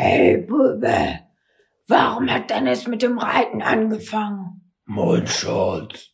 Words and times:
Hey, 0.00 0.36
Bube, 0.36 1.18
warum 1.88 2.30
hat 2.32 2.50
Dennis 2.50 2.86
mit 2.86 3.02
dem 3.02 3.18
Reiten 3.18 3.62
angefangen? 3.62 4.70
Moin, 4.84 5.26
Schatz. 5.26 6.10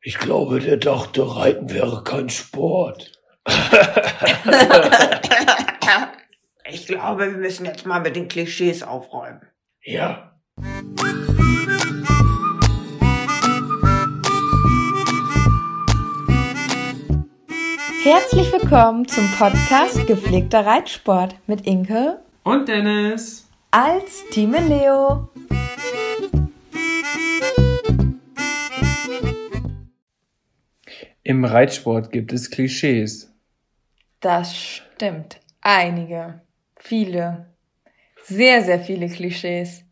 Ich 0.00 0.18
glaube, 0.18 0.58
der 0.58 0.76
dachte, 0.76 1.36
Reiten 1.36 1.70
wäre 1.70 2.02
kein 2.02 2.28
Sport. 2.30 3.12
ich 6.68 6.84
glaube, 6.88 7.30
wir 7.30 7.38
müssen 7.38 7.64
jetzt 7.64 7.86
mal 7.86 8.00
mit 8.00 8.16
den 8.16 8.26
Klischees 8.26 8.82
aufräumen. 8.82 9.42
Ja. 9.84 10.32
Herzlich 18.02 18.52
willkommen 18.52 19.06
zum 19.06 19.30
Podcast 19.38 20.08
Gepflegter 20.08 20.66
Reitsport 20.66 21.36
mit 21.46 21.68
Inke 21.68 22.18
und 22.44 22.68
Dennis 22.68 23.48
als 23.70 24.24
Team 24.30 24.52
Leo. 24.68 25.28
Im 31.22 31.44
Reitsport 31.44 32.10
gibt 32.10 32.32
es 32.32 32.50
Klischees. 32.50 33.32
Das 34.20 34.56
stimmt. 34.56 35.40
Einige. 35.60 36.40
Viele. 36.76 37.46
Sehr, 38.24 38.62
sehr 38.62 38.80
viele 38.80 39.08
Klischees. 39.08 39.84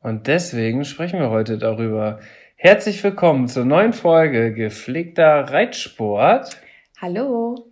Und 0.00 0.28
deswegen 0.28 0.84
sprechen 0.84 1.18
wir 1.18 1.30
heute 1.30 1.58
darüber. 1.58 2.20
Herzlich 2.54 3.02
willkommen 3.02 3.48
zur 3.48 3.64
neuen 3.64 3.92
Folge 3.92 4.54
Gepflegter 4.54 5.50
Reitsport. 5.50 6.56
Hallo. 7.00 7.66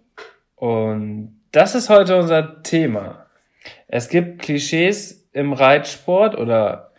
Und 0.56 1.41
das 1.53 1.75
ist 1.75 1.88
heute 1.88 2.16
unser 2.19 2.62
Thema. 2.62 3.28
Es 3.89 4.08
gibt 4.11 4.41
Klischees 4.41 5.28
im 5.33 5.53
Reitsport 5.55 6.36
oder 6.36 6.92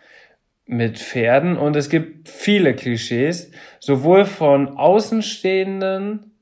mit 0.66 0.98
Pferden 0.98 1.56
und 1.56 1.76
es 1.76 1.88
gibt 1.88 2.28
viele 2.28 2.74
Klischees, 2.74 3.50
sowohl 3.78 4.24
von 4.24 4.76
Außenstehenden 4.76 6.32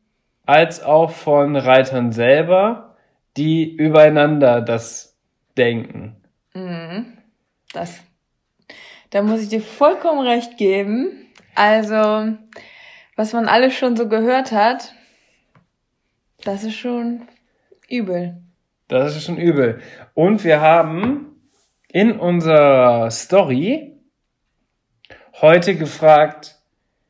als 0.44 0.82
auch 0.82 1.10
von 1.10 1.56
Reitern 1.56 2.12
selber, 2.12 2.96
die 3.36 3.70
übereinander 3.70 4.62
das 4.62 5.16
denken. 5.56 6.16
Mhm. 6.54 7.19
Das, 7.72 8.00
da 9.10 9.22
muss 9.22 9.42
ich 9.42 9.48
dir 9.48 9.60
vollkommen 9.60 10.26
recht 10.26 10.56
geben. 10.56 11.26
Also, 11.54 12.36
was 13.16 13.32
man 13.32 13.48
alles 13.48 13.74
schon 13.74 13.96
so 13.96 14.08
gehört 14.08 14.52
hat, 14.52 14.94
das 16.44 16.64
ist 16.64 16.76
schon 16.76 17.28
übel. 17.88 18.41
Das 18.89 19.14
ist 19.14 19.25
schon 19.25 19.36
übel. 19.36 19.81
Und 20.14 20.44
wir 20.44 20.61
haben 20.61 21.36
in 21.92 22.12
unserer 22.12 23.11
Story 23.11 23.92
heute 25.41 25.75
gefragt, 25.75 26.56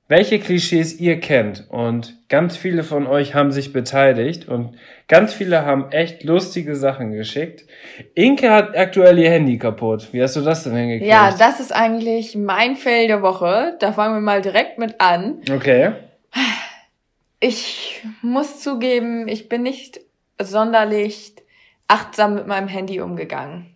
welche 0.08 0.40
Klischees 0.40 0.98
ihr 0.98 1.20
kennt. 1.20 1.68
Und 1.68 2.16
ganz 2.28 2.56
viele 2.56 2.82
von 2.82 3.06
euch 3.06 3.34
haben 3.34 3.52
sich 3.52 3.72
beteiligt 3.72 4.48
und 4.48 4.76
ganz 5.06 5.34
viele 5.34 5.64
haben 5.64 5.92
echt 5.92 6.24
lustige 6.24 6.74
Sachen 6.74 7.12
geschickt. 7.12 7.66
Inke 8.14 8.50
hat 8.50 8.76
aktuell 8.76 9.18
ihr 9.18 9.30
Handy 9.30 9.58
kaputt. 9.58 10.08
Wie 10.12 10.22
hast 10.22 10.34
du 10.34 10.40
das 10.40 10.64
denn 10.64 10.74
hingekriegt? 10.74 11.08
Ja, 11.08 11.34
das 11.38 11.60
ist 11.60 11.72
eigentlich 11.72 12.34
mein 12.34 12.76
Fail 12.76 13.06
der 13.06 13.22
Woche. 13.22 13.76
Da 13.80 13.92
fangen 13.92 14.16
wir 14.16 14.20
mal 14.20 14.40
direkt 14.40 14.78
mit 14.78 15.00
an. 15.00 15.42
Okay. 15.50 15.92
Ich 17.38 18.02
muss 18.22 18.60
zugeben, 18.60 19.28
ich 19.28 19.48
bin 19.48 19.62
nicht 19.62 20.00
sonderlich 20.40 21.34
achtsam 21.88 22.34
mit 22.34 22.46
meinem 22.46 22.68
Handy 22.68 23.00
umgegangen. 23.00 23.74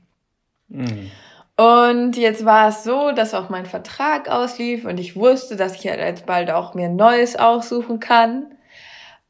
Mhm. 0.69 1.11
Und 1.57 2.17
jetzt 2.17 2.45
war 2.45 2.69
es 2.69 2.83
so, 2.83 3.13
dass 3.13 3.35
auch 3.35 3.49
mein 3.49 3.67
Vertrag 3.67 4.29
auslief 4.29 4.85
und 4.85 4.99
ich 4.99 5.17
wusste, 5.17 5.57
dass 5.57 5.77
ich 5.77 5.87
halt 5.87 6.01
jetzt 6.01 6.27
bald 6.27 6.51
auch 6.51 6.75
mir 6.75 6.87
ein 6.87 6.97
neues 6.97 7.37
aussuchen 7.37 8.01
kann. 8.01 8.55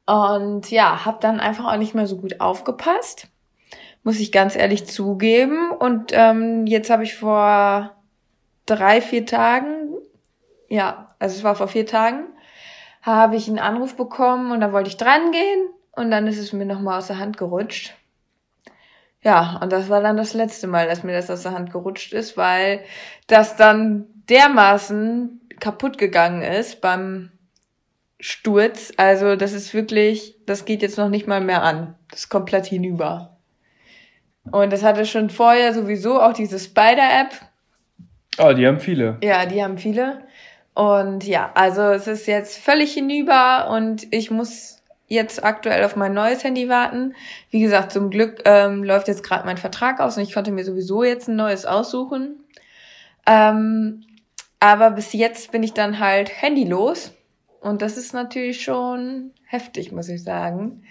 Und 0.07 0.71
ja, 0.71 1.05
habe 1.05 1.19
dann 1.21 1.41
einfach 1.41 1.73
auch 1.73 1.77
nicht 1.77 1.95
mehr 1.95 2.07
so 2.07 2.17
gut 2.17 2.41
aufgepasst, 2.41 3.29
muss 4.03 4.21
ich 4.21 4.33
ganz 4.33 4.57
ehrlich 4.57 4.87
zugeben. 4.87 5.71
Und 5.71 6.13
ähm, 6.13 6.67
jetzt 6.67 6.91
habe 6.91 7.03
ich 7.03 7.17
vor 7.17 7.93
drei, 8.67 9.01
vier 9.01 9.27
Tagen, 9.27 9.91
ja, 10.69 11.15
also 11.19 11.37
es 11.37 11.45
war 11.45 11.55
vor 11.55 11.69
vier 11.69 11.87
Tagen, 11.87 12.25
habe 13.03 13.37
ich 13.37 13.49
einen 13.49 13.59
Anruf 13.59 13.97
bekommen 13.97 14.53
und 14.53 14.61
da 14.61 14.73
wollte 14.73 14.89
ich 14.89 14.97
dran 14.97 15.33
gehen 15.33 15.69
und 15.93 16.11
dann 16.11 16.27
ist 16.27 16.39
es 16.39 16.53
mir 16.53 16.67
nochmal 16.67 16.99
aus 16.99 17.09
der 17.09 17.19
Hand 17.19 17.37
gerutscht. 17.37 17.95
Ja, 19.23 19.61
und 19.63 19.73
das 19.73 19.89
war 19.89 20.01
dann 20.03 20.17
das 20.17 20.35
letzte 20.35 20.67
Mal, 20.67 20.89
dass 20.89 21.05
mir 21.05 21.13
das 21.13 21.31
aus 21.31 21.43
der 21.43 21.53
Hand 21.53 21.73
gerutscht 21.73 22.13
ist, 22.13 22.37
weil 22.37 22.81
das 23.29 23.57
dann 23.57 24.07
dermaßen 24.29 25.41
kaputt 25.61 25.97
gegangen 25.97 26.43
ist 26.43 26.81
beim 26.81 27.31
Sturz. 28.19 28.93
Also 28.97 29.37
das 29.37 29.53
ist 29.53 29.75
wirklich, 29.75 30.37
das 30.47 30.65
geht 30.65 30.83
jetzt 30.83 30.99
noch 30.99 31.09
nicht 31.09 31.29
mal 31.29 31.41
mehr 31.41 31.63
an. 31.63 31.95
Das 32.11 32.21
ist 32.21 32.29
komplett 32.29 32.67
hinüber. 32.67 33.37
Und 34.51 34.73
das 34.73 34.83
hatte 34.83 35.07
schon 35.07 35.31
vorher 35.31 35.73
sowieso 35.73 36.21
auch 36.21 36.33
diese 36.33 36.59
Spider-App. 36.59 37.31
Oh, 38.39 38.53
die 38.53 38.67
haben 38.67 38.81
viele. 38.81 39.19
Ja, 39.23 39.47
die 39.47 39.63
haben 39.63 39.79
viele. 39.79 40.23
Und 40.75 41.25
ja, 41.25 41.53
also 41.55 41.83
es 41.83 42.07
ist 42.07 42.27
jetzt 42.27 42.59
völlig 42.59 42.95
hinüber 42.95 43.69
und 43.71 44.07
ich 44.13 44.31
muss 44.31 44.82
jetzt 45.09 45.45
aktuell 45.45 45.85
auf 45.85 45.97
mein 45.97 46.15
neues 46.15 46.45
Handy 46.45 46.69
warten. 46.69 47.15
Wie 47.51 47.61
gesagt, 47.61 47.93
zum 47.93 48.11
Glück 48.11 48.43
ähm, 48.45 48.83
läuft 48.85 49.09
jetzt 49.09 49.25
gerade 49.25 49.45
mein 49.45 49.59
Vertrag 49.59 50.01
aus 50.01 50.17
und 50.17 50.23
ich 50.23 50.33
konnte 50.33 50.53
mir 50.53 50.65
sowieso 50.65 51.05
jetzt 51.05 51.29
ein 51.29 51.37
neues 51.37 51.67
aussuchen. 51.67 52.37
Ähm, 53.27 54.05
aber 54.61 54.93
bis 54.93 55.13
jetzt 55.13 55.53
bin 55.53 55.63
ich 55.63 55.75
dann 55.75 55.99
halt 55.99 56.43
handylos 56.43 57.13
und 57.61 57.83
das 57.83 57.97
ist 57.97 58.15
natürlich 58.15 58.63
schon 58.63 59.33
heftig, 59.45 59.93
muss 59.93 60.09
ich 60.09 60.23
sagen. 60.23 60.83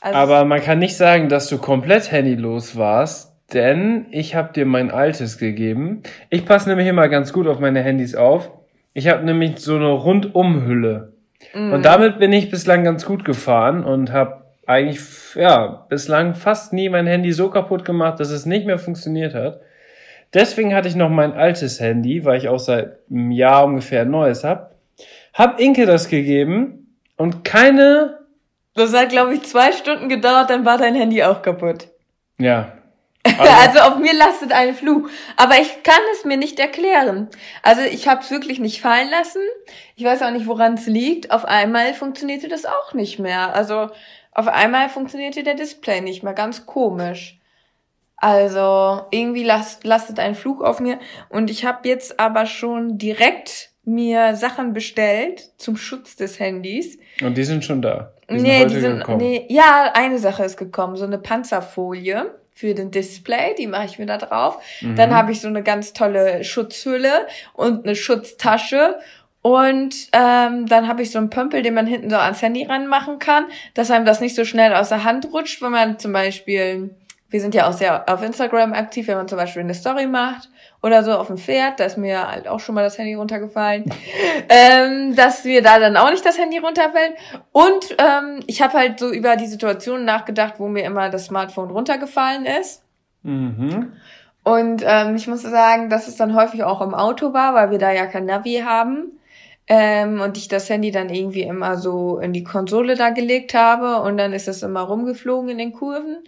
Also 0.00 0.16
aber 0.18 0.44
man 0.44 0.60
kann 0.60 0.78
nicht 0.78 0.96
sagen, 0.96 1.28
dass 1.28 1.48
du 1.48 1.58
komplett 1.58 2.10
handylos 2.10 2.76
warst, 2.76 3.34
denn 3.52 4.06
ich 4.10 4.34
habe 4.34 4.52
dir 4.52 4.64
mein 4.64 4.90
altes 4.90 5.38
gegeben. 5.38 6.02
Ich 6.30 6.46
passe 6.46 6.68
nämlich 6.68 6.86
immer 6.86 7.08
ganz 7.08 7.32
gut 7.32 7.46
auf 7.46 7.58
meine 7.58 7.82
Handys 7.82 8.14
auf. 8.14 8.50
Ich 8.94 9.08
habe 9.08 9.24
nämlich 9.24 9.58
so 9.58 9.76
eine 9.76 9.90
Rundumhülle. 9.90 11.09
Mhm. 11.54 11.72
Und 11.72 11.84
damit 11.84 12.18
bin 12.18 12.32
ich 12.32 12.50
bislang 12.50 12.84
ganz 12.84 13.04
gut 13.04 13.24
gefahren 13.24 13.84
und 13.84 14.12
habe 14.12 14.44
eigentlich 14.66 15.00
ja 15.34 15.86
bislang 15.88 16.34
fast 16.34 16.72
nie 16.72 16.88
mein 16.88 17.06
Handy 17.06 17.32
so 17.32 17.50
kaputt 17.50 17.84
gemacht, 17.84 18.20
dass 18.20 18.30
es 18.30 18.46
nicht 18.46 18.66
mehr 18.66 18.78
funktioniert 18.78 19.34
hat. 19.34 19.60
Deswegen 20.32 20.74
hatte 20.74 20.88
ich 20.88 20.94
noch 20.94 21.10
mein 21.10 21.32
altes 21.32 21.80
Handy, 21.80 22.24
weil 22.24 22.38
ich 22.38 22.48
auch 22.48 22.60
seit 22.60 22.98
einem 23.10 23.32
Jahr 23.32 23.64
ungefähr 23.64 24.02
ein 24.02 24.10
neues 24.10 24.44
habe. 24.44 24.70
Hab 25.34 25.58
Inke 25.58 25.86
das 25.86 26.08
gegeben 26.08 26.94
und 27.16 27.44
keine. 27.44 28.18
Das 28.74 28.94
hat 28.94 29.08
glaube 29.08 29.34
ich 29.34 29.42
zwei 29.42 29.72
Stunden 29.72 30.08
gedauert, 30.08 30.50
dann 30.50 30.64
war 30.64 30.78
dein 30.78 30.94
Handy 30.94 31.22
auch 31.24 31.42
kaputt. 31.42 31.88
Ja, 32.38 32.72
also, 33.22 33.42
also 33.42 33.78
auf 33.80 33.98
mir 33.98 34.14
lastet 34.14 34.52
ein 34.52 34.74
Fluch. 34.74 35.08
Aber 35.36 35.58
ich 35.58 35.82
kann 35.82 36.00
es 36.14 36.24
mir 36.24 36.36
nicht 36.36 36.58
erklären. 36.58 37.28
Also 37.62 37.82
ich 37.82 38.08
habe 38.08 38.22
es 38.22 38.30
wirklich 38.30 38.58
nicht 38.58 38.80
fallen 38.80 39.10
lassen. 39.10 39.42
Ich 39.96 40.04
weiß 40.04 40.22
auch 40.22 40.30
nicht, 40.30 40.46
woran 40.46 40.74
es 40.74 40.86
liegt. 40.86 41.30
Auf 41.30 41.44
einmal 41.44 41.94
funktionierte 41.94 42.48
das 42.48 42.64
auch 42.64 42.94
nicht 42.94 43.18
mehr. 43.18 43.54
Also 43.54 43.88
auf 44.32 44.48
einmal 44.48 44.88
funktionierte 44.88 45.42
der 45.42 45.54
Display 45.54 46.00
nicht 46.00 46.22
mehr. 46.22 46.34
Ganz 46.34 46.66
komisch. 46.66 47.38
Also 48.16 49.02
irgendwie 49.10 49.44
last, 49.44 49.84
lastet 49.84 50.18
ein 50.18 50.34
Fluch 50.34 50.60
auf 50.60 50.80
mir. 50.80 50.98
Und 51.30 51.50
ich 51.50 51.64
habe 51.64 51.88
jetzt 51.88 52.20
aber 52.20 52.46
schon 52.46 52.98
direkt 52.98 53.70
mir 53.84 54.36
Sachen 54.36 54.72
bestellt 54.72 55.50
zum 55.56 55.76
Schutz 55.76 56.16
des 56.16 56.38
Handys. 56.38 56.98
Und 57.22 57.36
die 57.36 57.44
sind 57.44 57.64
schon 57.64 57.80
da. 57.80 58.12
Die 58.28 58.34
nee, 58.34 58.60
sind 58.60 58.70
die 58.70 58.80
sind, 58.80 58.98
gekommen. 58.98 59.18
nee, 59.18 59.46
ja, 59.48 59.90
eine 59.94 60.18
Sache 60.18 60.44
ist 60.44 60.56
gekommen, 60.56 60.96
so 60.96 61.04
eine 61.04 61.18
Panzerfolie 61.18 62.30
für 62.60 62.74
den 62.74 62.90
Display, 62.90 63.54
die 63.58 63.66
mache 63.66 63.86
ich 63.86 63.98
mir 63.98 64.06
da 64.06 64.18
drauf. 64.18 64.62
Mhm. 64.82 64.96
Dann 64.96 65.14
habe 65.14 65.32
ich 65.32 65.40
so 65.40 65.48
eine 65.48 65.62
ganz 65.62 65.94
tolle 65.94 66.44
Schutzhülle 66.44 67.26
und 67.54 67.86
eine 67.86 67.96
Schutztasche 67.96 68.98
und 69.42 69.94
ähm, 70.12 70.66
dann 70.66 70.86
habe 70.86 71.00
ich 71.00 71.10
so 71.10 71.18
einen 71.18 71.30
Pömpel, 71.30 71.62
den 71.62 71.72
man 71.72 71.86
hinten 71.86 72.10
so 72.10 72.16
ans 72.16 72.42
Handy 72.42 72.64
ranmachen 72.64 73.18
kann, 73.18 73.46
dass 73.72 73.90
einem 73.90 74.04
das 74.04 74.20
nicht 74.20 74.36
so 74.36 74.44
schnell 74.44 74.74
aus 74.74 74.90
der 74.90 75.04
Hand 75.04 75.32
rutscht, 75.32 75.62
wenn 75.62 75.70
man 75.70 75.98
zum 75.98 76.12
Beispiel 76.12 76.90
wir 77.30 77.40
sind 77.40 77.54
ja 77.54 77.68
auch 77.68 77.72
sehr 77.72 78.12
auf 78.12 78.22
Instagram 78.22 78.72
aktiv, 78.72 79.06
wenn 79.06 79.16
man 79.16 79.28
zum 79.28 79.38
Beispiel 79.38 79.62
eine 79.62 79.74
Story 79.74 80.06
macht 80.06 80.49
oder 80.82 81.04
so 81.04 81.12
auf 81.12 81.26
dem 81.26 81.36
Pferd, 81.36 81.78
da 81.78 81.84
ist 81.84 81.98
mir 81.98 82.30
halt 82.30 82.48
auch 82.48 82.60
schon 82.60 82.74
mal 82.74 82.82
das 82.82 82.96
Handy 82.96 83.14
runtergefallen, 83.14 83.84
ähm, 84.48 85.14
dass 85.14 85.44
wir 85.44 85.62
da 85.62 85.78
dann 85.78 85.96
auch 85.96 86.10
nicht 86.10 86.24
das 86.24 86.38
Handy 86.38 86.58
runterfällt. 86.58 87.14
Und 87.52 87.96
ähm, 87.98 88.40
ich 88.46 88.62
habe 88.62 88.78
halt 88.78 88.98
so 88.98 89.10
über 89.10 89.36
die 89.36 89.46
Situation 89.46 90.04
nachgedacht, 90.04 90.54
wo 90.58 90.68
mir 90.68 90.84
immer 90.84 91.10
das 91.10 91.26
Smartphone 91.26 91.70
runtergefallen 91.70 92.46
ist. 92.46 92.82
Mhm. 93.22 93.92
Und 94.42 94.82
ähm, 94.86 95.16
ich 95.16 95.28
muss 95.28 95.42
sagen, 95.42 95.90
dass 95.90 96.08
es 96.08 96.16
dann 96.16 96.34
häufig 96.34 96.64
auch 96.64 96.80
im 96.80 96.94
Auto 96.94 97.34
war, 97.34 97.54
weil 97.54 97.70
wir 97.70 97.78
da 97.78 97.92
ja 97.92 98.06
kein 98.06 98.24
Navi 98.24 98.62
haben. 98.64 99.12
Ähm, 99.66 100.20
und 100.20 100.36
ich 100.36 100.48
das 100.48 100.68
Handy 100.68 100.90
dann 100.90 101.10
irgendwie 101.10 101.42
immer 101.42 101.76
so 101.76 102.18
in 102.18 102.32
die 102.32 102.42
Konsole 102.42 102.96
da 102.96 103.10
gelegt 103.10 103.54
habe 103.54 104.00
und 104.00 104.16
dann 104.16 104.32
ist 104.32 104.48
es 104.48 104.64
immer 104.64 104.80
rumgeflogen 104.80 105.50
in 105.50 105.58
den 105.58 105.72
Kurven. 105.72 106.24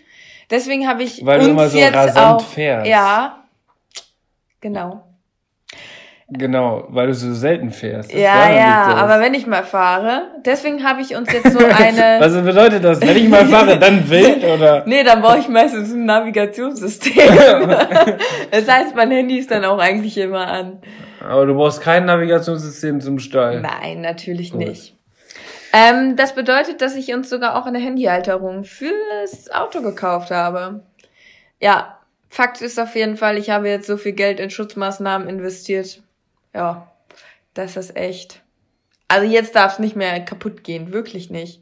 Deswegen 0.50 0.86
habe 0.86 1.02
ich 1.02 1.24
Weil 1.24 1.38
uns 1.38 1.46
du 1.46 1.52
immer 1.52 1.68
so 1.68 1.78
jetzt 1.78 1.94
rasant 1.94 2.42
auch, 2.42 2.46
fährst. 2.46 2.86
Ja, 2.86 3.41
genau. 4.62 5.04
Genau, 6.34 6.84
weil 6.88 7.08
du 7.08 7.14
so 7.14 7.34
selten 7.34 7.70
fährst. 7.70 8.10
Das 8.10 8.18
Ja, 8.18 8.50
ja, 8.50 8.94
aber 8.94 9.20
wenn 9.20 9.34
ich 9.34 9.46
mal 9.46 9.64
fahre, 9.64 10.30
deswegen 10.46 10.82
habe 10.82 11.02
ich 11.02 11.14
uns 11.14 11.30
jetzt 11.30 11.52
so 11.52 11.58
eine. 11.64 12.20
Was 12.20 12.32
bedeutet 12.42 12.82
das? 12.82 13.02
Wenn 13.02 13.16
ich 13.18 13.28
mal 13.28 13.44
fahre, 13.44 13.78
dann 13.78 14.08
wild 14.08 14.42
oder? 14.42 14.84
Nee, 14.86 15.04
dann 15.04 15.20
brauche 15.20 15.38
ich 15.38 15.48
meistens 15.48 15.92
ein 15.92 16.06
Navigationssystem. 16.06 17.68
das 18.50 18.68
heißt, 18.68 18.96
mein 18.96 19.10
Handy 19.10 19.38
ist 19.38 19.50
dann 19.50 19.64
auch 19.66 19.78
eigentlich 19.78 20.16
immer 20.16 20.46
an. 20.46 20.78
Aber 21.20 21.44
du 21.44 21.54
brauchst 21.54 21.82
kein 21.82 22.06
Navigationssystem 22.06 23.02
zum 23.02 23.18
Stall. 23.18 23.60
Nein, 23.60 24.00
natürlich 24.00 24.52
Gut. 24.52 24.60
nicht. 24.60 24.96
Ähm, 25.74 26.16
das 26.16 26.34
bedeutet, 26.34 26.80
dass 26.80 26.96
ich 26.96 27.12
uns 27.12 27.28
sogar 27.28 27.56
auch 27.56 27.66
eine 27.66 27.78
Handyhalterung 27.78 28.64
fürs 28.64 29.50
Auto 29.50 29.82
gekauft 29.82 30.30
habe. 30.30 30.82
Ja, 31.60 31.98
Fakt 32.32 32.62
ist 32.62 32.80
auf 32.80 32.96
jeden 32.96 33.18
Fall, 33.18 33.36
ich 33.36 33.50
habe 33.50 33.68
jetzt 33.68 33.86
so 33.86 33.98
viel 33.98 34.12
Geld 34.12 34.40
in 34.40 34.48
Schutzmaßnahmen 34.48 35.28
investiert. 35.28 36.02
Ja, 36.54 36.90
das 37.52 37.76
ist 37.76 37.94
echt. 37.94 38.40
Also 39.06 39.30
jetzt 39.30 39.54
darf 39.54 39.74
es 39.74 39.78
nicht 39.78 39.96
mehr 39.96 40.18
kaputt 40.24 40.64
gehen, 40.64 40.94
wirklich 40.94 41.28
nicht. 41.28 41.60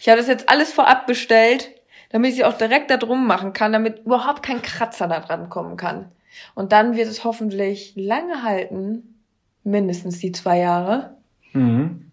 Ich 0.00 0.08
habe 0.08 0.18
das 0.18 0.28
jetzt 0.28 0.48
alles 0.48 0.72
vorab 0.72 1.08
bestellt, 1.08 1.70
damit 2.10 2.34
ich 2.34 2.44
auch 2.44 2.56
direkt 2.56 2.92
da 2.92 2.98
drum 2.98 3.26
machen 3.26 3.52
kann, 3.52 3.72
damit 3.72 4.04
überhaupt 4.06 4.44
kein 4.44 4.62
Kratzer 4.62 5.08
da 5.08 5.18
dran 5.18 5.50
kommen 5.50 5.76
kann. 5.76 6.12
Und 6.54 6.70
dann 6.70 6.94
wird 6.94 7.08
es 7.08 7.24
hoffentlich 7.24 7.94
lange 7.96 8.44
halten, 8.44 9.24
mindestens 9.64 10.20
die 10.20 10.30
zwei 10.30 10.58
Jahre. 10.58 11.16
Mhm. 11.52 12.12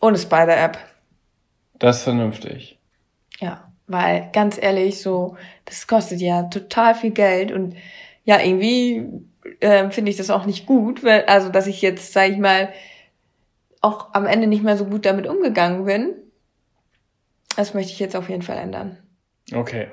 Ohne 0.00 0.18
Spider-App. 0.18 0.78
Das 1.78 1.98
ist 1.98 2.02
vernünftig. 2.02 2.76
Ja, 3.38 3.72
weil 3.94 4.28
ganz 4.32 4.60
ehrlich, 4.60 5.00
so, 5.00 5.36
das 5.64 5.86
kostet 5.86 6.20
ja 6.20 6.42
total 6.44 6.96
viel 6.96 7.12
Geld 7.12 7.52
und 7.52 7.76
ja, 8.24 8.40
irgendwie 8.40 9.06
ähm, 9.60 9.92
finde 9.92 10.10
ich 10.10 10.16
das 10.16 10.30
auch 10.30 10.46
nicht 10.46 10.66
gut, 10.66 11.04
weil, 11.04 11.24
also 11.26 11.48
dass 11.48 11.68
ich 11.68 11.80
jetzt, 11.80 12.12
sag 12.12 12.30
ich 12.30 12.38
mal, 12.38 12.70
auch 13.80 14.12
am 14.12 14.26
Ende 14.26 14.48
nicht 14.48 14.64
mehr 14.64 14.76
so 14.76 14.86
gut 14.86 15.06
damit 15.06 15.28
umgegangen 15.28 15.84
bin. 15.84 16.14
Das 17.56 17.72
möchte 17.72 17.92
ich 17.92 18.00
jetzt 18.00 18.16
auf 18.16 18.28
jeden 18.28 18.42
Fall 18.42 18.58
ändern. 18.58 18.98
Okay. 19.54 19.88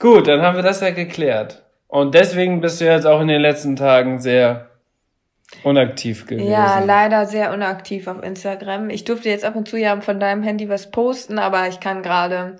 Gut, 0.00 0.26
dann 0.26 0.42
haben 0.42 0.56
wir 0.56 0.64
das 0.64 0.80
ja 0.80 0.90
geklärt. 0.90 1.62
Und 1.86 2.14
deswegen 2.14 2.60
bist 2.60 2.80
du 2.80 2.86
jetzt 2.86 3.06
auch 3.06 3.20
in 3.20 3.28
den 3.28 3.40
letzten 3.40 3.76
Tagen 3.76 4.18
sehr 4.18 4.70
unaktiv 5.62 6.26
gewesen. 6.26 6.50
Ja, 6.50 6.80
leider 6.80 7.26
sehr 7.26 7.52
unaktiv 7.52 8.06
auf 8.06 8.22
Instagram. 8.22 8.90
Ich 8.90 9.04
durfte 9.04 9.28
jetzt 9.28 9.44
ab 9.44 9.56
und 9.56 9.68
zu 9.68 9.78
ja 9.78 10.00
von 10.00 10.18
deinem 10.20 10.42
Handy 10.42 10.68
was 10.68 10.90
posten, 10.90 11.38
aber 11.38 11.68
ich 11.68 11.80
kann 11.80 12.02
gerade 12.02 12.56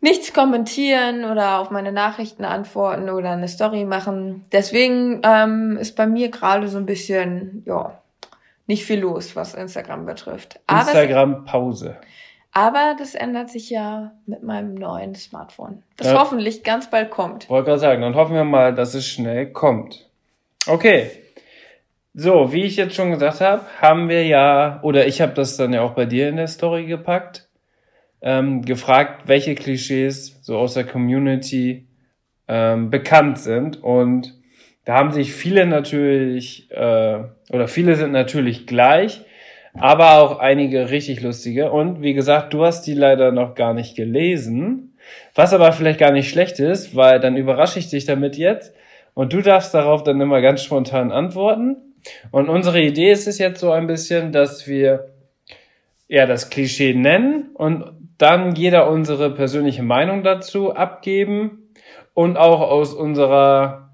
nichts 0.00 0.32
kommentieren 0.32 1.24
oder 1.24 1.58
auf 1.58 1.70
meine 1.70 1.92
Nachrichten 1.92 2.44
antworten 2.44 3.10
oder 3.10 3.30
eine 3.32 3.48
Story 3.48 3.84
machen. 3.84 4.44
Deswegen 4.52 5.20
ähm, 5.24 5.76
ist 5.80 5.96
bei 5.96 6.06
mir 6.06 6.30
gerade 6.30 6.68
so 6.68 6.78
ein 6.78 6.86
bisschen, 6.86 7.62
ja, 7.66 7.98
nicht 8.66 8.84
viel 8.84 9.00
los, 9.00 9.34
was 9.34 9.54
Instagram 9.54 10.06
betrifft. 10.06 10.60
Aber, 10.66 10.82
es, 10.82 10.86
Instagram 10.88 11.44
Pause. 11.44 11.96
aber 12.52 12.94
das 12.98 13.14
ändert 13.14 13.50
sich 13.50 13.70
ja 13.70 14.12
mit 14.26 14.42
meinem 14.42 14.74
neuen 14.74 15.14
Smartphone, 15.14 15.82
das 15.96 16.08
Ja. 16.08 16.20
hoffentlich 16.20 16.62
ganz 16.64 16.88
bald 16.90 17.10
kommt. 17.10 17.48
Wollte 17.48 17.66
gerade 17.66 17.80
sagen, 17.80 18.02
dann 18.02 18.14
hoffen 18.14 18.34
wir 18.34 18.44
mal, 18.44 18.74
dass 18.74 18.94
es 18.94 19.06
schnell 19.06 19.50
kommt. 19.52 20.08
Okay. 20.66 21.10
So, 22.14 22.52
wie 22.52 22.64
ich 22.64 22.76
jetzt 22.76 22.94
schon 22.94 23.12
gesagt 23.12 23.40
habe, 23.40 23.62
haben 23.80 24.08
wir 24.08 24.26
ja, 24.26 24.80
oder 24.82 25.06
ich 25.06 25.20
habe 25.20 25.34
das 25.34 25.56
dann 25.56 25.72
ja 25.72 25.82
auch 25.82 25.92
bei 25.92 26.06
dir 26.06 26.28
in 26.28 26.36
der 26.36 26.48
Story 26.48 26.86
gepackt, 26.86 27.48
ähm, 28.22 28.62
gefragt, 28.62 29.28
welche 29.28 29.54
Klischees 29.54 30.38
so 30.42 30.56
aus 30.58 30.74
der 30.74 30.84
Community 30.84 31.86
ähm, 32.48 32.90
bekannt 32.90 33.38
sind. 33.38 33.82
Und 33.82 34.34
da 34.84 34.94
haben 34.94 35.12
sich 35.12 35.32
viele 35.34 35.66
natürlich, 35.66 36.70
äh, 36.70 37.20
oder 37.50 37.68
viele 37.68 37.94
sind 37.94 38.12
natürlich 38.12 38.66
gleich, 38.66 39.20
aber 39.74 40.18
auch 40.18 40.38
einige 40.38 40.90
richtig 40.90 41.20
lustige. 41.20 41.70
Und 41.70 42.02
wie 42.02 42.14
gesagt, 42.14 42.54
du 42.54 42.64
hast 42.64 42.86
die 42.86 42.94
leider 42.94 43.32
noch 43.32 43.54
gar 43.54 43.74
nicht 43.74 43.96
gelesen. 43.96 44.96
Was 45.34 45.54
aber 45.54 45.72
vielleicht 45.72 46.00
gar 46.00 46.12
nicht 46.12 46.30
schlecht 46.30 46.58
ist, 46.58 46.96
weil 46.96 47.20
dann 47.20 47.36
überrasche 47.36 47.78
ich 47.78 47.90
dich 47.90 48.06
damit 48.06 48.36
jetzt 48.36 48.74
und 49.14 49.32
du 49.32 49.40
darfst 49.40 49.74
darauf 49.74 50.02
dann 50.02 50.20
immer 50.20 50.40
ganz 50.40 50.62
spontan 50.62 51.12
antworten. 51.12 51.87
Und 52.30 52.48
unsere 52.48 52.80
Idee 52.80 53.10
ist 53.10 53.26
es 53.26 53.38
jetzt 53.38 53.60
so 53.60 53.70
ein 53.70 53.86
bisschen, 53.86 54.32
dass 54.32 54.66
wir 54.66 55.10
ja 56.08 56.26
das 56.26 56.50
Klischee 56.50 56.94
nennen 56.94 57.50
und 57.54 57.84
dann 58.18 58.54
jeder 58.56 58.90
unsere 58.90 59.30
persönliche 59.30 59.82
Meinung 59.82 60.22
dazu 60.22 60.74
abgeben 60.74 61.72
und 62.14 62.36
auch 62.36 62.60
aus 62.60 62.94
unserer 62.94 63.90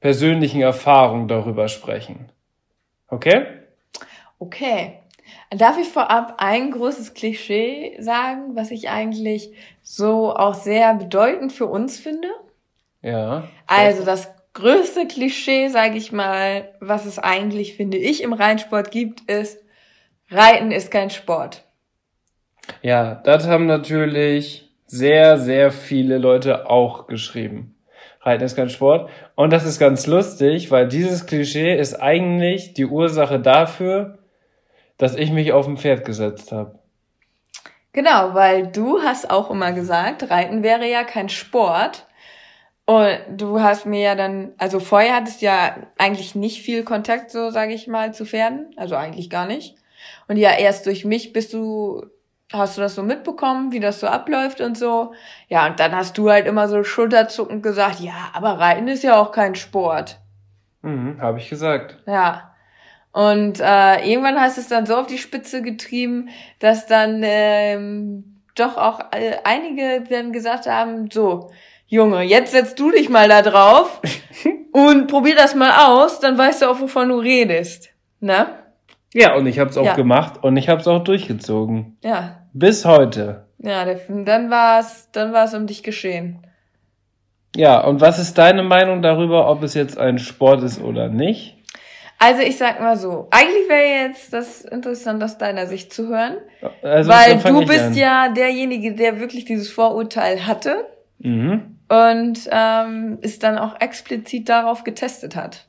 persönlichen 0.00 0.60
Erfahrung 0.60 1.28
darüber 1.28 1.68
sprechen. 1.68 2.32
Okay? 3.08 3.46
Okay. 4.38 4.94
Darf 5.50 5.78
ich 5.78 5.88
vorab 5.88 6.36
ein 6.38 6.70
großes 6.70 7.14
Klischee 7.14 7.96
sagen, 8.00 8.54
was 8.56 8.70
ich 8.70 8.88
eigentlich 8.88 9.52
so 9.82 10.34
auch 10.34 10.54
sehr 10.54 10.94
bedeutend 10.94 11.52
für 11.52 11.66
uns 11.66 11.98
finde? 11.98 12.28
Ja. 13.02 13.44
Also 13.66 14.04
das 14.04 14.32
größte 14.54 15.06
Klischee, 15.06 15.68
sage 15.68 15.96
ich 15.96 16.12
mal, 16.12 16.74
was 16.80 17.06
es 17.06 17.18
eigentlich, 17.18 17.76
finde 17.76 17.98
ich, 17.98 18.22
im 18.22 18.32
Rennsport 18.32 18.90
gibt, 18.90 19.30
ist, 19.30 19.58
Reiten 20.30 20.70
ist 20.70 20.90
kein 20.90 21.10
Sport. 21.10 21.64
Ja, 22.82 23.16
das 23.24 23.46
haben 23.46 23.66
natürlich 23.66 24.68
sehr, 24.86 25.38
sehr 25.38 25.70
viele 25.70 26.18
Leute 26.18 26.68
auch 26.68 27.06
geschrieben. 27.06 27.76
Reiten 28.22 28.44
ist 28.44 28.56
kein 28.56 28.68
Sport. 28.68 29.10
Und 29.34 29.52
das 29.52 29.64
ist 29.64 29.78
ganz 29.78 30.06
lustig, 30.06 30.70
weil 30.70 30.88
dieses 30.88 31.26
Klischee 31.26 31.76
ist 31.76 31.94
eigentlich 31.94 32.74
die 32.74 32.86
Ursache 32.86 33.40
dafür, 33.40 34.18
dass 34.98 35.16
ich 35.16 35.30
mich 35.30 35.52
auf 35.52 35.66
ein 35.66 35.78
Pferd 35.78 36.04
gesetzt 36.04 36.52
habe. 36.52 36.78
Genau, 37.92 38.34
weil 38.34 38.68
du 38.68 39.00
hast 39.02 39.30
auch 39.30 39.50
immer 39.50 39.72
gesagt, 39.72 40.30
Reiten 40.30 40.62
wäre 40.62 40.88
ja 40.88 41.02
kein 41.02 41.28
Sport. 41.28 42.06
Und 42.90 43.18
du 43.28 43.60
hast 43.60 43.86
mir 43.86 44.00
ja 44.00 44.14
dann, 44.16 44.50
also 44.58 44.80
vorher 44.80 45.14
hattest 45.14 45.42
du 45.42 45.46
ja 45.46 45.76
eigentlich 45.96 46.34
nicht 46.34 46.60
viel 46.60 46.82
Kontakt, 46.82 47.30
so 47.30 47.50
sage 47.50 47.72
ich 47.72 47.86
mal, 47.86 48.12
zu 48.12 48.26
Pferden. 48.26 48.74
Also 48.76 48.96
eigentlich 48.96 49.30
gar 49.30 49.46
nicht. 49.46 49.76
Und 50.26 50.38
ja, 50.38 50.58
erst 50.58 50.86
durch 50.86 51.04
mich 51.04 51.32
bist 51.32 51.52
du, 51.52 52.04
hast 52.52 52.76
du 52.76 52.80
das 52.80 52.96
so 52.96 53.04
mitbekommen, 53.04 53.70
wie 53.70 53.78
das 53.78 54.00
so 54.00 54.08
abläuft 54.08 54.60
und 54.60 54.76
so. 54.76 55.12
Ja, 55.46 55.68
und 55.68 55.78
dann 55.78 55.94
hast 55.94 56.18
du 56.18 56.30
halt 56.30 56.48
immer 56.48 56.66
so 56.66 56.82
schulterzuckend 56.82 57.62
gesagt, 57.62 58.00
ja, 58.00 58.30
aber 58.32 58.58
Reiten 58.58 58.88
ist 58.88 59.04
ja 59.04 59.20
auch 59.20 59.30
kein 59.30 59.54
Sport. 59.54 60.18
Mhm, 60.82 61.20
habe 61.20 61.38
ich 61.38 61.48
gesagt. 61.48 61.96
Ja. 62.08 62.56
Und 63.12 63.60
äh, 63.60 64.04
irgendwann 64.04 64.40
hast 64.40 64.56
du 64.56 64.62
es 64.62 64.68
dann 64.68 64.86
so 64.86 64.96
auf 64.96 65.06
die 65.06 65.18
Spitze 65.18 65.62
getrieben, 65.62 66.30
dass 66.58 66.86
dann 66.86 67.20
ähm, 67.22 68.40
doch 68.56 68.76
auch 68.76 69.12
äh, 69.12 69.36
einige 69.44 70.02
dann 70.10 70.32
gesagt 70.32 70.66
haben, 70.66 71.08
so, 71.08 71.52
Junge, 71.92 72.22
jetzt 72.22 72.52
setzt 72.52 72.78
du 72.78 72.90
dich 72.92 73.08
mal 73.08 73.28
da 73.28 73.42
drauf 73.42 74.00
und 74.72 75.08
probier 75.08 75.34
das 75.34 75.54
mal 75.56 75.86
aus, 75.88 76.20
dann 76.20 76.38
weißt 76.38 76.62
du 76.62 76.66
auch, 76.70 76.80
wovon 76.80 77.08
du 77.08 77.16
redest. 77.18 77.90
Ne? 78.20 78.46
Ja, 79.12 79.34
und 79.34 79.46
ich 79.48 79.58
habe 79.58 79.70
es 79.70 79.76
auch 79.76 79.84
Ja. 79.84 79.94
gemacht 79.94 80.42
und 80.42 80.56
ich 80.56 80.68
habe 80.68 80.80
es 80.80 80.86
auch 80.86 81.02
durchgezogen. 81.02 81.98
Ja. 82.04 82.46
Bis 82.52 82.84
heute. 82.84 83.46
Ja, 83.58 83.84
dann 83.84 84.50
war's, 84.50 85.10
dann 85.10 85.32
war's 85.32 85.52
um 85.54 85.66
dich 85.66 85.82
geschehen. 85.82 86.46
Ja, 87.56 87.80
und 87.80 88.00
was 88.00 88.20
ist 88.20 88.38
deine 88.38 88.62
Meinung 88.62 89.02
darüber, 89.02 89.50
ob 89.50 89.64
es 89.64 89.74
jetzt 89.74 89.98
ein 89.98 90.18
Sport 90.20 90.62
ist 90.62 90.80
oder 90.80 91.08
nicht? 91.08 91.56
Also 92.20 92.42
ich 92.42 92.56
sag 92.56 92.80
mal 92.80 92.96
so, 92.96 93.26
eigentlich 93.32 93.68
wäre 93.68 94.06
jetzt 94.06 94.32
das 94.32 94.60
interessant 94.60 95.24
aus 95.24 95.38
deiner 95.38 95.66
Sicht 95.66 95.92
zu 95.92 96.06
hören, 96.08 96.36
Also, 96.82 97.10
weil 97.10 97.38
du 97.38 97.66
bist 97.66 97.86
an. 97.86 97.94
ja 97.94 98.28
derjenige, 98.28 98.94
der 98.94 99.18
wirklich 99.18 99.46
dieses 99.46 99.70
Vorurteil 99.70 100.46
hatte. 100.46 100.86
Mhm. 101.18 101.79
Und 101.90 102.48
ähm, 102.52 103.18
es 103.20 103.40
dann 103.40 103.58
auch 103.58 103.80
explizit 103.80 104.48
darauf 104.48 104.84
getestet 104.84 105.34
hat. 105.34 105.66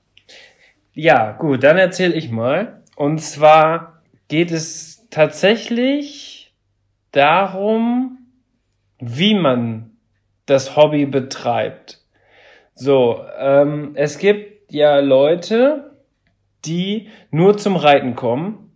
Ja, 0.94 1.32
gut, 1.32 1.64
dann 1.64 1.78
erzähle 1.78 2.14
ich 2.14 2.30
mal. 2.30 2.84
Und 2.96 3.20
zwar 3.20 4.04
geht 4.28 4.52
es 4.52 5.08
tatsächlich 5.10 6.54
darum, 7.12 8.20
wie 9.00 9.34
man 9.34 9.98
das 10.46 10.76
Hobby 10.76 11.08
betreibt. 11.08 12.02
So, 12.76 13.26
ähm, 13.40 13.94
es 13.96 14.20
gibt 14.20 14.72
ja 14.72 15.00
Leute, 15.00 15.98
die 16.66 17.10
nur 17.32 17.58
zum 17.58 17.76
Reiten 17.76 18.16
kommen, 18.16 18.72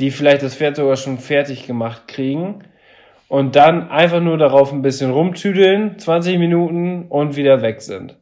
die 0.00 0.10
vielleicht 0.10 0.42
das 0.42 0.56
Pferd 0.56 0.76
sogar 0.76 0.96
schon 0.96 1.18
fertig 1.18 1.68
gemacht 1.68 2.08
kriegen 2.08 2.64
und 3.28 3.56
dann 3.56 3.90
einfach 3.90 4.20
nur 4.20 4.38
darauf 4.38 4.72
ein 4.72 4.82
bisschen 4.82 5.10
rumtüdeln, 5.10 5.98
20 5.98 6.38
Minuten 6.38 7.06
und 7.08 7.36
wieder 7.36 7.62
weg 7.62 7.82
sind. 7.82 8.16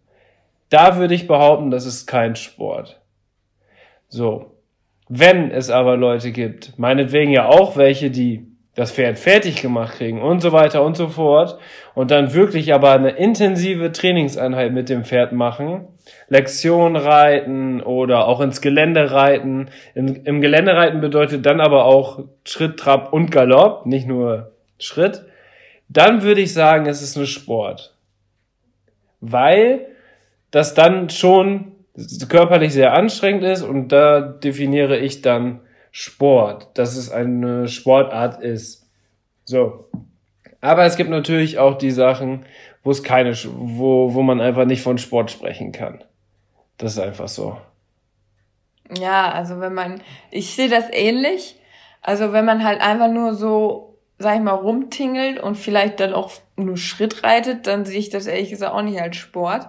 Da 0.70 0.96
würde 0.96 1.14
ich 1.14 1.26
behaupten, 1.26 1.70
das 1.70 1.86
ist 1.86 2.06
kein 2.06 2.36
Sport. 2.36 3.00
So. 4.08 4.50
Wenn 5.08 5.50
es 5.50 5.68
aber 5.68 5.98
Leute 5.98 6.32
gibt, 6.32 6.78
meinetwegen 6.78 7.30
ja 7.30 7.46
auch 7.46 7.76
welche, 7.76 8.10
die 8.10 8.46
das 8.74 8.90
Pferd 8.90 9.18
fertig 9.18 9.62
gemacht 9.62 9.98
kriegen 9.98 10.20
und 10.20 10.40
so 10.40 10.50
weiter 10.52 10.82
und 10.82 10.96
so 10.96 11.08
fort 11.08 11.58
und 11.94 12.10
dann 12.10 12.34
wirklich 12.34 12.74
aber 12.74 12.92
eine 12.92 13.10
intensive 13.10 13.92
Trainingseinheit 13.92 14.72
mit 14.72 14.88
dem 14.88 15.04
Pferd 15.04 15.32
machen, 15.32 15.86
Lektion 16.28 16.96
reiten 16.96 17.82
oder 17.82 18.26
auch 18.26 18.40
ins 18.40 18.60
Gelände 18.60 19.12
reiten. 19.12 19.68
In, 19.94 20.24
Im 20.24 20.40
Gelände 20.40 20.74
reiten 20.74 21.00
bedeutet 21.00 21.46
dann 21.46 21.60
aber 21.60 21.84
auch 21.84 22.24
Schritt, 22.44 22.78
Trab 22.78 23.12
und 23.12 23.30
Galopp, 23.30 23.86
nicht 23.86 24.08
nur 24.08 24.53
Schritt. 24.84 25.24
Dann 25.88 26.22
würde 26.22 26.40
ich 26.40 26.52
sagen, 26.52 26.86
es 26.86 27.02
ist 27.02 27.16
ein 27.16 27.26
Sport. 27.26 27.96
Weil 29.20 29.86
das 30.50 30.74
dann 30.74 31.10
schon 31.10 31.72
körperlich 32.28 32.72
sehr 32.72 32.92
anstrengend 32.92 33.44
ist 33.44 33.62
und 33.62 33.88
da 33.88 34.20
definiere 34.20 34.98
ich 34.98 35.22
dann 35.22 35.60
Sport, 35.90 36.76
dass 36.76 36.96
es 36.96 37.10
eine 37.10 37.68
Sportart 37.68 38.42
ist. 38.42 38.88
So. 39.44 39.88
Aber 40.60 40.84
es 40.84 40.96
gibt 40.96 41.10
natürlich 41.10 41.58
auch 41.58 41.78
die 41.78 41.92
Sachen, 41.92 42.46
wo 42.82 42.90
es 42.90 43.02
keine, 43.02 43.34
wo, 43.44 44.14
wo 44.14 44.22
man 44.22 44.40
einfach 44.40 44.64
nicht 44.64 44.82
von 44.82 44.98
Sport 44.98 45.30
sprechen 45.30 45.72
kann. 45.72 46.02
Das 46.78 46.92
ist 46.92 46.98
einfach 46.98 47.28
so. 47.28 47.58
Ja, 48.98 49.30
also 49.30 49.60
wenn 49.60 49.74
man, 49.74 50.02
ich 50.30 50.54
sehe 50.54 50.68
das 50.68 50.86
ähnlich. 50.90 51.56
Also 52.02 52.32
wenn 52.32 52.44
man 52.44 52.64
halt 52.64 52.80
einfach 52.80 53.08
nur 53.08 53.34
so, 53.34 53.93
sag 54.18 54.36
ich 54.36 54.42
mal, 54.42 54.52
rumtingelt 54.52 55.40
und 55.40 55.56
vielleicht 55.56 56.00
dann 56.00 56.14
auch 56.14 56.32
nur 56.56 56.76
Schritt 56.76 57.24
reitet, 57.24 57.66
dann 57.66 57.84
sehe 57.84 57.98
ich 57.98 58.10
das 58.10 58.26
ehrlich 58.26 58.50
gesagt 58.50 58.72
auch 58.72 58.82
nicht 58.82 59.00
als 59.00 59.16
Sport. 59.16 59.68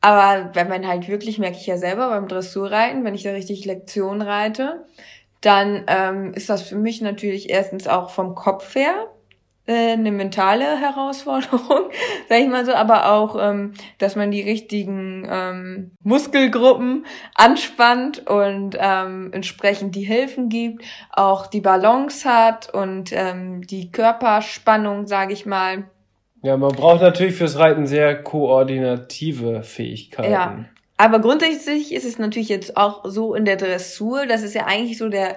Aber 0.00 0.50
wenn 0.54 0.68
man 0.68 0.86
halt 0.86 1.08
wirklich, 1.08 1.38
merke 1.38 1.56
ich 1.56 1.66
ja 1.66 1.76
selber 1.76 2.08
beim 2.08 2.28
Dressurreiten, 2.28 3.04
wenn 3.04 3.14
ich 3.14 3.22
da 3.22 3.32
richtig 3.32 3.64
Lektion 3.66 4.22
reite, 4.22 4.86
dann 5.40 5.84
ähm, 5.86 6.34
ist 6.34 6.50
das 6.50 6.62
für 6.62 6.76
mich 6.76 7.00
natürlich 7.00 7.50
erstens 7.50 7.86
auch 7.86 8.10
vom 8.10 8.34
Kopf 8.34 8.74
her 8.74 9.08
äh, 9.70 9.92
eine 9.92 10.10
mentale 10.10 10.80
Herausforderung, 10.80 11.90
sag 12.28 12.40
ich 12.40 12.48
mal 12.48 12.66
so, 12.66 12.74
aber 12.74 13.12
auch, 13.12 13.36
ähm, 13.40 13.74
dass 13.98 14.16
man 14.16 14.32
die 14.32 14.42
richtigen 14.42 15.28
ähm, 15.30 15.92
Muskelgruppen 16.02 17.06
anspannt 17.36 18.26
und 18.26 18.76
ähm, 18.80 19.30
entsprechend 19.32 19.94
die 19.94 20.02
Hilfen 20.02 20.48
gibt, 20.48 20.82
auch 21.12 21.46
die 21.46 21.60
Balance 21.60 22.28
hat 22.28 22.74
und 22.74 23.12
ähm, 23.12 23.64
die 23.64 23.92
Körperspannung, 23.92 25.06
sage 25.06 25.34
ich 25.34 25.46
mal. 25.46 25.84
Ja, 26.42 26.56
man 26.56 26.72
braucht 26.72 27.02
natürlich 27.02 27.36
fürs 27.36 27.56
Reiten 27.56 27.86
sehr 27.86 28.20
koordinative 28.20 29.62
Fähigkeiten. 29.62 30.32
Ja, 30.32 30.64
aber 30.96 31.20
grundsätzlich 31.20 31.94
ist 31.94 32.04
es 32.04 32.18
natürlich 32.18 32.48
jetzt 32.48 32.76
auch 32.76 33.04
so 33.04 33.36
in 33.36 33.44
der 33.44 33.56
Dressur, 33.56 34.26
dass 34.26 34.42
es 34.42 34.52
ja 34.54 34.66
eigentlich 34.66 34.98
so 34.98 35.08
der, 35.08 35.36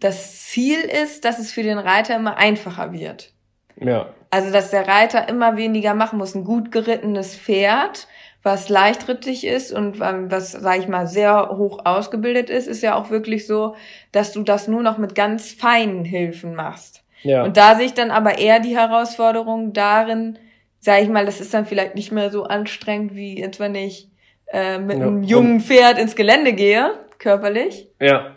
das 0.00 0.46
Ziel 0.46 0.78
ist, 0.78 1.26
dass 1.26 1.38
es 1.38 1.52
für 1.52 1.62
den 1.62 1.78
Reiter 1.78 2.16
immer 2.16 2.38
einfacher 2.38 2.92
wird. 2.92 3.31
Ja. 3.80 4.06
Also, 4.30 4.50
dass 4.52 4.70
der 4.70 4.88
Reiter 4.88 5.28
immer 5.28 5.56
weniger 5.56 5.94
machen 5.94 6.18
muss. 6.18 6.34
Ein 6.34 6.44
gut 6.44 6.72
gerittenes 6.72 7.36
Pferd, 7.36 8.06
was 8.42 8.68
leichtrittig 8.68 9.46
ist 9.46 9.72
und 9.72 9.98
ähm, 10.02 10.30
was, 10.30 10.52
sag 10.52 10.78
ich 10.78 10.88
mal, 10.88 11.06
sehr 11.06 11.50
hoch 11.56 11.80
ausgebildet 11.84 12.50
ist, 12.50 12.66
ist 12.66 12.82
ja 12.82 12.94
auch 12.96 13.10
wirklich 13.10 13.46
so, 13.46 13.76
dass 14.10 14.32
du 14.32 14.42
das 14.42 14.68
nur 14.68 14.82
noch 14.82 14.98
mit 14.98 15.14
ganz 15.14 15.52
feinen 15.52 16.04
Hilfen 16.04 16.54
machst. 16.54 17.04
Ja. 17.22 17.44
Und 17.44 17.56
da 17.56 17.76
sehe 17.76 17.86
ich 17.86 17.94
dann 17.94 18.10
aber 18.10 18.38
eher 18.38 18.58
die 18.58 18.76
Herausforderung 18.76 19.72
darin, 19.72 20.38
sag 20.80 21.02
ich 21.02 21.08
mal, 21.08 21.24
das 21.26 21.40
ist 21.40 21.54
dann 21.54 21.66
vielleicht 21.66 21.94
nicht 21.94 22.10
mehr 22.10 22.30
so 22.30 22.44
anstrengend, 22.44 23.14
wie 23.14 23.38
jetzt, 23.38 23.60
wenn 23.60 23.74
ich 23.76 24.08
äh, 24.52 24.78
mit 24.78 24.98
Ja. 24.98 25.06
einem 25.06 25.22
jungen 25.22 25.60
Pferd 25.60 25.98
ins 25.98 26.16
Gelände 26.16 26.52
gehe, 26.52 26.90
körperlich, 27.18 27.88
Ja. 28.00 28.32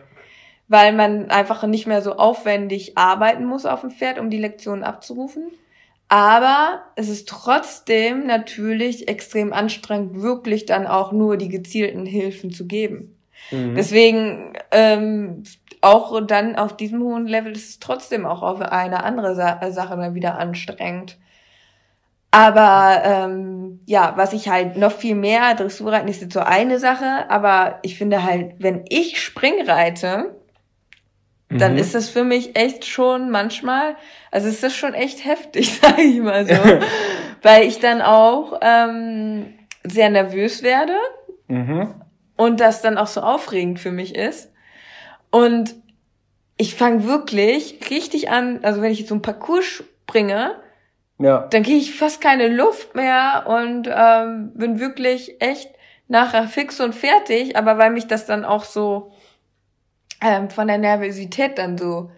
Weil 0.68 0.94
man 0.94 1.30
einfach 1.30 1.66
nicht 1.68 1.88
mehr 1.88 2.02
so 2.02 2.16
aufwendig 2.16 2.98
arbeiten 2.98 3.46
muss 3.46 3.66
auf 3.66 3.82
dem 3.82 3.92
Pferd, 3.92 4.20
um 4.20 4.30
die 4.30 4.40
Lektionen 4.40 4.84
abzurufen. 4.84 5.52
Aber 6.08 6.84
es 6.96 7.10
ist 7.10 7.28
trotzdem 7.28 8.28
natürlich 8.28 9.08
extrem 9.08 9.54
anstrengend, 9.54 10.22
wirklich 10.22 10.66
dann 10.66 10.86
auch 10.86 11.12
nur 11.12 11.38
die 11.38 11.50
gezielten 11.50 12.06
Hilfen 12.06 12.52
zu 12.52 12.68
geben. 12.68 13.18
Mhm. 13.52 13.76
Deswegen 13.76 14.54
ähm, 14.72 15.44
auch 15.82 16.20
dann 16.26 16.56
auf 16.56 16.76
diesem 16.78 17.02
hohen 17.02 17.28
Level 17.28 17.52
ist 17.52 17.70
es 17.70 17.80
trotzdem 17.80 18.26
auch 18.26 18.42
auf 18.42 18.62
eine 18.62 19.04
andere 19.04 19.36
Sa 19.36 19.72
Sache 19.72 19.98
dann 19.98 20.16
wieder 20.16 20.38
anstrengend. 20.38 21.18
Aber 22.32 23.02
ähm, 23.06 23.80
ja, 23.86 24.14
was 24.18 24.34
ich 24.34 24.50
halt 24.50 24.76
noch 24.76 24.92
viel 24.92 25.16
mehr, 25.16 25.56
Dressurreiten 25.56 26.10
ist 26.10 26.22
jetzt 26.22 26.34
so 26.34 26.42
eine 26.42 26.80
Sache, 26.80 27.30
aber 27.30 27.80
ich 27.82 27.98
finde 27.98 28.24
halt, 28.24 28.56
wenn 28.60 28.84
ich 28.90 29.22
Springreite, 29.22 30.35
dann 31.50 31.74
Mhm. 31.74 31.78
ist 31.80 31.94
das 31.96 32.10
für 32.10 32.24
mich 32.24 32.56
echt 32.58 32.86
schon 32.86 33.30
manchmal, 33.30 33.96
also 34.32 34.48
ist 34.48 34.64
das 34.64 34.76
schon 34.76 34.94
echt 34.94 35.24
heftig, 35.26 35.80
sage 35.82 36.02
ich 36.02 36.20
mal 36.20 36.46
so, 36.46 36.54
weil 37.44 37.64
ich 37.68 37.80
dann 37.80 38.02
auch 38.02 38.60
ähm, 38.62 39.54
sehr 39.84 40.10
nervös 40.10 40.64
werde 40.64 40.96
Mhm. 41.48 41.94
und 42.38 42.60
das 42.60 42.82
dann 42.82 42.98
auch 42.98 43.08
so 43.08 43.22
aufregend 43.22 43.80
für 43.80 43.92
mich 43.92 44.16
ist. 44.16 44.52
Und 45.30 45.76
ich 46.58 46.74
fange 46.76 47.06
wirklich 47.06 47.80
richtig 47.92 48.30
an, 48.32 48.60
also 48.64 48.82
wenn 48.82 48.92
ich 48.92 49.00
jetzt 49.00 49.10
so 49.10 49.16
einen 49.16 49.22
Parcours 49.22 49.66
springe, 49.66 50.56
Ja. 51.20 51.48
dann 51.52 51.64
kriege 51.64 51.78
ich 51.78 51.94
fast 51.96 52.20
keine 52.22 52.48
Luft 52.48 52.96
mehr 52.96 53.46
und 53.48 53.88
ähm, 53.94 54.52
bin 54.56 54.80
wirklich 54.80 55.40
echt 55.42 55.70
nachher 56.08 56.48
fix 56.48 56.80
und 56.80 56.94
fertig, 56.96 57.58
aber 57.58 57.78
weil 57.78 57.90
mich 57.92 58.08
das 58.08 58.26
dann 58.26 58.46
auch 58.46 58.64
so 58.64 59.12
ähm, 60.22 60.50
von 60.50 60.68
der 60.68 60.78
Nervosität 60.78 61.58
dann 61.58 61.78
so 61.78 62.12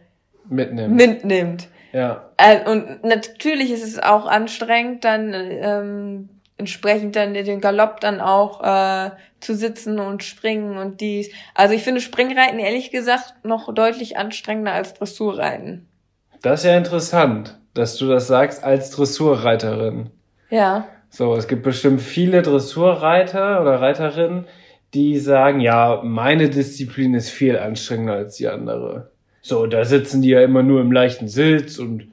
Mitnehmen. 0.50 0.96
mitnimmt. 0.96 1.68
ja. 1.94 2.30
Äh, 2.38 2.70
und 2.70 3.04
natürlich 3.04 3.72
ist 3.72 3.84
es 3.84 4.00
auch 4.00 4.26
anstrengend, 4.26 5.04
dann 5.04 5.34
ähm, 5.34 6.30
entsprechend 6.58 7.16
dann 7.16 7.34
den 7.34 7.62
Galopp 7.62 8.00
dann 8.00 8.20
auch 8.20 8.64
äh, 8.64 9.12
zu 9.40 9.56
sitzen 9.56 10.00
und 10.00 10.24
springen 10.24 10.78
und 10.78 11.02
dies. 11.02 11.30
Also 11.54 11.74
ich 11.74 11.84
finde 11.84 12.02
Springreiten 12.02 12.60
ehrlich 12.60 12.92
gesagt 12.92 13.36
noch 13.44 13.74
deutlich 13.74 14.18
anstrengender 14.18 14.74
als 14.74 14.94
Dressurreiten. 14.94 15.88
Das 16.42 16.62
ist 16.62 16.66
ja 16.66 16.78
interessant, 16.78 17.58
dass 17.74 17.98
du 17.98 18.08
das 18.08 18.28
sagst 18.28 18.64
als 18.64 18.92
Dressurreiterin. 18.92 20.10
Ja. 20.50 20.88
So, 21.10 21.36
es 21.36 21.48
gibt 21.48 21.64
bestimmt 21.64 22.02
viele 22.02 22.42
Dressurreiter 22.42 23.62
oder 23.62 23.82
Reiterinnen, 23.82 24.46
die 24.94 25.20
sagen, 25.20 25.60
ja, 25.60 26.02
meine 26.04 26.50
Disziplin 26.50 27.14
ist 27.14 27.30
viel 27.30 27.58
anstrengender 27.58 28.14
als 28.14 28.38
die 28.38 28.48
andere. 28.48 29.12
So, 29.42 29.66
da 29.68 29.86
sitzen 29.86 30.22
die 30.22 30.30
ja 30.30 30.42
immer 30.42 30.64
nur 30.64 30.82
im 30.82 30.92
leichten 30.92 31.28
Sitz 31.28 31.78
und 31.78 32.12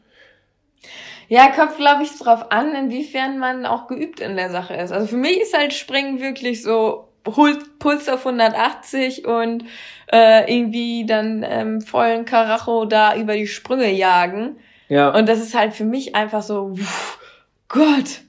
Ja, 1.28 1.49
kommt, 1.49 1.76
glaube 1.76 2.02
ich, 2.02 2.16
drauf 2.19 2.50
an, 2.52 2.75
inwiefern 2.75 3.38
man 3.38 3.66
auch 3.66 3.87
geübt 3.87 4.21
in 4.21 4.37
der 4.37 4.50
Sache 4.50 4.75
ist. 4.75 4.93
Also 4.93 5.07
für 5.07 5.16
mich 5.16 5.40
ist 5.40 5.57
halt 5.57 5.73
Springen 5.73 6.21
wirklich 6.21 6.62
so 6.62 7.09
Puls 7.25 8.09
auf 8.09 8.26
180 8.26 9.26
und 9.26 9.64
äh, 10.12 10.52
irgendwie 10.54 11.07
dann 11.07 11.45
ähm, 11.49 11.81
vollen 11.81 12.25
Karacho 12.25 12.85
da 12.85 13.16
über 13.16 13.35
die 13.35 13.47
Sprünge 13.47 13.90
jagen. 13.90 14.59
ja, 14.88 15.09
Und 15.11 15.28
das 15.28 15.40
ist 15.40 15.54
halt 15.54 15.73
für 15.73 15.85
mich 15.85 16.14
einfach 16.14 16.43
so, 16.43 16.75
pff, 16.75 17.19
Gott, 17.69 18.21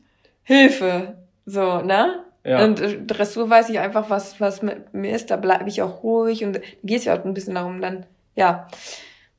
Hilfe. 0.44 1.18
So, 1.46 1.82
ne? 1.82 2.25
Ja. 2.46 2.64
Und 2.64 2.82
Dressur 3.08 3.50
weiß 3.50 3.70
ich 3.70 3.80
einfach, 3.80 4.10
was, 4.12 4.40
was 4.40 4.62
mit 4.62 4.94
mir 4.94 5.16
ist. 5.16 5.32
Da 5.32 5.36
bleibe 5.36 5.68
ich 5.68 5.82
auch 5.82 6.04
ruhig 6.04 6.46
und 6.46 6.62
geht 6.84 7.04
ja 7.04 7.18
auch 7.18 7.26
ein 7.26 7.34
bisschen 7.34 7.56
darum, 7.56 7.82
dann, 7.82 8.06
ja. 8.36 8.68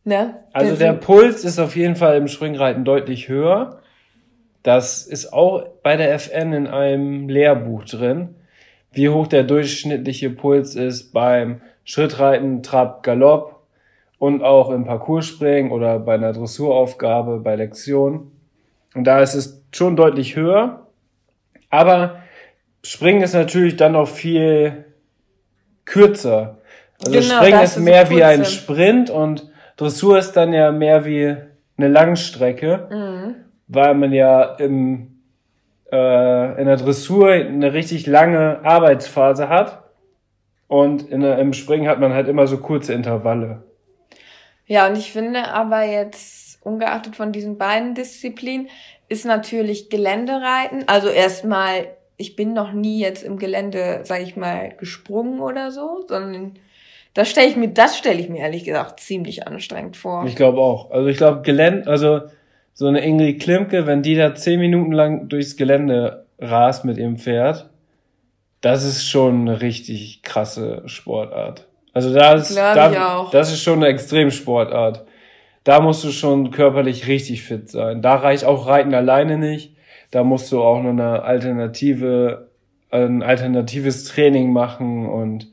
Ne? 0.02 0.36
Also 0.52 0.76
der 0.76 0.92
Puls 0.92 1.44
ist 1.44 1.58
auf 1.58 1.76
jeden 1.76 1.96
Fall 1.96 2.16
im 2.16 2.28
Springreiten 2.28 2.84
deutlich 2.84 3.28
höher. 3.28 3.80
Das 4.62 5.06
ist 5.06 5.32
auch 5.32 5.64
bei 5.84 5.96
der 5.96 6.12
FN 6.14 6.52
in 6.52 6.66
einem 6.66 7.28
Lehrbuch 7.28 7.84
drin, 7.84 8.34
wie 8.90 9.08
hoch 9.08 9.28
der 9.28 9.44
durchschnittliche 9.44 10.30
Puls 10.30 10.74
ist 10.74 11.12
beim 11.12 11.60
Schrittreiten, 11.84 12.64
Trab, 12.64 13.04
Galopp 13.04 13.60
und 14.18 14.42
auch 14.42 14.70
im 14.70 14.84
Parcourspringen 14.84 15.70
oder 15.70 16.00
bei 16.00 16.14
einer 16.14 16.32
Dressuraufgabe, 16.32 17.38
bei 17.38 17.54
Lektion. 17.54 18.32
Und 18.94 19.04
da 19.04 19.20
ist 19.20 19.34
es 19.34 19.62
schon 19.72 19.94
deutlich 19.94 20.34
höher. 20.34 20.86
Aber 21.70 22.22
Springen 22.86 23.22
ist 23.22 23.34
natürlich 23.34 23.76
dann 23.76 23.92
noch 23.92 24.08
viel 24.08 24.84
kürzer. 25.84 26.58
Also 27.04 27.18
Genau, 27.18 27.36
Springen 27.36 27.60
ist 27.62 27.76
du 27.76 27.80
so 27.80 27.84
mehr 27.84 28.10
wie 28.10 28.24
ein 28.24 28.44
Sprint 28.44 29.10
und 29.10 29.50
Dressur 29.76 30.18
ist 30.18 30.32
dann 30.32 30.52
ja 30.52 30.72
mehr 30.72 31.04
wie 31.04 31.36
eine 31.76 31.88
Langstrecke, 31.88 32.88
Mhm. 32.90 33.34
weil 33.68 33.94
man 33.94 34.12
ja 34.12 34.42
im 34.56 35.12
äh, 35.92 36.60
in 36.60 36.66
der 36.66 36.76
Dressur 36.76 37.30
eine 37.30 37.72
richtig 37.72 38.06
lange 38.06 38.60
Arbeitsphase 38.64 39.48
hat. 39.48 39.84
Und 40.68 41.08
in 41.08 41.20
der, 41.20 41.38
im 41.38 41.52
Springen 41.52 41.86
hat 41.88 42.00
man 42.00 42.12
halt 42.12 42.26
immer 42.26 42.48
so 42.48 42.58
kurze 42.58 42.92
Intervalle. 42.92 43.62
Ja, 44.66 44.88
und 44.88 44.98
ich 44.98 45.12
finde 45.12 45.46
aber 45.52 45.82
jetzt, 45.84 46.58
ungeachtet 46.64 47.14
von 47.14 47.30
diesen 47.30 47.56
beiden 47.56 47.94
Disziplinen, 47.94 48.68
ist 49.08 49.24
natürlich 49.24 49.88
Geländereiten. 49.88 50.82
Also 50.88 51.08
erstmal, 51.08 51.86
ich 52.16 52.36
bin 52.36 52.52
noch 52.52 52.72
nie 52.72 53.00
jetzt 53.00 53.22
im 53.22 53.38
Gelände, 53.38 54.00
sag 54.04 54.22
ich 54.22 54.36
mal, 54.36 54.70
gesprungen 54.78 55.40
oder 55.40 55.70
so, 55.70 56.04
sondern 56.08 56.54
das 57.14 57.28
stelle 57.28 57.48
ich 57.48 57.56
mir, 57.56 57.68
das 57.68 57.96
stelle 57.96 58.20
ich 58.20 58.28
mir 58.28 58.40
ehrlich 58.40 58.64
gesagt 58.64 59.00
ziemlich 59.00 59.46
anstrengend 59.46 59.96
vor. 59.96 60.24
Ich 60.26 60.36
glaube 60.36 60.60
auch. 60.60 60.90
Also 60.90 61.08
ich 61.08 61.16
glaube, 61.16 61.42
Gelände, 61.42 61.88
also 61.88 62.22
so 62.74 62.86
eine 62.86 63.04
Ingrid 63.04 63.40
Klimke, 63.40 63.86
wenn 63.86 64.02
die 64.02 64.14
da 64.14 64.34
zehn 64.34 64.60
Minuten 64.60 64.92
lang 64.92 65.28
durchs 65.28 65.56
Gelände 65.56 66.26
rast 66.38 66.84
mit 66.84 66.98
ihrem 66.98 67.16
Pferd, 67.16 67.70
das 68.60 68.84
ist 68.84 69.08
schon 69.08 69.42
eine 69.42 69.60
richtig 69.62 70.22
krasse 70.22 70.82
Sportart. 70.86 71.66
Also 71.92 72.12
da 72.12 72.34
ist, 72.34 72.54
da, 72.54 73.28
das 73.30 73.52
ist 73.52 73.62
schon 73.62 73.82
eine 73.82 73.86
Extremsportart. 73.86 75.06
Da 75.64 75.80
musst 75.80 76.04
du 76.04 76.10
schon 76.10 76.50
körperlich 76.50 77.06
richtig 77.06 77.42
fit 77.42 77.70
sein. 77.70 78.02
Da 78.02 78.16
reicht 78.16 78.44
auch 78.44 78.66
Reiten 78.66 78.94
alleine 78.94 79.38
nicht. 79.38 79.75
Da 80.16 80.24
musst 80.24 80.50
du 80.50 80.62
auch 80.62 80.82
noch 80.82 80.88
eine 80.88 81.24
alternative, 81.24 82.48
ein 82.90 83.22
alternatives 83.22 84.04
Training 84.04 84.50
machen 84.50 85.06
und 85.06 85.52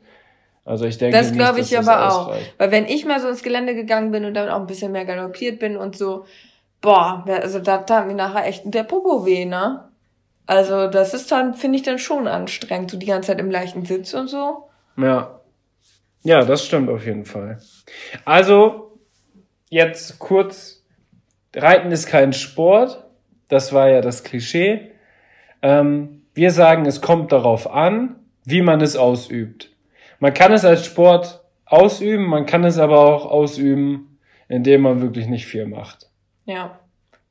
also 0.63 0.85
ich 0.85 0.97
denke, 0.97 1.17
das 1.17 1.33
glaube 1.33 1.59
ich 1.59 1.77
aber 1.77 2.07
auch. 2.07 2.33
Weil 2.57 2.71
wenn 2.71 2.85
ich 2.85 3.03
mal 3.03 3.19
so 3.19 3.27
ins 3.27 3.43
Gelände 3.43 3.75
gegangen 3.75 4.11
bin 4.11 4.23
und 4.23 4.35
dann 4.35 4.47
auch 4.47 4.61
ein 4.61 4.65
bisschen 4.65 4.93
mehr 4.93 5.03
galoppiert 5.03 5.59
bin 5.59 5.75
und 5.75 5.97
so, 5.97 6.23
boah, 6.79 7.25
also 7.27 7.59
da 7.59 7.79
tat 7.79 8.07
mir 8.07 8.13
nachher 8.13 8.47
echt 8.47 8.61
der 8.65 8.83
Popo 8.83 9.25
weh, 9.25 9.43
ne? 9.43 9.89
Also 10.45 10.87
das 10.87 11.13
ist 11.13 11.29
dann, 11.29 11.55
finde 11.55 11.79
ich 11.79 11.83
dann 11.83 11.99
schon 11.99 12.25
anstrengend, 12.29 12.89
so 12.89 12.95
die 12.95 13.07
ganze 13.07 13.27
Zeit 13.31 13.41
im 13.41 13.51
leichten 13.51 13.83
Sitz 13.83 14.13
und 14.13 14.29
so. 14.29 14.69
Ja. 14.95 15.41
Ja, 16.23 16.45
das 16.45 16.65
stimmt 16.65 16.89
auf 16.89 17.05
jeden 17.05 17.25
Fall. 17.25 17.59
Also, 18.23 18.97
jetzt 19.69 20.19
kurz, 20.19 20.85
Reiten 21.53 21.91
ist 21.91 22.05
kein 22.07 22.31
Sport. 22.31 23.02
Das 23.53 23.71
war 23.71 23.87
ja 23.87 24.01
das 24.01 24.23
Klischee. 24.23 24.89
Ähm, 25.61 26.23
wir 26.33 26.49
sagen, 26.49 26.87
es 26.87 27.01
kommt 27.01 27.31
darauf 27.31 27.69
an, 27.69 28.15
wie 28.45 28.63
man 28.63 28.81
es 28.81 28.95
ausübt. 28.95 29.69
Man 30.17 30.33
kann 30.33 30.53
es 30.53 30.65
als 30.65 30.83
Sport 30.83 31.43
ausüben, 31.67 32.25
man 32.25 32.47
kann 32.47 32.63
es 32.63 32.79
aber 32.79 32.99
auch 32.99 33.29
ausüben, 33.29 34.17
indem 34.47 34.81
man 34.81 35.01
wirklich 35.01 35.27
nicht 35.27 35.45
viel 35.45 35.67
macht. 35.67 36.09
Ja. 36.45 36.79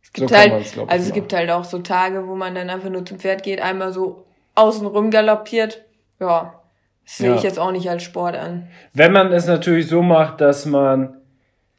Es 0.01 0.13
gibt 0.13 0.29
so 0.29 0.37
halt, 0.37 0.53
also 0.53 0.85
es 0.87 1.07
machen. 1.07 1.13
gibt 1.13 1.33
halt 1.33 1.51
auch 1.51 1.65
so 1.65 1.81
Tage, 1.81 2.29
wo 2.29 2.37
man 2.37 2.55
dann 2.55 2.71
einfach 2.71 2.89
nur 2.89 3.05
zum 3.05 3.19
Pferd 3.19 3.43
geht, 3.43 3.61
einmal 3.61 3.93
so 3.93 4.25
außen 4.55 4.87
rum 4.87 5.11
galoppiert. 5.11 5.83
Ja. 6.21 6.63
Das 7.05 7.17
sehe 7.17 7.31
ja. 7.31 7.35
ich 7.35 7.43
jetzt 7.43 7.59
auch 7.59 7.73
nicht 7.73 7.91
als 7.91 8.05
Sport 8.05 8.37
an. 8.37 8.69
Wenn 8.95 9.11
man 9.11 9.33
es 9.33 9.49
natürlich 9.49 9.89
so 9.89 10.03
macht, 10.03 10.41
dass 10.41 10.67
man 10.67 11.17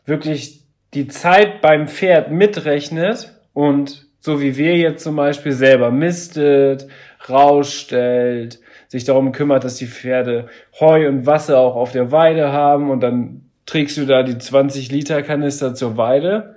wirklich 0.05 0.65
die 0.93 1.07
Zeit 1.07 1.61
beim 1.61 1.87
Pferd 1.87 2.29
mitrechnet 2.29 3.39
und 3.53 4.02
so 4.23 4.39
wie 4.39 4.55
wir 4.55 4.77
jetzt 4.77 5.03
zum 5.03 5.17
Beispiel 5.17 5.51
selber 5.51 5.91
mistet, 5.91 6.87
rausstellt, 7.29 8.61
sich 8.87 9.03
darum 9.03 9.33
kümmert, 9.33 9.65
dass 9.65 9.75
die 9.75 9.85
Pferde 9.85 10.47
Heu 10.79 11.09
und 11.09 11.25
Wasser 11.25 11.59
auch 11.59 11.75
auf 11.75 11.91
der 11.91 12.13
Weide 12.13 12.53
haben 12.53 12.89
und 12.89 13.01
dann 13.01 13.49
trägst 13.65 13.97
du 13.97 14.05
da 14.05 14.23
die 14.23 14.37
20 14.37 14.89
Liter 14.93 15.23
Kanister 15.23 15.75
zur 15.75 15.97
Weide, 15.97 16.55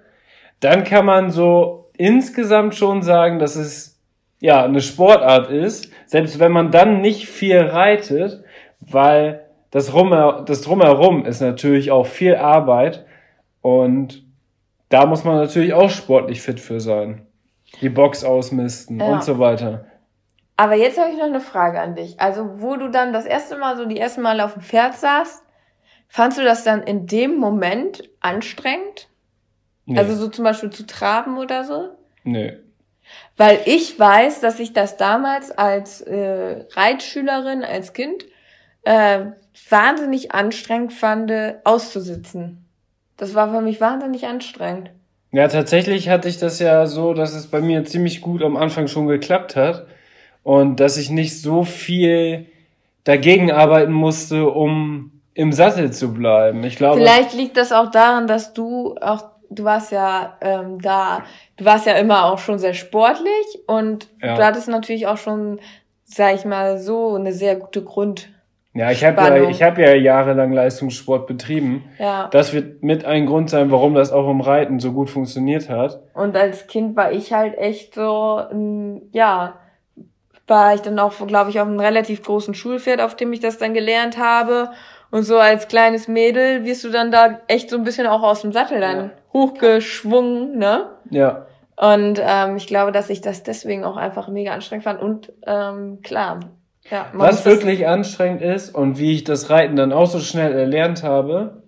dann 0.61 0.85
kann 0.85 1.05
man 1.05 1.33
so 1.33 1.91
insgesamt 1.97 2.77
schon 2.77 3.03
sagen, 3.03 3.41
dass 3.41 3.57
es 3.57 4.01
ja 4.39 4.63
eine 4.65 4.81
Sportart 4.81 5.51
ist, 5.51 5.91
selbst 6.07 6.39
wenn 6.39 6.53
man 6.53 6.71
dann 6.71 7.01
nicht 7.01 7.27
viel 7.27 7.59
reitet, 7.59 8.45
weil 8.79 9.45
das, 9.73 9.93
Rum, 9.93 10.11
das 10.11 10.63
Drumherum 10.63 11.27
ist 11.27 11.41
natürlich 11.41 11.91
auch 11.91 12.07
viel 12.07 12.37
Arbeit 12.37 13.05
und 13.61 14.23
da 14.89 15.05
muss 15.05 15.25
man 15.25 15.35
natürlich 15.35 15.73
auch 15.75 15.91
sportlich 15.91 16.41
fit 16.41 16.61
für 16.61 16.79
sein. 16.79 17.26
Die 17.81 17.89
Box 17.89 18.25
ausmisten 18.25 19.01
ja. 19.01 19.07
und 19.07 19.25
so 19.25 19.39
weiter. 19.39 19.87
Aber 20.57 20.75
jetzt 20.75 20.99
habe 20.99 21.11
ich 21.11 21.17
noch 21.17 21.25
eine 21.25 21.41
Frage 21.41 21.81
an 21.81 21.95
dich. 21.95 22.19
Also, 22.19 22.61
wo 22.61 22.77
du 22.77 22.89
dann 22.89 23.13
das 23.13 23.27
erste 23.27 23.59
Mal, 23.59 23.77
so 23.77 23.85
die 23.85 23.99
ersten 23.99 24.23
Mal 24.23 24.41
auf 24.41 24.55
dem 24.55 24.63
Pferd 24.63 24.95
saßt, 24.95 25.43
fandst 26.09 26.39
du 26.39 26.45
das 26.45 26.65
dann 26.65 26.83
in 26.83 27.07
dem 27.07 27.37
Moment 27.37 28.09
anstrengend? 28.21 29.09
Nee. 29.85 29.99
Also 29.99 30.17
so 30.17 30.29
zum 30.29 30.45
Beispiel 30.45 30.71
zu 30.71 30.87
traben 30.87 31.39
oder 31.39 31.65
so? 31.65 31.91
Nee. 32.25 32.57
Weil 33.37 33.61
ich 33.67 33.99
weiß, 33.99 34.41
dass 34.41 34.59
ich 34.59 34.73
das 34.73 34.97
damals 34.97 35.53
als 35.53 36.01
äh, 36.01 36.65
Reitschülerin, 36.73 37.63
als 37.63 37.93
Kind, 37.93 38.25
äh, 38.83 39.27
wahnsinnig 39.69 40.33
anstrengend 40.33 40.93
fand, 40.93 41.33
auszusitzen. 41.65 42.67
Das 43.17 43.35
war 43.35 43.51
für 43.51 43.61
mich 43.61 43.81
wahnsinnig 43.81 44.27
anstrengend. 44.27 44.91
Ja, 45.33 45.49
tatsächlich 45.49 46.09
hatte 46.09 46.29
ich 46.29 46.39
das 46.39 46.59
ja 46.61 46.87
so, 46.87 47.13
dass 47.13 47.35
es 47.35 47.49
bei 47.49 47.61
mir 47.61 47.85
ziemlich 47.85 48.21
gut 48.21 48.43
am 48.43 48.57
Anfang 48.57 48.89
schon 48.89 49.07
geklappt 49.07 49.57
hat 49.57 49.87
und 50.43 50.81
dass 50.81 50.97
ich 50.97 51.11
nicht 51.11 51.41
so 51.41 51.65
viel 51.65 52.47
dagegen 53.05 53.51
arbeiten 53.51 53.93
musste, 53.93 54.49
um 54.49 55.13
im 55.35 55.53
Sattel 55.53 55.93
zu 55.93 56.15
bleiben. 56.15 56.65
Ich 56.65 56.77
glaube. 56.77 56.99
Vielleicht 56.99 57.35
liegt 57.35 57.57
das 57.57 57.73
auch 57.73 57.91
daran, 57.91 58.27
dass 58.27 58.55
du 58.55 58.97
auch, 59.01 59.25
du 59.51 59.65
warst 59.65 59.93
ja 59.93 60.37
ähm, 60.41 60.81
da, 60.81 61.25
du 61.57 61.65
warst 61.65 61.87
ja 61.87 61.95
immer 61.95 62.25
auch 62.25 62.39
schon 62.39 62.59
sehr 62.59 62.75
sportlich 62.75 63.47
und 63.67 64.09
ja. 64.23 64.37
du 64.37 64.45
hattest 64.45 64.69
natürlich 64.69 65.07
auch 65.07 65.19
schon, 65.19 65.61
sag 66.05 66.37
ich 66.37 66.45
mal, 66.45 66.79
so 66.79 67.15
eine 67.15 67.33
sehr 67.33 67.57
gute 67.57 67.85
Grund. 67.85 68.31
Ja, 68.77 68.91
ich 68.91 69.03
habe 69.05 69.23
ja, 69.23 69.49
ich 69.49 69.63
habe 69.63 69.81
ja 69.81 69.95
jahrelang 69.95 70.53
Leistungssport 70.53 71.27
betrieben. 71.27 71.85
Ja. 71.99 72.29
Das 72.29 72.53
wird 72.53 72.83
mit 72.83 73.07
ein 73.07 73.25
Grund 73.25 73.49
sein, 73.49 73.71
warum 73.71 73.95
das 73.95 74.13
auch 74.13 74.29
im 74.29 74.43
Reiten 74.43 74.81
so 74.81 74.93
gut 74.93 75.09
funktioniert 75.09 75.71
hat. 75.71 76.03
Und 76.13 76.37
als 76.37 76.67
Kind 76.67 76.95
war 76.95 77.11
ich 77.11 77.33
halt 77.33 77.57
echt 77.57 77.95
so, 77.95 78.43
ja, 79.13 79.55
war 80.47 80.75
ich 80.75 80.83
dann 80.83 80.99
auch, 80.99 81.27
glaube 81.27 81.49
ich, 81.49 81.59
auf 81.59 81.67
einem 81.67 81.81
relativ 81.81 82.23
großen 82.23 82.53
Schulpferd, 82.53 83.01
auf 83.01 83.17
dem 83.17 83.33
ich 83.33 83.41
das 83.41 83.57
dann 83.57 83.73
gelernt 83.73 84.19
habe. 84.19 84.71
Und 85.11 85.23
so 85.23 85.39
als 85.39 85.69
kleines 85.69 86.07
Mädel 86.07 86.67
wirst 86.67 86.85
du 86.85 86.91
dann 86.91 87.11
da 87.11 87.41
echt 87.47 87.71
so 87.71 87.77
ein 87.77 87.85
bisschen 87.85 88.07
auch 88.07 88.23
aus 88.23 88.43
dem 88.43 88.53
Sattel 88.53 88.81
dann 88.81 88.97
ja. 88.99 89.11
hochgeschwungen, 89.33 90.59
ne? 90.59 90.91
Ja. 91.11 91.47
Und 91.77 92.21
ähm, 92.23 92.57
ich 92.57 92.67
glaube, 92.67 92.93
dass 92.93 93.09
ich 93.09 93.23
das 93.23 93.43
deswegen 93.43 93.85
auch 93.85 93.97
einfach 93.97 94.29
mega 94.29 94.53
anstrengend 94.53 94.85
fand. 94.85 95.01
Und 95.01 95.33
ähm, 95.47 96.01
klar, 96.03 96.41
ja. 96.91 97.07
Was 97.13 97.45
wirklich 97.45 97.87
anstrengend 97.87 98.43
ist 98.43 98.75
und 98.75 98.99
wie 98.99 99.13
ich 99.13 99.25
das 99.25 99.51
Reiten 99.51 99.77
dann 99.77 99.93
auch 99.93 100.07
so 100.07 100.21
schnell 100.21 100.53
erlernt 100.53 101.03
habe, 101.03 101.63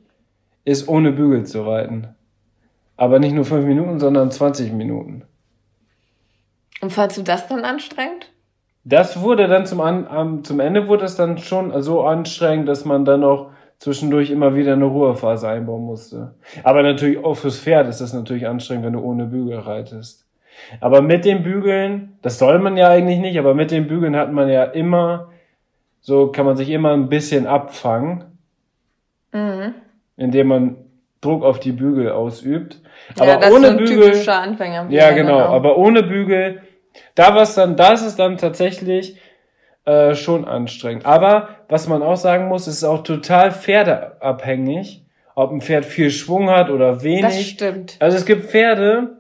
ist 0.65 0.89
ohne 0.89 1.13
Bügel 1.13 1.45
zu 1.45 1.63
reiten. 1.63 2.09
Aber 2.97 3.19
nicht 3.19 3.35
nur 3.35 3.45
fünf 3.45 3.65
Minuten, 3.65 3.99
sondern 3.99 4.31
20 4.31 4.73
Minuten. 4.73 5.23
Und 6.81 6.93
fandst 6.93 7.17
du 7.17 7.23
das 7.23 7.49
dann 7.49 7.65
anstrengend? 7.65 8.31
Das 8.85 9.21
wurde 9.21 9.49
dann 9.49 9.67
zum, 9.67 9.81
An 9.81 10.45
zum 10.45 10.61
Ende 10.61 10.89
wurde 10.89 11.05
es 11.05 11.17
dann 11.17 11.39
schon 11.39 11.83
so 11.83 12.03
anstrengend, 12.05 12.69
dass 12.69 12.85
man 12.85 13.05
dann 13.05 13.25
auch 13.25 13.51
zwischendurch 13.79 14.31
immer 14.31 14.55
wieder 14.55 14.73
eine 14.73 14.85
Ruhephase 14.85 15.49
einbauen 15.49 15.85
musste. 15.85 16.35
Aber 16.65 16.83
natürlich 16.83 17.23
auch 17.23 17.35
fürs 17.35 17.59
Pferd 17.59 17.89
ist 17.89 18.01
das 18.01 18.13
natürlich 18.13 18.47
anstrengend, 18.47 18.87
wenn 18.87 18.93
du 18.95 19.01
ohne 19.01 19.27
Bügel 19.27 19.59
reitest. 19.59 20.28
Aber 20.81 21.03
mit 21.03 21.25
den 21.25 21.43
Bügeln, 21.43 22.19
das 22.23 22.39
soll 22.39 22.59
man 22.59 22.77
ja 22.77 22.89
eigentlich 22.89 23.19
nicht, 23.19 23.39
aber 23.39 23.55
mit 23.55 23.71
den 23.71 23.87
Bügeln 23.89 24.17
hat 24.17 24.33
man 24.33 24.49
ja 24.49 24.65
immer, 24.65 25.29
so 26.01 26.33
kann 26.33 26.47
man 26.47 26.57
sich 26.57 26.71
immer 26.71 26.93
ein 26.93 27.09
bisschen 27.09 27.47
abfangen, 27.47 28.25
mhm. 29.33 29.75
indem 30.17 30.49
man 30.49 30.77
Druck 31.21 31.43
auf 31.43 31.59
die 31.59 31.73
Bügel 31.73 32.11
ausübt. 32.11 32.81
Ja, 33.17 33.37
aber 33.37 33.53
ohne 33.53 33.73
Bügel, 33.73 34.29
Anfänger. 34.29 34.87
Ja, 34.91 35.11
genau, 35.11 35.39
genau. 35.39 35.49
Aber 35.49 35.77
ohne 35.79 36.03
Bügel 36.03 36.63
da 37.15 37.35
war's 37.35 37.55
dann, 37.55 37.77
da 37.77 37.93
ist 37.93 38.05
es 38.05 38.17
dann 38.17 38.37
tatsächlich 38.39 39.17
äh, 39.85 40.15
schon 40.15 40.45
anstrengend. 40.45 41.07
Aber 41.07 41.49
was 41.69 41.89
man 41.89 42.03
auch 42.03 42.17
sagen 42.17 42.49
muss, 42.49 42.67
ist 42.67 42.85
auch 42.85 43.03
total 43.03 43.53
pferdeabhängig, 43.53 45.05
ob 45.35 45.51
ein 45.53 45.61
Pferd 45.61 45.85
viel 45.85 46.11
Schwung 46.11 46.51
hat 46.51 46.71
oder 46.71 47.03
wenig. 47.03 47.23
Das 47.23 47.43
stimmt. 47.43 47.97
Also 48.01 48.17
es 48.17 48.27
gibt 48.27 48.47
Pferde, 48.47 49.18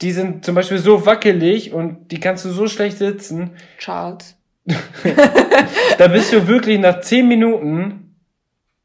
die 0.00 0.12
sind 0.12 0.44
zum 0.44 0.54
Beispiel 0.54 0.78
so 0.78 1.06
wackelig 1.06 1.72
und 1.72 2.10
die 2.12 2.20
kannst 2.20 2.44
du 2.44 2.50
so 2.50 2.68
schlecht 2.68 2.98
sitzen. 2.98 3.50
Charles. 3.78 4.36
da 5.98 6.08
bist 6.08 6.32
du 6.32 6.46
wirklich 6.46 6.78
nach 6.78 7.00
zehn 7.00 7.26
Minuten 7.26 8.14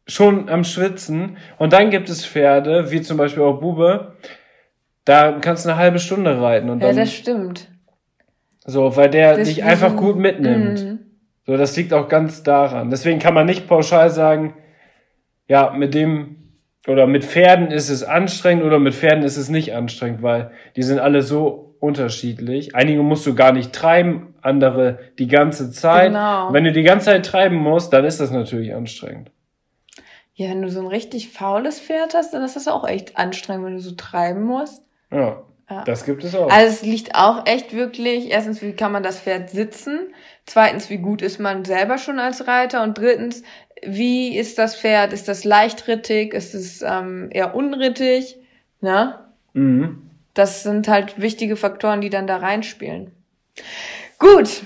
schon 0.08 0.50
am 0.50 0.64
Schwitzen. 0.64 1.38
Und 1.58 1.74
dann 1.74 1.90
gibt 1.90 2.10
es 2.10 2.26
Pferde, 2.26 2.92
wie 2.92 3.02
zum 3.02 3.18
Beispiel 3.18 3.44
auch 3.44 3.60
Bube, 3.60 4.16
da 5.06 5.34
kannst 5.34 5.66
du 5.66 5.70
eine 5.70 5.78
halbe 5.78 6.00
Stunde 6.00 6.42
reiten. 6.42 6.70
Und 6.70 6.82
dann, 6.82 6.96
ja, 6.96 7.02
das 7.02 7.14
stimmt. 7.14 7.70
So, 8.66 8.96
weil 8.96 9.10
der 9.10 9.38
das 9.38 9.48
dich 9.48 9.64
einfach 9.64 9.96
gut 9.96 10.18
mitnimmt. 10.18 10.84
Mhm. 10.84 11.00
So, 11.46 11.58
das 11.58 11.76
liegt 11.76 11.94
auch 11.94 12.08
ganz 12.08 12.44
daran. 12.44 12.90
Deswegen 12.90 13.20
kann 13.20 13.34
man 13.34 13.46
nicht 13.46 13.68
pauschal 13.68 14.10
sagen, 14.10 14.54
ja, 15.48 15.72
mit 15.72 15.94
dem 15.94 16.43
oder 16.88 17.08
mit 17.08 17.24
Pferden 17.24 17.72
ist 17.72 17.90
es 17.90 18.04
anstrengend 18.04 18.64
oder 18.64 18.80
mit 18.80 18.94
Pferden 18.94 19.24
ist 19.24 19.38
es 19.38 19.50
nicht 19.50 19.74
anstrengend, 19.74 20.22
weil 20.22 20.52
die 20.76 20.84
sind 20.84 21.00
alle 21.00 21.22
so 21.22 21.76
unterschiedlich. 21.80 22.76
Einige 22.76 23.04
musst 23.04 23.26
du 23.26 23.36
gar 23.36 23.52
nicht 23.52 23.74
treiben, 23.74 24.36
andere 24.42 25.00
die 25.20 25.28
ganze 25.28 25.72
Zeit. 25.72 26.08
Genau. 26.08 26.48
Und 26.48 26.54
wenn 26.54 26.64
du 26.64 26.72
die 26.72 26.84
ganze 26.84 27.06
Zeit 27.08 27.26
treiben 27.26 27.56
musst, 27.58 27.94
dann 27.94 28.06
ist 28.06 28.20
das 28.20 28.32
natürlich 28.32 28.74
anstrengend. 28.74 29.32
Ja, 30.36 30.50
wenn 30.50 30.62
du 30.62 30.70
so 30.70 30.80
ein 30.82 30.88
richtig 30.88 31.30
faules 31.30 31.80
Pferd 31.80 32.14
hast, 32.16 32.34
dann 32.34 32.44
ist 32.44 32.56
das 32.56 32.68
auch 32.68 32.88
echt 32.88 33.18
anstrengend, 33.18 33.66
wenn 33.66 33.76
du 33.76 33.82
so 33.82 33.92
treiben 33.96 34.44
musst. 34.44 34.84
Ja, 35.12 35.44
Ja. 35.70 35.84
das 35.84 36.06
gibt 36.06 36.24
es 36.24 36.34
auch. 36.36 36.50
Also 36.50 36.68
es 36.68 36.82
liegt 36.82 37.14
auch 37.16 37.46
echt 37.46 37.74
wirklich, 37.76 38.32
erstens, 38.32 38.62
wie 38.62 38.74
kann 38.74 38.92
man 38.92 39.04
das 39.04 39.20
Pferd 39.20 39.50
sitzen? 39.52 40.14
Zweitens, 40.46 40.90
wie 40.90 40.98
gut 40.98 41.22
ist 41.22 41.40
man 41.40 41.66
selber 41.66 41.98
schon 42.00 42.18
als 42.20 42.48
Reiter? 42.48 42.82
Und 42.82 42.98
drittens, 42.98 43.44
wie 43.88 44.38
ist 44.38 44.58
das 44.58 44.76
Pferd? 44.76 45.14
Ist 45.14 45.28
das 45.28 45.44
leichtrittig? 45.44 46.34
Ist 46.34 46.54
es 46.54 46.82
ähm, 46.82 47.30
eher 47.32 47.56
unrittig? 47.56 48.38
Ne? 48.82 49.20
mhm. 49.54 50.10
Das 50.34 50.64
sind 50.64 50.88
halt 50.88 51.22
wichtige 51.22 51.56
Faktoren, 51.56 52.02
die 52.02 52.10
dann 52.10 52.26
da 52.26 52.38
reinspielen. 52.38 53.12
Gut. 54.18 54.64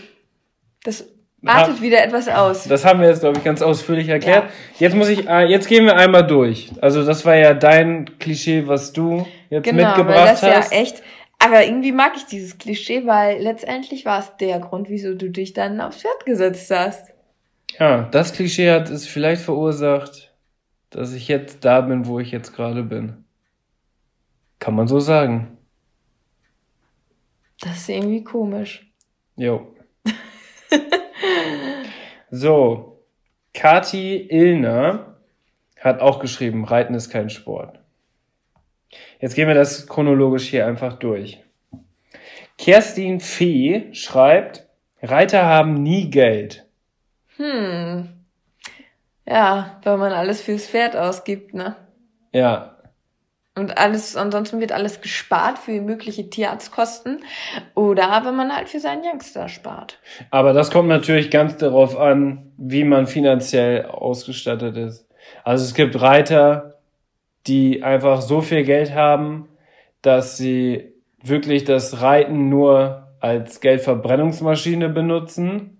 Das 0.83 1.05
artet 1.45 1.81
wieder 1.81 2.03
etwas 2.03 2.29
aus. 2.29 2.63
Das 2.63 2.85
haben 2.85 3.01
wir 3.01 3.09
jetzt, 3.09 3.19
glaube 3.19 3.37
ich, 3.37 3.43
ganz 3.43 3.61
ausführlich 3.61 4.07
erklärt. 4.07 4.45
Ja. 4.45 4.87
Jetzt 4.87 4.95
muss 4.95 5.09
ich, 5.09 5.27
äh, 5.27 5.45
jetzt 5.45 5.67
gehen 5.67 5.85
wir 5.85 5.97
einmal 5.97 6.25
durch. 6.25 6.71
Also 6.81 7.05
das 7.05 7.25
war 7.25 7.35
ja 7.35 7.53
dein 7.53 8.17
Klischee, 8.19 8.67
was 8.67 8.93
du 8.93 9.27
jetzt 9.49 9.65
Genau, 9.65 9.83
weil 9.83 9.87
mitgebracht 9.87 10.29
das 10.29 10.43
hast. 10.43 10.71
ja 10.71 10.79
echt. 10.79 11.03
Aber 11.39 11.63
irgendwie 11.63 11.91
mag 11.91 12.13
ich 12.15 12.25
dieses 12.25 12.57
Klischee, 12.57 13.05
weil 13.05 13.41
letztendlich 13.41 14.05
war 14.05 14.19
es 14.19 14.35
der 14.37 14.59
Grund, 14.59 14.89
wieso 14.89 15.13
du 15.13 15.29
dich 15.29 15.53
dann 15.53 15.79
aufs 15.81 15.97
Pferd 15.97 16.25
gesetzt 16.25 16.71
hast. 16.71 17.13
Ja, 17.79 18.03
das 18.03 18.33
Klischee 18.33 18.71
hat 18.71 18.89
es 18.89 19.05
vielleicht 19.05 19.41
verursacht, 19.41 20.33
dass 20.89 21.13
ich 21.13 21.27
jetzt 21.27 21.63
da 21.63 21.81
bin, 21.81 22.07
wo 22.07 22.19
ich 22.19 22.31
jetzt 22.31 22.55
gerade 22.55 22.83
bin. 22.83 23.25
Kann 24.59 24.75
man 24.75 24.87
so 24.87 24.99
sagen. 24.99 25.57
Das 27.59 27.77
ist 27.77 27.89
irgendwie 27.89 28.23
komisch. 28.23 28.91
Jo. 29.35 29.75
so, 32.31 33.03
Kati 33.53 34.27
Illner 34.29 35.17
hat 35.79 36.01
auch 36.01 36.19
geschrieben, 36.19 36.65
Reiten 36.65 36.95
ist 36.95 37.09
kein 37.09 37.29
Sport. 37.29 37.79
Jetzt 39.19 39.35
gehen 39.35 39.47
wir 39.47 39.55
das 39.55 39.87
chronologisch 39.87 40.47
hier 40.47 40.65
einfach 40.65 40.97
durch. 40.97 41.43
Kerstin 42.57 43.19
Fee 43.19 43.93
schreibt, 43.93 44.67
Reiter 45.01 45.45
haben 45.45 45.75
nie 45.75 46.09
Geld. 46.09 46.66
Hm. 47.37 48.09
Ja, 49.25 49.79
weil 49.83 49.97
man 49.97 50.13
alles 50.13 50.41
fürs 50.41 50.67
Pferd 50.67 50.95
ausgibt, 50.95 51.53
ne? 51.53 51.75
Ja, 52.33 52.77
Und 53.55 53.77
alles, 53.79 54.15
ansonsten 54.15 54.59
wird 54.59 54.71
alles 54.71 55.01
gespart 55.01 55.57
für 55.57 55.81
mögliche 55.81 56.29
Tierarztkosten. 56.29 57.23
Oder 57.73 58.21
wenn 58.23 58.35
man 58.35 58.55
halt 58.55 58.69
für 58.69 58.79
seinen 58.79 59.01
Youngster 59.03 59.49
spart. 59.49 59.99
Aber 60.29 60.53
das 60.53 60.69
kommt 60.69 60.89
natürlich 60.89 61.31
ganz 61.31 61.57
darauf 61.57 61.97
an, 61.97 62.51
wie 62.57 62.83
man 62.83 63.07
finanziell 63.07 63.85
ausgestattet 63.87 64.77
ist. 64.77 65.07
Also 65.43 65.65
es 65.65 65.73
gibt 65.73 65.99
Reiter, 65.99 66.75
die 67.47 67.81
einfach 67.83 68.21
so 68.21 68.41
viel 68.41 68.63
Geld 68.63 68.93
haben, 68.93 69.49
dass 70.03 70.37
sie 70.37 70.93
wirklich 71.23 71.63
das 71.63 72.01
Reiten 72.01 72.49
nur 72.49 73.07
als 73.19 73.59
Geldverbrennungsmaschine 73.61 74.89
benutzen. 74.89 75.76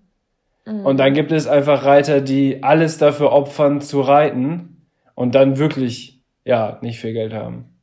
Und 0.68 0.98
dann 0.98 1.14
gibt 1.14 1.32
es 1.32 1.48
einfach 1.48 1.86
Reiter, 1.86 2.22
die 2.22 2.64
alles 2.64 2.98
dafür 2.98 3.32
opfern 3.32 3.82
zu 3.82 4.02
reiten 4.02 4.88
und 5.16 5.36
dann 5.36 5.58
wirklich, 5.58 6.22
ja, 6.44 6.78
nicht 6.82 7.00
viel 7.00 7.14
Geld 7.14 7.34
haben. 7.34 7.80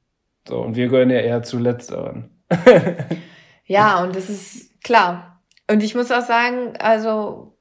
So, 0.46 0.60
und 0.60 0.76
wir 0.76 0.88
gehören 0.88 1.10
ja 1.10 1.20
eher 1.20 1.42
zu 1.42 1.58
letzteren. 1.58 2.30
Ja, 3.66 4.02
und 4.02 4.14
das 4.14 4.28
ist 4.28 4.82
klar. 4.82 5.40
Und 5.70 5.82
ich 5.82 5.94
muss 5.94 6.10
auch 6.10 6.22
sagen, 6.22 6.74
also 6.78 7.56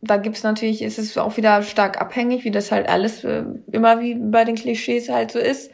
da 0.00 0.16
gibt's 0.16 0.42
natürlich, 0.42 0.82
ist 0.82 0.98
es 0.98 1.16
auch 1.16 1.36
wieder 1.36 1.62
stark 1.62 2.00
abhängig, 2.00 2.44
wie 2.44 2.50
das 2.50 2.72
halt 2.72 2.88
alles 2.88 3.24
äh, 3.24 3.44
immer 3.70 4.00
wie 4.00 4.14
bei 4.14 4.44
den 4.44 4.56
Klischees 4.56 5.08
halt 5.08 5.30
so 5.30 5.38
ist. 5.38 5.70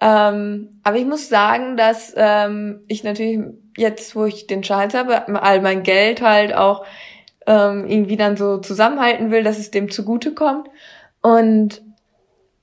Ähm, 0.00 0.80
aber 0.82 0.96
ich 0.96 1.04
muss 1.04 1.28
sagen, 1.28 1.76
dass 1.76 2.14
ähm, 2.16 2.82
ich 2.88 3.04
natürlich 3.04 3.40
jetzt, 3.76 4.16
wo 4.16 4.24
ich 4.24 4.46
den 4.46 4.62
Charles 4.62 4.94
habe, 4.94 5.42
all 5.42 5.60
mein 5.60 5.82
Geld 5.82 6.22
halt 6.22 6.54
auch 6.54 6.84
ähm, 7.46 7.86
irgendwie 7.86 8.16
dann 8.16 8.36
so 8.36 8.58
zusammenhalten 8.58 9.30
will, 9.30 9.42
dass 9.42 9.58
es 9.58 9.70
dem 9.70 9.90
zugutekommt. 9.90 10.68
Und 11.22 11.82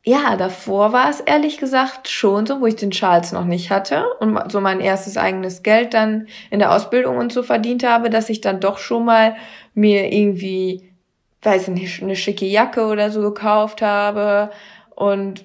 ja, 0.04 0.38
davor 0.38 0.94
war 0.94 1.10
es 1.10 1.20
ehrlich 1.20 1.58
gesagt 1.58 2.08
schon 2.08 2.46
so, 2.46 2.62
wo 2.62 2.66
ich 2.66 2.78
den 2.78 2.92
Charles 2.92 3.34
noch 3.34 3.44
nicht 3.44 3.72
hatte 3.72 4.06
und 4.20 4.40
so 4.52 4.62
mein 4.62 4.80
erstes 4.80 5.18
eigenes 5.18 5.64
Geld 5.64 5.94
dann 5.94 6.28
in 6.50 6.60
der 6.60 6.74
Ausbildung 6.74 7.18
und 7.18 7.34
so 7.34 7.44
verdient 7.44 7.84
habe, 7.84 8.10
dass 8.10 8.30
ich 8.30 8.40
dann 8.40 8.62
doch 8.62 8.78
schon 8.78 9.04
mal 9.04 9.36
mir 9.74 10.12
irgendwie, 10.14 10.94
weiß 11.42 11.68
nicht, 11.70 12.02
eine 12.02 12.16
schicke 12.16 12.46
Jacke 12.46 12.86
oder 12.86 13.12
so 13.12 13.22
gekauft 13.22 13.82
habe 13.82 14.50
und 14.96 15.44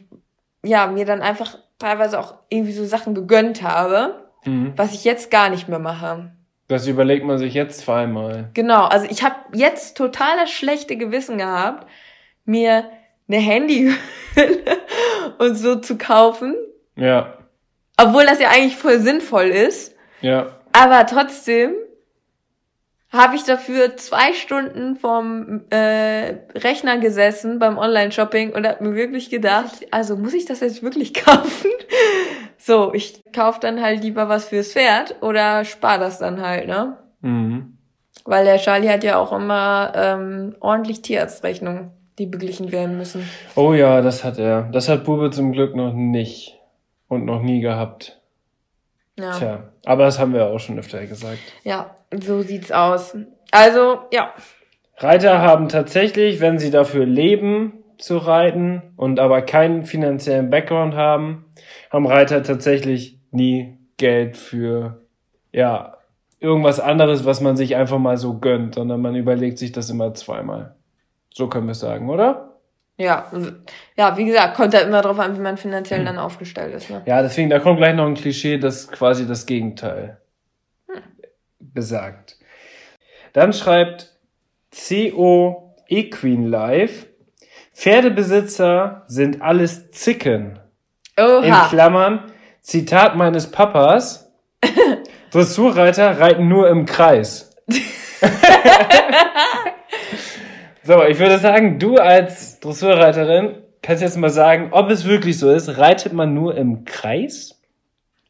ja, 0.65 0.87
mir 0.87 1.07
dann 1.07 1.23
einfach 1.23 1.59
teilweise 1.81 2.21
auch 2.21 2.35
irgendwie 2.49 2.73
so 2.73 2.85
Sachen 2.85 3.15
gegönnt 3.15 3.63
habe, 3.63 4.23
Mhm. 4.45 4.73
was 4.77 4.93
ich 4.93 5.05
jetzt 5.05 5.31
gar 5.31 5.51
nicht 5.51 5.69
mehr 5.69 5.79
mache. 5.81 6.31
Das 6.73 6.87
überlegt 6.87 7.25
man 7.27 7.37
sich 7.39 7.53
jetzt 7.55 7.81
zweimal. 7.81 8.49
Genau, 8.55 8.85
also 8.87 9.07
ich 9.11 9.23
habe 9.23 9.37
jetzt 9.53 9.97
total 9.97 10.37
das 10.39 10.51
schlechte 10.51 10.97
Gewissen 10.97 11.37
gehabt, 11.39 11.87
mir 12.47 12.85
eine 13.29 13.37
Handyhülle 13.39 13.95
und 15.39 15.55
so 15.57 15.77
zu 15.77 15.99
kaufen, 15.99 16.55
Ja, 16.97 17.37
obwohl 17.99 18.25
das 18.25 18.41
ja 18.41 18.49
eigentlich 18.49 18.77
voll 18.77 18.99
sinnvoll 19.01 19.49
ist. 19.49 19.95
ja. 20.23 20.47
Aber 20.73 21.05
trotzdem 21.05 21.75
habe 23.13 23.37
ich 23.37 23.45
dafür 23.45 23.97
zwei 23.97 24.33
Stunden 24.33 24.97
vom 24.97 25.65
äh, 25.71 26.39
Rechner 26.55 26.99
gesessen 26.99 27.59
beim 27.59 27.77
Online-Shopping 27.77 28.53
und 28.53 28.67
habe 28.67 28.83
mir 28.83 28.95
wirklich 28.95 29.29
gedacht, 29.29 29.73
also 29.91 30.17
muss 30.17 30.35
ich 30.35 30.47
das 30.47 30.61
jetzt 30.61 30.83
wirklich 30.83 31.15
kaufen? 31.15 31.71
So, 32.57 32.95
ich 32.95 33.23
kauf 33.33 33.61
dann 33.61 33.83
halt 33.83 34.03
lieber 34.03 34.29
was 34.29 34.47
fürs 34.47 34.73
Pferd 34.73 35.17
oder 35.21 35.65
spar 35.65 35.99
das 35.99 36.19
dann 36.19 36.41
halt, 36.41 36.67
ne? 36.67 36.97
Mhm. 37.21 37.77
Weil 38.25 38.45
der 38.45 38.59
Charlie 38.59 38.89
hat 38.89 39.05
ja 39.05 39.19
auch 39.19 39.33
immer 39.33 39.93
ähm, 39.95 40.55
ordentlich 40.61 41.03
Tierarztrechnungen, 41.03 41.91
die 42.19 42.27
beglichen 42.27 42.71
werden 42.71 42.97
müssen. 42.97 43.29
Oh 43.57 43.73
ja, 43.75 44.01
das 44.01 44.23
hat 44.23 44.39
er. 44.39 44.69
Das 44.73 44.89
hat 44.89 45.05
Bube 45.05 45.31
zum 45.31 45.53
Glück 45.53 45.75
noch 45.75 45.93
nicht 45.93 46.59
und 47.09 47.25
noch 47.25 47.43
nie 47.43 47.61
gehabt. 47.61 48.22
Ja, 49.19 49.39
Tja, 49.39 49.73
aber 49.85 50.05
das 50.05 50.19
haben 50.19 50.33
wir 50.33 50.47
auch 50.47 50.59
schon 50.59 50.79
öfter 50.79 51.05
gesagt. 51.07 51.39
ja 51.65 51.95
so 52.21 52.43
sieht's 52.43 52.73
aus. 52.73 53.17
Also, 53.51 54.01
ja. 54.13 54.33
Reiter 54.99 55.41
haben 55.41 55.69
tatsächlich, 55.69 56.41
wenn 56.41 56.59
sie 56.59 56.71
dafür 56.71 57.07
leben, 57.07 57.85
zu 57.99 58.19
reiten 58.19 58.83
und 58.97 59.21
aber 59.21 59.43
keinen 59.43 59.85
finanziellen 59.85 60.51
Background 60.51 60.95
haben, 60.95 61.47
haben 61.91 62.07
Reiter 62.07 62.43
tatsächlich 62.43 63.19
nie 63.31 63.79
Geld 63.97 64.37
für, 64.37 65.03
ja, 65.53 65.99
irgendwas 66.41 66.81
anderes, 66.81 67.25
was 67.25 67.41
man 67.41 67.57
sich 67.57 67.77
einfach 67.77 67.99
mal 67.99 68.17
so 68.17 68.39
gönnt, 68.39 68.75
sondern 68.75 69.01
man 69.01 69.15
überlegt 69.15 69.59
sich 69.59 69.71
das 69.71 69.91
immer 69.91 70.13
zweimal. 70.15 70.75
So 71.33 71.49
können 71.49 71.67
wir 71.67 71.73
es 71.73 71.81
sagen, 71.81 72.11
oder? 72.11 72.52
Ja, 72.99 73.31
ja, 73.97 74.17
wie 74.17 74.27
gesagt, 74.27 74.57
kommt 74.57 74.75
da 74.75 74.81
immer 74.81 75.03
drauf 75.03 75.19
an, 75.19 75.37
wie 75.37 75.41
man 75.41 75.57
finanziell 75.57 76.05
dann 76.05 76.19
aufgestellt 76.19 76.75
ist. 76.75 76.91
Ne? 76.91 77.03
Ja, 77.07 77.23
deswegen, 77.23 77.51
da 77.51 77.59
kommt 77.59 77.79
gleich 77.79 77.95
noch 77.95 78.07
ein 78.07 78.15
Klischee, 78.15 78.59
das 78.59 78.89
quasi 78.89 79.27
das 79.27 79.47
Gegenteil 79.47 80.19
besagt. 81.59 82.37
Dann 83.33 83.53
schreibt 83.53 84.13
CO 84.71 85.75
Equine 85.89 86.49
Live, 86.49 87.07
Pferdebesitzer 87.75 89.05
sind 89.07 89.43
alles 89.43 89.91
Zicken. 89.91 90.59
In 91.17 91.25
Oha. 91.25 91.69
Klammern, 91.69 92.33
Zitat 92.61 93.17
meines 93.17 93.51
Papas, 93.51 94.33
Dressurreiter 95.31 96.21
reiten 96.21 96.49
nur 96.49 96.69
im 96.69 96.87
Kreis. 96.87 97.57
so, 100.93 101.05
ich 101.05 101.19
würde 101.19 101.39
sagen, 101.39 101.79
du 101.79 101.97
als 101.97 102.61
Dressurreiterin 102.61 103.57
kannst 103.83 104.03
jetzt 104.03 104.17
mal 104.17 104.31
sagen, 104.31 104.69
ob 104.73 104.91
es 104.91 105.05
wirklich 105.05 105.39
so 105.39 105.51
ist, 105.51 105.77
reitet 105.79 106.13
man 106.13 106.35
nur 106.35 106.57
im 106.57 106.85
Kreis? 106.85 107.61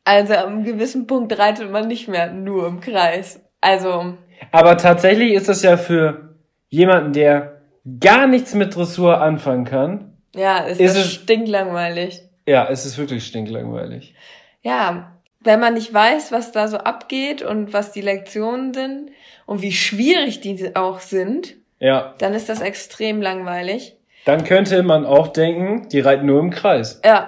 Also 0.04 0.34
am 0.34 0.52
einem 0.54 0.64
gewissen 0.64 1.06
Punkt 1.06 1.36
reitet 1.38 1.70
man 1.70 1.86
nicht 1.88 2.08
mehr 2.08 2.32
nur 2.32 2.66
im 2.66 2.80
Kreis. 2.80 3.40
Also, 3.60 4.14
Aber 4.50 4.76
tatsächlich 4.76 5.32
ist 5.34 5.48
das 5.48 5.62
ja 5.62 5.76
für 5.76 6.34
jemanden, 6.68 7.12
der 7.12 7.60
gar 8.00 8.26
nichts 8.26 8.54
mit 8.54 8.74
Dressur 8.74 9.20
anfangen 9.20 9.64
kann, 9.64 10.16
ja, 10.34 10.58
ist, 10.58 10.80
Ist 10.80 10.96
es- 10.96 11.12
stinklangweilig. 11.12 12.22
ja, 12.46 12.66
es 12.70 12.86
ist 12.86 12.96
wirklich 12.96 13.26
stinklangweilig. 13.26 14.14
Ja, 14.62 15.12
wenn 15.40 15.60
man 15.60 15.74
nicht 15.74 15.92
weiß, 15.92 16.32
was 16.32 16.52
da 16.52 16.68
so 16.68 16.78
abgeht 16.78 17.42
und 17.42 17.72
was 17.72 17.92
die 17.92 18.00
Lektionen 18.00 18.72
sind 18.72 19.10
und 19.46 19.60
wie 19.62 19.72
schwierig 19.72 20.40
die 20.40 20.74
auch 20.74 21.00
sind, 21.00 21.56
Ja, 21.82 22.14
dann 22.18 22.32
ist 22.32 22.48
das 22.48 22.60
extrem 22.60 23.20
langweilig. 23.20 23.96
dann 24.24 24.44
könnte 24.44 24.84
man 24.84 25.04
auch 25.04 25.28
denken, 25.28 25.88
die 25.88 25.98
reiten 25.98 26.26
nur 26.26 26.38
im 26.38 26.50
Kreis. 26.50 27.00
Ja. 27.04 27.26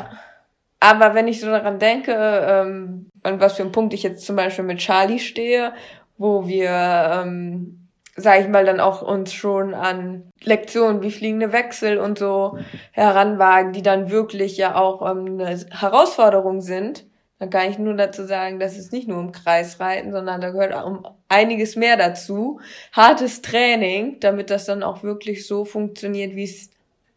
Aber 0.79 1.15
wenn 1.15 1.27
ich 1.27 1.41
so 1.41 1.49
daran 1.49 1.81
denke, 1.81 2.13
ähm, 2.13 3.09
an 3.25 3.41
was 3.41 3.55
für 3.55 3.63
einem 3.63 3.73
Punkt 3.73 3.95
ich 3.95 4.05
jetzt 4.05 4.25
zum 4.25 4.37
Beispiel 4.37 4.65
mit 4.65 4.79
Charlie 4.79 5.19
stehe, 5.19 5.73
wo 6.19 6.47
wir, 6.47 6.71
ähm, 6.71 7.89
sage 8.15 8.43
ich 8.43 8.49
mal, 8.49 8.65
dann 8.65 8.79
auch 8.79 9.03
uns 9.03 9.33
schon 9.33 9.75
an 9.75 10.31
Lektionen 10.43 11.03
wie 11.03 11.11
fliegende 11.11 11.53
Wechsel 11.53 11.99
und 11.99 12.19
so 12.19 12.59
heranwagen, 12.93 13.73
die 13.73 13.83
dann 13.83 14.11
wirklich 14.11 14.57
ja 14.57 14.77
auch 14.77 15.03
ähm, 15.11 15.41
eine 15.41 15.59
Herausforderung 15.71 16.61
sind. 16.61 17.07
Dann 17.39 17.51
kann 17.51 17.71
ich 17.71 17.79
nur 17.79 17.95
dazu 17.95 18.25
sagen, 18.25 18.61
dass 18.61 18.77
es 18.79 18.93
nicht 18.93 19.09
nur 19.09 19.19
im 19.21 19.33
Kreis 19.33 19.81
reiten, 19.81 20.13
sondern 20.13 20.41
da 20.41 20.51
gehört 20.51 20.73
auch 20.73 20.87
um 20.87 21.07
einiges 21.29 21.77
mehr 21.77 21.97
dazu. 21.97 22.61
Hartes 22.93 23.43
Training, 23.43 24.21
damit 24.21 24.51
das 24.51 24.67
dann 24.67 24.83
auch 24.83 25.03
wirklich 25.03 25.47
so 25.47 25.65
funktioniert, 25.65 26.37
wie 26.37 26.45
es 26.45 26.71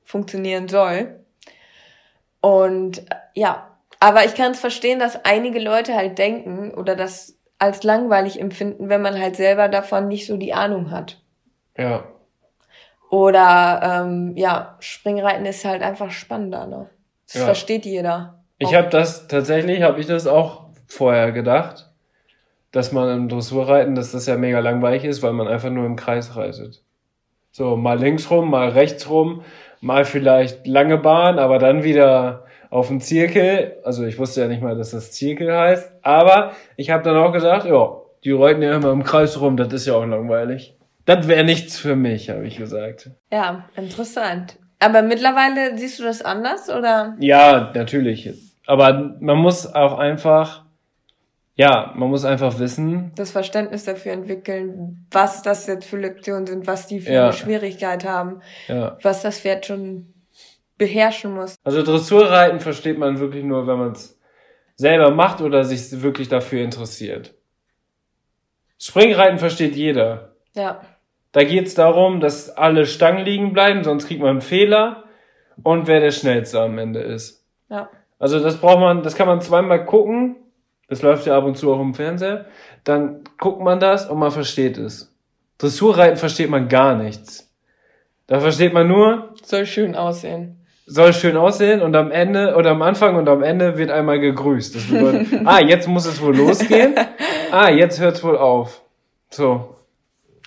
funktionieren 0.04 0.68
soll. 0.68 1.20
Und 2.42 3.00
äh, 3.00 3.16
ja, 3.36 3.78
aber 4.00 4.26
ich 4.26 4.36
kann 4.36 4.52
es 4.52 4.60
verstehen, 4.60 5.00
dass 5.00 5.24
einige 5.26 5.60
Leute 5.60 5.96
halt 5.96 6.18
denken 6.18 6.72
oder 6.72 6.96
das 6.96 7.38
als 7.60 7.84
langweilig 7.84 8.40
empfinden, 8.40 8.90
wenn 8.90 9.02
man 9.02 9.20
halt 9.20 9.36
selber 9.36 9.68
davon 9.68 10.08
nicht 10.08 10.28
so 10.28 10.38
die 10.38 10.54
Ahnung 10.54 10.92
hat. 10.92 11.22
Ja. 11.78 12.06
Oder 13.10 14.04
ähm, 14.06 14.34
ja, 14.36 14.76
Springreiten 14.80 15.46
ist 15.46 15.66
halt 15.66 15.82
einfach 15.82 16.12
spannender. 16.12 16.68
Ne? 16.68 16.90
Das 17.26 17.36
Ja. 17.36 17.46
versteht 17.46 17.86
jeder. 17.86 18.37
Ich 18.60 18.74
habe 18.74 18.90
das 18.90 19.28
tatsächlich, 19.28 19.84
habe 19.84 20.00
ich 20.00 20.08
das 20.08 20.26
auch 20.26 20.66
vorher 20.88 21.32
gedacht, 21.32 21.90
dass 22.72 22.92
man 22.92 23.10
im 23.16 23.30
Dressurreiten, 23.30 23.96
dass 23.96 24.12
das 24.12 24.26
ja 24.26 24.38
mega 24.38 24.60
langweilig 24.60 25.04
ist, 25.04 25.22
weil 25.22 25.34
man 25.34 25.48
einfach 25.48 25.70
nur 25.70 25.86
im 25.86 25.96
Kreis 25.96 26.36
reitet. 26.36 26.84
So, 27.52 27.76
mal 27.76 28.00
links 28.00 28.30
rum, 28.30 28.50
mal 28.50 28.70
rechts 28.70 29.10
rum, 29.10 29.44
mal 29.82 30.06
vielleicht 30.06 30.68
lange 30.68 30.98
Bahn, 30.98 31.40
aber 31.40 31.60
dann 31.60 31.84
wieder 31.84 32.46
auf 32.70 32.88
den 32.88 33.02
Zirkel. 33.02 33.78
Also 33.84 34.06
ich 34.06 34.20
wusste 34.20 34.42
ja 34.42 34.48
nicht 34.48 34.62
mal, 34.62 34.76
dass 34.76 34.92
das 34.92 35.12
Zirkel 35.12 35.56
heißt. 35.56 35.92
Aber 36.02 36.52
ich 36.76 36.90
habe 36.90 37.04
dann 37.04 37.18
auch 37.18 37.32
gedacht, 37.32 37.66
ja, 37.66 37.98
die 38.24 38.32
reiten 38.32 38.62
ja 38.62 38.76
immer 38.76 38.92
im 38.92 39.04
Kreis 39.04 39.40
rum, 39.40 39.58
das 39.58 39.72
ist 39.74 39.88
ja 39.88 39.94
auch 39.94 40.06
langweilig. 40.06 40.76
Das 41.06 41.28
wäre 41.28 41.44
nichts 41.44 41.80
für 41.80 41.96
mich, 41.96 42.30
habe 42.30 42.46
ich 42.46 42.58
gesagt. 42.58 43.12
Ja, 43.32 43.70
interessant. 43.76 44.58
Aber 44.80 45.02
mittlerweile 45.02 45.78
siehst 45.78 46.00
du 46.00 46.04
das 46.04 46.22
anders 46.22 46.70
oder? 46.70 47.16
Ja, 47.20 47.72
natürlich. 47.74 48.30
Aber 48.68 49.16
man 49.22 49.38
muss 49.38 49.66
auch 49.74 49.98
einfach, 49.98 50.64
ja, 51.56 51.94
man 51.96 52.10
muss 52.10 52.26
einfach 52.26 52.60
wissen, 52.60 53.12
das 53.16 53.32
Verständnis 53.32 53.86
dafür 53.86 54.12
entwickeln, 54.12 55.08
was 55.10 55.42
das 55.42 55.66
jetzt 55.68 55.86
für 55.86 55.98
Lektionen 55.98 56.46
sind, 56.46 56.68
was 56.68 56.86
die 56.86 57.00
für 57.00 57.12
Ja. 57.14 57.24
eine 57.26 57.34
Schwierigkeit 57.34 58.06
haben, 58.06 58.42
ja. 58.68 58.98
was 59.02 59.22
das 59.24 59.40
Pferd 59.40 59.66
schon 59.66 60.14
beherrschen 60.78 61.34
muss. 61.34 61.56
Also 61.64 61.82
Dressurreiten 61.82 62.60
versteht 62.60 63.00
man 63.00 63.20
wirklich 63.20 63.44
nur, 63.44 63.66
wenn 63.66 63.80
man 63.80 63.94
es 63.94 64.20
selber 64.76 65.10
macht 65.12 65.42
oder 65.42 65.64
sich 65.64 66.04
wirklich 66.04 66.28
dafür 66.30 66.62
interessiert. 66.64 67.34
Springreiten 68.80 69.40
versteht 69.40 69.76
jeder. 69.76 70.34
Ja, 70.56 70.82
Da 71.32 71.44
geht's 71.44 71.74
darum, 71.74 72.20
dass 72.20 72.50
alle 72.50 72.86
Stangen 72.86 73.26
liegen 73.26 73.54
bleiben, 73.54 73.84
sonst 73.84 74.08
kriegt 74.08 74.22
man 74.22 74.30
einen 74.32 74.42
Fehler 74.42 75.04
und 75.64 75.88
wer 75.88 76.00
der 76.00 76.12
schnellste 76.12 76.60
am 76.62 76.78
Ende 76.78 77.00
ist. 77.00 77.46
ja, 77.70 77.90
Also 78.20 78.40
das 78.40 78.58
braucht 78.58 78.80
man, 78.80 79.04
das 79.04 79.16
kann 79.16 79.28
man 79.28 79.42
zweimal 79.42 79.86
gucken. 79.86 80.36
Das 80.88 81.02
läuft 81.02 81.26
ja 81.26 81.38
ab 81.38 81.44
und 81.44 81.58
zu 81.58 81.74
auch 81.74 81.82
im 81.82 81.94
Fernseher. 81.94 82.46
Dann 82.84 83.22
guckt 83.38 83.62
man 83.62 83.80
das 83.80 84.10
und 84.10 84.20
man 84.20 84.32
versteht 84.32 84.78
es. 84.78 85.14
Dressurreiten 85.58 86.18
versteht 86.18 86.50
man 86.50 86.70
gar 86.70 86.96
nichts. 86.96 87.54
Da 88.28 88.40
versteht 88.40 88.74
man 88.74 88.88
nur, 88.88 89.34
soll 89.44 89.66
schön 89.66 89.96
aussehen. 89.96 90.66
soll 90.86 91.14
schön 91.14 91.36
aussehen 91.36 91.82
und 91.82 91.96
am 91.96 92.12
Ende 92.12 92.56
oder 92.56 92.72
am 92.72 92.82
Anfang 92.82 93.16
und 93.18 93.28
am 93.28 93.44
Ende 93.44 93.78
wird 93.78 93.92
einmal 93.92 94.20
gegrüßt. 94.20 94.76
Das 94.76 94.84
bedeutet, 94.88 95.28
ah, 95.46 95.60
jetzt 95.60 95.88
muss 95.88 96.06
es 96.06 96.22
wohl 96.22 96.36
losgehen. 96.36 96.96
Ah, 97.52 97.70
jetzt 97.70 98.00
hört's 98.00 98.24
wohl 98.24 98.38
auf. 98.38 98.82
So. 99.30 99.76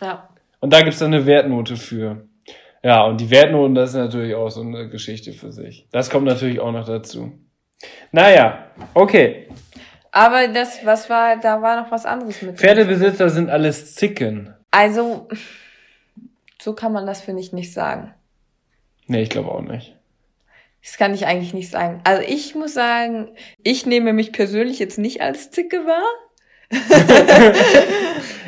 Ja, 0.00 0.28
Und 0.61 0.72
da 0.72 0.80
gibt's 0.83 0.98
dann 0.98 1.12
eine 1.12 1.26
Wertnote 1.26 1.76
für. 1.76 2.26
Ja, 2.83 3.04
und 3.04 3.20
die 3.20 3.30
Wertnoten, 3.30 3.74
das 3.74 3.90
ist 3.90 3.96
natürlich 3.96 4.35
auch 4.35 4.48
so 4.48 4.62
eine 4.62 4.88
Geschichte 4.88 5.33
für 5.33 5.52
sich. 5.52 5.87
Das 5.92 6.09
kommt 6.09 6.24
natürlich 6.24 6.61
auch 6.61 6.72
noch 6.72 6.87
dazu. 6.87 7.33
Naja, 8.12 8.70
okay. 8.94 9.48
aber 10.12 10.48
das, 10.48 10.84
was 10.84 11.08
war, 11.08 11.36
da 11.38 11.62
war 11.62 11.82
noch 11.82 11.90
was 11.90 12.06
anderes 12.06 12.42
mit. 12.42 12.58
Pferdebesitzer 12.58 13.30
sind 13.30 13.50
alles 13.50 13.94
Zicken. 13.94 14.54
Also, 14.70 15.28
so 16.60 16.74
kann 16.74 16.92
man 16.92 17.06
das, 17.06 17.20
finde 17.20 17.40
ich, 17.40 17.52
nicht 17.52 17.72
sagen. 17.72 18.14
Nee, 19.06 19.22
ich 19.22 19.30
glaube 19.30 19.50
auch 19.50 19.62
nicht. 19.62 19.96
Das 20.82 20.96
kann 20.96 21.14
ich 21.14 21.26
eigentlich 21.26 21.52
nicht 21.52 21.70
sagen. 21.70 22.00
Also 22.04 22.22
ich 22.26 22.54
muss 22.54 22.72
sagen, 22.72 23.28
ich 23.62 23.84
nehme 23.84 24.12
mich 24.12 24.32
persönlich 24.32 24.78
jetzt 24.78 24.98
nicht 24.98 25.20
als 25.20 25.50
Zicke 25.50 25.84
wahr. 25.86 26.04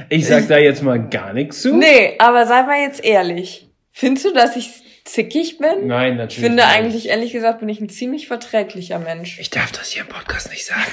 Ich 0.09 0.27
sag 0.27 0.47
da 0.49 0.59
jetzt 0.59 0.83
mal 0.83 1.09
gar 1.09 1.33
nichts 1.33 1.63
zu. 1.63 1.75
Nee, 1.75 2.17
aber 2.19 2.47
sei 2.47 2.63
mal 2.65 2.81
jetzt 2.81 3.03
ehrlich. 3.03 3.71
Findest 3.93 4.27
du, 4.27 4.33
dass 4.33 4.57
ich 4.57 4.92
zickig 5.05 5.59
bin? 5.59 5.87
Nein, 5.87 6.17
natürlich. 6.17 6.39
Ich 6.39 6.45
finde 6.45 6.63
nicht. 6.65 6.75
eigentlich, 6.75 7.09
ehrlich 7.09 7.33
gesagt, 7.33 7.61
bin 7.61 7.69
ich 7.69 7.81
ein 7.81 7.89
ziemlich 7.89 8.27
verträglicher 8.29 8.99
Mensch. 8.99 9.39
Ich 9.41 9.51
darf 9.51 9.73
das 9.73 9.91
hier 9.91 10.03
im 10.03 10.09
Podcast 10.09 10.51
nicht 10.51 10.65
sagen. 10.67 10.91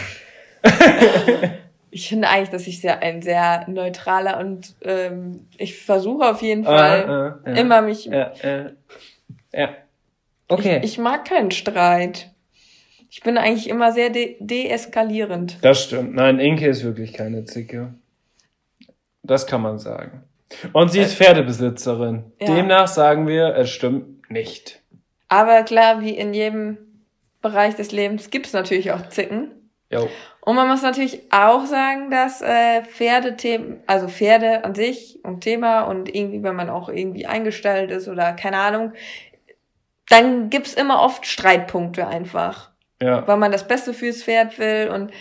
Ich 1.91 2.07
finde 2.07 2.29
eigentlich, 2.29 2.49
dass 2.49 2.67
ich 2.67 2.81
sehr, 2.81 3.01
ein 3.01 3.23
sehr 3.23 3.67
neutraler 3.67 4.39
und 4.39 4.75
ähm, 4.83 5.47
ich 5.57 5.75
versuche 5.83 6.29
auf 6.29 6.43
jeden 6.43 6.63
Fall 6.63 7.09
Ah, 7.09 7.39
ah, 7.43 7.49
ja. 7.49 7.55
immer 7.55 7.81
mich. 7.81 8.05
Ja, 8.05 8.31
äh, 8.43 8.73
ja. 9.51 9.69
Okay. 10.47 10.77
Ich, 10.83 10.91
ich 10.91 10.97
mag 10.99 11.25
keinen 11.25 11.49
Streit. 11.49 12.29
Ich 13.09 13.21
bin 13.21 13.39
eigentlich 13.39 13.67
immer 13.69 13.91
sehr 13.91 14.11
de 14.11 14.37
deeskalierend. 14.39 15.57
das 15.63 15.85
stimmt. 15.85 16.13
Nein, 16.13 16.39
Inke 16.39 16.67
ist 16.67 16.83
wirklich 16.83 17.11
keine 17.13 17.45
Zicke. 17.45 17.95
Das 19.23 19.47
kann 19.47 19.61
man 19.63 19.79
sagen. 19.79 20.23
Und 20.73 20.91
sie 20.91 20.99
ist 20.99 21.15
Pferdebesitzerin. 21.15 22.31
Äh, 22.39 22.47
Ja. 22.47 22.55
Demnach 22.55 22.87
sagen 22.87 23.27
wir, 23.27 23.55
es 23.55 23.69
stimmt 23.69 24.29
nicht. 24.31 24.81
Aber 25.27 25.63
klar, 25.63 26.01
wie 26.01 26.11
in 26.17 26.33
jedem 26.33 26.77
Bereich 27.41 27.75
des 27.75 27.91
Lebens 27.91 28.29
gibt's 28.31 28.53
natürlich 28.53 28.91
auch 28.91 29.07
Zicken. 29.09 29.51
Jo. 29.91 30.09
Und 30.41 30.55
man 30.55 30.67
muss 30.67 30.81
natürlich 30.81 31.21
auch 31.31 31.65
sagen, 31.65 32.09
dass 32.11 32.41
äh, 32.41 32.81
Pferdethemen, 32.83 33.81
also 33.87 34.07
Pferde 34.07 34.63
an 34.63 34.73
sich 34.75 35.19
und 35.23 35.41
Thema 35.41 35.81
und 35.83 36.13
irgendwie, 36.13 36.41
wenn 36.43 36.55
man 36.55 36.69
auch 36.69 36.89
irgendwie 36.89 37.25
eingestellt 37.27 37.91
ist 37.91 38.07
oder 38.07 38.33
keine 38.33 38.57
Ahnung, 38.57 38.93
dann 40.09 40.49
gibt's 40.49 40.73
immer 40.73 41.01
oft 41.01 41.25
Streitpunkte 41.25 42.07
einfach, 42.07 42.71
Ja. 43.01 43.27
weil 43.27 43.37
man 43.37 43.51
das 43.51 43.67
Beste 43.67 43.93
fürs 43.93 44.23
Pferd 44.23 44.57
will 44.57 44.89
und 44.93 45.11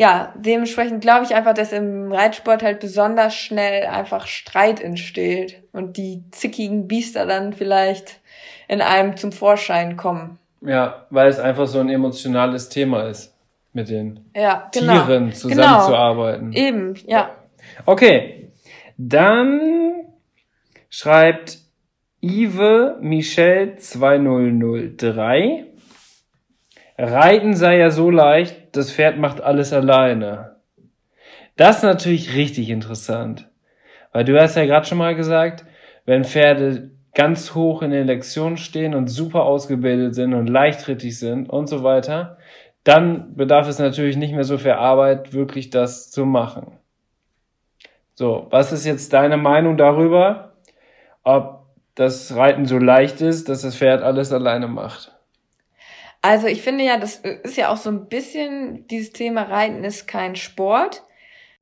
ja, 0.00 0.32
dementsprechend 0.34 1.02
glaube 1.02 1.26
ich 1.26 1.34
einfach, 1.34 1.52
dass 1.52 1.74
im 1.74 2.10
Reitsport 2.10 2.62
halt 2.62 2.80
besonders 2.80 3.34
schnell 3.34 3.84
einfach 3.84 4.26
Streit 4.26 4.80
entsteht 4.80 5.62
und 5.72 5.98
die 5.98 6.24
zickigen 6.30 6.88
Biester 6.88 7.26
dann 7.26 7.52
vielleicht 7.52 8.18
in 8.66 8.80
einem 8.80 9.18
zum 9.18 9.30
Vorschein 9.30 9.98
kommen. 9.98 10.38
Ja, 10.62 11.04
weil 11.10 11.28
es 11.28 11.38
einfach 11.38 11.66
so 11.66 11.80
ein 11.80 11.90
emotionales 11.90 12.70
Thema 12.70 13.08
ist, 13.10 13.36
mit 13.74 13.90
den 13.90 14.30
Ja, 14.34 14.70
genau. 14.72 15.04
Tieren 15.04 15.34
zusammenzuarbeiten. 15.34 16.54
Eben, 16.54 16.94
ja. 17.06 17.36
Okay, 17.84 18.48
dann 18.96 20.06
schreibt 20.88 21.58
Ive 22.22 22.96
Michel 23.02 23.76
2003. 23.76 25.66
Reiten 27.02 27.54
sei 27.54 27.78
ja 27.78 27.90
so 27.90 28.10
leicht, 28.10 28.76
das 28.76 28.92
Pferd 28.92 29.16
macht 29.16 29.40
alles 29.40 29.72
alleine. 29.72 30.56
Das 31.56 31.78
ist 31.78 31.82
natürlich 31.82 32.34
richtig 32.36 32.68
interessant. 32.68 33.48
Weil 34.12 34.24
du 34.24 34.38
hast 34.38 34.56
ja 34.56 34.66
gerade 34.66 34.86
schon 34.86 34.98
mal 34.98 35.14
gesagt, 35.14 35.64
wenn 36.04 36.24
Pferde 36.24 36.90
ganz 37.14 37.54
hoch 37.54 37.80
in 37.80 37.90
den 37.90 38.06
Lektionen 38.06 38.58
stehen 38.58 38.94
und 38.94 39.08
super 39.08 39.44
ausgebildet 39.44 40.14
sind 40.14 40.34
und 40.34 40.46
leichtrittig 40.46 41.18
sind 41.18 41.48
und 41.48 41.68
so 41.68 41.82
weiter, 41.82 42.36
dann 42.84 43.34
bedarf 43.34 43.66
es 43.66 43.78
natürlich 43.78 44.16
nicht 44.18 44.34
mehr 44.34 44.44
so 44.44 44.58
viel 44.58 44.72
Arbeit, 44.72 45.32
wirklich 45.32 45.70
das 45.70 46.10
zu 46.10 46.26
machen. 46.26 46.78
So, 48.14 48.46
was 48.50 48.72
ist 48.72 48.84
jetzt 48.84 49.14
deine 49.14 49.38
Meinung 49.38 49.78
darüber, 49.78 50.52
ob 51.22 51.64
das 51.94 52.36
Reiten 52.36 52.66
so 52.66 52.76
leicht 52.76 53.22
ist, 53.22 53.48
dass 53.48 53.62
das 53.62 53.76
Pferd 53.76 54.02
alles 54.02 54.32
alleine 54.32 54.68
macht? 54.68 55.14
Also 56.22 56.46
ich 56.46 56.62
finde 56.62 56.84
ja, 56.84 56.98
das 56.98 57.16
ist 57.16 57.56
ja 57.56 57.70
auch 57.70 57.78
so 57.78 57.90
ein 57.90 58.08
bisschen, 58.08 58.86
dieses 58.88 59.12
Thema 59.12 59.42
Reiten 59.42 59.84
ist 59.84 60.06
kein 60.06 60.36
Sport. 60.36 61.02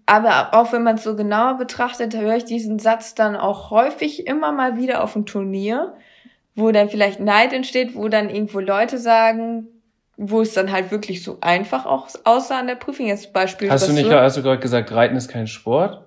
Aber 0.06 0.54
auch 0.54 0.72
wenn 0.72 0.82
man 0.82 0.96
es 0.96 1.04
so 1.04 1.14
genauer 1.14 1.58
betrachtet, 1.58 2.16
höre 2.16 2.36
ich 2.36 2.44
diesen 2.44 2.78
Satz 2.78 3.14
dann 3.14 3.36
auch 3.36 3.70
häufig 3.70 4.26
immer 4.26 4.52
mal 4.52 4.78
wieder 4.78 5.04
auf 5.04 5.12
dem 5.12 5.26
Turnier, 5.26 5.94
wo 6.54 6.72
dann 6.72 6.88
vielleicht 6.88 7.20
Neid 7.20 7.52
entsteht, 7.52 7.94
wo 7.94 8.08
dann 8.08 8.30
irgendwo 8.30 8.58
Leute 8.58 8.98
sagen, 8.98 9.68
wo 10.16 10.40
es 10.40 10.54
dann 10.54 10.72
halt 10.72 10.90
wirklich 10.90 11.22
so 11.22 11.38
einfach 11.42 11.84
auch 11.84 12.08
aussah 12.24 12.58
an 12.58 12.66
der 12.66 12.74
Prüfung. 12.74 13.06
Jetzt 13.06 13.32
Beispiel 13.34 13.70
Hast 13.70 13.86
du 13.86 13.92
nicht, 13.92 14.10
hast 14.10 14.38
du 14.38 14.42
gerade 14.42 14.60
gesagt, 14.60 14.90
Reiten 14.92 15.14
ist 15.14 15.28
kein 15.28 15.46
Sport? 15.46 16.06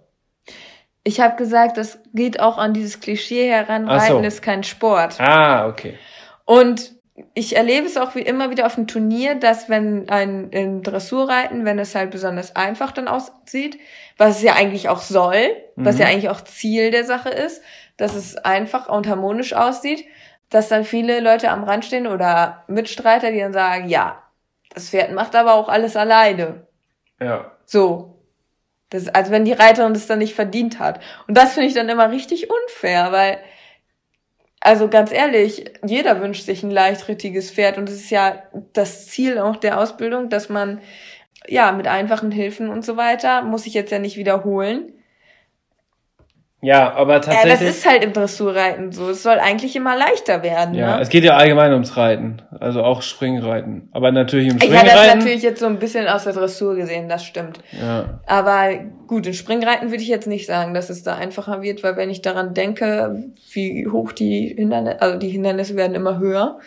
Ich 1.04 1.20
habe 1.20 1.36
gesagt, 1.36 1.78
das 1.78 2.00
geht 2.14 2.40
auch 2.40 2.58
an 2.58 2.74
dieses 2.74 3.00
Klischee 3.00 3.50
heran, 3.50 3.86
Ach 3.88 4.02
so. 4.02 4.14
Reiten 4.14 4.26
ist 4.26 4.42
kein 4.42 4.64
Sport. 4.64 5.20
Ah, 5.20 5.68
okay. 5.68 5.98
Und 6.46 6.94
ich 7.34 7.56
erlebe 7.56 7.86
es 7.86 7.98
auch 7.98 8.16
wie 8.16 8.22
immer 8.22 8.50
wieder 8.50 8.66
auf 8.66 8.76
dem 8.76 8.88
Turnier, 8.88 9.36
dass 9.36 9.70
wenn 9.70 10.10
ein 10.10 10.50
im 10.52 10.82
Dressurreiten, 10.82 11.66
wenn 11.66 11.78
es 11.78 11.94
halt 11.94 12.12
besonders 12.12 12.56
einfach 12.56 12.92
dann 12.92 13.08
aussieht, 13.08 13.80
was 14.18 14.38
es 14.38 14.44
ja 14.44 14.54
eigentlich 14.54 14.90
auch 14.90 15.02
soll, 15.02 15.56
was 15.76 16.00
ja 16.00 16.06
Mhm. 16.06 16.12
eigentlich 16.12 16.30
auch 16.30 16.42
Ziel 16.42 16.92
der 16.92 17.04
Sache 17.04 17.30
ist, 17.30 17.62
dass 17.98 18.16
es 18.16 18.38
einfach 18.38 18.88
und 18.90 19.08
harmonisch 19.08 19.54
aussieht, 19.54 20.06
dass 20.50 20.70
dann 20.70 20.86
viele 20.86 21.20
Leute 21.20 21.50
am 21.50 21.64
Rand 21.64 21.86
stehen 21.86 22.08
oder 22.08 22.64
Mitstreiter, 22.68 23.32
die 23.32 23.40
dann 23.40 23.54
sagen, 23.54 23.90
ja, 23.90 24.24
das 24.74 24.90
Pferd 24.90 25.12
macht 25.12 25.36
aber 25.36 25.54
auch 25.54 25.70
alles 25.70 25.96
alleine. 25.96 26.66
Ja. 27.20 27.52
So. 27.66 28.08
Das, 28.90 29.08
als 29.08 29.32
wenn 29.32 29.46
die 29.46 29.54
Reiterin 29.54 29.94
das 29.94 30.08
dann 30.08 30.20
nicht 30.20 30.36
verdient 30.36 30.78
hat. 30.80 31.00
Und 31.26 31.38
das 31.38 31.54
finde 31.54 31.68
ich 31.70 31.74
dann 31.74 31.88
immer 31.88 32.12
richtig 32.12 32.50
unfair, 32.50 33.14
weil, 33.14 33.40
also 34.62 34.88
ganz 34.90 35.12
ehrlich, 35.12 35.66
jeder 35.86 36.22
wünscht 36.22 36.46
sich 36.46 36.64
ein 36.64 36.72
leichtrittiges 36.72 37.52
Pferd 37.52 37.78
und 37.78 37.90
es 37.90 37.96
ist 37.96 38.12
ja 38.12 38.44
das 38.74 39.08
Ziel 39.08 39.40
auch 39.40 39.58
der 39.58 39.80
Ausbildung, 39.80 40.30
dass 40.30 40.50
man, 40.50 40.82
ja, 41.48 41.72
mit 41.72 41.88
einfachen 41.88 42.32
Hilfen 42.32 42.70
und 42.70 42.86
so 42.86 42.98
weiter, 42.98 43.44
muss 43.44 43.66
ich 43.66 43.74
jetzt 43.74 43.92
ja 43.92 44.00
nicht 44.00 44.18
wiederholen. 44.18 44.94
Ja, 46.64 46.94
aber 46.94 47.14
Ja, 47.14 47.20
das 47.20 47.26
tatsächlich. 47.36 47.70
ist 47.70 47.90
halt 47.90 48.04
im 48.04 48.14
Dressurreiten 48.14 48.92
so. 48.92 49.10
Es 49.10 49.24
soll 49.24 49.40
eigentlich 49.40 49.76
immer 49.76 49.98
leichter 49.98 50.44
werden, 50.44 50.76
ja, 50.76 50.98
ne? 50.98 51.02
es 51.02 51.10
geht 51.10 51.24
ja 51.24 51.36
allgemein 51.36 51.72
ums 51.74 51.98
Reiten. 51.98 52.44
Also 52.60 52.84
auch 52.84 53.02
Springreiten. 53.02 53.90
Aber 53.92 54.12
natürlich 54.12 54.50
im 54.50 54.58
Ich 54.58 54.64
hatte 54.66 54.72
das 54.74 54.82
Springreiten. 54.94 55.20
natürlich 55.20 55.42
jetzt 55.42 55.60
so 55.60 55.66
ein 55.66 55.80
bisschen 55.80 56.08
aus 56.08 56.26
der 56.26 56.34
Dressur 56.34 56.76
gesehen, 56.76 57.10
das 57.10 57.26
stimmt. 57.26 57.60
ja. 57.72 58.20
Aber 58.28 58.70
gut, 59.08 59.26
im 59.26 59.34
Springreiten 59.34 59.90
würde 59.90 60.04
ich 60.04 60.08
jetzt 60.10 60.28
nicht 60.28 60.46
sagen, 60.46 60.76
dass 60.76 60.92
es 60.92 61.02
da 61.02 61.16
einfacher 61.16 61.64
wird, 61.64 61.84
weil 61.84 61.98
wenn 61.98 62.12
ich 62.12 62.22
daran 62.22 62.54
denke, 62.54 63.24
wie 63.54 63.88
hoch 63.88 64.12
die 64.12 64.54
Hindernisse, 64.56 65.02
also 65.02 65.18
die 65.18 65.30
Hindernisse 65.30 65.76
werden 65.76 65.96
immer 65.96 66.20
höher. 66.20 66.60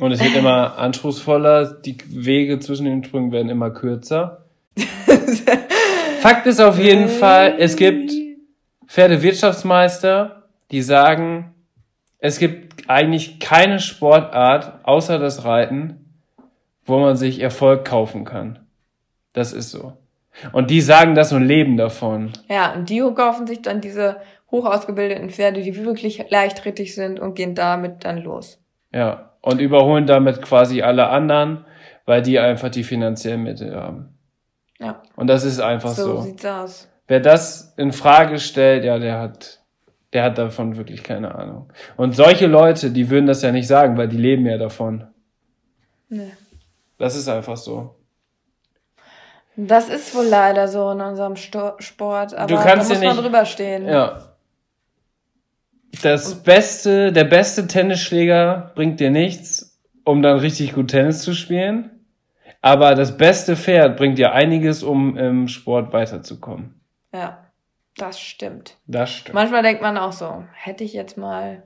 Und 0.00 0.10
es 0.12 0.20
wird 0.22 0.34
immer 0.36 0.76
anspruchsvoller. 0.78 1.76
Die 1.84 1.96
Wege 2.08 2.58
zwischen 2.58 2.86
den 2.86 3.04
Sprüngen 3.04 3.30
werden 3.30 3.50
immer 3.50 3.70
kürzer. 3.70 4.42
Fakt 6.20 6.46
ist 6.48 6.60
auf 6.60 6.78
jeden 6.78 7.08
Fall, 7.08 7.54
es 7.58 7.76
gibt 7.76 8.12
Pferdewirtschaftsmeister, 8.88 10.44
die 10.70 10.82
sagen, 10.82 11.54
es 12.18 12.38
gibt 12.38 12.88
eigentlich 12.90 13.38
keine 13.38 13.78
Sportart 13.78 14.84
außer 14.84 15.18
das 15.18 15.44
Reiten, 15.44 16.14
wo 16.84 16.98
man 16.98 17.16
sich 17.16 17.40
Erfolg 17.40 17.84
kaufen 17.84 18.24
kann. 18.24 18.58
Das 19.34 19.52
ist 19.52 19.70
so. 19.70 19.92
Und 20.52 20.70
die 20.70 20.80
sagen 20.80 21.14
das 21.14 21.32
und 21.32 21.44
leben 21.46 21.76
davon. 21.76 22.32
Ja, 22.48 22.72
und 22.72 22.88
die 22.88 23.00
kaufen 23.14 23.46
sich 23.46 23.62
dann 23.62 23.80
diese 23.80 24.16
hoch 24.50 24.64
ausgebildeten 24.64 25.30
Pferde, 25.30 25.62
die 25.62 25.84
wirklich 25.84 26.24
leichtrittig 26.30 26.94
sind 26.94 27.20
und 27.20 27.34
gehen 27.34 27.54
damit 27.54 28.04
dann 28.04 28.18
los. 28.18 28.58
Ja. 28.92 29.32
Und 29.42 29.60
überholen 29.60 30.06
damit 30.06 30.42
quasi 30.42 30.82
alle 30.82 31.08
anderen, 31.08 31.64
weil 32.06 32.22
die 32.22 32.38
einfach 32.38 32.70
die 32.70 32.84
finanziellen 32.84 33.42
Mittel 33.42 33.76
haben. 33.76 34.18
Ja, 34.80 35.02
Und 35.16 35.26
das 35.26 35.44
ist 35.44 35.60
einfach 35.60 35.90
so, 35.90 36.16
so. 36.16 36.22
sieht's 36.22 36.44
aus. 36.44 36.88
Wer 37.08 37.20
das 37.20 37.74
in 37.76 37.92
Frage 37.92 38.38
stellt, 38.38 38.84
ja, 38.84 38.98
der 38.98 39.18
hat, 39.18 39.60
der 40.12 40.22
hat 40.24 40.38
davon 40.38 40.76
wirklich 40.76 41.02
keine 41.02 41.34
Ahnung. 41.34 41.72
Und 41.96 42.14
solche 42.14 42.46
Leute, 42.46 42.90
die 42.90 43.08
würden 43.10 43.26
das 43.26 43.42
ja 43.42 43.50
nicht 43.50 43.66
sagen, 43.66 43.96
weil 43.96 44.08
die 44.08 44.18
leben 44.18 44.46
ja 44.46 44.58
davon. 44.58 45.06
Nee. 46.10 46.32
Das 46.98 47.16
ist 47.16 47.28
einfach 47.28 47.56
so. 47.56 47.94
Das 49.56 49.88
ist 49.88 50.14
wohl 50.14 50.26
leider 50.26 50.68
so 50.68 50.90
in 50.92 51.00
unserem 51.00 51.34
Sto 51.36 51.72
Sport, 51.80 52.34
aber 52.34 52.46
Du 52.46 52.54
kannst 52.62 52.90
da 52.90 52.94
muss 52.94 53.02
man 53.04 53.14
nicht- 53.16 53.24
drüber 53.24 53.44
stehen. 53.44 53.86
Ja. 53.86 54.34
Das 56.02 56.42
beste, 56.42 57.12
der 57.12 57.24
beste 57.24 57.66
Tennisschläger 57.66 58.72
bringt 58.76 59.00
dir 59.00 59.10
nichts, 59.10 59.80
um 60.04 60.22
dann 60.22 60.38
richtig 60.38 60.74
gut 60.74 60.88
Tennis 60.90 61.22
zu 61.22 61.34
spielen. 61.34 61.90
Aber 62.60 62.94
das 62.94 63.16
beste 63.16 63.56
Pferd 63.56 63.96
bringt 63.96 64.18
dir 64.18 64.32
einiges, 64.32 64.82
um 64.82 65.16
im 65.16 65.48
Sport 65.48 65.92
weiterzukommen. 65.92 66.77
Ja, 67.12 67.44
das 67.96 68.20
stimmt. 68.20 68.76
Das 68.86 69.10
stimmt. 69.10 69.34
Manchmal 69.34 69.62
denkt 69.62 69.82
man 69.82 69.98
auch 69.98 70.12
so, 70.12 70.44
hätte 70.54 70.84
ich 70.84 70.92
jetzt 70.92 71.16
mal 71.16 71.62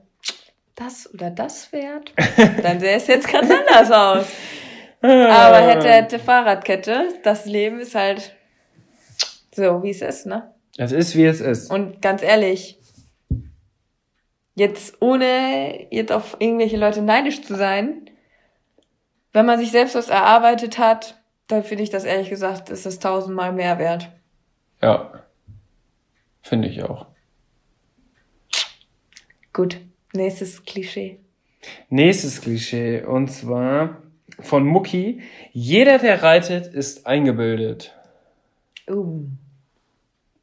das 0.75 1.13
oder 1.13 1.29
das 1.29 1.65
Pferd, 1.65 2.13
dann 2.63 2.79
sähe 2.79 2.97
es 2.97 3.07
jetzt 3.07 3.31
ganz 3.31 3.49
anders 3.49 3.91
aus. 3.91 4.25
Aber 5.01 5.57
hätte, 5.57 5.89
hätte 5.89 6.19
Fahrradkette, 6.19 7.09
das 7.23 7.45
Leben 7.45 7.79
ist 7.79 7.93
halt 7.93 8.35
so, 9.53 9.83
wie 9.83 9.91
es 9.91 10.01
ist, 10.01 10.25
ne? 10.25 10.53
Es 10.77 10.91
ist, 10.91 11.15
wie 11.15 11.25
es 11.25 11.41
ist. 11.41 11.69
Und 11.69 12.01
ganz 12.01 12.23
ehrlich, 12.23 12.79
jetzt 14.55 15.01
ohne 15.01 15.87
jetzt 15.91 16.11
auf 16.11 16.37
irgendwelche 16.39 16.77
Leute 16.77 17.01
neidisch 17.01 17.43
zu 17.43 17.55
sein, 17.55 18.09
wenn 19.33 19.45
man 19.45 19.59
sich 19.59 19.71
selbst 19.71 19.95
was 19.95 20.09
erarbeitet 20.09 20.77
hat, 20.77 21.21
dann 21.47 21.63
finde 21.63 21.83
ich 21.83 21.89
das 21.89 22.05
ehrlich 22.05 22.29
gesagt, 22.29 22.69
ist 22.69 22.85
das 22.85 22.99
tausendmal 22.99 23.51
mehr 23.51 23.77
wert. 23.79 24.09
Ja. 24.81 25.11
Finde 26.43 26.67
ich 26.67 26.83
auch. 26.83 27.07
Gut, 29.53 29.79
nächstes 30.13 30.63
Klischee. 30.65 31.19
Nächstes 31.89 32.41
Klischee, 32.41 33.01
und 33.03 33.29
zwar 33.29 34.01
von 34.39 34.65
Mucki. 34.65 35.21
Jeder, 35.51 35.97
der 35.97 36.21
reitet, 36.21 36.67
ist 36.67 37.07
eingebildet. 37.07 37.95
Uh. 38.89 39.25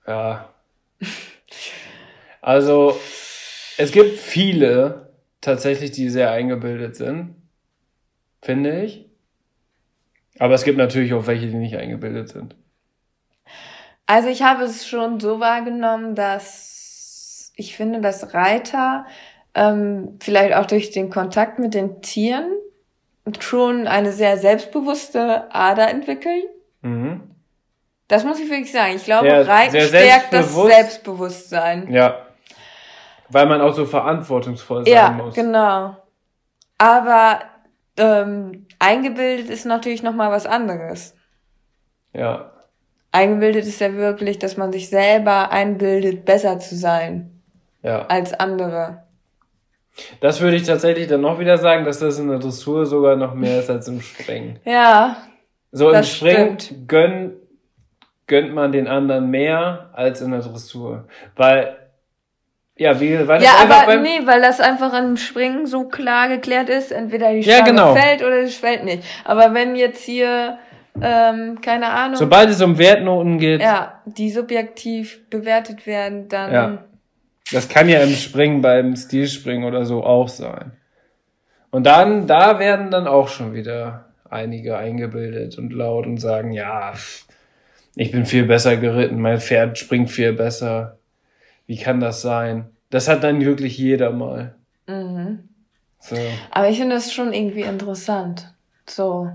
Ja. 0.07 0.53
Also, 2.41 2.99
es 3.77 3.93
gibt 3.93 4.19
viele 4.19 5.13
tatsächlich, 5.43 5.91
die 5.91 6.09
sehr 6.09 6.31
eingebildet 6.31 6.97
sind. 6.97 7.35
Finde 8.41 8.83
ich. 8.83 9.07
Aber 10.39 10.55
es 10.55 10.65
gibt 10.65 10.79
natürlich 10.79 11.13
auch 11.13 11.27
welche, 11.27 11.49
die 11.49 11.57
nicht 11.57 11.77
eingebildet 11.77 12.31
sind. 12.31 12.57
Also 14.11 14.29
ich 14.29 14.43
habe 14.43 14.65
es 14.65 14.89
schon 14.89 15.21
so 15.21 15.39
wahrgenommen, 15.39 16.17
dass 16.17 17.53
ich 17.55 17.77
finde, 17.77 18.01
dass 18.01 18.35
Reiter 18.35 19.07
ähm, 19.55 20.19
vielleicht 20.21 20.53
auch 20.57 20.67
durch 20.67 20.91
den 20.91 21.11
Kontakt 21.11 21.61
mit 21.61 21.75
den 21.75 22.03
Tieren 22.03 22.51
schon 23.39 23.87
eine 23.87 24.11
sehr 24.11 24.37
selbstbewusste 24.37 25.55
Ader 25.55 25.89
entwickeln. 25.91 26.43
Mhm. 26.83 27.21
Das 28.09 28.25
muss 28.25 28.41
ich 28.41 28.51
wirklich 28.51 28.73
sagen. 28.73 28.97
Ich 28.97 29.05
glaube, 29.05 29.29
Ja, 29.29 29.43
Reiten 29.43 29.81
stärkt 29.81 30.33
das 30.33 30.53
selbstbewusst. 30.55 30.75
Selbstbewusstsein. 30.75 31.93
Ja. 31.93 32.27
Weil 33.29 33.47
man 33.47 33.61
auch 33.61 33.75
so 33.75 33.87
verantwortungsvoll 33.87 34.87
sein 34.87 34.93
Ja, 34.93 35.11
muss. 35.11 35.37
genau. 35.37 35.97
Aber 36.79 37.43
ähm, 37.97 38.67
eingebildet 38.81 39.51
ist 39.51 39.67
natürlich 39.67 40.03
noch 40.03 40.15
mal 40.15 40.33
was 40.33 40.47
anderes. 40.47 41.15
Ja. 42.13 42.51
Eingebildet 43.13 43.67
ist 43.67 43.81
ja 43.81 43.93
wirklich, 43.95 44.39
dass 44.39 44.57
man 44.57 44.73
sich 44.73 44.89
selber 44.89 45.51
einbildet, 45.51 46.25
besser 46.25 46.59
zu 46.61 46.77
sein 46.77 47.31
Ja. 47.83 48.07
als 48.07 48.33
andere. 48.35 49.03
Das 50.21 50.41
würde 50.41 50.57
ich 50.57 50.63
tatsächlich 50.63 51.09
dann 51.09 51.21
noch 51.21 51.39
wieder 51.41 51.59
sagen, 51.59 51.85
dass 51.85 51.99
das 51.99 52.19
in 52.19 52.29
der 52.29 52.39
Dressur 52.39 52.87
sogar 52.87 53.17
noch 53.17 53.35
mehr 53.35 53.59
ist 53.59 53.69
als 53.71 53.89
im 53.89 54.01
Springen. 54.01 54.59
Ja, 54.65 55.17
So 55.73 55.89
im 55.89 55.95
Das 55.95 56.11
Springen 56.11 56.59
stimmt. 56.61 56.89
gönn, 56.89 57.33
gönnt 58.27 58.55
man 58.55 58.71
den 58.73 58.87
anderen 58.87 59.31
mehr 59.31 59.91
als 59.93 60.21
in 60.21 60.31
der 60.31 60.41
Dressur. 60.41 61.05
Weil, 61.37 61.77
ja, 62.77 62.99
wie, 63.01 63.19
weil 63.27 63.41
das 63.41 63.45
ja, 63.45 63.59
einfach 63.61 63.77
aber 63.83 63.87
beim, 63.87 64.03
nee, 64.03 64.21
weil 64.25 64.41
das 64.41 64.61
einfach 64.61 64.97
im 64.99 65.17
Springen 65.17 65.67
so 65.67 65.85
klar 65.89 66.29
geklärt 66.29 66.69
ist, 66.69 66.93
entweder 66.93 67.33
die 67.33 67.41
Ja, 67.41 67.57
Stange 67.57 67.71
genau. 67.73 67.95
fällt 67.95 68.23
oder 68.23 68.47
sie 68.47 68.53
fällt 68.53 68.85
nicht. 68.85 69.03
Aber 69.25 69.53
wenn 69.55 69.75
jetzt 69.75 70.03
hier, 70.05 70.59
ähm, 71.01 71.61
keine 71.61 71.91
Ahnung, 71.91 72.17
sobald 72.17 72.51
es 72.51 72.61
um 72.61 72.79
Wertnoten 72.79 73.39
geht, 73.39 73.61
ja, 73.61 74.01
die 74.07 74.31
subjektiv 74.31 75.29
bewertet 75.31 75.87
werden, 75.87 76.29
dann 76.29 76.53
Ja. 76.53 76.85
das 77.53 77.69
kann 77.69 77.89
ja 77.89 78.01
im 78.01 78.15
Springen 78.15 78.61
beim 78.61 78.97
Stilspringen 78.97 79.65
oder 79.65 79.85
so 79.85 80.03
auch 80.03 80.29
sein. 80.29 80.73
Und 81.71 81.85
dann, 81.85 82.27
da 82.27 82.59
werden 82.59 82.91
dann 82.91 83.07
auch 83.07 83.29
schon 83.29 83.55
wieder 83.55 84.07
einige 84.29 84.77
eingebildet 84.77 85.59
und 85.59 85.73
laut 85.73 86.07
und 86.07 86.19
sagen, 86.19 86.53
ja, 86.53 86.95
ich 87.97 88.13
bin 88.13 88.27
viel 88.27 88.45
besser 88.45 88.77
geritten, 88.77 89.21
mein 89.21 89.41
Pferd 89.41 89.79
springt 89.79 90.11
viel 90.11 90.33
besser. 90.33 90.99
Wie 91.67 91.79
kann 91.79 92.01
das 92.01 92.23
sein? 92.23 92.71
Das 92.91 93.09
hat 93.09 93.23
dann 93.23 93.41
wirklich 93.45 93.79
jeder 93.79 94.11
mal. 94.11 94.55
Mhm. 94.87 95.49
So. 96.01 96.17
Aber 96.51 96.69
ich 96.69 96.79
finde 96.79 96.97
das 96.97 97.13
schon 97.13 97.33
irgendwie 97.33 97.63
interessant. 97.63 98.53
So. 98.87 99.31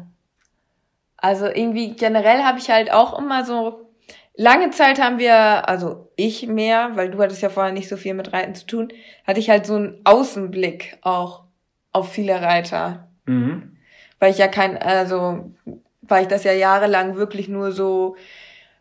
Also 1.25 1.47
irgendwie 1.47 1.95
generell 1.95 2.43
habe 2.43 2.59
ich 2.59 2.69
halt 2.69 2.91
auch 2.91 3.17
immer 3.17 3.43
so, 3.43 3.89
lange 4.35 4.69
Zeit 4.69 5.01
haben 5.01 5.17
wir, 5.17 5.67
also 5.67 6.11
ich 6.15 6.45
mehr, 6.45 6.91
weil 6.93 7.09
du 7.09 7.17
hattest 7.17 7.41
ja 7.41 7.49
vorher 7.49 7.73
nicht 7.73 7.89
so 7.89 7.97
viel 7.97 8.13
mit 8.13 8.31
Reiten 8.31 8.53
zu 8.53 8.67
tun, 8.67 8.89
hatte 9.25 9.39
ich 9.39 9.49
halt 9.49 9.65
so 9.65 9.73
einen 9.73 10.01
Außenblick 10.03 10.99
auch 11.01 11.45
auf 11.93 12.11
viele 12.11 12.39
Reiter. 12.43 13.07
Mhm. 13.25 13.75
Weil 14.19 14.33
ich 14.33 14.37
ja 14.37 14.47
kein, 14.47 14.77
also, 14.77 15.49
weil 16.03 16.21
ich 16.21 16.27
das 16.27 16.43
ja 16.43 16.53
jahrelang 16.53 17.15
wirklich 17.15 17.49
nur 17.49 17.71
so 17.71 18.17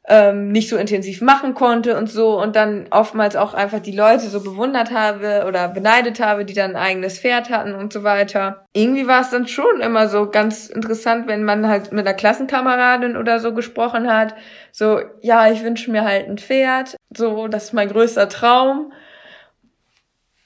ähm, 0.07 0.53
nicht 0.53 0.69
so 0.69 0.77
intensiv 0.77 1.23
machen 1.23 1.55
konnte 1.55 1.97
und 1.97 2.11
so 2.11 2.41
und 2.41 2.57
dann 2.57 2.87
oftmals 2.91 3.37
auch 3.37 3.55
einfach 3.55 3.81
die 3.81 3.97
Leute 3.97 4.29
so 4.29 4.43
bewundert 4.43 4.91
habe 4.91 5.45
oder 5.49 5.69
beneidet 5.69 6.21
habe, 6.21 6.45
die 6.45 6.53
dann 6.53 6.73
ein 6.73 6.83
eigenes 6.83 7.19
Pferd 7.19 7.49
hatten 7.49 7.75
und 7.75 7.93
so 7.93 8.03
weiter. 8.03 8.67
Irgendwie 8.75 9.07
war 9.07 9.23
es 9.23 9.31
dann 9.31 9.49
schon 9.49 9.81
immer 9.81 10.09
so 10.09 10.29
ganz 10.31 10.69
interessant, 10.69 11.27
wenn 11.27 11.45
man 11.45 11.67
halt 11.67 11.93
mit 11.93 12.07
einer 12.07 12.17
Klassenkameradin 12.17 13.17
oder 13.17 13.41
so 13.41 13.55
gesprochen 13.55 14.13
hat, 14.13 14.35
so, 14.73 15.01
ja, 15.23 15.51
ich 15.51 15.63
wünsche 15.63 15.91
mir 15.91 16.05
halt 16.05 16.29
ein 16.29 16.37
Pferd, 16.37 16.97
so, 17.17 17.49
das 17.49 17.65
ist 17.65 17.73
mein 17.73 17.89
größter 17.89 18.29
Traum. 18.29 18.93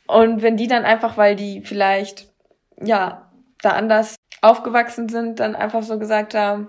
Und 0.07 0.41
wenn 0.41 0.57
die 0.57 0.69
dann 0.69 0.85
einfach, 0.85 1.17
weil 1.17 1.35
die 1.35 1.63
vielleicht, 1.63 2.29
ja, 2.81 3.29
da 3.61 3.71
anders 3.71 4.15
aufgewachsen 4.41 5.09
sind, 5.09 5.41
dann 5.41 5.57
einfach 5.57 5.83
so 5.83 5.99
gesagt 5.99 6.35
haben, 6.35 6.69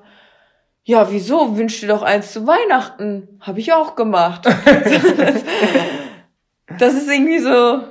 ja, 0.90 1.12
wieso? 1.12 1.56
Wünsch 1.56 1.82
dir 1.82 1.88
doch 1.88 2.02
eins 2.02 2.34
zu 2.34 2.48
Weihnachten. 2.48 3.40
Habe 3.42 3.60
ich 3.60 3.72
auch 3.74 3.96
gemacht. 3.96 4.44
das, 6.80 6.96
ist 6.96 7.08
irgendwie 7.08 7.38
so, 7.38 7.84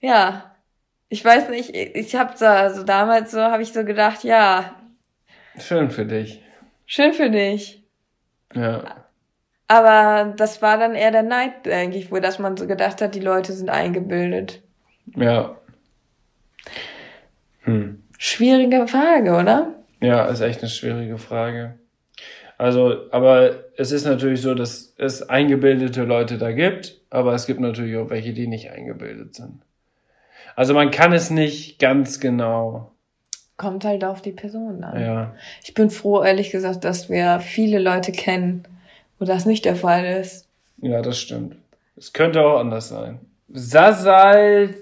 ja. 0.00 0.54
Ich 1.08 1.24
weiß 1.24 1.48
nicht, 1.48 1.74
ich 1.74 2.14
habe 2.14 2.36
so, 2.36 2.44
also 2.44 2.82
damals 2.82 3.30
so, 3.30 3.40
habe 3.40 3.62
ich 3.62 3.72
so 3.72 3.86
gedacht, 3.86 4.22
ja. 4.22 4.74
Schön 5.56 5.90
für 5.90 6.04
dich. 6.04 6.42
Schön 6.84 7.14
für 7.14 7.30
dich. 7.30 7.82
Ja. 8.54 9.06
Aber 9.66 10.34
das 10.36 10.60
war 10.60 10.76
dann 10.76 10.94
eher 10.94 11.10
der 11.10 11.22
Neid, 11.22 11.64
denke 11.64 11.96
ich, 11.96 12.12
wo 12.12 12.18
dass 12.18 12.38
man 12.38 12.58
so 12.58 12.66
gedacht 12.66 13.00
hat, 13.00 13.14
die 13.14 13.20
Leute 13.20 13.54
sind 13.54 13.70
eingebildet. 13.70 14.60
Ja. 15.16 15.56
Hm. 17.62 18.02
Schwierige 18.18 18.86
Frage, 18.88 19.32
oder? 19.32 19.72
Ja, 20.02 20.26
ist 20.26 20.42
echt 20.42 20.60
eine 20.60 20.68
schwierige 20.68 21.16
Frage. 21.16 21.78
Also, 22.56 23.10
aber 23.10 23.64
es 23.76 23.90
ist 23.90 24.04
natürlich 24.04 24.40
so, 24.40 24.54
dass 24.54 24.94
es 24.96 25.28
eingebildete 25.28 26.04
Leute 26.04 26.38
da 26.38 26.52
gibt, 26.52 27.00
aber 27.10 27.34
es 27.34 27.46
gibt 27.46 27.60
natürlich 27.60 27.96
auch 27.96 28.10
welche, 28.10 28.32
die 28.32 28.46
nicht 28.46 28.70
eingebildet 28.70 29.34
sind. 29.34 29.62
Also 30.56 30.72
man 30.72 30.90
kann 30.90 31.12
es 31.12 31.30
nicht 31.30 31.78
ganz 31.78 32.20
genau. 32.20 32.92
Kommt 33.56 33.84
halt 33.84 34.04
auf 34.04 34.22
die 34.22 34.32
Person 34.32 34.84
an. 34.84 35.00
Ja. 35.00 35.34
Ich 35.62 35.74
bin 35.74 35.90
froh, 35.90 36.22
ehrlich 36.22 36.50
gesagt, 36.50 36.84
dass 36.84 37.08
wir 37.08 37.40
viele 37.40 37.78
Leute 37.78 38.12
kennen, 38.12 38.64
wo 39.18 39.24
das 39.24 39.46
nicht 39.46 39.64
der 39.64 39.76
Fall 39.76 40.04
ist. 40.04 40.48
Ja, 40.78 41.02
das 41.02 41.18
stimmt. 41.18 41.56
Es 41.96 42.12
könnte 42.12 42.40
auch 42.40 42.58
anders 42.58 42.88
sein. 42.88 43.20
Sasal 43.48 44.74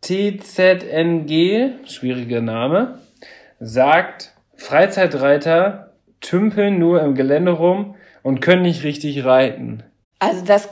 TZNG, 0.00 1.86
schwieriger 1.86 2.40
Name, 2.40 2.98
sagt, 3.60 4.32
Freizeitreiter 4.56 5.89
tümpeln 6.20 6.78
nur 6.78 7.02
im 7.02 7.14
Gelände 7.14 7.52
rum 7.52 7.96
und 8.22 8.40
können 8.40 8.62
nicht 8.62 8.84
richtig 8.84 9.24
reiten. 9.24 9.82
Also 10.18 10.44
das 10.44 10.68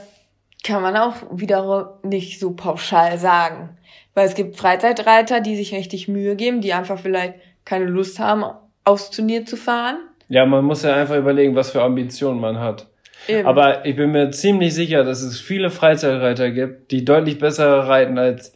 kann 0.64 0.82
man 0.82 0.96
auch 0.96 1.14
wiederum 1.30 1.86
nicht 2.02 2.40
so 2.40 2.52
pauschal 2.52 3.18
sagen. 3.18 3.70
Weil 4.14 4.26
es 4.26 4.34
gibt 4.34 4.56
Freizeitreiter, 4.56 5.40
die 5.40 5.56
sich 5.56 5.72
richtig 5.74 6.08
Mühe 6.08 6.36
geben, 6.36 6.60
die 6.60 6.72
einfach 6.72 6.98
vielleicht 6.98 7.34
keine 7.64 7.86
Lust 7.86 8.18
haben, 8.18 8.44
aufs 8.84 9.10
Turnier 9.10 9.46
zu 9.46 9.56
fahren. 9.56 9.96
Ja, 10.28 10.44
man 10.44 10.64
muss 10.64 10.82
ja 10.82 10.94
einfach 10.94 11.16
überlegen, 11.16 11.54
was 11.54 11.70
für 11.70 11.82
Ambitionen 11.82 12.40
man 12.40 12.58
hat. 12.58 12.88
Eben. 13.26 13.46
Aber 13.46 13.84
ich 13.84 13.96
bin 13.96 14.12
mir 14.12 14.30
ziemlich 14.30 14.74
sicher, 14.74 15.04
dass 15.04 15.22
es 15.22 15.40
viele 15.40 15.70
Freizeitreiter 15.70 16.50
gibt, 16.50 16.90
die 16.90 17.04
deutlich 17.04 17.38
besser 17.38 17.80
reiten 17.80 18.18
als 18.18 18.54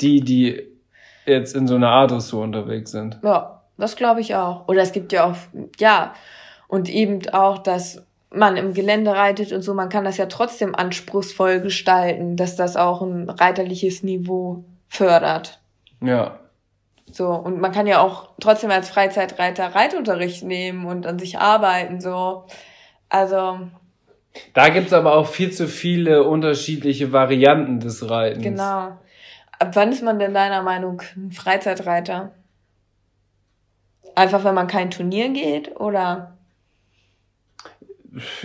die, 0.00 0.20
die 0.20 0.62
jetzt 1.26 1.54
in 1.54 1.66
so 1.66 1.76
einer 1.76 1.90
A-Dressur 1.90 2.42
unterwegs 2.42 2.90
sind. 2.90 3.18
Ja, 3.22 3.61
das 3.78 3.96
glaube 3.96 4.20
ich 4.20 4.34
auch. 4.34 4.68
Oder 4.68 4.82
es 4.82 4.92
gibt 4.92 5.12
ja 5.12 5.24
auch, 5.24 5.36
ja, 5.78 6.14
und 6.68 6.88
eben 6.88 7.28
auch, 7.32 7.58
dass 7.58 8.02
man 8.30 8.56
im 8.56 8.72
Gelände 8.72 9.12
reitet 9.12 9.52
und 9.52 9.62
so, 9.62 9.74
man 9.74 9.88
kann 9.88 10.04
das 10.04 10.16
ja 10.16 10.26
trotzdem 10.26 10.74
anspruchsvoll 10.74 11.60
gestalten, 11.60 12.36
dass 12.36 12.56
das 12.56 12.76
auch 12.76 13.02
ein 13.02 13.28
reiterliches 13.28 14.02
Niveau 14.02 14.64
fördert. 14.88 15.60
Ja. 16.00 16.38
So, 17.10 17.28
und 17.28 17.60
man 17.60 17.72
kann 17.72 17.86
ja 17.86 18.00
auch 18.00 18.30
trotzdem 18.40 18.70
als 18.70 18.88
Freizeitreiter 18.88 19.74
Reitunterricht 19.74 20.44
nehmen 20.44 20.86
und 20.86 21.06
an 21.06 21.18
sich 21.18 21.38
arbeiten, 21.38 22.00
so. 22.00 22.46
Also, 23.10 23.58
Da 24.54 24.70
gibt's 24.70 24.94
aber 24.94 25.14
auch 25.16 25.26
viel 25.26 25.50
zu 25.52 25.68
viele 25.68 26.24
unterschiedliche 26.24 27.12
Varianten 27.12 27.80
des 27.80 28.08
Reitens. 28.08 28.42
genau. 28.42 28.96
Ab 29.58 29.70
wann 29.74 29.92
ist 29.92 30.02
man 30.02 30.18
denn 30.18 30.32
deiner 30.34 30.62
Meinung 30.62 31.02
ein 31.16 31.30
Freizeitreiter? 31.30 32.32
Einfach, 34.14 34.44
wenn 34.44 34.54
man 34.54 34.66
kein 34.66 34.90
Turnier 34.90 35.28
geht, 35.30 35.78
oder? 35.80 36.36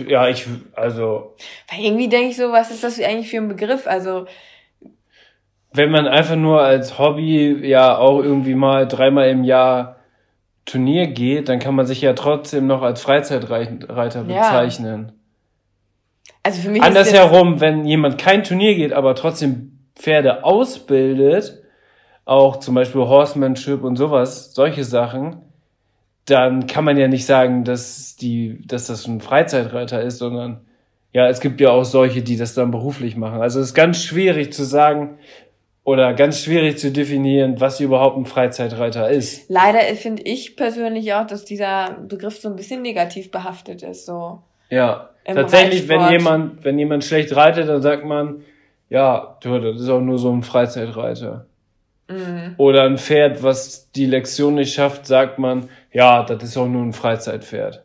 Ja, 0.06 0.28
ich, 0.28 0.46
also, 0.74 1.34
Weil 1.70 1.84
irgendwie 1.84 2.08
denke 2.08 2.28
ich 2.30 2.36
so, 2.36 2.52
was 2.52 2.70
ist 2.70 2.82
das 2.84 2.98
eigentlich 3.00 3.28
für 3.28 3.36
ein 3.36 3.48
Begriff? 3.48 3.86
Also, 3.86 4.26
wenn 5.72 5.90
man 5.90 6.06
einfach 6.06 6.36
nur 6.36 6.62
als 6.62 6.98
Hobby 6.98 7.66
ja 7.66 7.98
auch 7.98 8.22
irgendwie 8.22 8.54
mal 8.54 8.88
dreimal 8.88 9.28
im 9.28 9.44
Jahr 9.44 9.96
Turnier 10.64 11.08
geht, 11.08 11.48
dann 11.48 11.58
kann 11.58 11.74
man 11.74 11.86
sich 11.86 12.00
ja 12.00 12.14
trotzdem 12.14 12.66
noch 12.66 12.82
als 12.82 13.02
Freizeitreiter 13.02 14.24
Ja. 14.26 14.50
bezeichnen. 14.50 15.12
also 16.42 16.62
für 16.62 16.70
mich 16.70 16.82
Andersherum, 16.82 17.60
wenn 17.60 17.84
jemand 17.84 18.18
kein 18.18 18.44
Turnier 18.44 18.74
geht, 18.74 18.92
aber 18.92 19.14
trotzdem 19.14 19.78
Pferde 19.94 20.44
ausbildet, 20.44 21.62
auch 22.24 22.56
zum 22.58 22.74
Beispiel 22.74 23.02
Horsemanship 23.02 23.82
und 23.82 23.96
sowas, 23.96 24.54
solche 24.54 24.84
Sachen, 24.84 25.42
dann 26.30 26.66
kann 26.66 26.84
man 26.84 26.96
ja 26.96 27.08
nicht 27.08 27.26
sagen, 27.26 27.64
dass 27.64 28.16
die, 28.16 28.66
dass 28.66 28.86
das 28.86 29.06
ein 29.06 29.20
Freizeitreiter 29.20 30.02
ist, 30.02 30.18
sondern 30.18 30.60
ja, 31.12 31.28
es 31.28 31.40
gibt 31.40 31.60
ja 31.60 31.70
auch 31.70 31.84
solche, 31.84 32.22
die 32.22 32.36
das 32.36 32.54
dann 32.54 32.70
beruflich 32.70 33.16
machen. 33.16 33.40
Also 33.40 33.60
es 33.60 33.68
ist 33.68 33.74
ganz 33.74 34.02
schwierig 34.02 34.52
zu 34.52 34.64
sagen 34.64 35.18
oder 35.84 36.12
ganz 36.12 36.42
schwierig 36.42 36.78
zu 36.78 36.92
definieren, 36.92 37.60
was 37.60 37.80
überhaupt 37.80 38.18
ein 38.18 38.26
Freizeitreiter 38.26 39.08
ist. 39.08 39.48
leider 39.48 39.80
finde 39.96 40.22
ich 40.22 40.54
persönlich 40.54 41.14
auch, 41.14 41.26
dass 41.26 41.44
dieser 41.44 41.96
Begriff 42.06 42.38
so 42.38 42.48
ein 42.48 42.56
bisschen 42.56 42.82
negativ 42.82 43.30
behaftet 43.30 43.82
ist, 43.82 44.04
so. 44.04 44.42
Ja, 44.68 45.08
tatsächlich, 45.24 45.88
wenn 45.88 46.10
jemand, 46.10 46.62
wenn 46.62 46.78
jemand 46.78 47.04
schlecht 47.04 47.34
reitet, 47.34 47.68
dann 47.68 47.80
sagt 47.80 48.04
man, 48.04 48.44
ja, 48.90 49.38
du, 49.40 49.58
das 49.58 49.80
ist 49.80 49.88
auch 49.88 50.00
nur 50.00 50.18
so 50.18 50.30
ein 50.30 50.42
Freizeitreiter. 50.42 51.46
Mhm. 52.08 52.54
Oder 52.56 52.84
ein 52.84 52.98
Pferd, 52.98 53.42
was 53.42 53.92
die 53.92 54.06
Lektion 54.06 54.54
nicht 54.54 54.74
schafft, 54.74 55.06
sagt 55.06 55.38
man, 55.38 55.68
ja, 55.92 56.22
das 56.22 56.42
ist 56.42 56.56
auch 56.56 56.66
nur 56.66 56.82
ein 56.82 56.92
Freizeitpferd. 56.92 57.84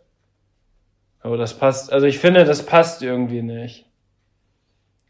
Aber 1.21 1.37
das 1.37 1.57
passt, 1.57 1.91
also 1.91 2.05
ich 2.05 2.19
finde, 2.19 2.43
das 2.45 2.65
passt 2.65 3.01
irgendwie 3.01 3.41
nicht. 3.41 3.85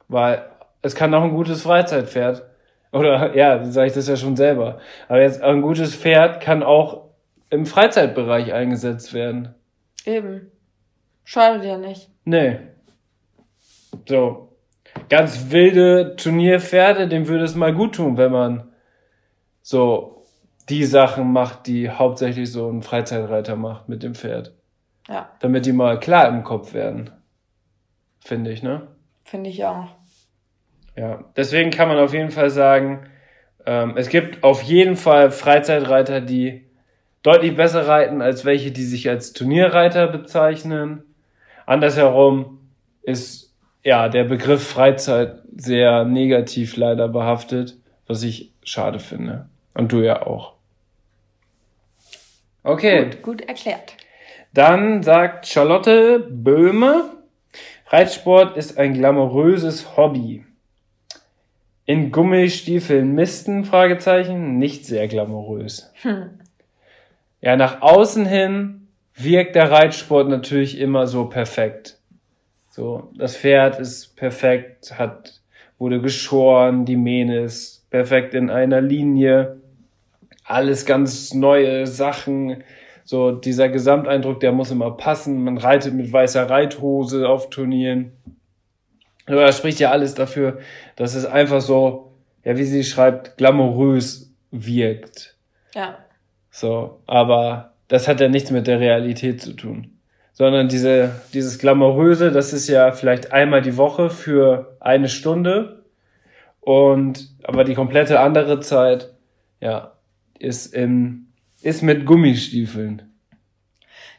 Weil 0.08 0.46
es 0.82 0.96
kann 0.96 1.14
auch 1.14 1.24
ein 1.24 1.34
gutes 1.34 1.62
Freizeitpferd. 1.62 2.44
Oder, 2.92 3.36
ja, 3.36 3.66
sage 3.66 3.88
ich 3.88 3.94
das 3.94 4.08
ja 4.08 4.16
schon 4.16 4.36
selber. 4.36 4.80
Aber 5.08 5.22
jetzt 5.22 5.42
ein 5.42 5.62
gutes 5.62 5.96
Pferd 5.96 6.42
kann 6.42 6.62
auch 6.62 7.10
im 7.50 7.66
Freizeitbereich 7.66 8.54
eingesetzt 8.54 9.14
werden. 9.14 9.56
Eben. 10.06 10.52
Schadet 11.24 11.64
ja 11.66 11.78
nicht. 11.78 12.10
Nee. 12.26 12.60
So. 14.08 14.50
Ganz 15.10 15.50
wilde 15.50 16.16
Turnierpferde, 16.16 17.08
dem 17.08 17.28
würde 17.28 17.46
es 17.46 17.56
mal 17.56 17.74
gut 17.74 17.96
tun, 17.96 18.18
wenn 18.18 18.32
man 18.32 18.73
so 19.64 20.26
die 20.70 20.84
Sachen 20.86 21.32
macht, 21.32 21.66
die 21.66 21.90
hauptsächlich 21.90 22.52
so 22.52 22.70
ein 22.70 22.84
Freizeitreiter 22.84 23.56
macht 23.56 23.90
mit 23.90 24.04
dem 24.04 24.14
Pferd. 24.14 24.54
Ja, 25.10 25.32
Damit 25.40 25.66
die 25.66 25.74
mal 25.74 26.00
klar 26.00 26.30
im 26.30 26.44
Kopf 26.44 26.74
werden. 26.74 27.10
Finde 28.20 28.52
ich, 28.52 28.62
ne? 28.64 28.88
finde 29.26 29.50
ich 29.50 29.66
auch. 29.66 29.88
Ja. 30.96 31.24
Deswegen 31.36 31.72
kann 31.72 31.88
man 31.88 31.98
auf 31.98 32.14
jeden 32.14 32.30
Fall 32.30 32.50
sagen, 32.50 33.08
ähm, 33.66 33.96
es 33.98 34.10
gibt 34.10 34.44
auf 34.44 34.62
jeden 34.62 34.96
Fall 34.96 35.32
Freizeitreiter, 35.32 36.22
die 36.22 36.66
deutlich 37.24 37.56
besser 37.56 37.88
reiten 37.88 38.22
als 38.22 38.46
welche, 38.46 38.72
die 38.72 38.84
sich 38.84 39.10
als 39.10 39.34
Turnierreiter 39.34 40.08
bezeichnen. 40.08 41.04
Andersherum 41.66 42.60
ist 43.02 43.54
ja 43.84 44.10
der 44.10 44.26
Begriff 44.26 44.68
Freizeit 44.68 45.42
sehr 45.56 46.06
negativ 46.06 46.78
leider 46.78 47.08
behaftet, 47.08 47.78
was 48.06 48.24
ich 48.24 48.54
schade 48.64 49.00
finde. 49.00 49.50
Und 49.74 49.92
du 49.92 50.02
ja 50.02 50.26
auch. 50.26 50.54
Okay. 52.64 53.06
Gut, 53.06 53.22
gut 53.22 53.42
erklärt. 53.42 53.98
Dann 54.54 55.04
sagt 55.04 55.48
Charlotte 55.48 56.20
Böhme, 56.30 57.12
Reitsport 57.88 58.56
ist 58.56 58.78
ein 58.78 58.94
glamouröses 58.94 59.98
Hobby. 59.98 60.46
In 61.86 62.12
Gummistiefeln 62.12 63.14
misten? 63.14 63.66
Fragezeichen, 63.66 64.58
nicht 64.58 64.86
sehr 64.86 65.08
glamourös. 65.08 65.92
Hm. 66.02 66.40
Ja, 67.42 67.58
nach 67.58 67.82
außen 67.82 68.26
hin 68.26 68.88
wirkt 69.16 69.56
der 69.56 69.70
Reitsport 69.70 70.30
natürlich 70.30 70.80
immer 70.80 71.08
so 71.08 71.26
perfekt. 71.26 72.00
So, 72.70 73.12
das 73.16 73.36
Pferd 73.36 73.80
ist 73.80 74.16
perfekt, 74.16 74.98
hat, 74.98 75.42
wurde 75.78 76.02
geschoren, 76.02 76.86
die 76.86 76.96
Mähne 76.96 77.42
ist 77.42 77.88
perfekt 77.90 78.34
in 78.34 78.50
einer 78.50 78.82
Linie. 78.82 79.62
Alles 80.44 80.86
ganz 80.86 81.34
neue 81.34 81.88
Sachen, 81.88 82.64
So 83.06 83.32
dieser 83.32 83.70
Gesamteindruck, 83.70 84.40
der 84.40 84.52
muss 84.52 84.72
immer 84.72 84.92
passen. 84.92 85.44
Man 85.44 85.58
reitet 85.58 85.94
mit 85.94 86.12
weißer 86.12 86.50
Reithose 86.50 87.28
auf 87.28 87.50
Turnieren. 87.50 88.14
Aber 89.26 89.46
das 89.46 89.58
spricht 89.58 89.80
ja 89.80 89.92
alles 89.92 90.14
dafür, 90.16 90.60
dass 90.96 91.16
es 91.16 91.26
einfach 91.26 91.62
so, 91.62 92.14
ja, 92.44 92.58
wie 92.58 92.64
sie 92.64 92.84
schreibt, 92.84 93.38
glamourös 93.38 94.34
wirkt. 94.52 95.36
Ja. 95.74 95.98
So, 96.52 97.00
aber 97.08 97.74
das 97.88 98.08
hat 98.08 98.20
ja 98.22 98.30
nichts 98.30 98.52
mit 98.52 98.68
der 98.68 98.80
Realität 98.80 99.42
zu 99.42 99.54
tun. 99.54 99.90
Sondern 100.34 100.68
diese, 100.68 101.22
dieses 101.34 101.60
Glamouröse, 101.60 102.32
das 102.32 102.54
ist 102.54 102.68
ja 102.68 102.92
vielleicht 102.92 103.32
einmal 103.32 103.62
die 103.62 103.78
Woche 103.78 104.10
für 104.10 104.78
eine 104.80 105.10
Stunde. 105.10 105.84
Und, 106.60 107.30
aber 107.44 107.64
die 107.66 107.76
komplette 107.76 108.20
andere 108.20 108.60
Zeit, 108.62 109.14
ja, 109.60 109.93
ist 110.40 110.74
in, 110.74 111.28
ist 111.62 111.84
mit 111.84 112.06
Gummistiefeln. 112.06 113.14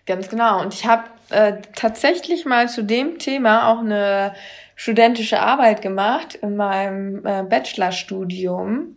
Ganz 0.07 0.29
genau. 0.29 0.61
Und 0.61 0.75
ich 0.75 0.87
habe 0.87 1.05
äh, 1.31 1.55
tatsächlich 1.75 2.45
mal 2.45 2.69
zu 2.69 2.83
dem 2.83 3.19
Thema 3.19 3.73
auch 3.73 3.81
eine 3.81 4.35
studentische 4.77 5.41
Arbeit 5.41 5.83
gemacht 5.83 6.35
in 6.35 6.57
meinem 6.57 7.25
äh, 7.25 7.43
Bachelorstudium. 7.43 8.97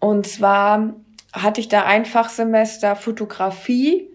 Und 0.00 0.26
zwar 0.26 0.94
hatte 1.32 1.60
ich 1.60 1.68
da 1.68 1.84
ein 1.84 2.04
Fachsemester 2.04 2.96
Fotografie 2.96 4.08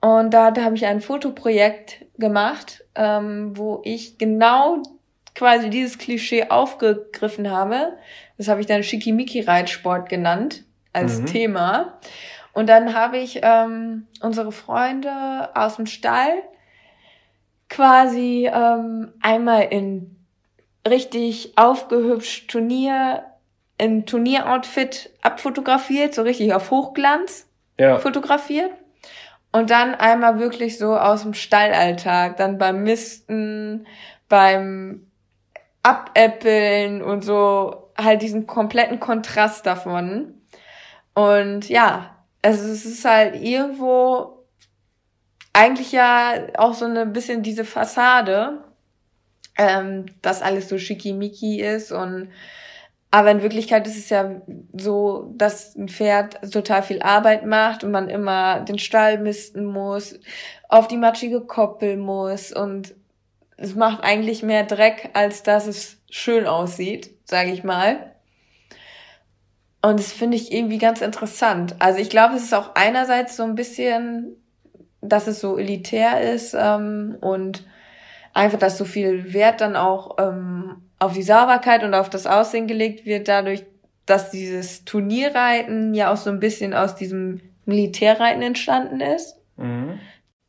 und 0.00 0.34
da, 0.34 0.50
da 0.50 0.64
habe 0.64 0.76
ich 0.76 0.86
ein 0.86 1.00
Fotoprojekt 1.00 2.04
gemacht, 2.18 2.84
ähm, 2.94 3.56
wo 3.56 3.80
ich 3.84 4.18
genau 4.18 4.82
quasi 5.34 5.70
dieses 5.70 5.98
Klischee 5.98 6.50
aufgegriffen 6.50 7.50
habe. 7.50 7.96
Das 8.38 8.48
habe 8.48 8.60
ich 8.60 8.66
dann 8.66 8.82
Schickimicki-Reitsport 8.82 10.08
genannt 10.08 10.63
als 10.94 11.20
mhm. 11.20 11.26
Thema. 11.26 11.98
Und 12.54 12.68
dann 12.68 12.94
habe 12.94 13.18
ich 13.18 13.40
ähm, 13.42 14.06
unsere 14.22 14.52
Freunde 14.52 15.50
aus 15.54 15.76
dem 15.76 15.86
Stall 15.86 16.42
quasi 17.68 18.48
ähm, 18.52 19.12
einmal 19.20 19.64
in 19.70 20.16
richtig 20.88 21.54
aufgehübscht 21.56 22.50
Turnier, 22.50 23.24
in 23.78 24.06
Turnieroutfit 24.06 25.10
abfotografiert, 25.22 26.14
so 26.14 26.22
richtig 26.22 26.54
auf 26.54 26.70
Hochglanz 26.70 27.48
ja. 27.78 27.98
fotografiert. 27.98 28.70
Und 29.50 29.70
dann 29.70 29.94
einmal 29.94 30.38
wirklich 30.38 30.78
so 30.78 30.96
aus 30.96 31.22
dem 31.22 31.34
Stallalltag, 31.34 32.36
dann 32.36 32.58
beim 32.58 32.82
Misten, 32.82 33.86
beim 34.28 35.06
Abäppeln 35.82 37.02
und 37.02 37.22
so 37.22 37.90
halt 37.96 38.22
diesen 38.22 38.46
kompletten 38.46 39.00
Kontrast 39.00 39.66
davon. 39.66 40.34
Und 41.14 41.68
ja, 41.68 42.16
also 42.42 42.64
es 42.70 42.84
ist 42.84 43.04
halt 43.04 43.40
irgendwo 43.40 44.44
eigentlich 45.52 45.92
ja 45.92 46.48
auch 46.58 46.74
so 46.74 46.84
ein 46.84 47.12
bisschen 47.12 47.42
diese 47.42 47.64
Fassade, 47.64 48.64
ähm, 49.56 50.06
dass 50.20 50.42
alles 50.42 50.68
so 50.68 50.78
schickimicki 50.78 51.60
ist 51.60 51.92
und 51.92 52.28
aber 53.12 53.30
in 53.30 53.42
Wirklichkeit 53.42 53.86
ist 53.86 53.96
es 53.96 54.10
ja 54.10 54.42
so, 54.72 55.32
dass 55.36 55.76
ein 55.76 55.88
Pferd 55.88 56.50
total 56.52 56.82
viel 56.82 57.00
Arbeit 57.00 57.46
macht 57.46 57.84
und 57.84 57.92
man 57.92 58.10
immer 58.10 58.58
den 58.60 58.80
Stall 58.80 59.18
misten 59.18 59.66
muss, 59.66 60.18
auf 60.68 60.88
die 60.88 60.96
matschige 60.96 61.40
Koppel 61.40 61.96
muss 61.96 62.50
und 62.50 62.96
es 63.56 63.76
macht 63.76 64.02
eigentlich 64.02 64.42
mehr 64.42 64.64
Dreck, 64.64 65.10
als 65.12 65.44
dass 65.44 65.68
es 65.68 65.98
schön 66.10 66.48
aussieht, 66.48 67.10
sage 67.24 67.52
ich 67.52 67.62
mal. 67.62 68.13
Und 69.84 70.00
das 70.00 70.12
finde 70.12 70.38
ich 70.38 70.50
irgendwie 70.50 70.78
ganz 70.78 71.02
interessant. 71.02 71.76
Also 71.78 71.98
ich 71.98 72.08
glaube, 72.08 72.36
es 72.36 72.44
ist 72.44 72.54
auch 72.54 72.74
einerseits 72.74 73.36
so 73.36 73.42
ein 73.42 73.54
bisschen, 73.54 74.34
dass 75.02 75.26
es 75.26 75.40
so 75.40 75.58
elitär 75.58 76.32
ist 76.32 76.56
ähm, 76.58 77.18
und 77.20 77.66
einfach, 78.32 78.58
dass 78.58 78.78
so 78.78 78.86
viel 78.86 79.34
Wert 79.34 79.60
dann 79.60 79.76
auch 79.76 80.16
ähm, 80.18 80.76
auf 80.98 81.12
die 81.12 81.22
Sauberkeit 81.22 81.84
und 81.84 81.92
auf 81.92 82.08
das 82.08 82.26
Aussehen 82.26 82.66
gelegt 82.66 83.04
wird, 83.04 83.28
dadurch, 83.28 83.66
dass 84.06 84.30
dieses 84.30 84.86
Turnierreiten 84.86 85.92
ja 85.92 86.10
auch 86.10 86.16
so 86.16 86.30
ein 86.30 86.40
bisschen 86.40 86.72
aus 86.72 86.94
diesem 86.94 87.42
Militärreiten 87.66 88.40
entstanden 88.40 89.02
ist. 89.02 89.36
Mhm. 89.58 89.98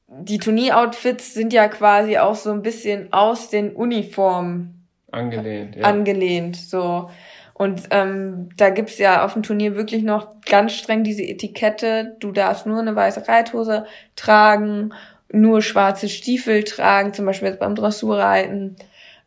Die 0.07 0.37
Turnieroutfits 0.37 1.33
sind 1.33 1.51
ja 1.51 1.67
quasi 1.67 2.19
auch 2.19 2.35
so 2.35 2.53
ein 2.53 2.61
bisschen 2.61 3.11
aus 3.11 3.49
den 3.49 3.75
Uniformen 3.75 4.87
angelehnt. 5.11 5.75
Ja. 5.75 5.83
Angelehnt, 5.83 6.55
so. 6.55 7.09
Und 7.55 7.83
ähm, 7.91 8.49
da 8.57 8.69
gibt's 8.69 8.97
ja 8.97 9.25
auf 9.25 9.33
dem 9.33 9.41
Turnier 9.41 9.75
wirklich 9.75 10.03
noch 10.03 10.41
ganz 10.41 10.73
streng 10.73 11.03
diese 11.03 11.23
Etikette, 11.23 12.15
du 12.19 12.31
darfst 12.31 12.65
nur 12.65 12.79
eine 12.79 12.95
weiße 12.95 13.27
Reithose 13.27 13.85
tragen 14.15 14.91
nur 15.31 15.61
schwarze 15.61 16.09
Stiefel 16.09 16.63
tragen, 16.63 17.13
zum 17.13 17.25
Beispiel 17.25 17.49
jetzt 17.49 17.59
beim 17.59 17.75
Dressurreiten. 17.75 18.75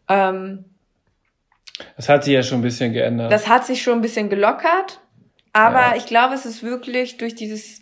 Ähm, 0.08 0.64
das 1.96 2.08
hat 2.08 2.24
sich 2.24 2.34
ja 2.34 2.42
schon 2.42 2.58
ein 2.58 2.62
bisschen 2.62 2.92
geändert. 2.92 3.30
Das 3.30 3.48
hat 3.48 3.64
sich 3.64 3.82
schon 3.82 3.98
ein 3.98 4.02
bisschen 4.02 4.28
gelockert, 4.30 5.00
aber 5.52 5.90
ja. 5.90 5.94
ich 5.96 6.06
glaube, 6.06 6.34
es 6.34 6.46
ist 6.46 6.62
wirklich 6.62 7.18
durch 7.18 7.34
dieses 7.34 7.80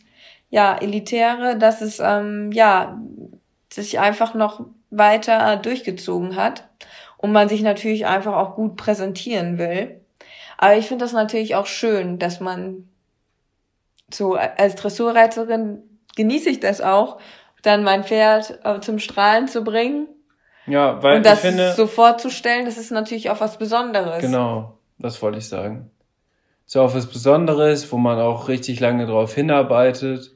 ja 0.50 0.76
elitäre, 0.76 1.56
dass 1.56 1.80
es 1.80 2.00
ähm, 2.00 2.52
ja 2.52 3.00
sich 3.72 3.98
einfach 3.98 4.34
noch 4.34 4.66
weiter 4.90 5.56
durchgezogen 5.56 6.36
hat 6.36 6.68
und 7.16 7.32
man 7.32 7.48
sich 7.48 7.62
natürlich 7.62 8.06
einfach 8.06 8.34
auch 8.34 8.54
gut 8.54 8.76
präsentieren 8.76 9.58
will. 9.58 10.00
Aber 10.58 10.76
ich 10.76 10.86
finde 10.86 11.04
das 11.04 11.12
natürlich 11.12 11.54
auch 11.54 11.66
schön, 11.66 12.18
dass 12.18 12.40
man 12.40 12.88
so 14.12 14.34
als 14.34 14.76
Dressurreiterin 14.76 15.82
genieße 16.16 16.50
ich 16.50 16.60
das 16.60 16.80
auch, 16.80 17.18
dann 17.62 17.84
mein 17.84 18.04
Pferd 18.04 18.58
äh, 18.64 18.80
zum 18.80 18.98
Strahlen 18.98 19.48
zu 19.48 19.64
bringen. 19.64 20.08
Ja, 20.66 21.02
weil 21.02 21.18
und 21.18 21.26
das 21.26 21.44
ich 21.44 21.50
finde, 21.50 21.72
so 21.74 21.86
vorzustellen, 21.86 22.64
das 22.64 22.78
ist 22.78 22.90
natürlich 22.90 23.30
auch 23.30 23.40
was 23.40 23.58
Besonderes. 23.58 24.20
Genau, 24.20 24.78
das 24.98 25.20
wollte 25.22 25.38
ich 25.38 25.48
sagen. 25.48 25.90
Ist 26.66 26.76
auch 26.76 26.94
was 26.94 27.06
Besonderes, 27.06 27.92
wo 27.92 27.96
man 27.96 28.18
auch 28.18 28.48
richtig 28.48 28.80
lange 28.80 29.06
drauf 29.06 29.34
hinarbeitet. 29.34 30.32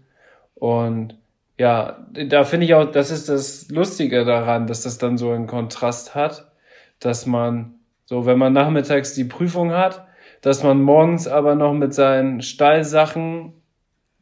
Und 0.54 1.16
ja, 1.58 2.06
da 2.12 2.44
finde 2.44 2.66
ich 2.66 2.74
auch, 2.74 2.90
das 2.90 3.10
ist 3.10 3.28
das 3.28 3.68
Lustige 3.70 4.24
daran, 4.24 4.66
dass 4.66 4.82
das 4.82 4.98
dann 4.98 5.18
so 5.18 5.30
einen 5.32 5.48
Kontrast 5.48 6.14
hat, 6.14 6.52
dass 7.00 7.26
man 7.26 7.74
so, 8.04 8.26
wenn 8.26 8.38
man 8.38 8.52
nachmittags 8.52 9.14
die 9.14 9.24
Prüfung 9.24 9.72
hat, 9.72 10.06
dass 10.42 10.62
man 10.62 10.82
morgens 10.82 11.28
aber 11.28 11.54
noch 11.54 11.72
mit 11.72 11.94
seinen 11.94 12.40
Stallsachen 12.40 13.54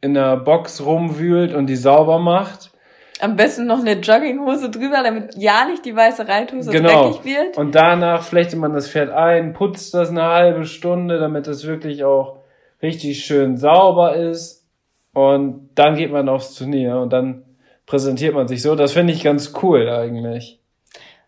in 0.01 0.13
der 0.13 0.37
Box 0.37 0.85
rumwühlt 0.85 1.53
und 1.53 1.67
die 1.67 1.75
sauber 1.75 2.19
macht 2.19 2.71
am 3.19 3.35
besten 3.35 3.67
noch 3.67 3.79
eine 3.79 3.93
Jogginghose 3.93 4.69
drüber, 4.69 5.03
damit 5.03 5.35
ja 5.35 5.65
nicht 5.65 5.85
die 5.85 5.95
weiße 5.95 6.27
Reithose 6.27 6.71
genau. 6.71 7.11
dreckig 7.11 7.25
wird. 7.25 7.57
Und 7.57 7.75
danach 7.75 8.23
flechtet 8.23 8.59
man 8.59 8.73
das 8.73 8.89
Pferd 8.89 9.09
ein, 9.09 9.53
putzt 9.53 9.93
das 9.93 10.09
eine 10.09 10.23
halbe 10.23 10.65
Stunde, 10.65 11.19
damit 11.19 11.47
es 11.47 11.67
wirklich 11.67 12.03
auch 12.03 12.39
richtig 12.81 13.25
schön 13.25 13.57
sauber 13.57 14.15
ist. 14.15 14.65
Und 15.13 15.69
dann 15.75 15.95
geht 15.95 16.11
man 16.11 16.29
aufs 16.29 16.55
Turnier 16.55 16.97
und 16.97 17.11
dann 17.11 17.43
präsentiert 17.85 18.33
man 18.33 18.47
sich 18.47 18.61
so. 18.61 18.75
Das 18.75 18.93
finde 18.93 19.13
ich 19.13 19.23
ganz 19.23 19.53
cool 19.61 19.89
eigentlich. 19.89 20.58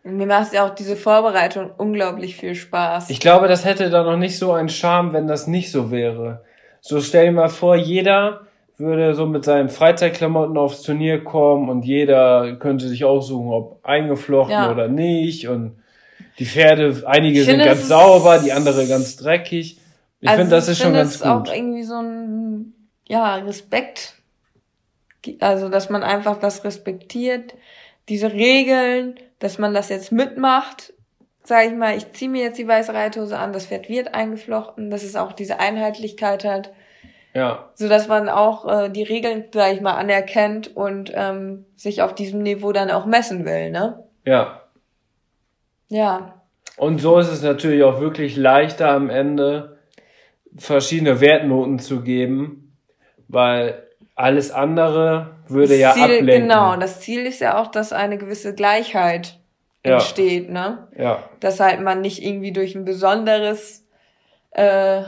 Mir 0.03 0.25
macht 0.25 0.53
ja 0.53 0.65
auch 0.65 0.73
diese 0.73 0.95
Vorbereitung 0.95 1.71
unglaublich 1.77 2.35
viel 2.35 2.55
Spaß. 2.55 3.09
Ich 3.09 3.19
glaube, 3.19 3.47
das 3.47 3.65
hätte 3.65 3.89
da 3.89 4.03
noch 4.03 4.17
nicht 4.17 4.37
so 4.37 4.51
einen 4.51 4.69
Charme, 4.69 5.13
wenn 5.13 5.27
das 5.27 5.45
nicht 5.47 5.71
so 5.71 5.91
wäre. 5.91 6.43
So 6.81 6.99
stell 7.01 7.25
dir 7.25 7.31
mal 7.33 7.49
vor, 7.49 7.75
jeder 7.75 8.41
würde 8.77 9.13
so 9.13 9.27
mit 9.27 9.45
seinen 9.45 9.69
Freizeitklamotten 9.69 10.57
aufs 10.57 10.81
Turnier 10.81 11.23
kommen 11.23 11.69
und 11.69 11.85
jeder 11.85 12.55
könnte 12.55 12.87
sich 12.87 13.05
aussuchen, 13.05 13.51
ob 13.51 13.79
eingeflochten 13.83 14.53
ja. 14.53 14.71
oder 14.71 14.87
nicht. 14.87 15.47
Und 15.47 15.79
die 16.39 16.45
Pferde, 16.45 17.03
einige 17.05 17.39
ich 17.39 17.45
sind 17.45 17.59
finde, 17.59 17.65
ganz 17.65 17.87
sauber, 17.87 18.39
die 18.39 18.51
andere 18.51 18.87
ganz 18.87 19.17
dreckig. 19.17 19.77
Ich 20.19 20.29
also 20.29 20.39
finde, 20.39 20.55
das 20.55 20.67
ist 20.67 20.81
schon 20.81 20.93
ganz 20.93 21.19
gut. 21.19 21.27
auch 21.27 21.53
irgendwie 21.53 21.83
so 21.83 21.95
ein, 21.95 22.73
ja, 23.07 23.35
Respekt. 23.35 24.15
Also, 25.39 25.69
dass 25.69 25.91
man 25.91 26.01
einfach 26.01 26.39
das 26.39 26.63
respektiert, 26.63 27.53
diese 28.09 28.33
Regeln, 28.33 29.15
dass 29.41 29.57
man 29.57 29.73
das 29.73 29.89
jetzt 29.89 30.13
mitmacht. 30.13 30.93
Sag 31.43 31.65
ich 31.65 31.73
mal, 31.73 31.97
ich 31.97 32.13
ziehe 32.13 32.29
mir 32.29 32.43
jetzt 32.43 32.59
die 32.59 32.67
weiße 32.67 32.93
Reithose 32.93 33.37
an, 33.37 33.51
das 33.51 33.65
Pferd 33.65 33.89
wird 33.89 34.13
eingeflochten, 34.13 34.89
dass 34.89 35.03
es 35.03 35.15
auch 35.15 35.33
diese 35.33 35.59
Einheitlichkeit 35.59 36.45
hat. 36.45 36.71
Ja. 37.33 37.69
So 37.75 37.89
dass 37.89 38.07
man 38.07 38.29
auch 38.29 38.67
äh, 38.67 38.89
die 38.89 39.03
Regeln, 39.03 39.45
sag 39.51 39.73
ich 39.73 39.81
mal, 39.81 39.95
anerkennt 39.95 40.75
und 40.75 41.11
ähm, 41.15 41.65
sich 41.75 42.01
auf 42.01 42.13
diesem 42.13 42.43
Niveau 42.43 42.71
dann 42.71 42.91
auch 42.91 43.05
messen 43.05 43.45
will, 43.45 43.71
ne? 43.71 44.03
Ja. 44.25 44.61
Ja. 45.87 46.41
Und 46.77 46.99
so 46.99 47.17
ist 47.17 47.31
es 47.31 47.41
natürlich 47.41 47.83
auch 47.83 47.99
wirklich 47.99 48.37
leichter 48.37 48.89
am 48.89 49.09
Ende 49.09 49.77
verschiedene 50.57 51.19
Wertnoten 51.21 51.79
zu 51.79 52.01
geben, 52.01 52.77
weil 53.27 53.87
alles 54.15 54.51
andere 54.51 55.37
würde 55.51 55.75
ja 55.75 55.93
Ziel, 55.93 56.03
ablenken. 56.03 56.27
Genau, 56.27 56.75
das 56.75 56.99
Ziel 57.01 57.25
ist 57.25 57.41
ja 57.41 57.61
auch, 57.61 57.67
dass 57.67 57.93
eine 57.93 58.17
gewisse 58.17 58.53
Gleichheit 58.53 59.39
ja. 59.85 59.93
entsteht, 59.93 60.49
ne? 60.49 60.87
Ja. 60.97 61.23
Dass 61.39 61.59
halt 61.59 61.81
man 61.81 62.01
nicht 62.01 62.23
irgendwie 62.23 62.51
durch 62.51 62.75
ein 62.75 62.85
besonderes 62.85 63.85
äh, 64.51 65.03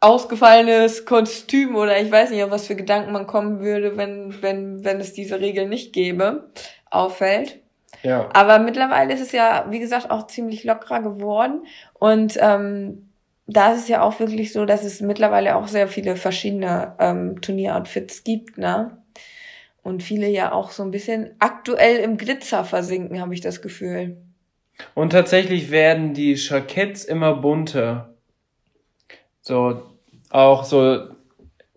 ausgefallenes 0.00 1.04
Kostüm 1.04 1.76
oder 1.76 2.00
ich 2.00 2.10
weiß 2.10 2.30
nicht, 2.30 2.42
auf 2.42 2.50
was 2.50 2.66
für 2.66 2.74
Gedanken 2.74 3.12
man 3.12 3.26
kommen 3.26 3.60
würde, 3.60 3.96
wenn, 3.96 4.34
wenn, 4.42 4.84
wenn 4.84 5.00
es 5.00 5.12
diese 5.12 5.40
Regel 5.40 5.68
nicht 5.68 5.92
gäbe, 5.92 6.50
auffällt. 6.90 7.60
Ja. 8.02 8.28
Aber 8.32 8.58
mittlerweile 8.58 9.14
ist 9.14 9.20
es 9.20 9.32
ja, 9.32 9.66
wie 9.70 9.78
gesagt, 9.78 10.10
auch 10.10 10.26
ziemlich 10.26 10.64
lockerer 10.64 11.02
geworden. 11.02 11.66
Und 11.94 12.36
ähm, 12.40 13.10
da 13.46 13.72
ist 13.72 13.82
es 13.82 13.88
ja 13.88 14.02
auch 14.02 14.18
wirklich 14.18 14.52
so, 14.52 14.64
dass 14.64 14.84
es 14.84 15.00
mittlerweile 15.00 15.56
auch 15.56 15.68
sehr 15.68 15.88
viele 15.88 16.16
verschiedene 16.16 16.94
ähm, 16.98 17.40
Turnieroutfits 17.40 18.24
gibt, 18.24 18.58
ne? 18.58 18.98
Und 19.82 20.02
viele 20.02 20.28
ja 20.28 20.52
auch 20.52 20.70
so 20.70 20.82
ein 20.82 20.90
bisschen 20.90 21.34
aktuell 21.40 21.98
im 21.98 22.16
Glitzer 22.16 22.64
versinken, 22.64 23.20
habe 23.20 23.34
ich 23.34 23.40
das 23.40 23.62
Gefühl. 23.62 24.16
Und 24.94 25.10
tatsächlich 25.10 25.70
werden 25.70 26.14
die 26.14 26.34
Jacketts 26.34 27.04
immer 27.04 27.34
bunter. 27.34 28.14
So, 29.40 29.82
auch 30.30 30.64
so 30.64 31.08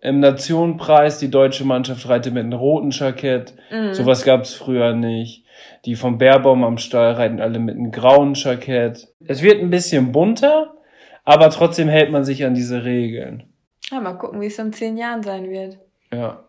im 0.01 0.20
Nationenpreis, 0.20 1.18
die 1.18 1.32
deutsche 1.32 1.66
Mannschaft 1.66 2.08
reitet 2.08 2.34
mit 2.34 2.43
einem 2.43 2.53
roten 2.53 2.91
Jackett. 2.91 3.56
Mhm. 3.72 3.93
Sowas 3.93 4.24
gab's 4.24 4.53
früher 4.53 4.93
nicht. 4.93 5.45
Die 5.86 5.95
vom 5.95 6.18
Bärbaum 6.18 6.64
am 6.64 6.78
Stall 6.78 7.14
reiten 7.14 7.41
alle 7.41 7.60
mit 7.60 7.76
einem 7.76 7.91
grauen 7.91 8.36
Jackett. 8.36 9.08
Es 9.26 9.41
wird 9.41 9.62
ein 9.62 9.72
bisschen 9.72 10.12
bunter, 10.12 10.76
aber 11.24 11.49
trotzdem 11.49 11.88
hält 11.88 12.12
man 12.12 12.24
sich 12.24 12.45
an 12.45 12.53
diese 12.53 12.84
Regeln. 12.84 13.51
Ja, 13.89 13.99
mal 13.99 14.14
gucken, 14.14 14.41
wie 14.41 14.47
es 14.47 14.60
in 14.60 14.74
zehn 14.74 14.95
Jahren 14.97 15.24
sein 15.24 15.49
wird. 15.49 15.80
Ja. 16.14 16.44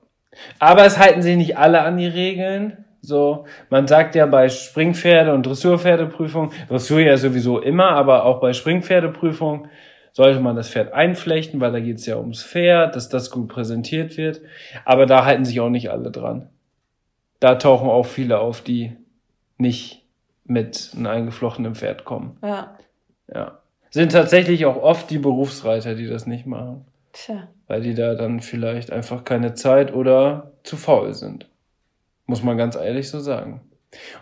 Aber 0.58 0.84
es 0.84 0.98
halten 0.98 1.22
sich 1.22 1.36
nicht 1.36 1.58
alle 1.58 1.82
an 1.82 1.96
die 1.96 2.06
Regeln. 2.06 2.84
So, 3.00 3.44
man 3.70 3.86
sagt 3.86 4.14
ja 4.14 4.26
bei 4.26 4.48
Springpferde- 4.48 5.32
und 5.32 5.46
Dressurpferdeprüfung, 5.46 6.52
Dressur 6.68 7.00
ja 7.00 7.16
sowieso 7.16 7.60
immer, 7.60 7.90
aber 7.90 8.24
auch 8.24 8.40
bei 8.40 8.52
Springpferdeprüfung 8.52 9.68
sollte 10.12 10.40
man 10.40 10.56
das 10.56 10.70
Pferd 10.70 10.92
einflechten, 10.92 11.60
weil 11.60 11.72
da 11.72 11.80
geht 11.80 11.98
es 11.98 12.06
ja 12.06 12.16
ums 12.16 12.42
Pferd, 12.42 12.96
dass 12.96 13.08
das 13.08 13.30
gut 13.30 13.48
präsentiert 13.48 14.16
wird. 14.16 14.40
Aber 14.84 15.06
da 15.06 15.24
halten 15.24 15.44
sich 15.44 15.60
auch 15.60 15.68
nicht 15.68 15.90
alle 15.90 16.10
dran. 16.10 16.48
Da 17.38 17.56
tauchen 17.56 17.88
auch 17.88 18.06
viele 18.06 18.38
auf, 18.40 18.62
die 18.62 18.96
nicht 19.58 20.04
mit 20.44 20.92
einem 20.96 21.06
eingeflochtenen 21.06 21.74
Pferd 21.74 22.04
kommen. 22.04 22.38
Ja. 22.42 22.76
Ja. 23.32 23.58
Sind 23.90 24.12
tatsächlich 24.12 24.66
auch 24.66 24.82
oft 24.82 25.10
die 25.10 25.18
Berufsreiter, 25.18 25.94
die 25.94 26.06
das 26.06 26.26
nicht 26.26 26.46
machen 26.46 26.86
Tja. 27.16 27.48
Weil 27.66 27.80
die 27.80 27.94
da 27.94 28.14
dann 28.14 28.40
vielleicht 28.40 28.90
einfach 28.92 29.24
keine 29.24 29.54
Zeit 29.54 29.92
oder 29.92 30.52
zu 30.62 30.76
faul 30.76 31.14
sind. 31.14 31.48
Muss 32.26 32.42
man 32.42 32.56
ganz 32.56 32.76
ehrlich 32.76 33.08
so 33.08 33.20
sagen. 33.20 33.60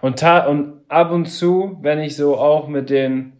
Und, 0.01 0.22
und 0.22 0.80
ab 0.88 1.11
und 1.11 1.26
zu, 1.26 1.78
wenn 1.80 2.01
ich 2.01 2.16
so 2.16 2.36
auch 2.36 2.68
mit 2.68 2.90
den 2.90 3.32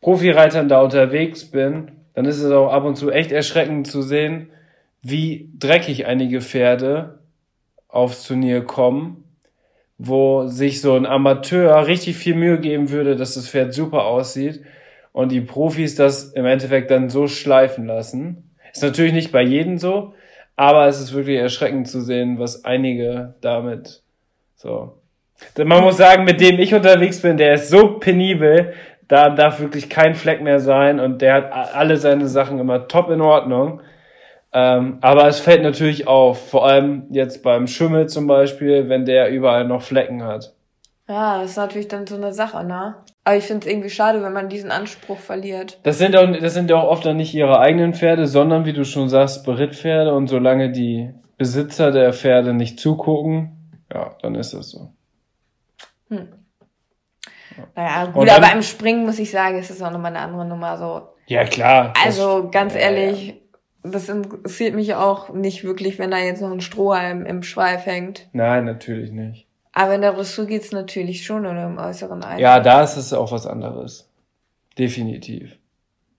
Profireitern 0.00 0.68
da 0.68 0.80
unterwegs 0.80 1.50
bin, 1.50 1.92
dann 2.14 2.24
ist 2.24 2.40
es 2.40 2.50
auch 2.50 2.72
ab 2.72 2.84
und 2.84 2.96
zu 2.96 3.10
echt 3.10 3.32
erschreckend 3.32 3.86
zu 3.86 4.02
sehen, 4.02 4.50
wie 5.02 5.50
dreckig 5.58 6.06
einige 6.06 6.40
Pferde 6.40 7.20
aufs 7.88 8.26
Turnier 8.26 8.62
kommen, 8.62 9.24
wo 9.98 10.46
sich 10.46 10.80
so 10.80 10.94
ein 10.94 11.06
Amateur 11.06 11.86
richtig 11.86 12.16
viel 12.16 12.34
Mühe 12.34 12.58
geben 12.58 12.90
würde, 12.90 13.16
dass 13.16 13.34
das 13.34 13.48
Pferd 13.48 13.74
super 13.74 14.04
aussieht 14.04 14.62
und 15.12 15.32
die 15.32 15.40
Profis 15.40 15.94
das 15.94 16.32
im 16.32 16.46
Endeffekt 16.46 16.90
dann 16.90 17.10
so 17.10 17.26
schleifen 17.26 17.86
lassen. 17.86 18.49
Ist 18.72 18.82
natürlich 18.82 19.12
nicht 19.12 19.32
bei 19.32 19.42
jedem 19.42 19.78
so, 19.78 20.14
aber 20.56 20.86
es 20.86 21.00
ist 21.00 21.14
wirklich 21.14 21.38
erschreckend 21.38 21.88
zu 21.88 22.00
sehen, 22.00 22.38
was 22.38 22.64
einige 22.64 23.34
damit 23.40 24.02
so. 24.56 24.98
Man 25.56 25.82
muss 25.82 25.96
sagen, 25.96 26.24
mit 26.24 26.40
dem 26.40 26.58
ich 26.58 26.74
unterwegs 26.74 27.22
bin, 27.22 27.38
der 27.38 27.54
ist 27.54 27.70
so 27.70 27.98
penibel, 27.98 28.74
da 29.08 29.30
darf 29.30 29.60
wirklich 29.60 29.88
kein 29.88 30.14
Fleck 30.14 30.42
mehr 30.42 30.60
sein 30.60 31.00
und 31.00 31.22
der 31.22 31.34
hat 31.34 31.52
alle 31.74 31.96
seine 31.96 32.28
Sachen 32.28 32.58
immer 32.58 32.86
top 32.88 33.10
in 33.10 33.20
Ordnung. 33.20 33.80
Ähm, 34.52 34.98
aber 35.00 35.26
es 35.28 35.40
fällt 35.40 35.62
natürlich 35.62 36.06
auf, 36.06 36.50
vor 36.50 36.66
allem 36.66 37.06
jetzt 37.10 37.42
beim 37.42 37.66
Schimmel 37.66 38.08
zum 38.08 38.26
Beispiel, 38.26 38.88
wenn 38.88 39.04
der 39.04 39.30
überall 39.30 39.64
noch 39.64 39.82
Flecken 39.82 40.24
hat. 40.24 40.52
Ja, 41.08 41.40
das 41.40 41.52
ist 41.52 41.56
natürlich 41.56 41.88
dann 41.88 42.06
so 42.06 42.16
eine 42.16 42.32
Sache, 42.32 42.64
ne? 42.64 42.96
Aber 43.24 43.36
ich 43.36 43.44
finde 43.44 43.66
es 43.66 43.72
irgendwie 43.72 43.90
schade, 43.90 44.22
wenn 44.22 44.32
man 44.32 44.48
diesen 44.48 44.70
Anspruch 44.70 45.18
verliert. 45.18 45.78
Das 45.82 45.98
sind 45.98 46.16
auch, 46.16 46.26
das 46.40 46.54
sind 46.54 46.70
ja 46.70 46.76
auch 46.76 46.88
oft 46.90 47.04
dann 47.04 47.16
nicht 47.18 47.34
ihre 47.34 47.60
eigenen 47.60 47.92
Pferde, 47.94 48.26
sondern 48.26 48.64
wie 48.64 48.72
du 48.72 48.84
schon 48.84 49.08
sagst, 49.08 49.44
Berittpferde 49.44 50.14
und 50.14 50.26
solange 50.28 50.72
die 50.72 51.12
Besitzer 51.36 51.90
der 51.92 52.12
Pferde 52.12 52.54
nicht 52.54 52.80
zugucken, 52.80 53.80
ja, 53.92 54.16
dann 54.22 54.34
ist 54.34 54.54
das 54.54 54.70
so. 54.70 54.92
Naja, 57.74 58.06
gut, 58.06 58.28
dann- 58.28 58.42
aber 58.42 58.52
im 58.54 58.62
Springen 58.62 59.04
muss 59.04 59.18
ich 59.18 59.30
sagen, 59.30 59.58
ist 59.58 59.70
es 59.70 59.82
auch 59.82 59.90
nochmal 59.90 60.14
eine 60.14 60.24
andere 60.24 60.46
Nummer 60.46 60.78
so. 60.78 61.02
Ja, 61.26 61.44
klar. 61.44 61.92
Also 62.02 62.48
ganz 62.50 62.74
ja, 62.74 62.80
ehrlich, 62.80 63.40
das 63.82 64.08
interessiert 64.08 64.74
mich 64.74 64.94
auch 64.94 65.30
nicht 65.32 65.62
wirklich, 65.64 65.98
wenn 65.98 66.10
da 66.10 66.18
jetzt 66.18 66.40
noch 66.42 66.50
ein 66.50 66.60
Strohhalm 66.60 67.26
im 67.26 67.42
Schweif 67.42 67.86
hängt. 67.86 68.28
Nein, 68.32 68.64
natürlich 68.64 69.12
nicht. 69.12 69.46
Aber 69.72 69.94
in 69.94 70.00
der 70.00 70.12
Dressur 70.12 70.46
geht's 70.46 70.72
natürlich 70.72 71.24
schon 71.24 71.46
oder 71.46 71.66
im 71.66 71.78
äußeren 71.78 72.22
Eindruck. 72.22 72.40
Ja, 72.40 72.60
da 72.60 72.82
ist 72.82 72.96
es 72.96 73.12
auch 73.12 73.30
was 73.30 73.46
anderes. 73.46 74.10
Definitiv. 74.78 75.56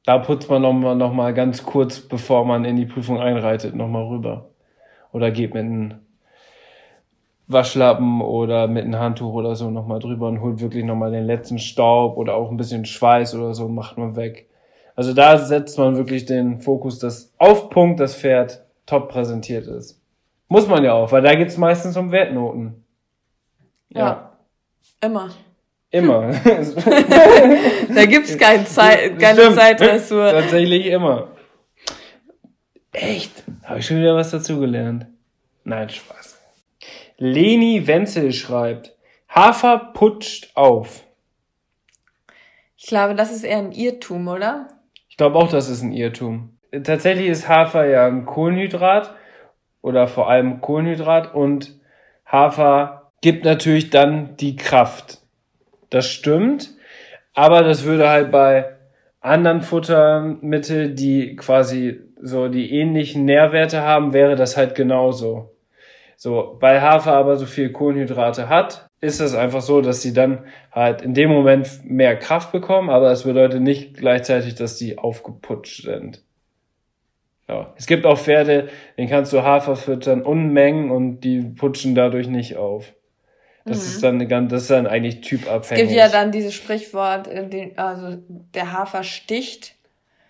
Da 0.05 0.17
putzt 0.17 0.49
man 0.49 0.61
noch 0.61 0.73
mal, 0.73 0.95
noch 0.95 1.13
mal 1.13 1.33
ganz 1.33 1.63
kurz, 1.63 1.99
bevor 1.99 2.45
man 2.45 2.65
in 2.65 2.75
die 2.75 2.85
Prüfung 2.85 3.19
einreitet, 3.19 3.75
noch 3.75 3.87
mal 3.87 4.03
rüber. 4.03 4.49
Oder 5.11 5.31
geht 5.31 5.53
mit 5.53 5.63
einem 5.63 5.99
Waschlappen 7.47 8.21
oder 8.21 8.67
mit 8.67 8.85
einem 8.85 8.99
Handtuch 8.99 9.33
oder 9.33 9.55
so 9.55 9.69
noch 9.69 9.85
mal 9.85 9.99
drüber 9.99 10.27
und 10.27 10.41
holt 10.41 10.61
wirklich 10.61 10.85
noch 10.85 10.95
mal 10.95 11.11
den 11.11 11.25
letzten 11.25 11.59
Staub 11.59 12.17
oder 12.17 12.35
auch 12.35 12.49
ein 12.49 12.57
bisschen 12.57 12.85
Schweiß 12.85 13.35
oder 13.35 13.53
so 13.53 13.67
macht 13.67 13.97
man 13.97 14.15
weg. 14.15 14.49
Also 14.95 15.13
da 15.13 15.37
setzt 15.37 15.77
man 15.77 15.97
wirklich 15.97 16.25
den 16.25 16.59
Fokus, 16.59 16.99
dass 16.99 17.33
auf 17.37 17.69
Punkt 17.69 17.99
das 17.99 18.15
Pferd 18.15 18.63
top 18.85 19.09
präsentiert 19.09 19.67
ist. 19.67 20.01
Muss 20.47 20.67
man 20.67 20.83
ja 20.83 20.93
auch, 20.93 21.11
weil 21.11 21.21
da 21.21 21.35
geht's 21.35 21.57
meistens 21.57 21.95
um 21.97 22.11
Wertnoten. 22.11 22.80
Ja. 23.93 24.37
Immer. 25.01 25.29
Immer. 25.91 26.31
Da 27.93 28.05
gibt's 28.05 28.37
kein 28.37 28.65
Zeit, 28.65 29.19
keine 29.19 29.41
Stimmt. 29.41 29.55
Zeitdressur. 29.57 30.31
Tatsächlich 30.31 30.85
immer. 30.85 31.27
Echt? 32.93 33.43
Habe 33.63 33.79
ich 33.79 33.85
schon 33.85 33.97
wieder 33.97 34.15
was 34.15 34.31
dazugelernt? 34.31 35.07
Nein, 35.63 35.89
Spaß. 35.89 36.39
Leni 37.17 37.85
Wenzel 37.85 38.31
schreibt, 38.31 38.95
Hafer 39.29 39.91
putscht 39.93 40.51
auf. 40.55 41.03
Ich 42.77 42.87
glaube, 42.87 43.13
das 43.13 43.31
ist 43.31 43.43
eher 43.43 43.59
ein 43.59 43.71
Irrtum, 43.71 44.27
oder? 44.27 44.67
Ich 45.07 45.17
glaube 45.17 45.37
auch, 45.37 45.49
das 45.49 45.69
ist 45.69 45.83
ein 45.83 45.91
Irrtum. 45.91 46.57
Tatsächlich 46.83 47.27
ist 47.27 47.47
Hafer 47.47 47.85
ja 47.85 48.07
ein 48.07 48.25
Kohlenhydrat 48.25 49.13
oder 49.81 50.07
vor 50.07 50.29
allem 50.29 50.61
Kohlenhydrat 50.61 51.35
und 51.35 51.79
Hafer 52.25 53.00
gibt 53.21 53.45
natürlich 53.45 53.89
dann 53.89 54.35
die 54.37 54.55
Kraft. 54.55 55.19
Das 55.89 56.07
stimmt, 56.07 56.71
aber 57.33 57.63
das 57.63 57.83
würde 57.83 58.09
halt 58.09 58.31
bei 58.31 58.75
anderen 59.19 59.61
Futtermitteln, 59.61 60.95
die 60.95 61.35
quasi 61.35 62.01
so 62.21 62.49
die 62.49 62.71
ähnlichen 62.71 63.25
Nährwerte 63.25 63.81
haben, 63.81 64.13
wäre 64.13 64.35
das 64.35 64.57
halt 64.57 64.75
genauso. 64.75 65.51
So, 66.17 66.57
weil 66.59 66.81
Hafer 66.81 67.13
aber 67.13 67.35
so 67.35 67.45
viel 67.45 67.71
Kohlenhydrate 67.71 68.47
hat, 68.47 68.87
ist 68.99 69.19
es 69.19 69.33
einfach 69.33 69.61
so, 69.61 69.81
dass 69.81 70.03
sie 70.03 70.13
dann 70.13 70.45
halt 70.71 71.01
in 71.01 71.15
dem 71.15 71.31
Moment 71.31 71.83
mehr 71.83 72.15
Kraft 72.15 72.51
bekommen, 72.51 72.91
aber 72.91 73.11
es 73.11 73.23
bedeutet 73.23 73.61
nicht 73.61 73.97
gleichzeitig, 73.97 74.53
dass 74.53 74.77
die 74.77 74.99
aufgeputscht 74.99 75.83
sind. 75.83 76.21
Ja. 77.47 77.73
Es 77.75 77.87
gibt 77.87 78.05
auch 78.05 78.19
Pferde, 78.19 78.69
denen 78.97 79.09
kannst 79.09 79.33
du 79.33 79.41
Hafer 79.41 79.75
füttern, 79.75 80.21
Unmengen 80.21 80.91
und 80.91 81.21
die 81.21 81.41
putschen 81.41 81.95
dadurch 81.95 82.27
nicht 82.27 82.55
auf. 82.55 82.93
Das 83.65 83.85
ist 83.85 84.03
dann 84.03 84.27
ganz, 84.27 84.51
das 84.51 84.63
ist 84.63 84.71
dann 84.71 84.87
eigentlich 84.87 85.21
Es 85.21 85.27
typabhängig. 85.27 85.83
gibt 85.83 85.95
ja 85.95 86.09
dann 86.09 86.31
dieses 86.31 86.53
Sprichwort, 86.53 87.27
den, 87.27 87.77
also 87.77 88.17
der 88.27 88.71
Hafer 88.73 89.03
sticht. 89.03 89.75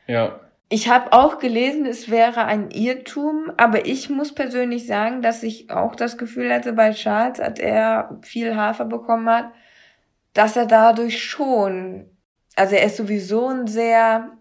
ja. 0.07 0.39
Ich 0.73 0.87
habe 0.87 1.11
auch 1.11 1.39
gelesen, 1.39 1.85
es 1.85 2.09
wäre 2.09 2.45
ein 2.45 2.71
Irrtum, 2.71 3.51
aber 3.57 3.85
ich 3.87 4.09
muss 4.09 4.33
persönlich 4.33 4.87
sagen, 4.87 5.21
dass 5.21 5.43
ich 5.43 5.69
auch 5.69 5.97
das 5.97 6.17
Gefühl 6.17 6.49
hatte 6.53 6.71
bei 6.71 6.91
Charles, 6.91 7.41
als 7.41 7.59
er 7.59 8.17
viel 8.21 8.55
Hafer 8.55 8.85
bekommen 8.85 9.29
hat, 9.29 9.51
dass 10.33 10.55
er 10.55 10.67
dadurch 10.67 11.21
schon, 11.21 12.05
also 12.55 12.75
er 12.77 12.85
ist 12.85 12.95
sowieso 12.95 13.49
ein 13.49 13.67
sehr, 13.67 14.31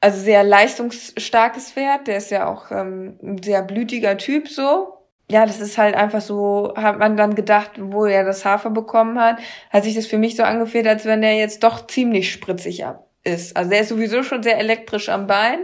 also 0.00 0.20
sehr 0.20 0.44
leistungsstarkes 0.44 1.72
Pferd, 1.72 2.06
der 2.06 2.18
ist 2.18 2.30
ja 2.30 2.46
auch 2.46 2.70
ähm, 2.70 3.18
ein 3.20 3.42
sehr 3.42 3.62
blütiger 3.62 4.16
Typ 4.16 4.46
so. 4.48 4.99
Ja, 5.30 5.46
das 5.46 5.60
ist 5.60 5.78
halt 5.78 5.94
einfach 5.94 6.20
so, 6.20 6.74
hat 6.76 6.98
man 6.98 7.16
dann 7.16 7.36
gedacht, 7.36 7.72
wo 7.78 8.04
er 8.04 8.24
das 8.24 8.44
Hafer 8.44 8.70
bekommen 8.70 9.20
hat, 9.20 9.38
hat 9.70 9.84
sich 9.84 9.94
das 9.94 10.06
für 10.06 10.18
mich 10.18 10.34
so 10.36 10.42
angefühlt, 10.42 10.88
als 10.88 11.04
wenn 11.04 11.22
er 11.22 11.34
jetzt 11.34 11.62
doch 11.62 11.86
ziemlich 11.86 12.32
spritzig 12.32 12.84
ab 12.84 13.06
ist. 13.22 13.56
Also 13.56 13.70
er 13.70 13.80
ist 13.82 13.90
sowieso 13.90 14.24
schon 14.24 14.42
sehr 14.42 14.58
elektrisch 14.58 15.08
am 15.08 15.28
Bein. 15.28 15.60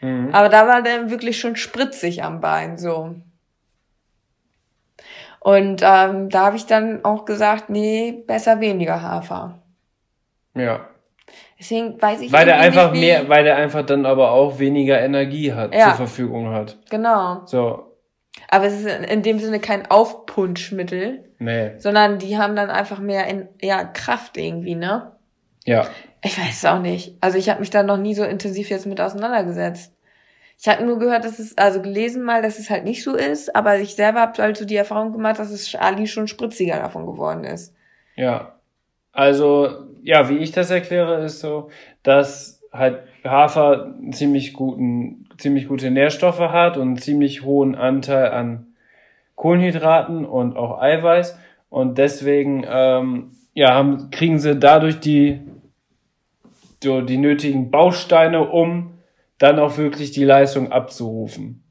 Mhm. 0.00 0.30
Aber 0.32 0.48
da 0.48 0.66
war 0.66 0.80
der 0.80 1.10
wirklich 1.10 1.38
schon 1.38 1.56
spritzig 1.56 2.22
am 2.22 2.40
Bein, 2.40 2.78
so. 2.78 3.14
Und 5.40 5.82
ähm, 5.82 6.30
da 6.30 6.46
habe 6.46 6.56
ich 6.56 6.66
dann 6.66 7.04
auch 7.04 7.24
gesagt, 7.26 7.68
nee, 7.68 8.22
besser 8.26 8.60
weniger 8.60 9.02
Hafer. 9.02 9.58
Ja. 10.54 10.86
Deswegen 11.58 12.00
weiß 12.00 12.22
ich 12.22 12.32
Weil 12.32 12.46
der 12.46 12.58
einfach 12.58 12.92
nicht, 12.92 13.00
mehr, 13.00 13.28
weil 13.28 13.44
der 13.44 13.56
einfach 13.56 13.84
dann 13.84 14.06
aber 14.06 14.30
auch 14.32 14.58
weniger 14.58 14.98
Energie 15.00 15.52
hat, 15.52 15.74
Ja. 15.74 15.88
zur 15.88 15.94
Verfügung 15.94 16.50
hat. 16.54 16.78
Genau. 16.88 17.42
So, 17.44 17.89
Aber 18.50 18.66
es 18.66 18.80
ist 18.80 18.86
in 18.86 19.22
dem 19.22 19.38
Sinne 19.38 19.60
kein 19.60 19.90
Aufpunschmittel, 19.90 21.24
nee, 21.38 21.78
sondern 21.78 22.18
die 22.18 22.36
haben 22.36 22.56
dann 22.56 22.68
einfach 22.68 22.98
mehr 22.98 23.26
in, 23.28 23.48
ja, 23.62 23.84
Kraft 23.84 24.36
irgendwie, 24.36 24.74
ne? 24.74 25.12
ja. 25.64 25.86
Ich 26.22 26.38
weiß 26.38 26.58
es 26.58 26.64
auch 26.66 26.80
nicht. 26.80 27.16
Also 27.22 27.38
ich 27.38 27.48
habe 27.48 27.60
mich 27.60 27.70
da 27.70 27.82
noch 27.82 27.96
nie 27.96 28.14
so 28.14 28.24
intensiv 28.24 28.68
jetzt 28.68 28.86
mit 28.86 29.00
auseinandergesetzt. 29.00 29.94
Ich 30.58 30.68
hatte 30.68 30.84
nur 30.84 30.98
gehört, 30.98 31.24
dass 31.24 31.38
es, 31.38 31.56
also 31.56 31.80
gelesen 31.80 32.22
mal, 32.22 32.42
dass 32.42 32.58
es 32.58 32.68
halt 32.68 32.84
nicht 32.84 33.02
so 33.02 33.14
ist, 33.14 33.56
aber 33.56 33.78
ich 33.78 33.94
selber 33.94 34.20
habe 34.20 34.42
halt 34.42 34.58
so 34.58 34.66
die 34.66 34.76
Erfahrung 34.76 35.12
gemacht, 35.12 35.38
dass 35.38 35.50
es 35.50 35.66
Charlie 35.66 36.06
schon 36.06 36.28
spritziger 36.28 36.76
davon 36.76 37.06
geworden 37.06 37.44
ist. 37.44 37.74
Ja. 38.16 38.56
Also, 39.12 39.86
ja, 40.02 40.28
wie 40.28 40.36
ich 40.38 40.52
das 40.52 40.70
erkläre, 40.70 41.24
ist 41.24 41.40
so, 41.40 41.70
dass 42.02 42.62
halt 42.70 43.04
Hafer 43.24 43.84
einen 43.86 44.12
ziemlich 44.12 44.52
guten, 44.52 45.29
ziemlich 45.40 45.68
gute 45.68 45.90
Nährstoffe 45.90 46.40
hat 46.40 46.76
und 46.76 46.82
einen 46.82 46.98
ziemlich 46.98 47.42
hohen 47.42 47.74
Anteil 47.74 48.30
an 48.30 48.74
Kohlenhydraten 49.34 50.24
und 50.24 50.56
auch 50.56 50.80
Eiweiß. 50.80 51.38
Und 51.68 51.98
deswegen, 51.98 52.64
ähm, 52.68 53.32
ja, 53.54 53.74
haben, 53.74 54.10
kriegen 54.10 54.38
sie 54.38 54.56
dadurch 54.56 55.00
die, 55.00 55.40
so 56.82 57.00
die 57.00 57.18
nötigen 57.18 57.70
Bausteine, 57.70 58.48
um 58.48 58.98
dann 59.38 59.58
auch 59.58 59.78
wirklich 59.78 60.10
die 60.10 60.24
Leistung 60.24 60.72
abzurufen. 60.72 61.62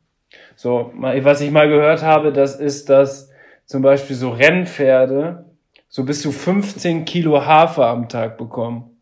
So, 0.55 0.91
was 0.95 1.41
ich 1.41 1.51
mal 1.51 1.69
gehört 1.69 2.03
habe, 2.03 2.33
das 2.33 2.59
ist, 2.59 2.89
dass 2.89 3.31
zum 3.65 3.81
Beispiel 3.81 4.15
so 4.15 4.29
Rennpferde 4.31 5.45
so 5.87 6.03
bis 6.03 6.21
zu 6.21 6.31
15 6.31 7.05
Kilo 7.05 7.45
Hafer 7.45 7.87
am 7.87 8.09
Tag 8.09 8.37
bekommen. 8.37 8.98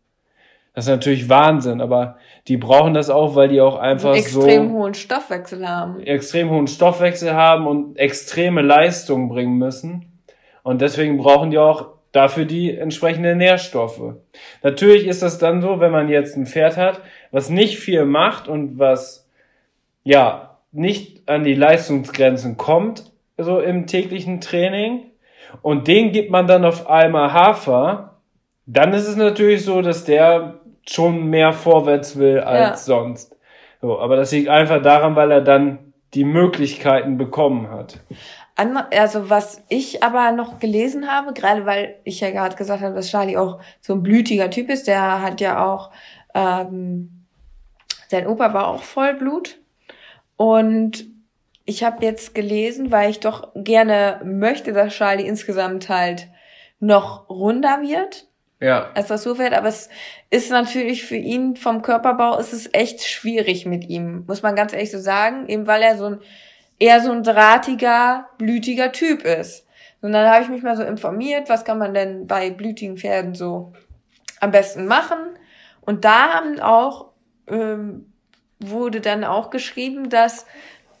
Das 0.78 0.84
ist 0.84 0.92
natürlich 0.92 1.28
Wahnsinn, 1.28 1.80
aber 1.80 2.18
die 2.46 2.56
brauchen 2.56 2.94
das 2.94 3.10
auch, 3.10 3.34
weil 3.34 3.48
die 3.48 3.60
auch 3.60 3.80
einfach 3.80 4.14
extrem 4.14 4.68
so 4.68 4.74
hohen 4.74 4.94
Stoffwechsel 4.94 5.68
haben. 5.68 5.98
extrem 6.04 6.50
hohen 6.50 6.68
Stoffwechsel 6.68 7.34
haben 7.34 7.66
und 7.66 7.98
extreme 7.98 8.62
Leistung 8.62 9.28
bringen 9.28 9.58
müssen. 9.58 10.20
Und 10.62 10.80
deswegen 10.80 11.18
brauchen 11.18 11.50
die 11.50 11.58
auch 11.58 11.88
dafür 12.12 12.44
die 12.44 12.78
entsprechenden 12.78 13.38
Nährstoffe. 13.38 14.18
Natürlich 14.62 15.08
ist 15.08 15.20
das 15.20 15.38
dann 15.38 15.62
so, 15.62 15.80
wenn 15.80 15.90
man 15.90 16.08
jetzt 16.08 16.36
ein 16.36 16.46
Pferd 16.46 16.76
hat, 16.76 17.00
was 17.32 17.50
nicht 17.50 17.80
viel 17.80 18.04
macht 18.04 18.46
und 18.46 18.78
was, 18.78 19.28
ja, 20.04 20.58
nicht 20.70 21.28
an 21.28 21.42
die 21.42 21.54
Leistungsgrenzen 21.54 22.56
kommt, 22.56 23.10
so 23.36 23.58
im 23.58 23.88
täglichen 23.88 24.40
Training, 24.40 25.06
und 25.60 25.88
den 25.88 26.12
gibt 26.12 26.30
man 26.30 26.46
dann 26.46 26.64
auf 26.64 26.88
einmal 26.88 27.32
Hafer, 27.32 28.08
dann 28.70 28.92
ist 28.92 29.08
es 29.08 29.16
natürlich 29.16 29.64
so, 29.64 29.80
dass 29.80 30.04
der 30.04 30.57
schon 30.90 31.26
mehr 31.26 31.52
vorwärts 31.52 32.18
will 32.18 32.40
als 32.40 32.84
sonst. 32.84 33.36
So, 33.80 33.98
aber 33.98 34.16
das 34.16 34.32
liegt 34.32 34.48
einfach 34.48 34.82
daran, 34.82 35.16
weil 35.16 35.30
er 35.30 35.40
dann 35.40 35.92
die 36.14 36.24
Möglichkeiten 36.24 37.18
bekommen 37.18 37.70
hat. 37.70 38.00
Also 38.56 39.30
was 39.30 39.62
ich 39.68 40.02
aber 40.02 40.32
noch 40.32 40.58
gelesen 40.58 41.08
habe, 41.08 41.32
gerade 41.32 41.64
weil 41.64 41.96
ich 42.02 42.20
ja 42.20 42.30
gerade 42.30 42.56
gesagt 42.56 42.82
habe, 42.82 42.94
dass 42.94 43.10
Charlie 43.10 43.36
auch 43.36 43.60
so 43.80 43.92
ein 43.92 44.02
blütiger 44.02 44.50
Typ 44.50 44.68
ist, 44.68 44.88
der 44.88 45.22
hat 45.22 45.40
ja 45.40 45.64
auch, 45.64 45.90
ähm, 46.34 47.24
sein 48.08 48.26
Opa 48.26 48.52
war 48.54 48.66
auch 48.66 48.82
Vollblut. 48.82 49.58
Und 50.36 51.06
ich 51.66 51.84
habe 51.84 52.04
jetzt 52.04 52.34
gelesen, 52.34 52.90
weil 52.90 53.10
ich 53.10 53.20
doch 53.20 53.48
gerne 53.54 54.20
möchte, 54.24 54.72
dass 54.72 54.94
Charlie 54.94 55.26
insgesamt 55.26 55.88
halt 55.88 56.28
noch 56.80 57.28
runder 57.28 57.82
wird, 57.82 58.27
Ja. 58.60 58.90
als 58.94 59.08
wird. 59.08 59.52
Aber 59.52 59.68
es 59.68 59.88
ist 60.30 60.50
natürlich 60.50 61.04
für 61.04 61.16
ihn 61.16 61.56
vom 61.56 61.82
Körperbau 61.82 62.38
ist 62.38 62.52
es 62.52 62.68
echt 62.72 63.04
schwierig 63.04 63.66
mit 63.66 63.88
ihm, 63.88 64.24
muss 64.26 64.42
man 64.42 64.56
ganz 64.56 64.72
ehrlich 64.72 64.90
so 64.90 64.98
sagen, 64.98 65.48
eben 65.48 65.66
weil 65.66 65.82
er 65.82 65.96
so 65.96 66.06
ein 66.06 66.20
eher 66.80 67.00
so 67.00 67.10
ein 67.12 67.22
drahtiger, 67.22 68.28
blütiger 68.38 68.92
Typ 68.92 69.24
ist. 69.24 69.66
Und 70.00 70.12
dann 70.12 70.28
habe 70.28 70.42
ich 70.42 70.48
mich 70.48 70.62
mal 70.62 70.76
so 70.76 70.84
informiert, 70.84 71.48
was 71.48 71.64
kann 71.64 71.78
man 71.78 71.92
denn 71.92 72.26
bei 72.26 72.50
blütigen 72.50 72.96
Pferden 72.96 73.34
so 73.34 73.72
am 74.40 74.52
besten 74.52 74.86
machen. 74.86 75.18
Und 75.80 76.04
da 76.04 76.34
haben 76.34 76.60
auch 76.60 77.10
ähm, 77.48 78.12
wurde 78.60 79.00
dann 79.00 79.24
auch 79.24 79.50
geschrieben, 79.50 80.08
dass 80.08 80.46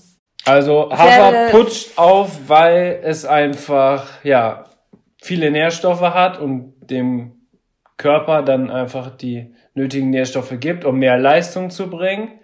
Also 0.45 0.91
Hafer 0.91 1.51
putscht 1.51 1.97
auf, 1.99 2.49
weil 2.49 3.01
es 3.03 3.25
einfach, 3.25 4.07
ja, 4.25 4.65
viele 5.23 5.51
Nährstoffe 5.51 6.01
hat 6.01 6.39
und 6.41 6.75
dem 6.91 7.40
Körper 8.01 8.43
dann 8.43 8.71
einfach 8.71 9.15
die 9.15 9.55
nötigen 9.75 10.09
Nährstoffe 10.09 10.59
gibt, 10.59 10.87
um 10.87 10.99
mehr 10.99 11.19
Leistung 11.19 11.69
zu 11.69 11.91
bringen. 11.91 12.41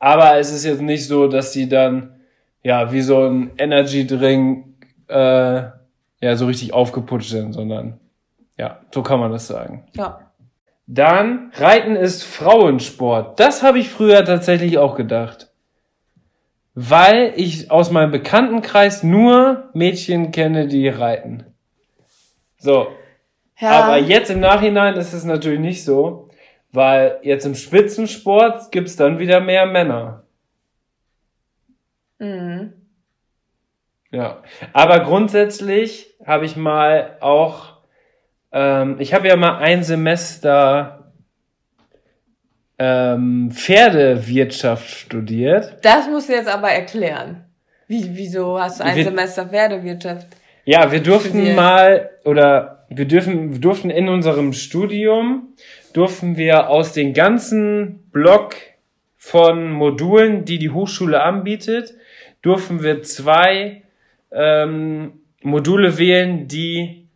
Aber 0.00 0.38
es 0.38 0.52
ist 0.52 0.64
jetzt 0.64 0.82
nicht 0.82 1.06
so, 1.06 1.28
dass 1.28 1.52
die 1.52 1.68
dann, 1.68 2.20
ja, 2.64 2.92
wie 2.92 3.00
so 3.00 3.24
ein 3.24 3.52
Energy 3.58 4.06
Drink, 4.06 4.66
äh, 5.06 5.62
ja, 6.20 6.34
so 6.34 6.46
richtig 6.46 6.72
aufgeputscht 6.74 7.30
sind, 7.30 7.52
sondern, 7.52 8.00
ja, 8.56 8.80
so 8.92 9.02
kann 9.02 9.20
man 9.20 9.30
das 9.30 9.46
sagen. 9.46 9.86
ja. 9.94 10.20
Dann, 10.90 11.52
Reiten 11.54 11.96
ist 11.96 12.24
Frauensport. 12.24 13.38
Das 13.38 13.62
habe 13.62 13.78
ich 13.78 13.90
früher 13.90 14.24
tatsächlich 14.24 14.78
auch 14.78 14.96
gedacht. 14.96 15.50
Weil 16.74 17.34
ich 17.36 17.70
aus 17.70 17.90
meinem 17.90 18.10
Bekanntenkreis 18.10 19.02
nur 19.02 19.68
Mädchen 19.74 20.32
kenne, 20.32 20.66
die 20.66 20.88
reiten. 20.88 21.44
So. 22.56 22.88
Ja, 23.60 23.70
Aber 23.84 23.98
jetzt 23.98 24.30
im 24.30 24.40
Nachhinein 24.40 24.94
ist 24.94 25.12
es 25.12 25.24
natürlich 25.24 25.58
nicht 25.60 25.84
so, 25.84 26.28
weil 26.72 27.18
jetzt 27.22 27.44
im 27.46 27.54
Spitzensport 27.54 28.70
gibt's 28.70 28.96
dann 28.96 29.18
wieder 29.18 29.40
mehr 29.40 29.66
Männer. 29.66 30.24
mhm. 32.18 32.72
Ja. 34.10 34.42
Aber 34.72 35.00
grundsätzlich 35.00 36.14
habe 36.24 36.46
ich 36.46 36.56
mal 36.56 37.18
auch, 37.20 37.76
ähm, 38.52 38.96
ich 39.00 39.12
habe 39.12 39.28
ja 39.28 39.36
mal 39.36 39.58
ein 39.58 39.82
Semester 39.82 41.12
ähm, 42.78 43.50
Pferdewirtschaft 43.52 44.88
studiert. 44.88 45.76
Das 45.84 46.06
musst 46.08 46.28
du 46.30 46.32
jetzt 46.32 46.48
aber 46.48 46.70
erklären. 46.70 47.44
Wie, 47.86 48.16
wieso 48.16 48.58
hast 48.58 48.80
du 48.80 48.84
ein 48.84 48.96
Wir- 48.96 49.04
Semester 49.04 49.46
Pferdewirtschaft? 49.46 50.26
Ja, 50.64 50.90
wir 50.90 51.02
durften 51.02 51.30
Studiert. 51.38 51.56
mal 51.56 52.10
oder 52.24 52.77
wir 52.88 53.04
dürfen 53.04 53.60
durften 53.60 53.90
in 53.90 54.08
unserem 54.08 54.52
Studium 54.52 55.54
durften 55.92 56.36
wir 56.36 56.68
aus 56.68 56.92
den 56.92 57.12
ganzen 57.12 58.10
Block 58.12 58.56
von 59.16 59.72
Modulen, 59.72 60.44
die 60.44 60.58
die 60.58 60.70
Hochschule 60.70 61.22
anbietet, 61.22 61.94
durften 62.40 62.82
wir 62.82 63.02
zwei 63.02 63.82
ähm, 64.30 65.20
Module 65.42 65.98
wählen, 65.98 66.48
die 66.48 67.06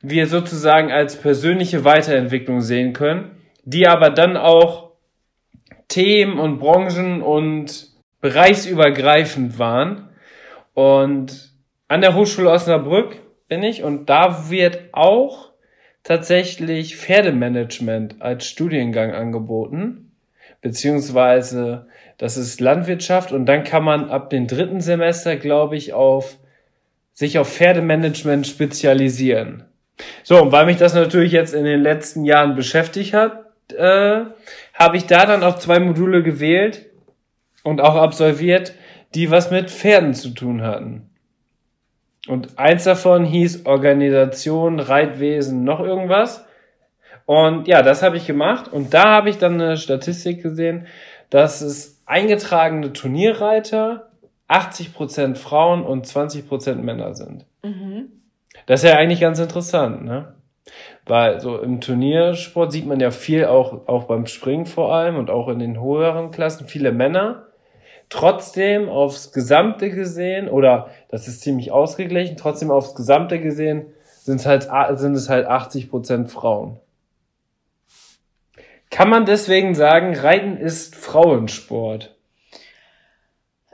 wir 0.00 0.26
sozusagen 0.26 0.92
als 0.92 1.16
persönliche 1.16 1.84
Weiterentwicklung 1.84 2.60
sehen 2.60 2.92
können, 2.92 3.30
die 3.64 3.86
aber 3.86 4.10
dann 4.10 4.36
auch 4.36 4.92
Themen 5.88 6.38
und 6.38 6.58
Branchen 6.58 7.22
und 7.22 7.88
bereichsübergreifend 8.20 9.58
waren. 9.58 10.08
Und 10.74 11.52
an 11.88 12.00
der 12.00 12.14
Hochschule 12.14 12.50
Osnabrück 12.50 13.16
bin 13.48 13.62
ich 13.62 13.82
und 13.82 14.08
da 14.08 14.50
wird 14.50 14.80
auch 14.92 15.50
tatsächlich 16.02 16.96
Pferdemanagement 16.96 18.20
als 18.20 18.46
Studiengang 18.46 19.12
angeboten, 19.12 20.12
beziehungsweise 20.60 21.86
das 22.18 22.36
ist 22.36 22.60
Landwirtschaft 22.60 23.32
und 23.32 23.46
dann 23.46 23.64
kann 23.64 23.84
man 23.84 24.10
ab 24.10 24.30
dem 24.30 24.46
dritten 24.46 24.80
Semester, 24.80 25.36
glaube 25.36 25.76
ich, 25.76 25.92
auf 25.92 26.36
sich 27.12 27.38
auf 27.38 27.52
Pferdemanagement 27.52 28.46
spezialisieren. 28.46 29.64
So, 30.24 30.42
und 30.42 30.52
weil 30.52 30.66
mich 30.66 30.76
das 30.76 30.94
natürlich 30.94 31.32
jetzt 31.32 31.54
in 31.54 31.64
den 31.64 31.80
letzten 31.80 32.24
Jahren 32.24 32.56
beschäftigt 32.56 33.14
hat, 33.14 33.44
äh, 33.72 34.24
habe 34.74 34.96
ich 34.96 35.06
da 35.06 35.24
dann 35.24 35.42
auch 35.42 35.58
zwei 35.58 35.78
Module 35.78 36.22
gewählt 36.22 36.86
und 37.62 37.80
auch 37.80 37.94
absolviert, 37.94 38.74
die 39.14 39.30
was 39.30 39.50
mit 39.50 39.70
Pferden 39.70 40.14
zu 40.14 40.30
tun 40.30 40.62
hatten. 40.62 41.10
Und 42.28 42.58
eins 42.58 42.84
davon 42.84 43.24
hieß 43.24 43.66
Organisation, 43.66 44.80
Reitwesen, 44.80 45.64
noch 45.64 45.80
irgendwas. 45.80 46.46
Und 47.26 47.68
ja, 47.68 47.82
das 47.82 48.02
habe 48.02 48.16
ich 48.16 48.26
gemacht. 48.26 48.72
Und 48.72 48.94
da 48.94 49.04
habe 49.04 49.30
ich 49.30 49.38
dann 49.38 49.60
eine 49.60 49.76
Statistik 49.76 50.42
gesehen, 50.42 50.86
dass 51.30 51.60
es 51.60 52.02
eingetragene 52.06 52.92
Turnierreiter 52.92 54.10
80% 54.48 55.36
Frauen 55.36 55.84
und 55.84 56.06
20% 56.06 56.76
Männer 56.76 57.14
sind. 57.14 57.46
Mhm. 57.62 58.12
Das 58.66 58.82
ist 58.82 58.90
ja 58.90 58.96
eigentlich 58.96 59.20
ganz 59.20 59.38
interessant, 59.38 60.04
ne? 60.04 60.34
Weil 61.06 61.40
so 61.40 61.58
im 61.58 61.80
Turniersport 61.82 62.72
sieht 62.72 62.86
man 62.86 62.98
ja 62.98 63.10
viel 63.10 63.44
auch, 63.44 63.86
auch 63.86 64.04
beim 64.04 64.26
Springen 64.26 64.64
vor 64.64 64.94
allem 64.94 65.16
und 65.16 65.28
auch 65.28 65.48
in 65.48 65.58
den 65.58 65.80
höheren 65.80 66.30
Klassen 66.30 66.66
viele 66.66 66.92
Männer. 66.92 67.43
Trotzdem 68.14 68.88
aufs 68.88 69.32
Gesamte 69.32 69.90
gesehen, 69.90 70.48
oder 70.48 70.88
das 71.08 71.26
ist 71.26 71.40
ziemlich 71.40 71.72
ausgeglichen, 71.72 72.36
trotzdem 72.36 72.70
aufs 72.70 72.94
Gesamte 72.94 73.40
gesehen 73.40 73.86
sind 74.22 74.36
es 74.36 74.46
halt, 74.46 74.68
sind 75.00 75.16
es 75.16 75.28
halt 75.28 75.48
80 75.48 75.90
Prozent 75.90 76.30
Frauen. 76.30 76.78
Kann 78.88 79.10
man 79.10 79.26
deswegen 79.26 79.74
sagen, 79.74 80.16
Reiten 80.16 80.56
ist 80.56 80.94
Frauensport? 80.94 82.14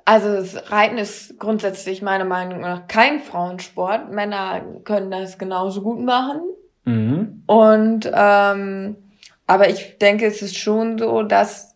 Also 0.07 0.33
das 0.33 0.73
Reiten 0.73 0.97
ist 0.97 1.39
grundsätzlich 1.39 2.01
meiner 2.01 2.25
Meinung 2.25 2.63
nach 2.63 2.89
kein 2.89 3.21
Frauensport. 3.21 4.11
Männer 4.11 4.63
können 4.85 5.11
das 5.11 5.37
genauso 5.37 5.83
gut 5.83 6.01
machen. 6.01 6.41
Mhm. 6.85 7.43
Und 7.47 8.11
ähm, 8.11 8.97
aber 9.47 9.69
ich 9.69 9.99
denke, 9.99 10.25
es 10.25 10.41
ist 10.41 10.57
schon 10.57 10.97
so, 10.97 11.25
dass 11.25 11.70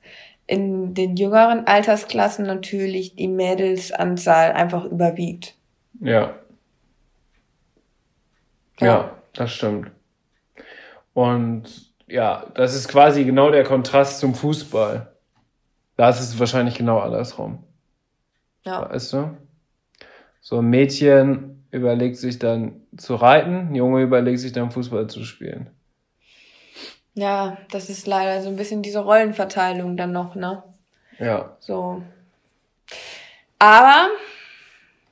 in 0.47 0.95
den 0.95 1.16
jüngeren 1.16 1.66
Altersklassen 1.66 2.47
natürlich 2.47 3.16
die 3.16 3.28
Mädelsanzahl 3.28 4.53
einfach 4.53 4.84
überwiegt. 4.84 5.55
Ja. 6.01 6.34
Ja, 8.80 8.86
Ja. 8.86 9.11
das 9.32 9.53
stimmt. 9.53 9.90
Und 11.14 11.64
ja, 12.07 12.47
das 12.55 12.74
ist 12.74 12.88
quasi 12.88 13.24
genau 13.24 13.51
der 13.51 13.64
Kontrast 13.64 14.20
zum 14.20 14.34
Fußball. 14.34 15.12
Da 15.97 16.09
ist 16.09 16.20
es 16.20 16.38
wahrscheinlich 16.38 16.74
genau 16.74 16.99
andersrum. 16.99 17.62
Ja. 18.64 18.90
Weißt 18.90 19.12
du? 19.12 19.36
So 20.40 20.59
ein 20.59 20.66
Mädchen 20.68 21.64
überlegt 21.70 22.16
sich 22.16 22.38
dann 22.38 22.82
zu 22.97 23.14
reiten, 23.14 23.68
ein 23.70 23.74
Junge 23.74 24.03
überlegt 24.03 24.40
sich 24.40 24.53
dann 24.53 24.70
Fußball 24.70 25.07
zu 25.07 25.24
spielen. 25.24 25.70
Ja, 27.14 27.58
das 27.70 27.88
ist 27.90 28.06
leider 28.06 28.42
so 28.42 28.48
ein 28.48 28.56
bisschen 28.56 28.82
diese 28.82 28.98
Rollenverteilung 29.00 29.96
dann 29.96 30.12
noch, 30.12 30.34
ne? 30.34 30.62
Ja. 31.18 31.56
So. 31.60 32.02
Aber 33.58 34.08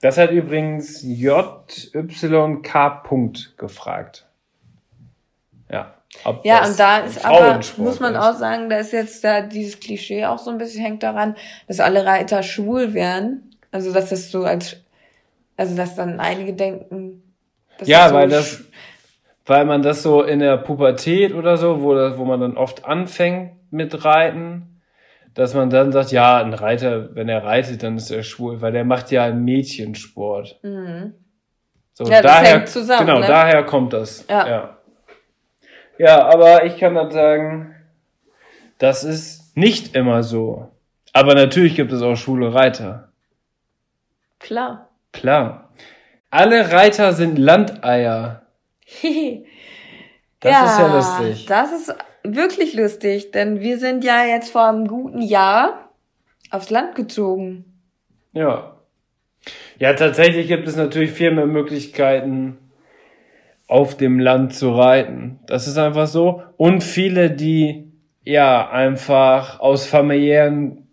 Das 0.00 0.18
hat 0.18 0.30
übrigens 0.32 1.00
JYK 1.02 1.94
Punkt 3.04 3.56
gefragt. 3.56 4.26
Ja. 5.70 5.94
Ob 6.24 6.44
Ja, 6.44 6.66
und 6.66 6.78
da 6.78 6.98
ist 6.98 7.24
aber, 7.24 7.60
muss 7.78 8.00
man 8.00 8.14
ist. 8.14 8.20
auch 8.20 8.34
sagen, 8.34 8.68
da 8.68 8.76
ist 8.78 8.92
jetzt 8.92 9.24
da 9.24 9.40
dieses 9.40 9.80
Klischee 9.80 10.26
auch 10.26 10.38
so 10.38 10.50
ein 10.50 10.58
bisschen 10.58 10.84
hängt 10.84 11.02
daran, 11.02 11.36
dass 11.68 11.80
alle 11.80 12.04
Reiter 12.04 12.42
schwul 12.42 12.92
wären. 12.94 13.54
Also, 13.70 13.92
dass 13.92 14.10
das 14.10 14.30
so 14.30 14.44
als, 14.44 14.76
also, 15.56 15.74
dass 15.74 15.94
dann 15.94 16.20
einige 16.20 16.52
denken, 16.52 17.22
dass 17.78 17.88
Ja, 17.88 18.08
so 18.08 18.14
weil 18.14 18.28
das, 18.28 18.60
weil 19.46 19.64
man 19.64 19.82
das 19.82 20.02
so 20.02 20.22
in 20.22 20.38
der 20.38 20.56
Pubertät 20.56 21.34
oder 21.34 21.56
so, 21.56 21.82
wo, 21.82 21.94
das, 21.94 22.16
wo 22.18 22.24
man 22.24 22.40
dann 22.40 22.56
oft 22.56 22.84
anfängt 22.84 23.52
mit 23.70 24.04
Reiten, 24.04 24.80
dass 25.34 25.54
man 25.54 25.70
dann 25.70 25.92
sagt, 25.92 26.12
ja, 26.12 26.38
ein 26.38 26.54
Reiter, 26.54 27.14
wenn 27.14 27.28
er 27.28 27.42
reitet, 27.42 27.82
dann 27.82 27.96
ist 27.96 28.10
er 28.10 28.22
schwul, 28.22 28.60
weil 28.60 28.72
der 28.72 28.84
macht 28.84 29.10
ja 29.10 29.24
einen 29.24 29.44
Mädchensport. 29.44 30.60
Mhm. 30.62 31.14
So, 31.94 32.04
Ja, 32.04 32.22
das 32.22 32.32
daher, 32.32 32.58
hängt 32.58 32.68
zusammen, 32.68 33.06
Genau, 33.06 33.20
ne? 33.20 33.26
daher 33.26 33.64
kommt 33.64 33.92
das. 33.92 34.26
Ja. 34.28 34.48
ja. 34.48 34.76
Ja, 35.98 36.24
aber 36.26 36.64
ich 36.64 36.78
kann 36.78 36.94
dann 36.94 37.10
sagen, 37.10 37.74
das 38.78 39.04
ist 39.04 39.56
nicht 39.56 39.94
immer 39.94 40.22
so. 40.22 40.68
Aber 41.12 41.34
natürlich 41.34 41.76
gibt 41.76 41.92
es 41.92 42.02
auch 42.02 42.16
schwule 42.16 42.54
Reiter. 42.54 43.12
Klar. 44.38 44.88
Klar. 45.12 45.70
Alle 46.30 46.72
Reiter 46.72 47.12
sind 47.12 47.38
Landeier. 47.38 48.41
Das 50.42 50.72
ist 50.72 50.78
ja 50.80 50.96
lustig. 50.96 51.46
Das 51.46 51.72
ist 51.72 51.94
wirklich 52.24 52.74
lustig, 52.74 53.30
denn 53.30 53.60
wir 53.60 53.78
sind 53.78 54.02
ja 54.02 54.24
jetzt 54.24 54.50
vor 54.50 54.68
einem 54.68 54.88
guten 54.88 55.22
Jahr 55.22 55.90
aufs 56.50 56.70
Land 56.70 56.96
gezogen. 56.96 57.64
Ja. 58.32 58.76
Ja, 59.78 59.92
tatsächlich 59.94 60.48
gibt 60.48 60.66
es 60.66 60.76
natürlich 60.76 61.12
viel 61.12 61.30
mehr 61.30 61.46
Möglichkeiten, 61.46 62.58
auf 63.68 63.96
dem 63.96 64.18
Land 64.18 64.54
zu 64.54 64.72
reiten. 64.72 65.40
Das 65.46 65.66
ist 65.66 65.78
einfach 65.78 66.06
so. 66.06 66.42
Und 66.56 66.82
viele, 66.82 67.30
die 67.30 67.92
ja 68.24 68.68
einfach 68.68 69.60
aus 69.60 69.86
familiären 69.86 70.88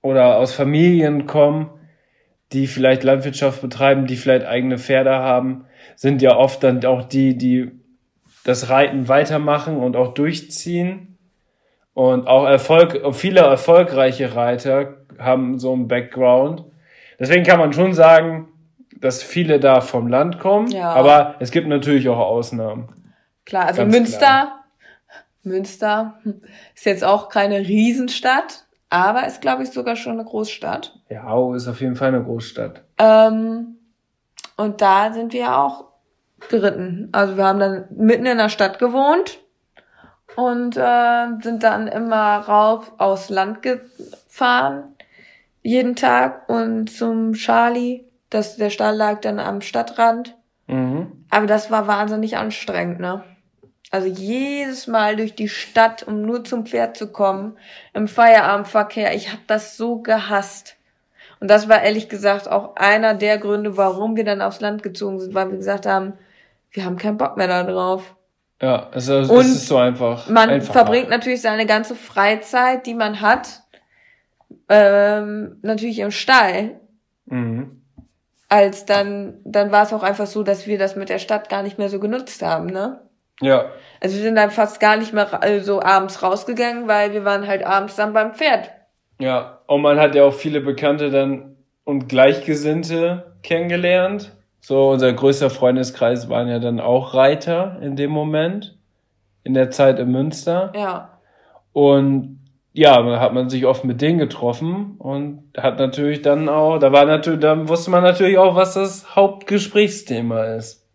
oder 0.00 0.38
aus 0.38 0.54
Familien 0.54 1.26
kommen, 1.26 1.70
die 2.52 2.66
vielleicht 2.66 3.02
Landwirtschaft 3.04 3.60
betreiben, 3.60 4.06
die 4.06 4.16
vielleicht 4.16 4.46
eigene 4.46 4.78
Pferde 4.78 5.10
haben, 5.10 5.66
sind 5.96 6.22
ja 6.22 6.36
oft 6.36 6.62
dann 6.62 6.84
auch 6.84 7.04
die, 7.04 7.36
die 7.36 7.70
das 8.44 8.68
Reiten 8.70 9.08
weitermachen 9.08 9.76
und 9.76 9.96
auch 9.96 10.14
durchziehen. 10.14 11.18
Und 11.94 12.26
auch 12.26 12.46
Erfolg, 12.46 13.00
viele 13.14 13.40
erfolgreiche 13.40 14.34
Reiter 14.34 14.94
haben 15.18 15.58
so 15.58 15.72
einen 15.72 15.88
Background. 15.88 16.64
Deswegen 17.18 17.44
kann 17.44 17.58
man 17.58 17.72
schon 17.72 17.92
sagen, 17.92 18.48
dass 18.98 19.22
viele 19.22 19.60
da 19.60 19.80
vom 19.80 20.06
Land 20.08 20.38
kommen, 20.38 20.68
Ja. 20.70 20.90
aber 20.92 21.34
es 21.40 21.50
gibt 21.50 21.68
natürlich 21.68 22.08
auch 22.08 22.18
Ausnahmen. 22.18 22.88
Klar, 23.44 23.66
also 23.66 23.82
Ganz 23.82 23.94
Münster, 23.94 24.18
klar. 24.18 24.64
Münster 25.42 26.18
ist 26.74 26.86
jetzt 26.86 27.04
auch 27.04 27.28
keine 27.28 27.58
Riesenstadt, 27.58 28.64
aber 28.90 29.26
ist, 29.26 29.40
glaube 29.40 29.64
ich, 29.64 29.70
sogar 29.70 29.96
schon 29.96 30.12
eine 30.14 30.24
Großstadt. 30.24 30.98
Ja, 31.10 31.54
ist 31.54 31.68
auf 31.68 31.80
jeden 31.80 31.96
Fall 31.96 32.08
eine 32.08 32.22
Großstadt. 32.22 32.82
Ähm, 32.98 33.76
und 34.62 34.80
da 34.80 35.12
sind 35.12 35.32
wir 35.32 35.56
auch 35.56 35.86
geritten. 36.48 37.08
Also 37.10 37.36
wir 37.36 37.44
haben 37.44 37.58
dann 37.58 37.84
mitten 37.90 38.26
in 38.26 38.38
der 38.38 38.48
Stadt 38.48 38.78
gewohnt 38.78 39.40
und 40.36 40.76
äh, 40.76 41.26
sind 41.42 41.64
dann 41.64 41.88
immer 41.88 42.38
rauf 42.38 42.92
aus 42.98 43.28
Land 43.28 43.62
gefahren, 43.62 44.94
jeden 45.62 45.96
Tag 45.96 46.48
und 46.48 46.90
zum 46.90 47.32
Charlie. 47.32 48.04
Das, 48.30 48.56
der 48.56 48.70
Stall 48.70 48.96
lag 48.96 49.20
dann 49.20 49.40
am 49.40 49.60
Stadtrand. 49.60 50.36
Mhm. 50.68 51.26
Aber 51.28 51.46
das 51.46 51.70
war 51.70 51.88
wahnsinnig 51.88 52.36
anstrengend, 52.36 53.00
ne? 53.00 53.24
Also 53.90 54.06
jedes 54.06 54.86
Mal 54.86 55.16
durch 55.16 55.34
die 55.34 55.48
Stadt, 55.48 56.04
um 56.04 56.22
nur 56.22 56.44
zum 56.44 56.64
Pferd 56.66 56.96
zu 56.96 57.12
kommen, 57.12 57.58
im 57.92 58.08
Feierabendverkehr, 58.08 59.14
ich 59.14 59.30
habe 59.30 59.42
das 59.48 59.76
so 59.76 59.98
gehasst. 59.98 60.76
Und 61.42 61.48
das 61.48 61.68
war 61.68 61.82
ehrlich 61.82 62.08
gesagt 62.08 62.48
auch 62.48 62.76
einer 62.76 63.14
der 63.14 63.36
Gründe, 63.36 63.76
warum 63.76 64.14
wir 64.16 64.24
dann 64.24 64.40
aufs 64.40 64.60
Land 64.60 64.82
gezogen 64.82 65.18
sind, 65.20 65.34
weil 65.34 65.50
wir 65.50 65.56
gesagt 65.58 65.84
haben, 65.86 66.12
wir 66.70 66.84
haben 66.84 66.96
keinen 66.96 67.18
Bock 67.18 67.36
mehr 67.36 67.48
da 67.48 67.64
drauf. 67.64 68.14
Ja, 68.62 68.88
es 68.94 69.08
ist, 69.08 69.28
Und 69.28 69.40
es 69.40 69.48
ist 69.48 69.66
so 69.68 69.76
einfach. 69.76 70.28
Man 70.28 70.48
einfacher. 70.48 70.72
verbringt 70.72 71.08
natürlich 71.10 71.42
seine 71.42 71.66
ganze 71.66 71.96
Freizeit, 71.96 72.86
die 72.86 72.94
man 72.94 73.20
hat, 73.20 73.62
ähm, 74.68 75.58
natürlich 75.62 75.98
im 75.98 76.10
Stall. 76.10 76.80
Mhm. 77.26 77.82
Als 78.48 78.84
dann, 78.84 79.34
dann 79.44 79.72
war 79.72 79.82
es 79.84 79.92
auch 79.92 80.02
einfach 80.02 80.26
so, 80.26 80.42
dass 80.42 80.66
wir 80.66 80.78
das 80.78 80.94
mit 80.94 81.08
der 81.08 81.18
Stadt 81.18 81.48
gar 81.48 81.62
nicht 81.62 81.78
mehr 81.78 81.88
so 81.88 81.98
genutzt 81.98 82.42
haben, 82.42 82.66
ne? 82.66 83.00
Ja, 83.40 83.64
Also 84.00 84.14
wir 84.16 84.22
sind 84.22 84.36
dann 84.36 84.50
fast 84.50 84.78
gar 84.78 84.96
nicht 84.96 85.12
mehr 85.12 85.32
ra- 85.32 85.38
also 85.38 85.82
abends 85.82 86.22
rausgegangen, 86.22 86.86
weil 86.86 87.12
wir 87.12 87.24
waren 87.24 87.46
halt 87.48 87.64
abends 87.64 87.96
dann 87.96 88.12
beim 88.12 88.34
Pferd. 88.34 88.70
ja. 89.18 89.58
Und 89.72 89.80
man 89.80 89.98
hat 89.98 90.14
ja 90.14 90.24
auch 90.24 90.34
viele 90.34 90.60
Bekannte 90.60 91.08
dann 91.08 91.56
und 91.84 92.06
Gleichgesinnte 92.06 93.32
kennengelernt. 93.42 94.36
So, 94.60 94.90
unser 94.90 95.10
größter 95.14 95.48
Freundeskreis 95.48 96.28
waren 96.28 96.46
ja 96.48 96.58
dann 96.58 96.78
auch 96.78 97.14
Reiter 97.14 97.78
in 97.80 97.96
dem 97.96 98.10
Moment, 98.10 98.76
in 99.44 99.54
der 99.54 99.70
Zeit 99.70 99.98
in 99.98 100.12
Münster. 100.12 100.74
Ja. 100.76 101.18
Und 101.72 102.38
ja, 102.74 103.00
da 103.00 103.18
hat 103.18 103.32
man 103.32 103.48
sich 103.48 103.64
oft 103.64 103.82
mit 103.84 104.02
denen 104.02 104.18
getroffen 104.18 104.96
und 104.98 105.44
hat 105.56 105.78
natürlich 105.78 106.20
dann 106.20 106.50
auch, 106.50 106.76
da 106.76 106.92
war 106.92 107.06
natürlich, 107.06 107.40
da 107.40 107.66
wusste 107.66 107.90
man 107.90 108.02
natürlich 108.02 108.36
auch, 108.36 108.54
was 108.54 108.74
das 108.74 109.16
Hauptgesprächsthema 109.16 110.54
ist. 110.54 110.86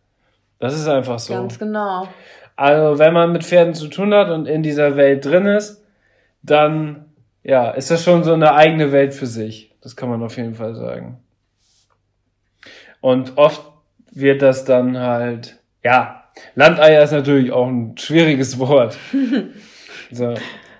Das 0.59 0.75
ist 0.75 0.87
einfach 0.87 1.17
so. 1.17 1.33
Ganz 1.33 1.57
genau. 1.57 2.07
Also, 2.55 2.99
wenn 2.99 3.15
man 3.15 3.31
mit 3.31 3.43
Pferden 3.43 3.73
zu 3.73 3.87
tun 3.87 4.13
hat 4.13 4.29
und 4.29 4.47
in 4.47 4.61
dieser 4.61 4.95
Welt 4.95 5.25
drin 5.25 5.47
ist, 5.47 5.83
dann, 6.43 7.06
ja, 7.47 7.71
ist 7.71 7.89
das 7.89 8.03
schon 8.03 8.25
so 8.25 8.33
eine 8.33 8.53
eigene 8.53 8.91
Welt 8.91 9.13
für 9.13 9.25
sich. 9.25 9.71
Das 9.81 9.95
kann 9.95 10.09
man 10.09 10.21
auf 10.21 10.35
jeden 10.35 10.55
Fall 10.55 10.75
sagen. 10.75 11.19
Und 12.99 13.37
oft 13.37 13.63
wird 14.11 14.41
das 14.41 14.65
dann 14.65 14.99
halt, 14.99 15.57
ja, 15.81 16.25
Landeier 16.55 17.03
ist 17.03 17.13
natürlich 17.13 17.53
auch 17.53 17.67
ein 17.67 17.97
schwieriges 17.97 18.59
Wort. 18.59 18.97
so. 20.11 20.33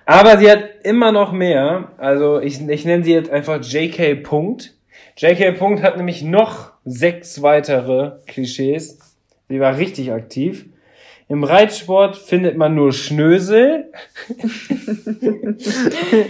Aber 0.04 0.36
sie 0.36 0.50
hat 0.50 0.62
immer 0.82 1.10
noch 1.10 1.32
mehr. 1.32 1.92
Also 1.96 2.38
ich, 2.38 2.60
ich 2.68 2.84
nenne 2.84 3.02
sie 3.02 3.14
jetzt 3.14 3.30
einfach 3.30 3.62
JK 3.62 4.22
Punkt. 4.22 4.74
JK 5.16 5.58
Punkt 5.58 5.82
hat 5.82 5.96
nämlich 5.96 6.22
noch 6.22 6.72
sechs 6.84 7.40
weitere 7.40 8.18
Klischees. 8.26 8.98
Sie 9.48 9.58
war 9.58 9.78
richtig 9.78 10.12
aktiv. 10.12 10.66
Im 11.30 11.44
Reitsport 11.44 12.16
findet 12.16 12.56
man 12.56 12.74
nur 12.74 12.90
Schnösel. 12.92 13.92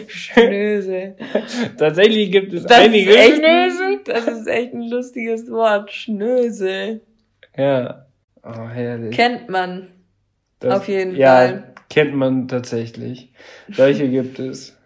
Schnösel. 0.08 1.14
Tatsächlich 1.78 2.32
gibt 2.32 2.52
es 2.52 2.64
Das 2.64 2.78
einige 2.80 3.12
ist 3.12 3.36
Schnösel. 3.36 4.00
Das 4.04 4.26
ist 4.26 4.46
echt 4.48 4.74
ein 4.74 4.88
lustiges 4.88 5.48
Wort. 5.50 5.92
Schnösel. 5.92 7.00
Ja. 7.56 8.06
Oh, 8.42 8.68
herrlich. 8.68 9.14
Kennt 9.16 9.48
man. 9.48 9.88
Das- 10.58 10.80
auf 10.80 10.88
jeden 10.88 11.14
ja, 11.14 11.36
Fall. 11.36 11.74
kennt 11.88 12.14
man 12.16 12.48
tatsächlich. 12.48 13.30
Solche 13.70 14.08
gibt 14.08 14.40
es. 14.40 14.76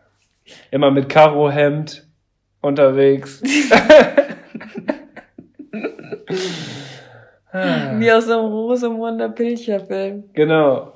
Immer 0.71 0.91
mit 0.91 1.09
Karohemd 1.09 2.07
unterwegs. 2.61 3.43
Ah, 7.53 7.99
Wie 7.99 8.11
aus 8.11 8.29
einem 8.29 8.47
Rosamunder 8.47 9.29
Pilcher-Film. 9.29 10.25
genau. 10.33 10.93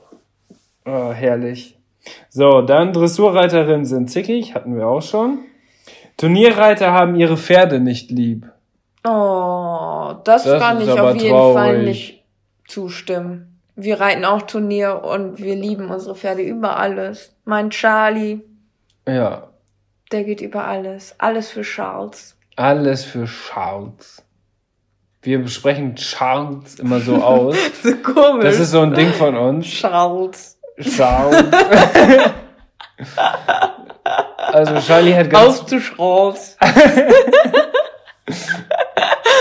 Oh, 0.86 1.10
herrlich. 1.12 1.76
So, 2.30 2.62
dann 2.62 2.92
Dressurreiterinnen 2.92 3.84
sind 3.84 4.10
zickig, 4.10 4.54
hatten 4.54 4.76
wir 4.76 4.86
auch 4.86 5.02
schon. 5.02 5.40
Turnierreiter 6.16 6.92
haben 6.92 7.16
ihre 7.16 7.36
Pferde 7.36 7.80
nicht 7.80 8.10
lieb. 8.10 8.46
Oh, 9.04 10.14
das, 10.24 10.44
Das 10.44 10.60
kann 10.62 10.80
ich 10.80 10.88
auf 10.90 11.14
jeden 11.16 11.28
traurig. 11.30 11.54
Fall 11.54 11.82
nicht 11.82 12.24
zustimmen. 12.68 13.60
Wir 13.74 14.00
reiten 14.00 14.24
auch 14.24 14.42
Turnier 14.42 15.02
und 15.04 15.38
wir 15.42 15.54
lieben 15.56 15.90
unsere 15.90 16.14
Pferde 16.14 16.42
über 16.42 16.76
alles. 16.78 17.34
Mein 17.44 17.70
Charlie, 17.70 18.40
Ja, 19.06 19.48
der 20.12 20.24
geht 20.24 20.40
über 20.40 20.64
alles. 20.64 21.14
Alles 21.18 21.50
für 21.50 21.62
Charles. 21.62 22.36
alles 22.56 23.04
für 23.04 23.26
Charles. 23.26 24.22
Wir 25.26 25.42
besprechen 25.42 25.96
Charles 25.96 26.76
immer 26.76 27.00
so 27.00 27.16
aus. 27.16 27.56
So 27.82 27.96
komisch. 27.96 28.44
Das 28.44 28.60
ist 28.60 28.70
so 28.70 28.82
ein 28.82 28.94
Ding 28.94 29.08
von 29.08 29.36
uns. 29.36 29.66
Charles. 29.66 30.60
Charles. 30.80 31.36
also 34.36 34.78
Charlie 34.78 35.14
hat 35.14 35.28
ganz 35.28 35.60
Auf 35.60 35.66
zu 35.66 35.80
Charles. 35.80 36.56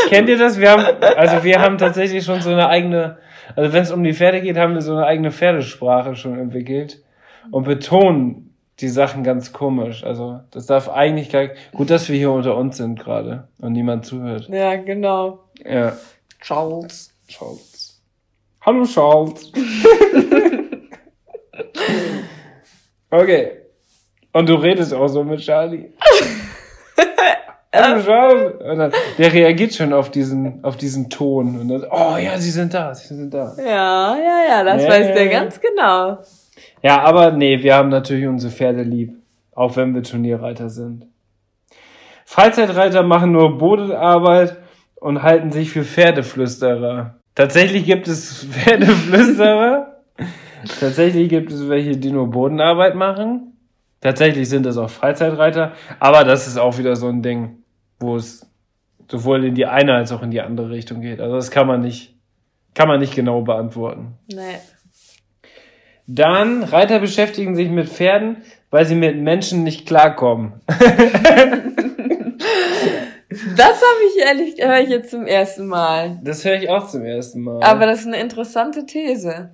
Kennt 0.10 0.28
ihr 0.28 0.40
das? 0.40 0.60
Wir 0.60 0.72
haben, 0.72 1.04
also 1.04 1.44
wir 1.44 1.62
haben 1.62 1.78
tatsächlich 1.78 2.26
schon 2.26 2.42
so 2.42 2.50
eine 2.50 2.68
eigene, 2.68 3.20
also 3.56 3.72
wenn 3.72 3.84
es 3.84 3.92
um 3.92 4.04
die 4.04 4.14
Pferde 4.14 4.42
geht, 4.42 4.58
haben 4.58 4.74
wir 4.74 4.82
so 4.82 4.96
eine 4.96 5.06
eigene 5.06 5.32
Pferdesprache 5.32 6.16
schon 6.16 6.40
entwickelt 6.40 7.04
und 7.52 7.66
betonen 7.66 8.55
die 8.80 8.90
Sachen 8.90 9.24
ganz 9.24 9.54
komisch. 9.54 10.04
Also 10.04 10.42
das 10.52 10.66
darf 10.66 10.90
eigentlich 10.90 11.32
gar, 11.32 11.48
gut, 11.74 11.90
dass 11.90 12.10
wir 12.10 12.18
hier 12.18 12.32
unter 12.32 12.58
uns 12.58 12.76
sind 12.78 13.00
gerade 13.00 13.48
und 13.60 13.74
niemand 13.74 14.06
zuhört. 14.06 14.50
Ja, 14.50 14.76
genau. 14.76 15.40
Ja, 15.64 15.96
Charles. 16.42 17.12
Charles. 17.28 18.02
Hallo 18.62 18.86
Charles. 18.86 19.52
okay. 23.12 23.52
Und 24.34 24.50
du 24.50 24.56
redest 24.56 24.94
auch 24.94 25.08
so 25.08 25.24
mit 25.24 25.40
Charlie. 25.40 25.94
Hallo 27.74 28.04
Charles. 28.04 28.62
Und 28.62 28.78
dann, 28.78 28.92
der 29.18 29.34
reagiert 29.34 29.74
schon 29.74 29.94
auf 29.94 30.12
diesen, 30.12 30.64
auf 30.64 30.78
diesen 30.78 31.10
Ton. 31.10 31.60
Und 31.60 31.70
dann, 31.70 31.86
oh 31.90 32.18
ja, 32.18 32.38
sie 32.38 32.52
sind 32.52 32.72
da, 32.74 32.94
sie 32.94 33.16
sind 33.16 33.34
da. 33.34 33.56
Ja, 33.58 34.16
ja, 34.18 34.42
ja, 34.50 34.64
das 34.64 34.84
Ja, 34.84 34.90
weiß 34.90 35.08
ja, 35.08 35.14
der 35.14 35.26
ja. 35.26 35.40
ganz 35.40 35.60
genau. 35.60 36.20
Ja, 36.86 37.02
aber 37.02 37.32
nee, 37.32 37.64
wir 37.64 37.74
haben 37.74 37.90
natürlich 37.90 38.28
unsere 38.28 38.54
Pferde 38.54 38.84
lieb. 38.84 39.16
Auch 39.54 39.76
wenn 39.76 39.96
wir 39.96 40.04
Turnierreiter 40.04 40.70
sind. 40.70 41.08
Freizeitreiter 42.26 43.02
machen 43.02 43.32
nur 43.32 43.58
Bodenarbeit 43.58 44.58
und 44.94 45.24
halten 45.24 45.52
sich 45.52 45.72
für 45.72 45.84
Pferdeflüsterer. 45.84 47.16
Tatsächlich 47.34 47.86
gibt 47.86 48.08
es 48.08 48.46
Pferdeflüsterer. 48.52 50.04
Tatsächlich 50.80 51.28
gibt 51.28 51.52
es 51.52 51.68
welche, 51.68 51.98
die 51.98 52.12
nur 52.12 52.30
Bodenarbeit 52.30 52.94
machen. 52.94 53.58
Tatsächlich 54.00 54.48
sind 54.48 54.68
es 54.68 54.78
auch 54.78 54.92
Freizeitreiter. 54.92 55.72
Aber 56.00 56.24
das 56.24 56.46
ist 56.46 56.60
auch 56.60 56.78
wieder 56.78 56.96
so 56.96 57.08
ein 57.08 57.24
Ding, 57.24 57.64
wo 58.00 58.16
es 58.16 58.48
sowohl 59.10 59.44
in 59.44 59.56
die 59.56 59.66
eine 59.66 59.96
als 59.96 60.12
auch 60.12 60.22
in 60.22 60.30
die 60.30 60.42
andere 60.42 60.70
Richtung 60.70 61.02
geht. 61.02 61.20
Also 61.20 61.36
das 61.36 61.50
kann 61.50 61.66
man 61.66 61.82
nicht, 61.82 62.16
kann 62.76 62.88
man 62.88 63.00
nicht 63.00 63.16
genau 63.16 63.42
beantworten. 63.42 64.20
Nee. 64.32 64.60
Dann, 66.08 66.64
Reiter 66.64 67.00
beschäftigen 67.00 67.56
sich 67.56 67.70
mit 67.70 67.90
Pferden, 67.90 68.38
weil 68.70 68.86
sie 68.86 68.96
mit 68.96 69.18
Menschen 69.18 69.64
nicht 69.64 69.86
klarkommen. 69.88 70.54
Das 73.58 73.68
habe 73.68 74.00
ich 74.08 74.24
ehrlich, 74.24 74.56
höre 74.66 74.80
ich 74.80 74.90
jetzt 74.90 75.12
zum 75.12 75.26
ersten 75.26 75.68
Mal. 75.68 76.20
Das 76.24 76.46
höre 76.46 76.56
ich 76.56 76.70
auch 76.70 76.88
zum 76.88 77.04
ersten 77.04 77.42
Mal. 77.42 77.62
Aber 77.64 77.86
das 77.86 78.02
ist 78.02 78.08
eine 78.08 78.20
interessante 78.20 78.86
These. 78.86 79.50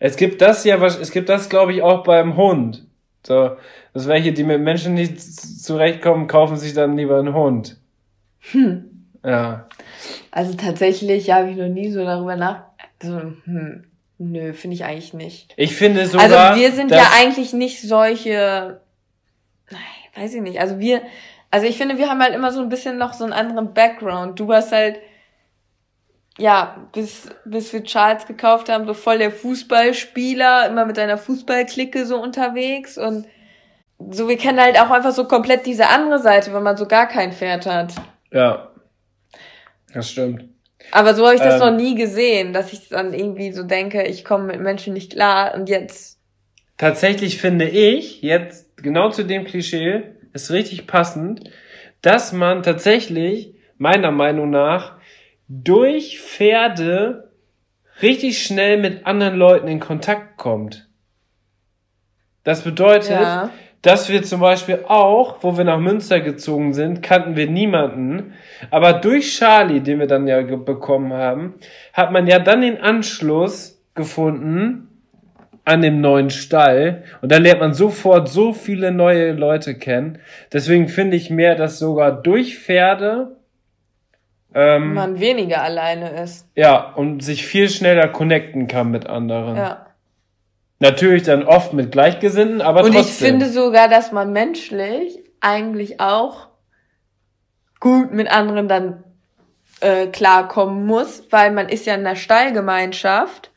es 0.00 0.16
gibt 0.16 0.42
das 0.42 0.64
ja, 0.64 0.82
es 0.84 1.10
gibt 1.10 1.28
das, 1.28 1.48
glaube 1.48 1.72
ich, 1.72 1.82
auch 1.82 2.02
beim 2.02 2.36
Hund. 2.36 2.84
So, 3.26 3.56
das 3.94 4.06
welche, 4.06 4.32
die 4.32 4.44
mit 4.44 4.60
Menschen 4.60 4.94
nicht 4.94 5.20
zurechtkommen, 5.20 6.26
kaufen 6.26 6.56
sich 6.56 6.74
dann 6.74 6.96
lieber 6.96 7.18
einen 7.18 7.34
Hund. 7.34 7.78
Hm. 8.52 9.06
Ja. 9.24 9.66
Also 10.30 10.54
tatsächlich 10.54 11.30
habe 11.30 11.50
ich 11.50 11.56
noch 11.56 11.68
nie 11.68 11.90
so 11.90 12.04
darüber 12.04 12.36
nach. 12.36 12.64
Also, 13.02 13.32
hm, 13.44 13.84
nö, 14.18 14.52
finde 14.52 14.74
ich 14.74 14.84
eigentlich 14.84 15.14
nicht. 15.14 15.54
Ich 15.56 15.76
finde 15.76 16.06
sogar, 16.06 16.30
Also 16.30 16.60
wir 16.60 16.72
sind 16.72 16.90
ja 16.90 17.10
eigentlich 17.18 17.52
nicht 17.52 17.82
solche, 17.82 18.80
Nein, 19.70 19.80
weiß 20.14 20.34
ich 20.34 20.42
nicht. 20.42 20.60
Also 20.60 20.78
wir, 20.78 21.02
also 21.50 21.66
ich 21.66 21.76
finde, 21.76 21.98
wir 21.98 22.08
haben 22.08 22.22
halt 22.22 22.34
immer 22.34 22.52
so 22.52 22.60
ein 22.60 22.68
bisschen 22.68 22.98
noch 22.98 23.12
so 23.12 23.24
einen 23.24 23.32
anderen 23.32 23.74
Background. 23.74 24.38
Du 24.38 24.52
hast 24.52 24.72
halt, 24.72 24.98
ja, 26.38 26.88
bis, 26.92 27.28
bis 27.44 27.72
wir 27.72 27.82
Charles 27.82 28.26
gekauft 28.26 28.68
haben, 28.68 28.86
so 28.86 28.94
voll 28.94 29.18
der 29.18 29.30
Fußballspieler, 29.30 30.68
immer 30.68 30.84
mit 30.84 30.96
deiner 30.96 31.18
Fußballklicke 31.18 32.06
so 32.06 32.20
unterwegs 32.20 32.98
und 32.98 33.26
so, 34.10 34.28
wir 34.28 34.36
kennen 34.36 34.60
halt 34.60 34.78
auch 34.78 34.90
einfach 34.90 35.12
so 35.12 35.24
komplett 35.26 35.64
diese 35.64 35.88
andere 35.88 36.18
Seite, 36.18 36.52
wenn 36.52 36.62
man 36.62 36.76
so 36.76 36.86
gar 36.86 37.06
kein 37.08 37.32
Pferd 37.32 37.64
hat. 37.64 37.94
Ja. 38.30 38.70
Das 39.94 40.10
stimmt. 40.10 40.44
Aber 40.92 41.14
so 41.14 41.24
habe 41.26 41.34
ich 41.34 41.42
das 41.42 41.60
Ähm. 41.60 41.70
noch 41.70 41.76
nie 41.76 41.94
gesehen, 41.94 42.52
dass 42.52 42.72
ich 42.72 42.88
dann 42.88 43.12
irgendwie 43.12 43.52
so 43.52 43.62
denke, 43.62 44.02
ich 44.04 44.24
komme 44.24 44.44
mit 44.44 44.60
Menschen 44.60 44.94
nicht 44.94 45.12
klar 45.12 45.54
und 45.54 45.68
jetzt, 45.68 46.16
Tatsächlich 46.78 47.38
finde 47.40 47.66
ich, 47.68 48.20
jetzt 48.20 48.76
genau 48.76 49.08
zu 49.08 49.22
dem 49.24 49.44
Klischee, 49.44 50.02
ist 50.34 50.50
richtig 50.50 50.86
passend, 50.86 51.50
dass 52.02 52.32
man 52.32 52.62
tatsächlich, 52.62 53.54
meiner 53.78 54.10
Meinung 54.10 54.50
nach, 54.50 54.98
durch 55.48 56.20
Pferde 56.20 57.30
richtig 58.02 58.42
schnell 58.42 58.76
mit 58.76 59.06
anderen 59.06 59.36
Leuten 59.36 59.68
in 59.68 59.80
Kontakt 59.80 60.36
kommt. 60.36 60.86
Das 62.44 62.62
bedeutet, 62.62 63.10
ja. 63.10 63.50
Dass 63.86 64.08
wir 64.08 64.24
zum 64.24 64.40
Beispiel 64.40 64.80
auch, 64.88 65.36
wo 65.42 65.56
wir 65.56 65.62
nach 65.62 65.78
Münster 65.78 66.18
gezogen 66.18 66.74
sind, 66.74 67.04
kannten 67.04 67.36
wir 67.36 67.48
niemanden. 67.48 68.34
Aber 68.72 68.94
durch 68.94 69.38
Charlie, 69.38 69.80
den 69.80 70.00
wir 70.00 70.08
dann 70.08 70.26
ja 70.26 70.42
bekommen 70.42 71.12
haben, 71.12 71.54
hat 71.92 72.10
man 72.10 72.26
ja 72.26 72.40
dann 72.40 72.62
den 72.62 72.78
Anschluss 72.78 73.80
gefunden 73.94 74.88
an 75.64 75.82
dem 75.82 76.00
neuen 76.00 76.30
Stall. 76.30 77.04
Und 77.22 77.30
da 77.30 77.36
lernt 77.36 77.60
man 77.60 77.74
sofort 77.74 78.28
so 78.28 78.52
viele 78.52 78.90
neue 78.90 79.30
Leute 79.30 79.76
kennen. 79.76 80.18
Deswegen 80.52 80.88
finde 80.88 81.16
ich 81.16 81.30
mehr, 81.30 81.54
dass 81.54 81.78
sogar 81.78 82.10
durch 82.10 82.58
Pferde 82.58 83.36
ähm, 84.52 84.94
man 84.94 85.20
weniger 85.20 85.62
alleine 85.62 86.10
ist. 86.22 86.48
ja 86.56 86.92
und 86.94 87.22
sich 87.22 87.46
viel 87.46 87.68
schneller 87.68 88.08
connecten 88.08 88.66
kann 88.66 88.90
mit 88.90 89.06
anderen. 89.06 89.56
Ja. 89.56 89.85
Natürlich 90.78 91.22
dann 91.22 91.42
oft 91.44 91.72
mit 91.72 91.90
Gleichgesinnten, 91.90 92.60
aber 92.60 92.80
Und 92.84 92.92
trotzdem. 92.92 93.00
ich 93.00 93.12
finde 93.14 93.48
sogar, 93.48 93.88
dass 93.88 94.12
man 94.12 94.32
menschlich 94.32 95.18
eigentlich 95.40 96.00
auch 96.00 96.48
gut 97.80 98.12
mit 98.12 98.30
anderen 98.30 98.68
dann 98.68 99.04
äh, 99.80 100.06
klarkommen 100.06 100.84
muss, 100.86 101.24
weil 101.30 101.50
man 101.52 101.68
ist 101.68 101.86
ja 101.86 101.94
in 101.94 102.00
einer 102.06 102.16
Stallgemeinschaft, 102.16 103.50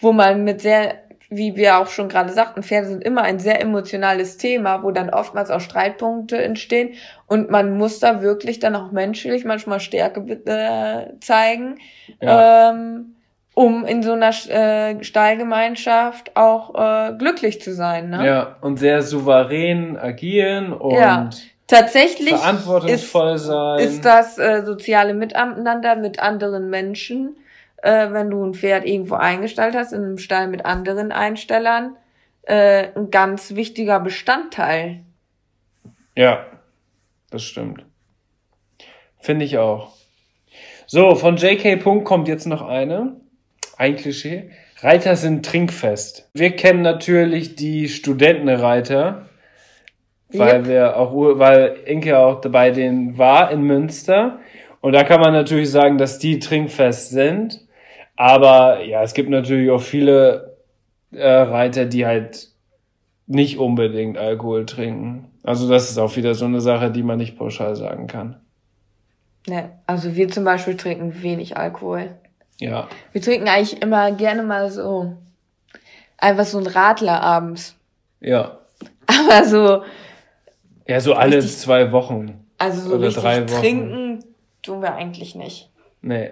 wo 0.00 0.12
man 0.12 0.44
mit 0.44 0.60
sehr, 0.62 0.94
wie 1.28 1.56
wir 1.56 1.78
auch 1.78 1.88
schon 1.88 2.08
gerade 2.08 2.32
sagten, 2.32 2.62
Pferde 2.62 2.88
sind 2.88 3.04
immer 3.04 3.22
ein 3.22 3.38
sehr 3.38 3.60
emotionales 3.60 4.36
Thema, 4.36 4.82
wo 4.82 4.90
dann 4.92 5.10
oftmals 5.10 5.50
auch 5.50 5.60
Streitpunkte 5.60 6.42
entstehen 6.42 6.94
und 7.26 7.50
man 7.50 7.76
muss 7.76 7.98
da 7.98 8.22
wirklich 8.22 8.60
dann 8.60 8.76
auch 8.76 8.92
menschlich 8.92 9.44
manchmal 9.44 9.80
Stärke 9.80 10.20
äh, 10.20 11.18
zeigen, 11.20 11.78
Ja. 12.20 12.70
ähm, 12.70 13.15
um 13.56 13.86
in 13.86 14.02
so 14.02 14.12
einer 14.12 14.34
äh, 14.50 15.02
Stallgemeinschaft 15.02 16.36
auch 16.36 16.74
äh, 16.74 17.14
glücklich 17.16 17.62
zu 17.62 17.72
sein. 17.72 18.10
Ne? 18.10 18.26
Ja, 18.26 18.56
und 18.60 18.78
sehr 18.78 19.00
souverän 19.00 19.96
agieren 19.96 20.74
und 20.74 20.94
Ja. 20.94 21.30
Tatsächlich 21.66 22.32
ist, 22.32 22.40
verantwortungsvoll 22.40 23.38
sein. 23.38 23.78
ist 23.80 24.04
das 24.04 24.38
äh, 24.38 24.62
soziale 24.62 25.14
Miteinander 25.14 25.96
mit 25.96 26.20
anderen 26.20 26.68
Menschen, 26.68 27.38
äh, 27.78 28.12
wenn 28.12 28.28
du 28.28 28.44
ein 28.44 28.52
Pferd 28.52 28.84
irgendwo 28.84 29.14
eingestellt 29.14 29.74
hast, 29.74 29.92
in 29.94 30.04
einem 30.04 30.18
Stall 30.18 30.48
mit 30.48 30.66
anderen 30.66 31.10
Einstellern, 31.10 31.96
äh, 32.42 32.88
ein 32.94 33.10
ganz 33.10 33.54
wichtiger 33.54 34.00
Bestandteil. 34.00 35.00
Ja, 36.14 36.44
das 37.30 37.42
stimmt. 37.42 37.86
Finde 39.18 39.46
ich 39.46 39.56
auch. 39.56 39.94
So, 40.86 41.14
von 41.14 41.38
JK. 41.38 41.82
Punkt 41.82 42.04
kommt 42.04 42.28
jetzt 42.28 42.46
noch 42.46 42.62
eine. 42.62 43.16
Ein 43.76 43.96
Klischee. 43.96 44.50
Reiter 44.80 45.16
sind 45.16 45.44
trinkfest. 45.44 46.28
Wir 46.34 46.50
kennen 46.50 46.82
natürlich 46.82 47.56
die 47.56 47.88
Studentenreiter, 47.88 49.26
weil 50.32 50.58
Yep. 50.58 50.66
wir 50.68 50.96
auch, 50.96 51.12
weil 51.38 51.76
Inke 51.86 52.18
auch 52.18 52.40
bei 52.40 52.70
denen 52.70 53.16
war 53.16 53.50
in 53.50 53.62
Münster. 53.62 54.38
Und 54.80 54.92
da 54.92 55.02
kann 55.04 55.20
man 55.20 55.32
natürlich 55.32 55.70
sagen, 55.70 55.98
dass 55.98 56.18
die 56.18 56.38
trinkfest 56.38 57.10
sind. 57.10 57.60
Aber 58.16 58.82
ja, 58.84 59.02
es 59.02 59.14
gibt 59.14 59.30
natürlich 59.30 59.70
auch 59.70 59.80
viele 59.80 60.56
äh, 61.12 61.26
Reiter, 61.26 61.84
die 61.86 62.06
halt 62.06 62.48
nicht 63.26 63.58
unbedingt 63.58 64.18
Alkohol 64.18 64.66
trinken. 64.66 65.30
Also 65.42 65.68
das 65.68 65.90
ist 65.90 65.98
auch 65.98 66.16
wieder 66.16 66.34
so 66.34 66.44
eine 66.44 66.60
Sache, 66.60 66.90
die 66.90 67.02
man 67.02 67.18
nicht 67.18 67.36
pauschal 67.36 67.76
sagen 67.76 68.06
kann. 68.06 68.36
Ne, 69.48 69.70
also 69.86 70.16
wir 70.16 70.28
zum 70.28 70.44
Beispiel 70.44 70.76
trinken 70.76 71.22
wenig 71.22 71.56
Alkohol. 71.56 72.10
Ja, 72.58 72.88
Wir 73.12 73.20
trinken 73.22 73.48
eigentlich 73.48 73.82
immer 73.82 74.12
gerne 74.12 74.42
mal 74.42 74.70
so 74.70 75.12
einfach 76.18 76.44
so 76.44 76.58
ein 76.58 76.66
Radler 76.66 77.22
abends. 77.22 77.76
ja. 78.20 78.58
Aber 79.08 79.44
so, 79.44 79.82
Ja, 80.88 81.00
so 81.00 81.14
alle 81.14 81.36
Richtig- 81.36 81.58
zwei 81.58 81.92
Wochen. 81.92 82.44
also 82.58 82.80
so 82.88 82.94
Oder 82.96 83.06
richtig 83.06 83.22
drei 83.22 83.48
Wochen. 83.48 83.60
trinken 83.60 84.24
tun 84.62 84.82
wir 84.82 84.94
eigentlich 84.94 85.34
nicht. 85.36 85.70
Nee. 86.02 86.30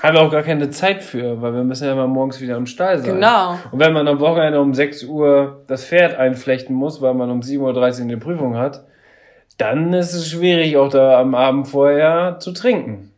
Haben 0.00 0.14
wir 0.14 0.20
auch 0.22 0.30
gar 0.30 0.42
keine 0.44 0.70
Zeit 0.70 1.02
für, 1.02 1.42
weil 1.42 1.54
wir 1.54 1.64
müssen 1.64 1.84
ja 1.86 1.92
immer 1.92 2.06
morgens 2.06 2.40
wieder 2.40 2.56
im 2.56 2.66
Stall 2.66 2.98
sein. 3.00 3.14
Genau. 3.16 3.58
Und 3.72 3.80
wenn 3.80 3.92
man 3.92 4.06
am 4.06 4.20
Wochenende 4.20 4.60
um 4.60 4.72
6 4.72 5.02
Uhr 5.04 5.64
das 5.66 5.84
Pferd 5.84 6.14
einflechten 6.16 6.74
muss, 6.76 7.00
weil 7.02 7.14
man 7.14 7.30
um 7.30 7.40
7.30 7.42 7.98
Uhr 7.98 8.04
eine 8.04 8.16
Prüfung 8.18 8.56
hat, 8.56 8.84
dann 9.56 9.92
ist 9.92 10.14
es 10.14 10.28
schwierig, 10.28 10.76
auch 10.76 10.88
da 10.90 11.18
am 11.20 11.34
Abend 11.34 11.66
vorher 11.66 12.38
zu 12.38 12.52
trinken. 12.52 13.10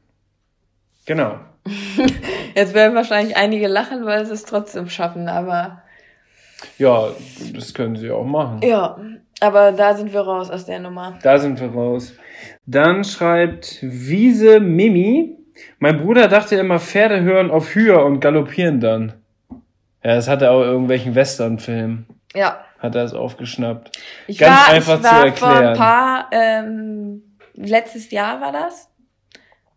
Genau. 1.04 1.34
Jetzt 2.54 2.74
werden 2.74 2.94
wahrscheinlich 2.94 3.36
einige 3.36 3.68
lachen, 3.68 4.04
weil 4.04 4.26
sie 4.26 4.32
es 4.32 4.44
trotzdem 4.44 4.88
schaffen, 4.88 5.28
aber 5.28 5.82
Ja, 6.78 7.08
das 7.54 7.74
können 7.74 7.96
sie 7.96 8.10
auch 8.10 8.24
machen. 8.24 8.60
ja, 8.62 8.96
aber 9.40 9.72
da 9.72 9.94
sind 9.94 10.12
wir 10.12 10.20
raus 10.20 10.50
aus 10.50 10.66
der 10.66 10.78
Nummer. 10.80 11.18
Da 11.22 11.38
sind 11.38 11.60
wir 11.60 11.68
raus. 11.72 12.12
Dann 12.66 13.04
schreibt 13.04 13.78
Wiese 13.82 14.60
Mimi. 14.60 15.36
Mein 15.78 15.98
Bruder 16.00 16.28
dachte 16.28 16.56
immer, 16.56 16.78
Pferde 16.78 17.20
hören 17.22 17.50
auf 17.50 17.74
Höhe 17.74 18.02
und 18.02 18.20
galoppieren 18.20 18.80
dann. 18.80 19.12
Ja, 20.02 20.14
das 20.14 20.28
hat 20.28 20.40
er 20.42 20.52
auch 20.52 20.62
in 20.62 20.68
irgendwelchen 20.68 21.14
Westernfilmen. 21.14 22.06
Ja, 22.34 22.64
Hat 22.78 22.94
er 22.94 23.04
es 23.04 23.12
aufgeschnappt. 23.12 23.98
ich 24.26 24.38
Ganz 24.38 24.56
war, 24.68 24.74
einfach 24.74 24.94
ich 24.96 25.00
zu 25.02 25.04
war 25.04 25.32
vor 25.32 25.48
erklären. 25.50 25.66
ein 25.72 25.76
paar, 25.76 26.26
ähm, 26.32 27.22
letztes 27.54 28.10
Jahr 28.10 28.40
war 28.40 28.52
das 28.52 28.88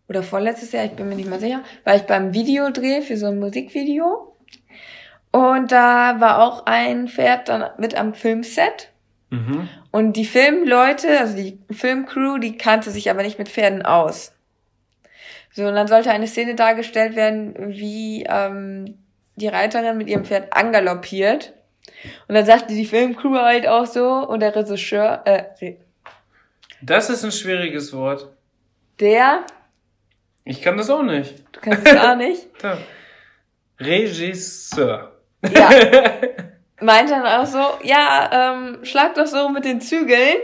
oder 0.08 0.22
vorletztes 0.22 0.72
Jahr, 0.72 0.84
ich 0.84 0.92
bin 0.92 1.08
mir 1.08 1.16
nicht 1.16 1.28
mehr 1.28 1.40
sicher, 1.40 1.62
war 1.84 1.96
ich 1.96 2.02
beim 2.02 2.32
Videodreh 2.34 3.00
für 3.02 3.16
so 3.16 3.26
ein 3.26 3.38
Musikvideo 3.38 4.36
und 5.32 5.72
da 5.72 6.20
war 6.20 6.42
auch 6.42 6.66
ein 6.66 7.08
Pferd 7.08 7.48
dann 7.48 7.70
mit 7.78 7.94
am 7.96 8.14
Filmset 8.14 8.90
Mhm. 9.30 9.68
Und 9.90 10.12
die 10.12 10.26
Filmleute, 10.26 11.18
also 11.18 11.34
die 11.36 11.58
Filmcrew, 11.72 12.38
die 12.38 12.56
kannte 12.56 12.90
sich 12.90 13.10
aber 13.10 13.22
nicht 13.22 13.38
mit 13.38 13.48
Pferden 13.48 13.82
aus. 13.82 14.32
So, 15.50 15.64
und 15.66 15.74
dann 15.74 15.88
sollte 15.88 16.10
eine 16.12 16.28
Szene 16.28 16.54
dargestellt 16.54 17.16
werden, 17.16 17.54
wie 17.70 18.24
ähm, 18.28 18.98
die 19.34 19.48
Reiterin 19.48 19.96
mit 19.96 20.08
ihrem 20.08 20.24
Pferd 20.24 20.52
angaloppiert. 20.52 21.52
Und 22.28 22.36
dann 22.36 22.46
sagte 22.46 22.74
die 22.74 22.84
Filmcrew 22.86 23.34
halt 23.38 23.66
auch 23.66 23.86
so, 23.86 24.08
und 24.08 24.38
der 24.40 24.54
Regisseur, 24.54 25.22
äh, 25.24 25.44
Re- 25.60 25.78
Das 26.82 27.10
ist 27.10 27.24
ein 27.24 27.32
schwieriges 27.32 27.92
Wort. 27.92 28.28
der, 29.00 29.44
Ich 30.44 30.60
kann 30.62 30.76
das 30.76 30.90
auch 30.90 31.02
nicht. 31.02 31.34
du 31.52 31.60
kannst 31.60 31.86
es 31.86 31.96
auch 31.96 32.16
nicht, 32.16 32.46
Da. 32.62 32.76
Regisseur. 33.80 35.12
ja, 35.54 35.70
meinte 36.80 37.12
dann 37.12 37.26
auch 37.26 37.46
so, 37.46 37.58
ja, 37.82 38.30
ähm, 38.54 38.78
schlag 38.84 39.14
doch 39.14 39.26
so 39.26 39.48
mit 39.48 39.64
den 39.64 39.80
Zügeln 39.80 40.36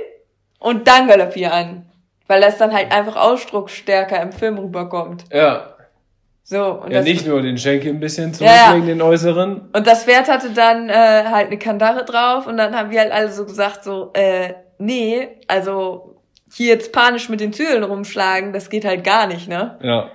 und 0.59 0.87
dann 0.89 1.09
galoppier 1.09 1.53
an. 1.53 1.87
Weil 2.27 2.41
das 2.41 2.59
dann 2.59 2.73
halt 2.73 2.93
einfach 2.93 3.17
ausdrucksstärker 3.17 4.21
im 4.23 4.33
Film 4.33 4.59
rüberkommt. 4.59 5.25
Ja. 5.33 5.75
So, 6.45 6.65
und 6.83 6.91
Ja, 6.93 6.99
das, 6.99 7.05
nicht 7.05 7.27
nur 7.27 7.43
den 7.43 7.59
Schenkel 7.59 7.91
ein 7.93 8.01
bisschen 8.01 8.33
Ja, 8.35 8.47
ja. 8.47 8.53
zurücklegen, 8.71 8.87
den 8.99 9.03
äußeren. 9.03 9.69
Und 9.73 9.87
das 9.87 10.05
Pferd 10.05 10.29
hatte 10.29 10.51
dann 10.51 10.89
äh, 10.89 10.93
halt 10.95 11.49
eine 11.49 11.59
Kandare 11.59 12.05
drauf 12.05 12.47
und 12.47 12.57
dann 12.57 12.77
haben 12.77 12.91
wir 12.91 13.01
halt 13.01 13.13
alle 13.13 13.31
so 13.31 13.45
gesagt, 13.45 13.85
so, 13.85 14.11
äh, 14.15 14.55
nee, 14.79 15.29
also 15.49 16.20
hier 16.53 16.69
jetzt 16.69 16.93
panisch 16.93 17.29
mit 17.29 17.41
den 17.41 17.53
Zügeln 17.53 17.83
rumschlagen, 17.85 18.53
das 18.53 18.71
geht 18.71 18.85
halt 18.85 19.05
gar 19.05 19.27
nicht, 19.27 19.49
ne? 19.49 19.79
Ja. 19.83 20.11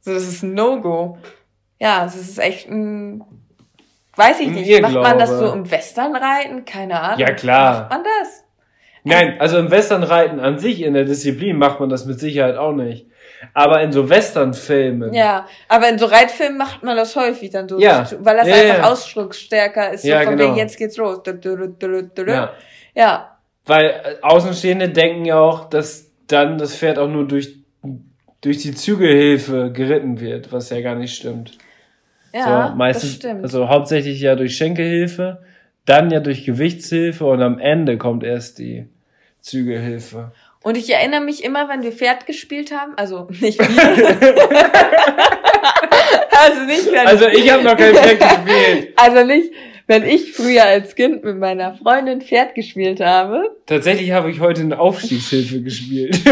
So, 0.00 0.14
das 0.14 0.24
ist 0.28 0.42
ein 0.42 0.54
No-Go. 0.54 1.18
Ja, 1.78 2.04
das 2.04 2.16
ist 2.16 2.38
echt 2.38 2.68
ein, 2.70 3.24
weiß 4.14 4.40
ich 4.40 4.48
nicht, 4.48 4.80
macht 4.80 4.94
man 4.94 5.18
das 5.18 5.30
so 5.30 5.52
im 5.52 5.70
Westernreiten? 5.70 6.64
Keine 6.64 7.00
Ahnung. 7.00 7.18
Ja, 7.18 7.32
klar. 7.32 7.80
Macht 7.80 7.90
man 7.90 8.04
das? 8.04 8.44
Nein, 9.04 9.36
also 9.38 9.58
im 9.58 9.70
Westernreiten 9.70 10.40
an 10.40 10.58
sich 10.58 10.82
in 10.82 10.94
der 10.94 11.04
Disziplin 11.04 11.56
macht 11.56 11.78
man 11.78 11.88
das 11.88 12.06
mit 12.06 12.18
Sicherheit 12.18 12.56
auch 12.56 12.72
nicht. 12.72 13.06
Aber 13.54 13.82
in 13.82 13.92
so 13.92 14.08
Westernfilmen. 14.08 15.12
Ja, 15.12 15.46
aber 15.68 15.88
in 15.88 15.98
so 15.98 16.06
Reitfilmen 16.06 16.58
macht 16.58 16.82
man 16.82 16.96
das 16.96 17.14
häufig 17.14 17.50
dann 17.50 17.68
so, 17.68 17.78
Ja. 17.78 18.04
weil 18.20 18.36
das 18.36 18.48
Ja, 18.48 18.54
einfach 18.54 18.78
ja. 18.78 18.90
ausdrucksstärker 18.90 19.92
ist, 19.92 20.02
so 20.02 20.08
Ja, 20.08 20.22
von 20.22 20.36
genau. 20.36 20.44
wegen, 20.50 20.56
jetzt 20.56 20.76
geht's 20.78 20.96
los. 20.96 21.20
Ja. 22.26 22.52
Ja. 22.94 23.35
Weil 23.66 23.86
äh, 23.86 24.22
Außenstehende 24.22 24.88
denken 24.88 25.24
ja 25.24 25.38
auch, 25.38 25.68
dass 25.68 26.10
dann 26.28 26.58
das 26.58 26.76
Pferd 26.76 26.98
auch 26.98 27.08
nur 27.08 27.26
durch, 27.26 27.56
durch 28.40 28.58
die 28.58 28.74
Zügelhilfe 28.74 29.70
geritten 29.72 30.20
wird, 30.20 30.52
was 30.52 30.70
ja 30.70 30.80
gar 30.80 30.94
nicht 30.94 31.14
stimmt. 31.14 31.58
ja, 32.32 32.68
so, 32.68 32.76
meistens, 32.76 33.10
das 33.10 33.16
stimmt. 33.16 33.42
also 33.42 33.68
hauptsächlich 33.68 34.20
ja 34.20 34.34
durch 34.34 34.56
Schenkelhilfe, 34.56 35.42
dann 35.84 36.10
ja 36.10 36.20
durch 36.20 36.44
Gewichtshilfe 36.44 37.24
und 37.24 37.42
am 37.42 37.58
Ende 37.58 37.98
kommt 37.98 38.24
erst 38.24 38.58
die 38.58 38.86
Zügelhilfe. 39.40 40.32
Und 40.62 40.76
ich 40.76 40.92
erinnere 40.92 41.20
mich 41.20 41.44
immer, 41.44 41.68
wenn 41.68 41.84
wir 41.84 41.92
Pferd 41.92 42.26
gespielt 42.26 42.72
haben, 42.72 42.94
also 42.96 43.28
nicht 43.40 43.58
wir. 43.58 43.68
also 46.40 46.64
nicht, 46.64 46.90
wenn 46.90 47.06
Also 47.06 47.28
ich 47.28 47.52
habe 47.52 47.62
noch 47.62 47.76
kein 47.76 47.94
Pferd 47.94 48.18
gespielt. 48.18 48.92
also 48.96 49.24
nicht, 49.24 49.52
wenn 49.86 50.04
ich 50.04 50.32
früher 50.32 50.64
als 50.64 50.94
Kind 50.94 51.22
mit 51.24 51.38
meiner 51.38 51.74
Freundin 51.74 52.20
Pferd 52.20 52.54
gespielt 52.54 53.00
habe. 53.00 53.56
Tatsächlich 53.66 54.12
habe 54.12 54.30
ich 54.30 54.40
heute 54.40 54.62
eine 54.62 54.78
Aufstiegshilfe 54.78 55.62
gespielt. 55.62 56.20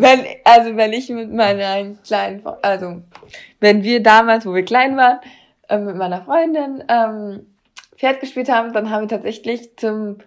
Wenn, 0.00 0.20
also 0.44 0.76
wenn 0.76 0.92
ich 0.92 1.08
mit 1.08 1.32
meiner 1.32 1.94
kleinen, 2.04 2.42
also 2.62 3.02
wenn 3.58 3.82
wir 3.82 4.02
damals, 4.02 4.46
wo 4.46 4.54
wir 4.54 4.64
klein 4.64 4.96
waren, 4.96 5.18
äh, 5.68 5.78
mit 5.78 5.96
meiner 5.96 6.22
Freundin 6.22 6.84
ähm, 6.88 7.46
Pferd 7.96 8.20
gespielt 8.20 8.48
haben, 8.48 8.72
dann 8.72 8.90
haben 8.90 9.02
wir 9.02 9.08
tatsächlich 9.08 9.76
zum 9.76 10.18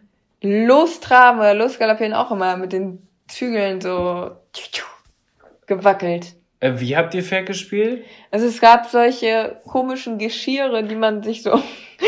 Lostraben 0.41 1.39
oder 1.39 1.53
Losgaloppieren 1.53 2.13
auch 2.13 2.31
immer 2.31 2.57
mit 2.57 2.73
den 2.73 3.07
Zügeln 3.27 3.79
so 3.79 4.31
gewackelt. 5.67 6.33
Äh, 6.61 6.73
Wie 6.75 6.95
habt 6.95 7.13
ihr 7.13 7.23
Pferd 7.23 7.47
gespielt? 7.47 8.05
Also 8.31 8.45
es 8.47 8.61
gab 8.61 8.85
solche 8.87 9.57
komischen 9.67 10.17
Geschirre, 10.17 10.83
die 10.83 10.95
man 10.95 11.21
sich 11.23 11.43
so 11.43 11.59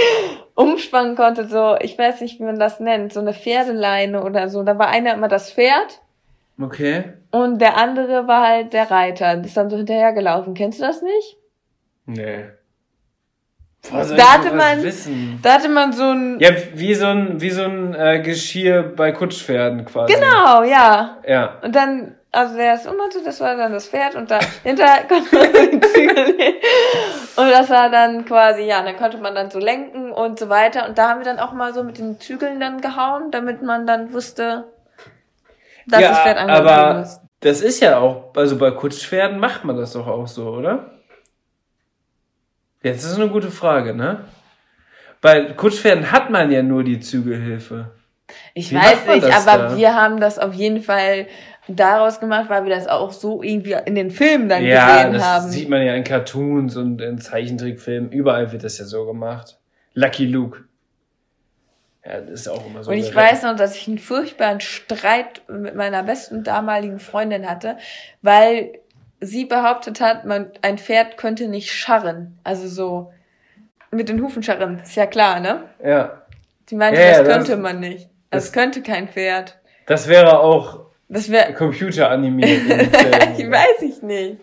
umspannen 0.55 1.15
konnte, 1.15 1.47
so, 1.47 1.75
ich 1.81 1.97
weiß 1.97 2.21
nicht, 2.21 2.39
wie 2.39 2.43
man 2.43 2.59
das 2.59 2.79
nennt, 2.79 3.11
so 3.13 3.19
eine 3.19 3.33
Pferdeleine 3.33 4.23
oder 4.23 4.47
so. 4.49 4.63
Da 4.63 4.77
war 4.79 4.87
einer 4.89 5.13
immer 5.13 5.27
das 5.27 5.51
Pferd 5.51 5.99
Okay. 6.61 7.03
und 7.31 7.59
der 7.59 7.77
andere 7.77 8.27
war 8.27 8.47
halt 8.47 8.73
der 8.73 8.89
Reiter. 8.91 9.35
Das 9.37 9.47
ist 9.47 9.57
dann 9.57 9.69
so 9.71 9.77
hinterhergelaufen. 9.77 10.53
Kennst 10.53 10.79
du 10.79 10.85
das 10.85 11.01
nicht? 11.01 11.37
Nee. 12.05 12.45
Boah, 13.89 14.05
Da 14.15 14.33
hatte 14.33 14.53
man- 14.55 14.81
Wissen? 14.83 15.39
Da 15.41 15.53
hatte 15.55 15.67
man 15.69 15.91
so 15.91 16.03
ein. 16.03 16.39
Ja, 16.39 16.51
wie 16.75 16.93
so 16.93 17.07
ein, 17.07 17.41
wie 17.41 17.49
so 17.49 17.63
ein 17.63 17.93
äh, 17.95 18.21
Geschirr 18.21 18.83
bei 18.83 19.11
Kutschpferden 19.11 19.83
quasi. 19.85 20.13
Genau, 20.13 20.63
ja. 20.63 21.17
Ja. 21.27 21.59
Und 21.63 21.75
dann, 21.75 22.15
also 22.33 22.57
der 22.57 22.73
ist 22.73 22.83
so, 22.83 22.91
das 23.23 23.39
war 23.39 23.55
dann 23.55 23.73
das 23.73 23.87
Pferd 23.87 24.15
und 24.15 24.31
dahinter 24.31 24.87
konnte 25.07 25.35
man 25.35 25.53
so 25.53 25.69
den 25.69 25.81
Zügel 25.83 26.35
nehmen. 26.35 26.57
Und 27.35 27.51
das 27.51 27.69
war 27.69 27.91
dann 27.91 28.25
quasi, 28.25 28.63
ja, 28.63 28.81
dann 28.81 28.97
konnte 28.97 29.19
man 29.19 29.35
dann 29.35 29.51
so 29.51 29.59
lenken 29.59 30.11
und 30.11 30.39
so 30.39 30.49
weiter. 30.49 30.87
Und 30.87 30.97
da 30.97 31.09
haben 31.09 31.19
wir 31.19 31.25
dann 31.25 31.37
auch 31.39 31.53
mal 31.53 31.73
so 31.75 31.83
mit 31.83 31.99
den 31.99 32.19
Zügeln 32.19 32.59
dann 32.59 32.81
gehauen, 32.81 33.29
damit 33.29 33.61
man 33.61 33.85
dann 33.85 34.13
wusste, 34.13 34.65
dass 35.85 36.01
ja, 36.01 36.09
das 36.09 36.19
Pferd 36.19 36.37
aber 36.39 37.01
ist. 37.01 37.21
das 37.41 37.61
ist 37.61 37.79
ja 37.81 37.99
auch, 37.99 38.33
also 38.35 38.57
bei 38.57 38.71
Kutschpferden 38.71 39.37
macht 39.39 39.63
man 39.63 39.77
das 39.77 39.93
doch 39.93 40.07
auch 40.07 40.27
so, 40.27 40.49
oder? 40.49 40.91
Jetzt 42.81 43.03
ist 43.03 43.15
eine 43.15 43.29
gute 43.29 43.51
Frage, 43.51 43.93
ne? 43.93 44.25
Bei 45.21 45.53
Kutschpferden 45.53 46.11
hat 46.11 46.31
man 46.31 46.51
ja 46.51 46.63
nur 46.63 46.83
die 46.83 46.99
Zügelhilfe. 46.99 47.91
Ich 48.53 48.71
wie 48.71 48.75
weiß 48.75 49.05
nicht, 49.07 49.23
das 49.23 49.47
aber 49.47 49.69
da? 49.69 49.77
wir 49.77 49.95
haben 49.95 50.19
das 50.19 50.39
auf 50.39 50.53
jeden 50.53 50.81
Fall 50.81 51.27
daraus 51.67 52.19
gemacht, 52.19 52.49
weil 52.49 52.65
wir 52.65 52.75
das 52.75 52.87
auch 52.87 53.11
so 53.11 53.41
irgendwie 53.43 53.75
in 53.85 53.95
den 53.95 54.11
Filmen 54.11 54.49
dann 54.49 54.63
ja, 54.65 54.97
gesehen 54.97 55.13
das 55.13 55.23
haben. 55.23 55.49
sieht 55.49 55.69
man 55.69 55.81
ja 55.85 55.93
in 55.95 56.03
Cartoons 56.03 56.75
und 56.77 57.01
in 57.01 57.19
Zeichentrickfilmen. 57.19 58.11
Überall 58.11 58.51
wird 58.51 58.63
das 58.63 58.77
ja 58.77 58.85
so 58.85 59.05
gemacht. 59.05 59.57
Lucky 59.93 60.25
Luke. 60.25 60.63
Ja, 62.05 62.19
das 62.19 62.41
ist 62.41 62.47
auch 62.49 62.65
immer 62.65 62.83
so. 62.83 62.91
Und 62.91 62.97
ich 62.97 63.15
weiß 63.15 63.43
noch, 63.43 63.55
dass 63.55 63.75
ich 63.77 63.87
einen 63.87 63.97
furchtbaren 63.97 64.59
Streit 64.59 65.41
mit 65.47 65.75
meiner 65.75 66.03
besten 66.03 66.43
damaligen 66.43 66.99
Freundin 66.99 67.49
hatte, 67.49 67.77
weil 68.21 68.79
sie 69.21 69.45
behauptet 69.45 70.01
hat, 70.01 70.25
man, 70.25 70.51
ein 70.61 70.77
Pferd 70.77 71.15
könnte 71.15 71.47
nicht 71.47 71.71
scharren. 71.71 72.37
Also 72.43 72.67
so 72.67 73.13
mit 73.91 74.09
den 74.09 74.21
Hufen 74.21 74.43
scharren. 74.43 74.79
Ist 74.79 74.95
ja 74.95 75.05
klar, 75.05 75.39
ne? 75.39 75.63
Ja. 75.81 76.23
Sie 76.69 76.75
meinte, 76.75 76.99
Ja, 76.99 77.09
das 77.09 77.19
das- 77.19 77.27
könnte 77.37 77.55
man 77.57 77.79
nicht. 77.79 78.09
Das, 78.33 78.45
das- 78.45 78.53
könnte 78.53 78.81
kein 78.81 79.07
Pferd. 79.07 79.57
Das 79.85 80.07
wäre 80.07 80.39
auch 80.39 80.79
Das 81.09 81.29
wäre, 81.29 81.53
computeranimiert. 81.53 82.61
ich 83.37 83.49
weiß 83.51 83.81
ich 83.81 84.01
nicht. 84.01 84.37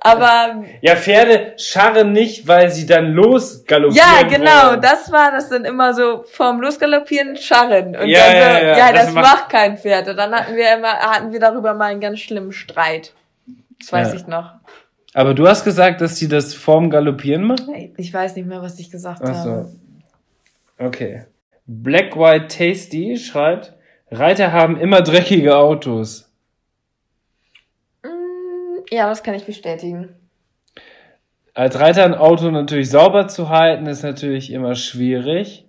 Aber 0.00 0.62
Ja, 0.82 0.94
Pferde 0.94 1.54
scharren 1.56 2.12
nicht, 2.12 2.46
weil 2.46 2.70
sie 2.70 2.86
dann 2.86 3.12
losgaloppieren. 3.12 3.96
ja, 4.20 4.22
genau, 4.28 4.70
wollen. 4.70 4.80
das 4.82 5.10
war 5.10 5.32
das 5.32 5.48
dann 5.48 5.64
immer 5.64 5.94
so 5.94 6.22
vorm 6.30 6.60
Losgaloppieren 6.60 7.36
scharren. 7.36 7.96
Und 7.96 8.06
Ja, 8.08 8.20
dann 8.20 8.32
so, 8.32 8.36
ja, 8.38 8.62
ja, 8.62 8.78
ja, 8.78 8.92
das 8.92 9.06
das, 9.06 9.14
macht- 9.14 9.48
kein 9.48 9.78
Pferd. 9.78 10.06
Und 10.08 10.16
dann 10.16 10.32
hatten 10.34 10.54
wir 10.54 10.76
immer, 10.76 10.92
hatten 10.92 11.32
wir 11.32 11.40
darüber 11.40 11.74
mal 11.74 11.86
einen 11.86 12.00
ganz 12.00 12.20
schlimmen 12.20 12.52
Streit. 12.52 13.12
Das 13.80 13.90
weiß 13.92 14.08
Ja. 14.10 14.14
ich 14.14 14.26
noch. 14.26 14.52
Aber 15.14 15.32
du 15.32 15.48
hast 15.48 15.64
gesagt, 15.64 16.02
dass 16.02 16.16
sie 16.18 16.28
das 16.28 16.52
vorm 16.54 16.90
Galoppieren 16.90 17.42
macht? 17.44 17.62
Ich 17.96 18.12
weiß 18.12 18.36
nicht 18.36 18.46
mehr, 18.46 18.60
was 18.60 18.78
ich 18.78 18.90
gesagt 18.90 19.22
Ach 19.24 19.28
habe. 19.34 19.68
so. 20.78 20.84
Okay. 20.84 21.24
Black 21.66 22.16
White 22.16 22.48
Tasty 22.48 23.16
schreibt, 23.16 23.74
Reiter 24.10 24.52
haben 24.52 24.78
immer 24.78 25.02
dreckige 25.02 25.56
Autos. 25.56 26.32
Mm, 28.02 28.84
Ja, 28.90 29.08
das 29.08 29.22
kann 29.22 29.34
ich 29.34 29.44
bestätigen. 29.44 30.14
Als 31.54 31.80
Reiter 31.80 32.04
ein 32.04 32.14
Auto 32.14 32.50
natürlich 32.50 32.90
sauber 32.90 33.28
zu 33.28 33.48
halten, 33.48 33.86
ist 33.86 34.02
natürlich 34.02 34.52
immer 34.52 34.74
schwierig. 34.74 35.66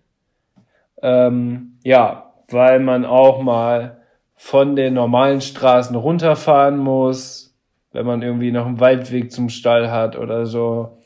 Ähm, 1.01 1.79
ja, 1.83 2.33
weil 2.49 2.79
man 2.79 3.05
auch 3.05 3.41
mal 3.41 4.01
von 4.35 4.75
den 4.75 4.93
normalen 4.93 5.41
Straßen 5.41 5.95
runterfahren 5.95 6.77
muss, 6.77 7.55
wenn 7.91 8.05
man 8.05 8.21
irgendwie 8.21 8.51
noch 8.51 8.65
einen 8.65 8.79
Waldweg 8.79 9.31
zum 9.31 9.49
Stall 9.49 9.89
hat 9.89 10.15
oder 10.17 10.45
so. 10.45 10.99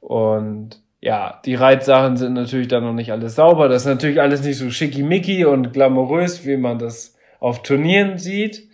Und 0.00 0.81
ja, 1.02 1.40
die 1.44 1.56
Reitsachen 1.56 2.16
sind 2.16 2.34
natürlich 2.34 2.68
dann 2.68 2.84
noch 2.84 2.92
nicht 2.92 3.10
alles 3.10 3.34
sauber. 3.34 3.68
Das 3.68 3.82
ist 3.82 3.88
natürlich 3.88 4.20
alles 4.20 4.42
nicht 4.42 4.56
so 4.56 4.70
schickimicki 4.70 5.44
und 5.44 5.72
glamourös, 5.72 6.46
wie 6.46 6.56
man 6.56 6.78
das 6.78 7.18
auf 7.40 7.64
Turnieren 7.64 8.18
sieht, 8.18 8.68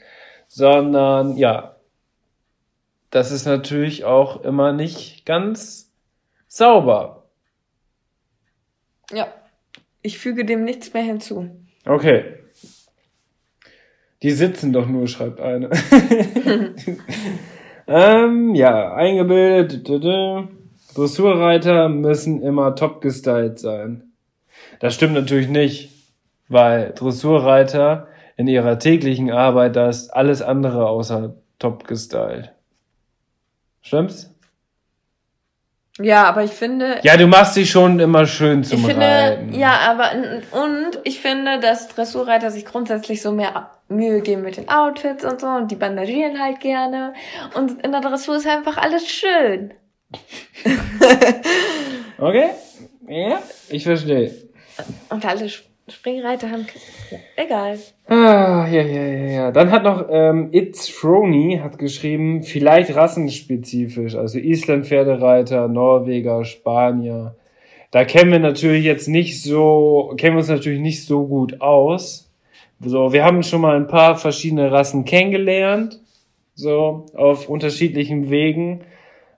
sondern 0.46 1.38
ja, 1.38 1.76
das 3.09 3.32
ist 3.32 3.46
natürlich 3.46 4.05
auch 4.05 4.44
immer 4.44 4.74
nicht 4.74 5.24
ganz 5.24 5.90
sauber. 6.48 7.30
Ja. 9.10 9.32
Ich 10.02 10.18
füge 10.18 10.44
dem 10.44 10.64
nichts 10.64 10.92
mehr 10.92 11.02
hinzu. 11.02 11.48
Okay. 11.86 12.34
Die 14.22 14.32
sitzen 14.32 14.74
doch 14.74 14.86
nur, 14.86 15.09
schreibt 15.09 15.40
eine. 15.40 15.70
ähm, 17.86 18.55
ja, 18.55 18.94
eingebildet. 18.94 19.88
Dressurreiter 20.94 21.89
müssen 21.89 22.43
immer 22.43 22.74
top 22.74 23.01
gestylt 23.01 23.59
sein. 23.59 24.12
Das 24.81 24.94
stimmt 24.94 25.15
natürlich 25.15 25.48
nicht, 25.48 25.90
weil 26.48 26.93
Dressurreiter 26.94 28.09
in 28.36 28.47
ihrer 28.48 28.78
täglichen 28.78 29.31
Arbeit 29.31 29.77
das 29.77 30.10
alles 30.10 30.43
andere 30.43 30.86
außer 30.89 31.35
top 31.59 31.86
gestylt. 31.86 32.52
Stimmt's? 33.82 34.35
Ja, 36.01 36.24
aber 36.28 36.44
ich 36.44 36.52
finde, 36.52 36.98
Ja, 37.02 37.16
du 37.16 37.27
machst 37.27 37.56
dich 37.56 37.70
schon 37.70 37.98
immer 37.98 38.24
schön 38.27 38.62
zum 38.62 38.78
ich 38.78 38.86
finde, 38.86 39.05
Reiten. 39.06 39.52
ja, 39.52 39.78
aber 39.89 40.12
und 40.52 41.01
ich 41.02 41.19
finde, 41.20 41.59
dass 41.59 41.89
Dressurreiter 41.89 42.52
sich 42.52 42.65
grundsätzlich 42.65 43.20
so 43.20 43.32
mehr 43.32 43.70
Mühe 43.89 44.20
geben 44.20 44.43
mit 44.43 44.56
den 44.59 44.69
Outfits 44.69 45.24
und 45.24 45.40
so 45.40 45.48
und 45.48 45.70
die 45.73 45.77
bandagieren 45.77 46.40
halt 46.40 46.60
gerne 46.60 47.15
und 47.55 47.82
in 47.85 47.90
der 47.90 48.01
Dressur 48.01 48.36
ist 48.36 48.47
einfach 48.47 48.77
alles 48.77 49.09
schön. 49.09 49.74
Okay? 52.18 52.48
Ja, 53.09 53.40
ich 53.70 53.85
verstehe. 53.85 54.32
Und 55.10 55.24
alle 55.24 55.47
Sp- 55.47 55.66
Springreiter 55.89 56.51
haben 56.51 56.66
ja, 57.10 57.18
egal. 57.36 57.78
Ah, 58.06 58.66
ja, 58.70 58.82
ja, 58.82 59.02
ja, 59.06 59.30
ja. 59.30 59.51
Dann 59.52 59.70
hat 59.70 59.85
noch 59.85 60.06
ähm, 60.10 60.48
It's 60.52 60.89
Frony 60.89 61.60
hat 61.62 61.78
geschrieben, 61.78 62.43
vielleicht 62.43 62.94
rassenspezifisch, 62.94 64.14
also 64.14 64.39
Island-Pferdereiter, 64.39 65.68
Norweger, 65.68 66.44
Spanier. 66.44 67.36
Da 67.90 68.05
kennen 68.05 68.32
wir 68.32 68.39
natürlich 68.39 68.85
jetzt 68.85 69.09
nicht 69.09 69.43
so, 69.43 70.12
kennen 70.18 70.35
wir 70.36 70.40
uns 70.40 70.48
natürlich 70.48 70.80
nicht 70.80 71.06
so 71.06 71.26
gut 71.26 71.62
aus. 71.62 72.30
So, 72.80 73.12
wir 73.12 73.24
haben 73.24 73.43
schon 73.43 73.62
mal 73.62 73.76
ein 73.76 73.86
paar 73.86 74.16
verschiedene 74.18 74.70
Rassen 74.70 75.06
kennengelernt, 75.06 76.01
so 76.55 77.06
auf 77.14 77.48
unterschiedlichen 77.48 78.28
Wegen. 78.30 78.82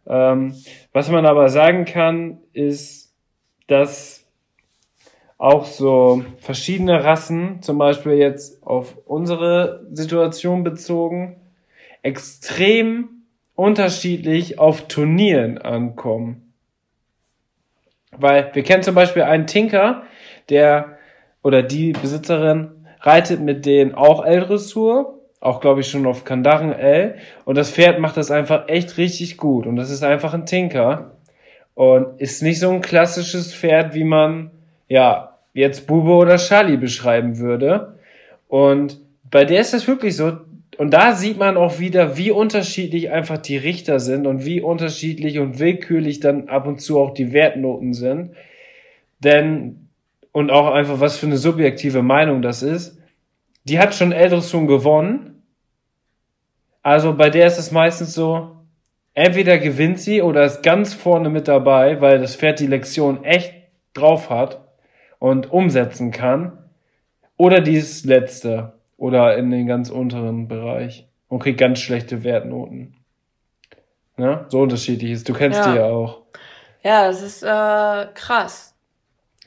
Ähm, 0.06 0.54
was 0.92 1.08
man 1.10 1.26
aber 1.26 1.48
sagen 1.48 1.84
kann, 1.84 2.38
ist, 2.52 3.14
dass 3.66 4.26
auch 5.38 5.64
so 5.64 6.22
verschiedene 6.38 7.02
Rassen, 7.02 7.62
zum 7.62 7.78
Beispiel 7.78 8.12
jetzt 8.12 8.62
auf 8.62 8.98
unsere 9.06 9.86
Situation 9.92 10.64
bezogen, 10.64 11.36
extrem 12.02 13.24
unterschiedlich 13.54 14.58
auf 14.58 14.88
Turnieren 14.88 15.58
ankommen. 15.58 16.52
Weil 18.16 18.50
wir 18.54 18.62
kennen 18.62 18.82
zum 18.82 18.94
Beispiel 18.94 19.22
einen 19.22 19.46
Tinker, 19.46 20.02
der 20.50 20.98
oder 21.42 21.62
die 21.62 21.92
Besitzerin 21.92 22.86
reitet 23.00 23.40
mit 23.40 23.64
denen 23.64 23.94
auch 23.94 24.24
L-Dressur, 24.24 25.19
auch 25.40 25.60
glaube 25.60 25.80
ich 25.80 25.88
schon 25.88 26.06
auf 26.06 26.24
Kandaren 26.24 26.72
L 26.72 27.16
und 27.44 27.56
das 27.56 27.70
Pferd 27.70 27.98
macht 27.98 28.16
das 28.16 28.30
einfach 28.30 28.68
echt 28.68 28.98
richtig 28.98 29.36
gut 29.36 29.66
und 29.66 29.76
das 29.76 29.90
ist 29.90 30.04
einfach 30.04 30.34
ein 30.34 30.46
Tinker 30.46 31.12
und 31.74 32.20
ist 32.20 32.42
nicht 32.42 32.60
so 32.60 32.70
ein 32.70 32.82
klassisches 32.82 33.54
Pferd, 33.54 33.94
wie 33.94 34.04
man 34.04 34.50
ja 34.88 35.38
jetzt 35.54 35.86
Bube 35.86 36.12
oder 36.12 36.36
Charlie 36.36 36.76
beschreiben 36.76 37.38
würde. 37.38 37.94
Und 38.48 39.00
bei 39.30 39.44
der 39.44 39.60
ist 39.60 39.72
das 39.72 39.88
wirklich 39.88 40.16
so. 40.16 40.38
Und 40.76 40.92
da 40.92 41.14
sieht 41.14 41.38
man 41.38 41.56
auch 41.56 41.78
wieder, 41.78 42.16
wie 42.16 42.30
unterschiedlich 42.30 43.10
einfach 43.10 43.38
die 43.38 43.56
Richter 43.56 44.00
sind 44.00 44.26
und 44.26 44.44
wie 44.44 44.60
unterschiedlich 44.60 45.38
und 45.38 45.58
willkürlich 45.58 46.20
dann 46.20 46.48
ab 46.48 46.66
und 46.66 46.80
zu 46.80 46.98
auch 46.98 47.12
die 47.12 47.32
Wertnoten 47.32 47.92
sind. 47.92 48.32
Denn, 49.18 49.88
und 50.32 50.50
auch 50.50 50.70
einfach, 50.72 51.00
was 51.00 51.18
für 51.18 51.26
eine 51.26 51.36
subjektive 51.36 52.02
Meinung 52.02 52.40
das 52.40 52.62
ist. 52.62 52.98
Die 53.64 53.78
hat 53.78 53.94
schon 53.94 54.12
Eldressun 54.12 54.66
gewonnen. 54.66 55.42
Also 56.82 57.14
bei 57.14 57.28
der 57.30 57.46
ist 57.46 57.58
es 57.58 57.72
meistens 57.72 58.14
so, 58.14 58.56
entweder 59.14 59.58
gewinnt 59.58 60.00
sie 60.00 60.22
oder 60.22 60.44
ist 60.44 60.62
ganz 60.62 60.94
vorne 60.94 61.28
mit 61.28 61.46
dabei, 61.46 62.00
weil 62.00 62.18
das 62.18 62.36
Pferd 62.36 62.58
die 62.60 62.66
Lektion 62.66 63.24
echt 63.24 63.52
drauf 63.92 64.30
hat 64.30 64.60
und 65.18 65.52
umsetzen 65.52 66.10
kann. 66.10 66.58
Oder 67.36 67.60
die 67.60 67.76
ist 67.76 68.06
letzte 68.06 68.74
oder 68.96 69.36
in 69.36 69.50
den 69.50 69.66
ganz 69.66 69.90
unteren 69.90 70.48
Bereich 70.48 71.06
und 71.28 71.38
kriegt 71.40 71.58
ganz 71.58 71.80
schlechte 71.80 72.24
Wertnoten. 72.24 72.96
Ne? 74.16 74.44
So 74.48 74.60
unterschiedlich 74.60 75.10
ist. 75.12 75.28
Du 75.28 75.32
kennst 75.32 75.58
Ja. 75.58 75.70
die 75.70 75.78
ja 75.78 75.84
auch. 75.86 76.22
Ja, 76.82 77.06
das 77.06 77.22
ist 77.22 77.42
äh, 77.42 78.06
krass. 78.14 78.74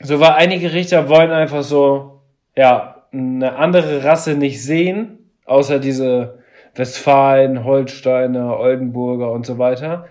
So, 0.00 0.18
weil 0.20 0.32
einige 0.32 0.72
Richter 0.72 1.08
wollen 1.08 1.30
einfach 1.30 1.62
so, 1.62 2.20
ja, 2.56 2.93
eine 3.14 3.56
andere 3.56 4.04
Rasse 4.04 4.34
nicht 4.34 4.62
sehen, 4.62 5.30
außer 5.46 5.78
diese 5.78 6.38
Westfalen, 6.74 7.64
Holsteiner, 7.64 8.58
Oldenburger 8.58 9.30
und 9.30 9.46
so 9.46 9.58
weiter. 9.58 10.08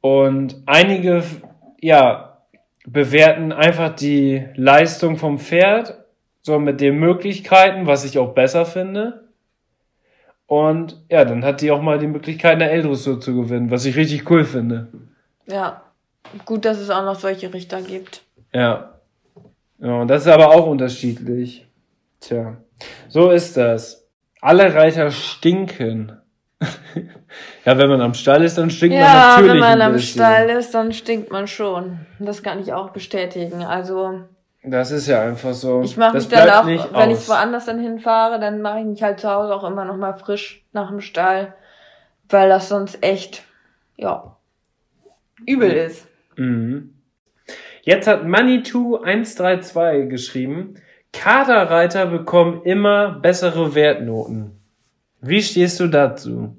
Und 0.00 0.62
einige, 0.66 1.22
ja, 1.80 2.38
bewerten 2.84 3.52
einfach 3.52 3.94
die 3.94 4.44
Leistung 4.54 5.16
vom 5.16 5.38
Pferd, 5.38 5.98
so 6.42 6.58
mit 6.58 6.80
den 6.80 6.98
Möglichkeiten, 6.98 7.86
was 7.86 8.04
ich 8.04 8.18
auch 8.18 8.34
besser 8.34 8.66
finde. 8.66 9.28
Und 10.46 11.00
ja, 11.08 11.24
dann 11.24 11.44
hat 11.44 11.60
die 11.60 11.70
auch 11.70 11.80
mal 11.80 11.98
die 11.98 12.08
Möglichkeit, 12.08 12.54
eine 12.54 12.68
L-Dressur 12.70 13.20
zu 13.20 13.34
gewinnen, 13.34 13.70
was 13.70 13.84
ich 13.84 13.96
richtig 13.96 14.28
cool 14.28 14.44
finde. 14.44 14.88
Ja. 15.46 15.82
Gut, 16.44 16.64
dass 16.64 16.78
es 16.78 16.90
auch 16.90 17.04
noch 17.04 17.14
solche 17.14 17.52
Richter 17.54 17.80
gibt. 17.82 18.22
Ja. 18.52 18.94
Ja, 19.78 20.00
und 20.00 20.08
das 20.08 20.22
ist 20.22 20.28
aber 20.28 20.50
auch 20.50 20.66
unterschiedlich. 20.66 21.66
Tja, 22.22 22.56
so 23.08 23.30
ist 23.30 23.56
das. 23.56 24.08
Alle 24.40 24.72
Reiter 24.74 25.10
stinken. 25.10 26.18
ja, 27.64 27.76
wenn 27.76 27.88
man 27.88 28.00
am 28.00 28.14
Stall 28.14 28.44
ist, 28.44 28.56
dann 28.56 28.70
stinkt 28.70 28.94
man 28.94 29.02
Ja, 29.04 29.28
natürlich 29.36 29.52
wenn 29.52 29.58
man 29.58 29.82
am. 29.82 29.98
Stall 29.98 30.48
ist, 30.50 30.72
dann 30.74 30.92
stinkt 30.92 31.30
man 31.32 31.46
schon. 31.48 32.06
Das 32.20 32.42
kann 32.44 32.60
ich 32.60 32.72
auch 32.72 32.90
bestätigen. 32.90 33.64
Also 33.64 34.20
Das 34.62 34.92
ist 34.92 35.08
ja 35.08 35.22
einfach 35.22 35.52
so. 35.52 35.82
ich 35.82 35.96
mache 35.96 36.16
mich 36.16 36.28
dann 36.28 36.48
auch, 36.48 36.64
nicht 36.64 36.94
wenn 36.94 37.10
ich 37.10 37.18
aus. 37.18 37.28
woanders 37.28 37.66
dann 37.66 37.80
hinfahre, 37.80 38.38
dann 38.38 38.62
mache 38.62 38.78
ich 38.80 38.86
mich 38.86 39.02
halt 39.02 39.18
zu 39.18 39.28
Hause 39.28 39.52
auch 39.54 39.64
immer 39.64 39.84
noch 39.84 39.96
mal 39.96 40.12
frisch 40.12 40.64
nach 40.72 40.88
dem 40.90 41.00
Stall, 41.00 41.54
weil 42.28 42.48
das 42.48 42.68
sonst 42.68 43.02
echt 43.04 43.42
ja 43.96 44.36
übel 45.44 45.72
ist. 45.72 46.06
Mhm. 46.36 46.94
Jetzt 47.82 48.06
hat 48.06 48.22
Manitou132 48.22 50.06
geschrieben, 50.06 50.76
Kaderreiter 51.12 52.06
bekommen 52.06 52.62
immer 52.64 53.10
bessere 53.12 53.74
Wertnoten. 53.74 54.58
Wie 55.20 55.42
stehst 55.42 55.78
du 55.78 55.86
dazu? 55.86 56.56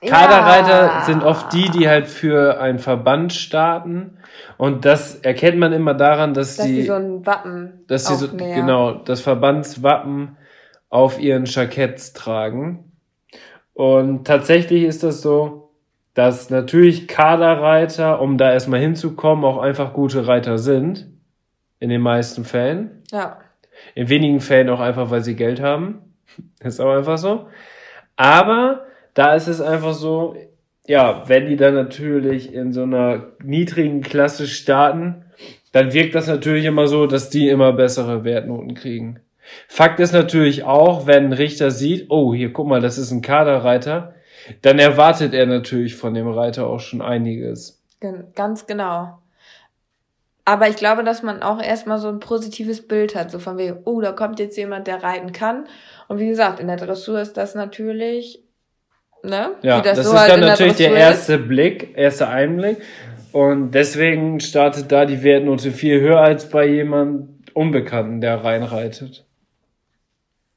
Kaderreiter 0.00 0.86
Ja. 0.86 1.02
sind 1.02 1.22
oft 1.24 1.52
die, 1.52 1.68
die 1.68 1.88
halt 1.88 2.08
für 2.08 2.58
einen 2.58 2.78
Verband 2.78 3.34
starten. 3.34 4.16
Und 4.56 4.86
das 4.86 5.16
erkennt 5.16 5.58
man 5.58 5.72
immer 5.72 5.92
daran, 5.92 6.32
dass, 6.32 6.56
dass 6.56 6.66
die, 6.66 6.82
so 6.82 6.94
ein 6.94 7.26
Wappen 7.26 7.84
dass 7.86 8.06
sie 8.06 8.14
so, 8.14 8.28
genau, 8.34 8.94
das 8.94 9.20
Verbandswappen 9.20 10.38
auf 10.88 11.20
ihren 11.20 11.44
Jacketts 11.44 12.14
tragen. 12.14 12.92
Und 13.74 14.26
tatsächlich 14.26 14.84
ist 14.84 15.02
das 15.02 15.20
so, 15.20 15.70
dass 16.14 16.50
natürlich 16.50 17.06
Kaderreiter, 17.06 18.20
um 18.20 18.38
da 18.38 18.52
erstmal 18.52 18.80
hinzukommen, 18.80 19.44
auch 19.44 19.58
einfach 19.58 19.92
gute 19.92 20.26
Reiter 20.26 20.58
sind. 20.58 21.08
In 21.80 21.88
den 21.88 22.00
meisten 22.00 22.44
Fällen. 22.44 23.02
Ja. 23.10 23.40
In 23.94 24.08
wenigen 24.08 24.40
Fällen 24.40 24.68
auch 24.68 24.80
einfach, 24.80 25.10
weil 25.10 25.22
sie 25.22 25.34
Geld 25.34 25.60
haben. 25.60 26.14
Ist 26.62 26.80
auch 26.80 26.94
einfach 26.94 27.18
so. 27.18 27.48
Aber 28.16 28.86
da 29.14 29.34
ist 29.34 29.48
es 29.48 29.60
einfach 29.60 29.94
so, 29.94 30.36
ja, 30.86 31.24
wenn 31.26 31.46
die 31.46 31.56
dann 31.56 31.74
natürlich 31.74 32.52
in 32.52 32.72
so 32.72 32.82
einer 32.82 33.28
niedrigen 33.42 34.02
Klasse 34.02 34.46
starten, 34.46 35.24
dann 35.72 35.92
wirkt 35.92 36.14
das 36.14 36.26
natürlich 36.26 36.64
immer 36.64 36.86
so, 36.86 37.06
dass 37.06 37.30
die 37.30 37.48
immer 37.48 37.72
bessere 37.72 38.24
Wertnoten 38.24 38.74
kriegen. 38.74 39.20
Fakt 39.68 40.00
ist 40.00 40.12
natürlich 40.12 40.64
auch, 40.64 41.06
wenn 41.06 41.26
ein 41.26 41.32
Richter 41.32 41.70
sieht, 41.70 42.06
oh, 42.10 42.34
hier 42.34 42.52
guck 42.52 42.66
mal, 42.66 42.80
das 42.80 42.98
ist 42.98 43.10
ein 43.10 43.22
Kaderreiter, 43.22 44.14
dann 44.62 44.78
erwartet 44.78 45.32
er 45.32 45.46
natürlich 45.46 45.94
von 45.94 46.14
dem 46.14 46.28
Reiter 46.28 46.66
auch 46.66 46.80
schon 46.80 47.02
einiges. 47.02 47.82
Ganz 48.34 48.66
genau. 48.66 49.19
Aber 50.50 50.68
ich 50.68 50.74
glaube, 50.74 51.04
dass 51.04 51.22
man 51.22 51.44
auch 51.44 51.62
erstmal 51.62 51.98
so 51.98 52.08
ein 52.08 52.18
positives 52.18 52.88
Bild 52.88 53.14
hat, 53.14 53.30
so 53.30 53.38
von 53.38 53.56
wegen, 53.56 53.78
oh, 53.84 54.00
da 54.00 54.10
kommt 54.10 54.40
jetzt 54.40 54.56
jemand, 54.56 54.88
der 54.88 55.00
reiten 55.00 55.30
kann. 55.30 55.68
Und 56.08 56.18
wie 56.18 56.26
gesagt, 56.26 56.58
in 56.58 56.66
der 56.66 56.76
Dressur 56.76 57.20
ist 57.20 57.36
das 57.36 57.54
natürlich, 57.54 58.42
ne? 59.22 59.52
Ja, 59.62 59.78
wie 59.78 59.82
das, 59.82 59.98
so 59.98 60.12
ist 60.12 60.18
halt 60.18 60.32
dann 60.32 60.40
natürlich 60.40 60.74
der 60.74 60.88
Dressur 60.88 61.06
erste 61.06 61.38
Blick, 61.38 61.96
erster 61.96 62.30
Einblick. 62.30 62.78
Und 63.30 63.70
deswegen 63.76 64.40
startet 64.40 64.90
da 64.90 65.04
die 65.04 65.22
Wertnote 65.22 65.70
viel 65.70 66.00
höher 66.00 66.18
als 66.18 66.50
bei 66.50 66.66
jemand 66.66 67.28
Unbekannten, 67.54 68.20
der 68.20 68.42
reinreitet. 68.42 69.24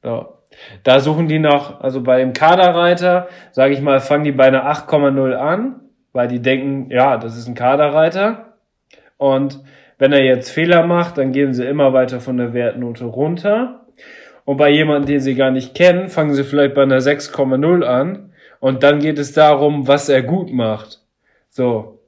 Ja. 0.02 0.28
Da 0.82 0.98
suchen 0.98 1.28
die 1.28 1.38
noch, 1.38 1.82
also 1.82 2.02
bei 2.02 2.18
dem 2.18 2.32
Kaderreiter, 2.32 3.28
sage 3.52 3.74
ich 3.74 3.80
mal, 3.80 4.00
fangen 4.00 4.24
die 4.24 4.32
bei 4.32 4.46
einer 4.46 4.68
8,0 4.68 5.34
an, 5.34 5.82
weil 6.12 6.26
die 6.26 6.42
denken, 6.42 6.90
ja, 6.90 7.16
das 7.16 7.38
ist 7.38 7.46
ein 7.46 7.54
Kaderreiter. 7.54 8.54
Und 9.18 9.60
wenn 9.98 10.12
er 10.12 10.24
jetzt 10.24 10.50
Fehler 10.50 10.86
macht, 10.86 11.18
dann 11.18 11.32
gehen 11.32 11.54
sie 11.54 11.64
immer 11.64 11.92
weiter 11.92 12.20
von 12.20 12.36
der 12.36 12.52
Wertnote 12.52 13.04
runter. 13.04 13.86
Und 14.44 14.56
bei 14.56 14.70
jemandem, 14.70 15.06
den 15.06 15.20
sie 15.20 15.34
gar 15.34 15.50
nicht 15.50 15.74
kennen, 15.74 16.08
fangen 16.08 16.34
sie 16.34 16.44
vielleicht 16.44 16.74
bei 16.74 16.82
einer 16.82 16.98
6,0 16.98 17.84
an. 17.84 18.32
Und 18.60 18.82
dann 18.82 18.98
geht 18.98 19.18
es 19.18 19.32
darum, 19.32 19.88
was 19.88 20.08
er 20.08 20.22
gut 20.22 20.52
macht. 20.52 21.00
So. 21.48 22.00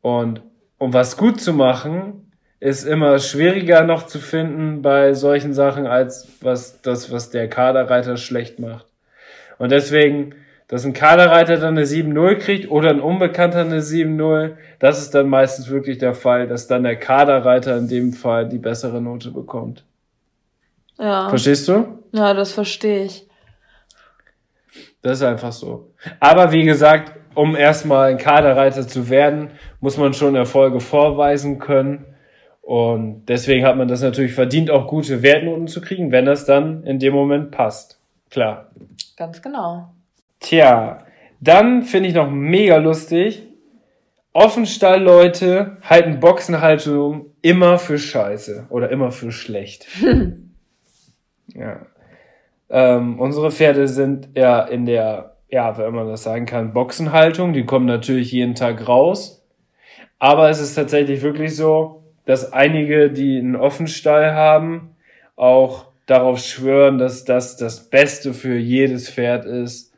Und 0.00 0.42
um 0.78 0.94
was 0.94 1.16
gut 1.16 1.40
zu 1.40 1.52
machen, 1.52 2.32
ist 2.58 2.84
immer 2.84 3.18
schwieriger 3.18 3.84
noch 3.84 4.06
zu 4.06 4.18
finden 4.18 4.82
bei 4.82 5.14
solchen 5.14 5.54
Sachen, 5.54 5.86
als 5.86 6.28
was 6.42 6.82
das, 6.82 7.10
was 7.10 7.30
der 7.30 7.48
Kaderreiter 7.48 8.16
schlecht 8.16 8.58
macht. 8.58 8.86
Und 9.58 9.72
deswegen, 9.72 10.34
dass 10.70 10.84
ein 10.84 10.92
Kaderreiter 10.92 11.56
dann 11.56 11.76
eine 11.76 11.84
7-0 11.84 12.36
kriegt 12.36 12.70
oder 12.70 12.90
ein 12.90 13.00
Unbekannter 13.00 13.62
eine 13.62 13.80
7-0, 13.80 14.52
das 14.78 15.02
ist 15.02 15.12
dann 15.16 15.28
meistens 15.28 15.68
wirklich 15.68 15.98
der 15.98 16.14
Fall, 16.14 16.46
dass 16.46 16.68
dann 16.68 16.84
der 16.84 16.94
Kaderreiter 16.94 17.76
in 17.76 17.88
dem 17.88 18.12
Fall 18.12 18.48
die 18.48 18.58
bessere 18.58 19.02
Note 19.02 19.32
bekommt. 19.32 19.84
Ja. 20.96 21.28
Verstehst 21.28 21.66
du? 21.66 21.98
ja, 22.12 22.34
das 22.34 22.52
verstehe 22.52 23.06
ich. 23.06 23.26
Das 25.02 25.18
ist 25.18 25.24
einfach 25.24 25.50
so. 25.50 25.90
Aber 26.20 26.52
wie 26.52 26.62
gesagt, 26.62 27.14
um 27.34 27.56
erstmal 27.56 28.10
ein 28.10 28.18
Kaderreiter 28.18 28.86
zu 28.86 29.10
werden, 29.10 29.50
muss 29.80 29.96
man 29.96 30.14
schon 30.14 30.36
Erfolge 30.36 30.78
vorweisen 30.78 31.58
können. 31.58 32.04
Und 32.62 33.26
deswegen 33.26 33.66
hat 33.66 33.76
man 33.76 33.88
das 33.88 34.02
natürlich 34.02 34.34
verdient, 34.34 34.70
auch 34.70 34.86
gute 34.86 35.20
Wertnoten 35.24 35.66
zu 35.66 35.80
kriegen, 35.80 36.12
wenn 36.12 36.26
das 36.26 36.44
dann 36.44 36.84
in 36.84 37.00
dem 37.00 37.12
Moment 37.12 37.50
passt. 37.50 37.98
Klar. 38.30 38.70
Ganz 39.16 39.42
genau. 39.42 39.90
Tja, 40.40 41.04
dann 41.40 41.82
finde 41.82 42.08
ich 42.08 42.14
noch 42.14 42.30
mega 42.30 42.76
lustig. 42.76 43.46
Offenstall-Leute 44.32 45.78
halten 45.82 46.20
Boxenhaltung 46.20 47.26
immer 47.42 47.78
für 47.78 47.98
scheiße 47.98 48.66
oder 48.70 48.90
immer 48.90 49.10
für 49.10 49.32
schlecht. 49.32 49.86
ja. 51.54 51.86
Ähm, 52.68 53.18
unsere 53.18 53.50
Pferde 53.50 53.88
sind 53.88 54.28
ja 54.36 54.62
in 54.62 54.86
der, 54.86 55.36
ja, 55.48 55.76
wenn 55.76 55.94
man 55.94 56.08
das 56.08 56.22
sagen 56.22 56.46
kann, 56.46 56.72
Boxenhaltung. 56.72 57.52
Die 57.52 57.66
kommen 57.66 57.86
natürlich 57.86 58.30
jeden 58.32 58.54
Tag 58.54 58.86
raus. 58.86 59.44
Aber 60.20 60.48
es 60.48 60.60
ist 60.60 60.74
tatsächlich 60.74 61.22
wirklich 61.22 61.56
so, 61.56 62.04
dass 62.24 62.52
einige, 62.52 63.10
die 63.10 63.38
einen 63.38 63.56
Offenstall 63.56 64.34
haben, 64.34 64.94
auch 65.34 65.86
darauf 66.06 66.38
schwören, 66.38 66.98
dass 66.98 67.24
das 67.24 67.56
das 67.56 67.90
Beste 67.90 68.34
für 68.34 68.56
jedes 68.56 69.10
Pferd 69.10 69.44
ist. 69.44 69.89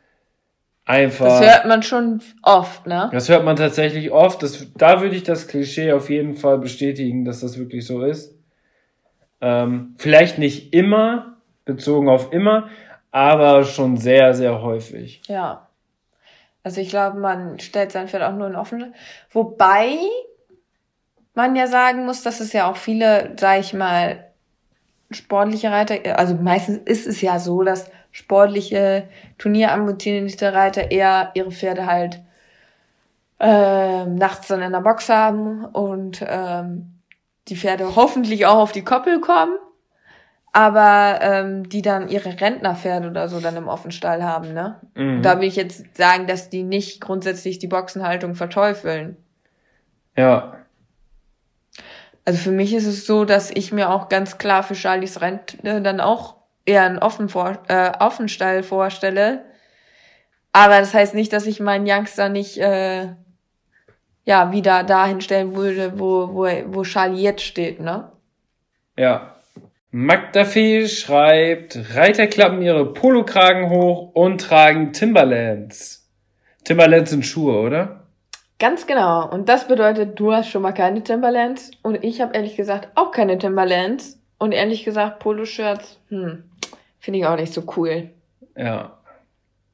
Einfach. 0.84 1.26
Das 1.26 1.40
hört 1.40 1.66
man 1.66 1.82
schon 1.82 2.20
oft, 2.42 2.86
ne? 2.86 3.08
Das 3.12 3.28
hört 3.28 3.44
man 3.44 3.56
tatsächlich 3.56 4.10
oft. 4.10 4.42
Das, 4.42 4.66
da 4.76 5.00
würde 5.00 5.14
ich 5.14 5.22
das 5.22 5.46
Klischee 5.46 5.92
auf 5.92 6.10
jeden 6.10 6.34
Fall 6.34 6.58
bestätigen, 6.58 7.24
dass 7.24 7.40
das 7.40 7.56
wirklich 7.56 7.86
so 7.86 8.02
ist. 8.02 8.34
Ähm, 9.40 9.94
vielleicht 9.96 10.38
nicht 10.38 10.74
immer, 10.74 11.36
bezogen 11.64 12.08
auf 12.08 12.32
immer, 12.32 12.68
aber 13.12 13.64
schon 13.64 13.96
sehr, 13.96 14.34
sehr 14.34 14.60
häufig. 14.62 15.22
Ja. 15.28 15.68
Also 16.64 16.80
ich 16.80 16.88
glaube, 16.88 17.18
man 17.18 17.58
stellt 17.60 17.92
sein 17.92 18.08
Pferd 18.08 18.22
auch 18.22 18.34
nur 18.34 18.48
in 18.48 18.56
offen. 18.56 18.94
Wobei 19.30 19.98
man 21.34 21.56
ja 21.56 21.66
sagen 21.66 22.04
muss, 22.04 22.22
dass 22.22 22.40
es 22.40 22.52
ja 22.52 22.70
auch 22.70 22.76
viele, 22.76 23.34
sag 23.38 23.60
ich 23.60 23.72
mal, 23.72 24.32
sportliche 25.10 25.70
Reiter, 25.70 26.18
also 26.18 26.34
meistens 26.34 26.78
ist 26.84 27.06
es 27.06 27.20
ja 27.20 27.38
so, 27.38 27.62
dass 27.62 27.90
sportliche, 28.12 29.08
turnierambitionierte 29.38 30.52
Reiter 30.52 30.90
eher 30.90 31.30
ihre 31.34 31.50
Pferde 31.50 31.86
halt 31.86 32.20
ähm, 33.40 34.14
nachts 34.14 34.46
dann 34.46 34.62
in 34.62 34.70
der 34.70 34.80
Box 34.80 35.08
haben 35.08 35.64
und 35.64 36.24
ähm, 36.26 37.00
die 37.48 37.56
Pferde 37.56 37.96
hoffentlich 37.96 38.46
auch 38.46 38.58
auf 38.58 38.72
die 38.72 38.84
Koppel 38.84 39.20
kommen, 39.20 39.56
aber 40.52 41.18
ähm, 41.22 41.68
die 41.68 41.82
dann 41.82 42.08
ihre 42.08 42.40
Rentnerpferde 42.40 43.08
oder 43.08 43.28
so 43.28 43.40
dann 43.40 43.56
im 43.56 43.66
Offenstall 43.66 44.22
haben, 44.22 44.52
ne? 44.52 44.78
Mhm. 44.94 45.22
Da 45.22 45.40
will 45.40 45.48
ich 45.48 45.56
jetzt 45.56 45.96
sagen, 45.96 46.28
dass 46.28 46.50
die 46.50 46.62
nicht 46.62 47.00
grundsätzlich 47.00 47.58
die 47.58 47.66
Boxenhaltung 47.66 48.36
verteufeln. 48.36 49.16
Ja, 50.16 50.58
Also 52.24 52.38
für 52.38 52.52
mich 52.52 52.72
ist 52.74 52.86
es 52.86 53.06
so, 53.06 53.24
dass 53.24 53.50
ich 53.50 53.72
mir 53.72 53.90
auch 53.90 54.08
ganz 54.08 54.38
klar 54.38 54.62
für 54.62 54.74
Charlies 54.74 55.20
Rente 55.20 55.80
dann 55.82 56.00
auch 56.00 56.41
eher 56.64 56.84
einen 56.84 56.98
offen 56.98 57.28
vor, 57.28 57.58
äh, 57.68 57.92
Offenstall 57.98 58.62
vorstelle. 58.62 59.44
Aber 60.52 60.80
das 60.80 60.94
heißt 60.94 61.14
nicht, 61.14 61.32
dass 61.32 61.46
ich 61.46 61.60
meinen 61.60 61.86
Youngster 61.88 62.28
nicht 62.28 62.58
äh, 62.58 63.08
ja 64.24 64.52
wieder 64.52 64.84
dahin 64.84 65.20
stellen 65.20 65.56
würde, 65.56 65.98
wo, 65.98 66.28
wo, 66.32 66.46
wo 66.66 66.82
Charlie 66.82 67.22
jetzt 67.22 67.42
steht, 67.42 67.80
ne? 67.80 68.12
ja. 68.96 69.28
Magda 69.94 70.46
Fee 70.46 70.88
schreibt, 70.88 71.78
Reiter 71.94 72.26
klappen 72.26 72.62
ihre 72.62 72.94
Polokragen 72.94 73.68
hoch 73.68 74.12
und 74.14 74.40
tragen 74.40 74.94
Timberlands. 74.94 76.10
Timberlands 76.64 77.10
sind 77.10 77.26
Schuhe, 77.26 77.60
oder? 77.60 78.06
Ganz 78.58 78.86
genau. 78.86 79.28
Und 79.28 79.50
das 79.50 79.68
bedeutet, 79.68 80.18
du 80.18 80.32
hast 80.32 80.48
schon 80.48 80.62
mal 80.62 80.72
keine 80.72 81.02
Timberlands 81.02 81.72
und 81.82 82.02
ich 82.02 82.22
habe 82.22 82.34
ehrlich 82.34 82.56
gesagt 82.56 82.88
auch 82.94 83.10
keine 83.10 83.36
Timberlands. 83.36 84.18
Und 84.38 84.52
ehrlich 84.52 84.82
gesagt, 84.84 85.20
Poloshirts, 85.20 86.00
hm, 86.08 86.42
finde 87.02 87.18
ich 87.18 87.26
auch 87.26 87.36
nicht 87.36 87.52
so 87.52 87.64
cool. 87.76 88.10
Ja. 88.56 88.98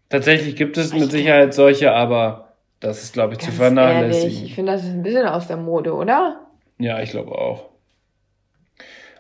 Tatsächlich 0.09 0.56
gibt 0.56 0.78
es 0.78 0.92
Ich 0.92 0.98
mit 0.98 1.10
Sicherheit 1.10 1.52
solche, 1.52 1.92
aber 1.92 2.55
das 2.80 3.02
ist, 3.02 3.12
glaube 3.12 3.34
ich, 3.34 3.40
zu 3.40 3.52
vernachlässigen. 3.52 4.30
ehrlich, 4.30 4.44
ich 4.44 4.55
finde, 4.55 4.72
das 4.72 4.84
ist 4.84 4.90
ein 4.90 5.02
bisschen 5.02 5.26
aus 5.26 5.46
der 5.46 5.59
Mode, 5.59 5.92
oder? 5.92 6.40
Ja, 6.78 7.00
ich 7.00 7.10
glaube 7.10 7.32
auch. 7.32 7.68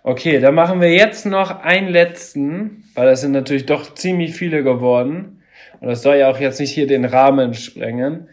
Okay, 0.02 0.40
dann 0.40 0.54
machen 0.54 0.80
wir 0.80 0.90
jetzt 0.90 1.26
noch 1.26 1.50
einen 1.60 1.88
letzten, 1.88 2.84
weil 2.94 3.06
das 3.06 3.20
sind 3.20 3.32
natürlich 3.32 3.66
doch 3.66 3.94
ziemlich 3.94 4.34
viele 4.34 4.62
geworden. 4.62 5.42
Und 5.80 5.88
das 5.88 6.02
soll 6.02 6.16
ja 6.16 6.30
auch 6.30 6.38
jetzt 6.38 6.60
nicht 6.60 6.72
hier 6.72 6.86
den 6.86 7.04
Rahmen 7.04 7.52
sprengen. 7.52 8.28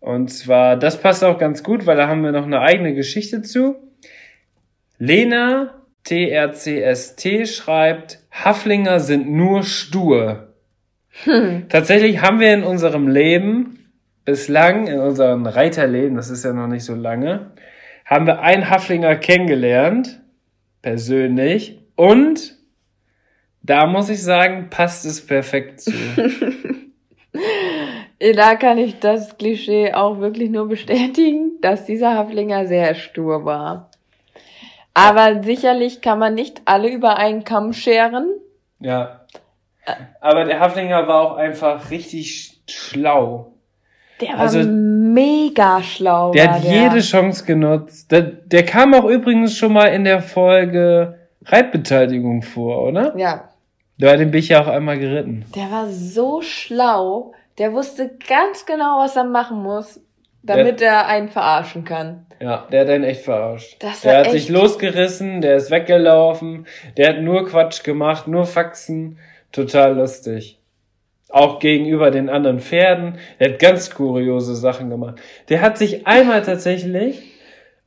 Und 0.00 0.28
zwar, 0.28 0.76
das 0.76 0.98
passt 0.98 1.22
auch 1.22 1.38
ganz 1.38 1.62
gut, 1.62 1.84
weil 1.84 1.96
da 1.96 2.08
haben 2.08 2.22
wir 2.22 2.32
noch 2.32 2.46
eine 2.46 2.60
eigene 2.60 2.94
Geschichte 2.94 3.42
zu. 3.42 3.76
Lena 4.98 5.74
TRCST 6.04 7.46
schreibt, 7.46 8.20
Haflinger 8.44 9.00
sind 9.00 9.30
nur 9.30 9.62
stur. 9.62 10.54
Tatsächlich 11.68 12.22
haben 12.22 12.40
wir 12.40 12.54
in 12.54 12.62
unserem 12.62 13.08
Leben 13.08 13.90
bislang, 14.24 14.86
in 14.86 15.00
unserem 15.00 15.46
Reiterleben, 15.46 16.16
das 16.16 16.30
ist 16.30 16.44
ja 16.44 16.52
noch 16.52 16.68
nicht 16.68 16.84
so 16.84 16.94
lange, 16.94 17.52
haben 18.04 18.26
wir 18.26 18.40
einen 18.40 18.70
Haflinger 18.70 19.16
kennengelernt, 19.16 20.20
persönlich, 20.82 21.80
und 21.96 22.56
da 23.62 23.86
muss 23.86 24.08
ich 24.08 24.22
sagen, 24.22 24.68
passt 24.70 25.04
es 25.04 25.24
perfekt 25.24 25.80
zu. 25.80 25.92
Da 28.34 28.56
kann 28.56 28.78
ich 28.78 28.98
das 28.98 29.38
Klischee 29.38 29.92
auch 29.92 30.18
wirklich 30.18 30.50
nur 30.50 30.66
bestätigen, 30.66 31.52
dass 31.60 31.84
dieser 31.84 32.14
Haflinger 32.14 32.66
sehr 32.66 32.96
stur 32.96 33.44
war. 33.44 33.92
Aber 34.98 35.42
sicherlich 35.42 36.00
kann 36.00 36.18
man 36.18 36.34
nicht 36.34 36.62
alle 36.64 36.88
über 36.90 37.16
einen 37.16 37.44
Kamm 37.44 37.72
scheren. 37.72 38.28
ja. 38.80 39.20
Aber 40.20 40.44
der 40.44 40.60
Haflinger 40.60 41.08
war 41.08 41.20
auch 41.22 41.36
einfach 41.36 41.90
richtig 41.90 42.60
schlau. 42.68 43.52
Der 44.20 44.34
war 44.34 44.40
Also, 44.40 44.58
mega 44.62 45.82
schlau. 45.82 46.32
Der 46.32 46.52
hat 46.56 46.64
der. 46.64 46.70
jede 46.72 47.00
Chance 47.00 47.46
genutzt. 47.46 48.12
Der, 48.12 48.20
der 48.20 48.66
kam 48.66 48.92
auch 48.92 49.04
übrigens 49.06 49.56
schon 49.56 49.72
mal 49.72 49.86
in 49.86 50.04
der 50.04 50.20
Folge 50.20 51.18
Reitbeteiligung 51.46 52.42
vor, 52.42 52.82
oder? 52.82 53.16
Ja, 53.16 53.48
Da 53.98 54.14
den 54.16 54.30
bin 54.30 54.40
ich 54.40 54.50
ja 54.50 54.60
auch 54.62 54.66
einmal 54.66 54.98
geritten. 54.98 55.46
der 55.56 55.70
war 55.70 55.86
so 55.88 56.42
schlau. 56.42 57.32
Der 57.56 57.72
wusste 57.72 58.10
ganz 58.28 58.66
genau, 58.66 58.98
was 58.98 59.16
er 59.16 59.24
machen 59.24 59.62
muss, 59.62 60.00
damit 60.42 60.82
er 60.82 61.06
einen 61.06 61.30
verarschen 61.30 61.84
kann. 61.84 62.26
Ja, 62.40 62.66
der 62.70 62.82
hat 62.82 62.88
einen 62.88 63.04
echt 63.04 63.22
verarscht. 63.22 63.76
Das 63.80 64.04
war 64.04 64.12
der 64.12 64.18
hat 64.20 64.26
echt- 64.26 64.32
sich 64.34 64.48
losgerissen, 64.48 65.40
der 65.40 65.56
ist 65.56 65.70
weggelaufen, 65.70 66.66
der 66.96 67.08
hat 67.10 67.20
nur 67.20 67.46
Quatsch 67.48 67.82
gemacht, 67.82 68.28
nur 68.28 68.44
Faxen. 68.44 69.18
Total 69.50 69.96
lustig. 69.96 70.60
Auch 71.30 71.58
gegenüber 71.58 72.10
den 72.10 72.28
anderen 72.28 72.60
Pferden. 72.60 73.18
Der 73.40 73.52
hat 73.52 73.58
ganz 73.58 73.94
kuriose 73.94 74.54
Sachen 74.54 74.88
gemacht. 74.90 75.20
Der 75.48 75.60
hat 75.62 75.78
sich 75.78 76.06
einmal 76.06 76.42
tatsächlich 76.42 77.22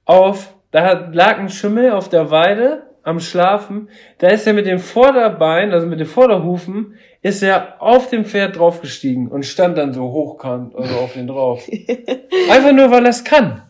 auf, 0.06 0.54
da 0.72 1.10
lag 1.12 1.38
ein 1.40 1.50
Schimmel 1.50 1.92
auf 1.92 2.10
der 2.10 2.30
Weide 2.32 2.84
am 3.04 3.20
Schlafen. 3.20 3.90
Da 4.20 4.28
ist 4.30 4.46
er 4.48 4.54
mit 4.54 4.66
dem 4.68 4.80
Vorderbein, 4.80 5.72
also 5.72 5.88
mit 5.88 6.00
den 6.00 6.08
Vorderhufen, 6.08 6.96
ist 7.24 7.42
er 7.44 7.82
auf 7.82 8.10
dem 8.10 8.26
Pferd 8.26 8.58
draufgestiegen 8.58 9.28
und 9.28 9.46
stand 9.46 9.78
dann 9.78 9.94
so 9.94 10.12
hochkant, 10.12 10.76
also 10.76 10.96
auf 10.96 11.14
den 11.14 11.28
drauf. 11.28 11.68
Einfach 12.52 12.72
nur, 12.74 12.92
weil 12.92 13.06
er 13.06 13.10
es 13.10 13.24
kann. 13.24 13.62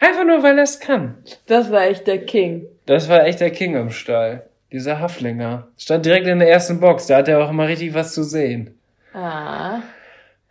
Einfach 0.00 0.24
nur, 0.24 0.42
weil 0.42 0.56
er 0.56 0.64
es 0.64 0.80
kann. 0.80 1.18
Das 1.46 1.70
war 1.70 1.82
echt 1.84 2.06
der 2.06 2.24
King. 2.24 2.66
Das 2.86 3.08
war 3.08 3.24
echt 3.26 3.40
der 3.40 3.50
King 3.50 3.76
im 3.76 3.90
Stall. 3.90 4.46
Dieser 4.72 4.98
Haflinger. 4.98 5.68
Stand 5.76 6.06
direkt 6.06 6.26
in 6.26 6.38
der 6.38 6.50
ersten 6.50 6.80
Box. 6.80 7.06
Da 7.06 7.18
hat 7.18 7.28
er 7.28 7.44
auch 7.44 7.50
immer 7.50 7.68
richtig 7.68 7.92
was 7.92 8.14
zu 8.14 8.22
sehen. 8.22 8.78
Ah. 9.12 9.80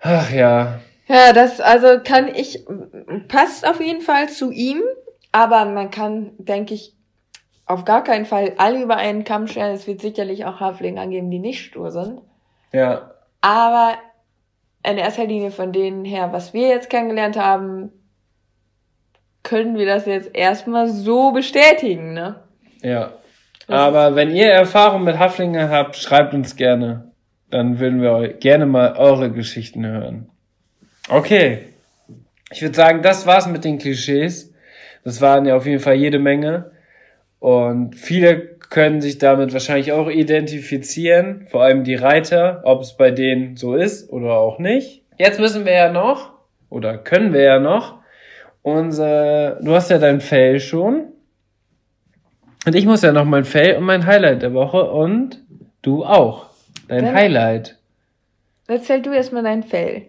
Ach 0.02 0.32
ja. 0.32 0.80
Ja, 1.08 1.34
das 1.34 1.60
also 1.60 2.00
kann 2.04 2.28
ich 2.34 2.66
passt 3.28 3.68
auf 3.68 3.82
jeden 3.82 4.02
Fall 4.02 4.30
zu 4.30 4.52
ihm, 4.52 4.84
aber 5.32 5.66
man 5.66 5.90
kann, 5.90 6.32
denke 6.38 6.76
ich, 6.76 6.94
auf 7.66 7.86
gar 7.86 8.04
keinen 8.04 8.26
Fall 8.26 8.54
alle 8.58 8.82
über 8.82 8.98
einen 8.98 9.24
Kamm 9.24 9.48
scheren. 9.48 9.74
Es 9.74 9.88
wird 9.88 10.02
sicherlich 10.02 10.46
auch 10.46 10.60
Haflinger 10.60 11.08
geben, 11.08 11.32
die 11.32 11.40
nicht 11.40 11.64
stur 11.64 11.92
sind. 11.92 12.22
Ja. 12.72 13.12
Aber 13.42 13.94
in 14.84 14.98
erster 14.98 15.26
Linie 15.26 15.52
von 15.52 15.72
denen 15.72 16.06
her, 16.06 16.32
was 16.32 16.54
wir 16.54 16.68
jetzt 16.68 16.90
kennengelernt 16.90 17.38
haben, 17.38 17.92
können 19.44 19.78
wir 19.78 19.86
das 19.86 20.06
jetzt 20.06 20.36
erstmal 20.36 20.88
so 20.88 21.32
bestätigen, 21.32 22.14
ne? 22.14 22.36
Ja. 22.82 23.14
Aber 23.68 24.16
wenn 24.16 24.32
ihr 24.32 24.48
Erfahrung 24.48 25.04
mit 25.04 25.20
Haflinger 25.20 25.70
habt, 25.70 25.96
schreibt 25.96 26.34
uns 26.34 26.56
gerne. 26.56 27.12
Dann 27.52 27.80
würden 27.80 28.02
wir 28.02 28.34
gerne 28.34 28.66
mal 28.66 28.96
eure 28.98 29.32
Geschichten 29.32 29.86
hören. 29.86 30.30
Okay. 31.08 31.60
Ich 32.52 32.62
würde 32.62 32.76
sagen, 32.76 33.02
das 33.02 33.28
war's 33.28 33.48
mit 33.48 33.64
den 33.64 33.78
Klischees. 33.78 34.54
Das 35.04 35.22
waren 35.22 35.46
ja 35.46 35.56
auf 35.56 35.66
jeden 35.66 35.80
Fall 35.80 35.96
jede 35.96 36.20
Menge. 36.20 36.72
Und 37.40 37.96
viele 37.96 38.40
können 38.70 39.02
sich 39.02 39.18
damit 39.18 39.54
wahrscheinlich 39.54 39.92
auch 39.92 40.10
identifizieren. 40.10 41.48
Vor 41.50 41.64
allem 41.64 41.84
die 41.84 41.96
Reiter, 41.96 42.62
ob 42.66 42.82
es 42.82 42.98
bei 42.98 43.12
denen 43.12 43.56
so 43.56 43.76
ist 43.76 44.12
oder 44.12 44.34
auch 44.34 44.60
nicht. 44.60 45.04
Jetzt 45.18 45.40
müssen 45.40 45.66
wir 45.66 45.74
ja 45.74 45.92
noch, 45.92 46.34
oder 46.70 46.98
können 46.98 47.34
wir 47.34 47.42
ja 47.42 47.60
noch, 47.60 47.99
unser, 48.62 49.56
du 49.62 49.74
hast 49.74 49.90
ja 49.90 49.98
dein 49.98 50.22
Fell 50.22 50.60
schon. 50.60 51.06
Und 52.66 52.76
ich 52.76 52.86
muss 52.86 53.02
ja 53.02 53.12
noch 53.12 53.26
mein 53.26 53.46
Fell 53.46 53.78
und 53.78 53.84
mein 53.84 54.06
Highlight 54.06 54.42
der 54.42 54.54
Woche 54.54 54.84
und 54.92 55.42
du 55.82 56.04
auch. 56.06 56.48
Dein 56.88 57.06
Dein- 57.06 57.16
Highlight. 57.16 57.78
Erzähl 58.68 59.02
du 59.02 59.12
erstmal 59.12 59.44
dein 59.44 59.64
Fell. 59.64 60.04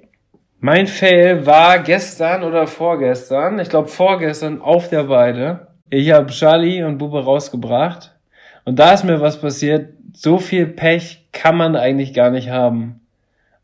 Mein 0.58 0.86
Fail 0.86 1.46
war 1.46 1.78
gestern 1.78 2.42
oder 2.44 2.66
vorgestern, 2.66 3.58
ich 3.60 3.70
glaube 3.70 3.88
vorgestern 3.88 4.60
auf 4.60 4.90
der 4.90 5.08
Weide. 5.08 5.68
Ich 5.88 6.10
habe 6.12 6.26
Charlie 6.26 6.82
und 6.82 6.98
Bube 6.98 7.24
rausgebracht 7.24 8.14
und 8.66 8.78
da 8.78 8.92
ist 8.92 9.04
mir 9.04 9.20
was 9.22 9.40
passiert. 9.40 9.94
So 10.12 10.36
viel 10.38 10.66
Pech 10.66 11.26
kann 11.32 11.56
man 11.56 11.76
eigentlich 11.76 12.12
gar 12.12 12.30
nicht 12.30 12.50
haben. 12.50 13.00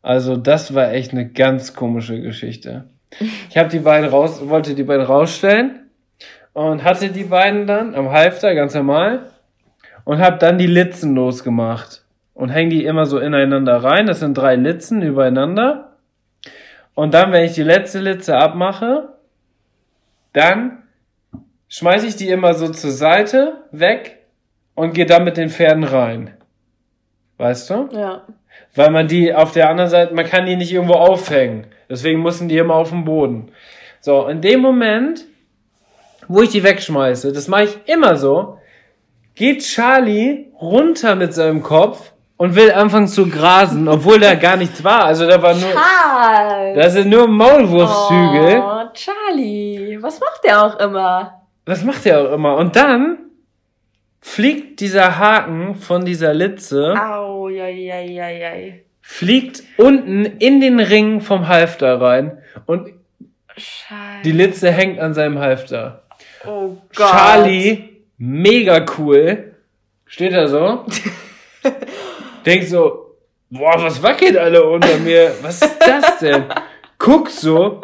Also 0.01 0.37
das 0.37 0.73
war 0.73 0.91
echt 0.91 1.11
eine 1.11 1.27
ganz 1.29 1.75
komische 1.75 2.19
Geschichte. 2.21 2.85
Ich 3.49 3.57
habe 3.57 3.69
die 3.69 3.79
beiden 3.79 4.09
raus, 4.09 4.47
wollte 4.47 4.75
die 4.75 4.83
beiden 4.83 5.05
rausstellen 5.05 5.89
und 6.53 6.83
hatte 6.83 7.09
die 7.09 7.23
beiden 7.23 7.67
dann 7.67 7.95
am 7.95 8.11
Halfter 8.11 8.53
ganz 8.55 8.73
normal 8.73 9.31
und 10.03 10.19
habe 10.19 10.37
dann 10.37 10.57
die 10.57 10.67
Litzen 10.67 11.15
losgemacht 11.15 12.03
und 12.33 12.49
hänge 12.49 12.69
die 12.69 12.85
immer 12.85 13.05
so 13.05 13.19
ineinander 13.19 13.83
rein. 13.83 14.05
Das 14.05 14.19
sind 14.19 14.37
drei 14.37 14.55
Litzen 14.55 15.01
übereinander. 15.01 15.97
Und 16.93 17.13
dann, 17.13 17.31
wenn 17.31 17.43
ich 17.43 17.53
die 17.53 17.63
letzte 17.63 17.99
Litze 17.99 18.37
abmache, 18.37 19.09
dann 20.33 20.83
schmeiße 21.67 22.07
ich 22.07 22.15
die 22.15 22.29
immer 22.29 22.53
so 22.53 22.69
zur 22.69 22.91
Seite 22.91 23.63
weg 23.71 24.19
und 24.75 24.93
gehe 24.93 25.05
dann 25.05 25.23
mit 25.23 25.37
den 25.37 25.49
Pferden 25.49 25.83
rein. 25.83 26.33
Weißt 27.37 27.69
du? 27.69 27.89
Ja. 27.91 28.23
Weil 28.75 28.91
man 28.91 29.07
die 29.07 29.33
auf 29.33 29.51
der 29.51 29.69
anderen 29.69 29.89
Seite, 29.89 30.13
man 30.13 30.25
kann 30.25 30.45
die 30.45 30.55
nicht 30.55 30.71
irgendwo 30.71 30.95
aufhängen. 30.95 31.67
Deswegen 31.89 32.21
müssen 32.21 32.49
die 32.49 32.57
immer 32.57 32.75
auf 32.75 32.89
dem 32.89 33.05
Boden. 33.05 33.51
So, 34.01 34.27
in 34.27 34.41
dem 34.41 34.61
Moment, 34.61 35.25
wo 36.27 36.41
ich 36.41 36.49
die 36.49 36.63
wegschmeiße, 36.63 37.31
das 37.31 37.47
mache 37.47 37.63
ich 37.63 37.77
immer 37.85 38.17
so, 38.17 38.59
geht 39.35 39.63
Charlie 39.63 40.47
runter 40.59 41.15
mit 41.15 41.33
seinem 41.33 41.63
Kopf 41.63 42.11
und 42.37 42.55
will 42.55 42.71
anfangen 42.71 43.07
zu 43.07 43.27
grasen, 43.27 43.87
obwohl 43.87 44.19
da 44.19 44.35
gar 44.35 44.57
nichts 44.57 44.83
war. 44.83 45.05
Also 45.05 45.27
da 45.27 45.41
war 45.41 45.53
nur, 45.53 45.71
Charles! 45.71 46.75
da 46.75 46.89
sind 46.89 47.09
nur 47.09 47.27
Maulwurfshügel. 47.27 48.61
Oh, 48.61 48.93
Charlie, 48.93 49.97
was 50.01 50.19
macht 50.19 50.43
der 50.43 50.63
auch 50.63 50.79
immer? 50.79 51.41
Das 51.65 51.83
macht 51.83 52.05
er 52.05 52.21
auch 52.21 52.33
immer. 52.33 52.55
Und 52.55 52.75
dann 52.75 53.17
fliegt 54.21 54.79
dieser 54.79 55.17
Haken 55.17 55.75
von 55.75 56.05
dieser 56.05 56.33
Litze, 56.33 56.95
Au, 56.99 57.49
ja, 57.49 57.67
ja, 57.67 57.99
ja, 57.99 58.29
ja. 58.29 58.73
Fliegt 59.09 59.63
unten 59.77 60.25
in 60.25 60.59
den 60.59 60.79
Ring 60.81 61.21
vom 61.21 61.47
Halfter 61.47 62.01
rein 62.01 62.39
und 62.65 62.89
Scheiße. 63.55 64.23
die 64.25 64.33
Litze 64.33 64.69
hängt 64.69 64.99
an 64.99 65.13
seinem 65.13 65.39
Halfter. 65.39 66.03
oh 66.45 66.75
Gott. 66.93 67.09
Charlie, 67.09 68.01
mega 68.17 68.85
cool, 68.97 69.55
steht 70.05 70.33
da 70.33 70.47
so, 70.49 70.85
denkt 72.45 72.67
so, 72.67 73.15
boah, 73.49 73.75
was 73.81 74.03
wackelt 74.03 74.37
alle 74.37 74.63
unter 74.63 74.97
mir? 74.97 75.31
Was 75.41 75.61
ist 75.61 75.77
das 75.79 76.19
denn? 76.19 76.43
Guckt 76.99 77.31
so. 77.31 77.79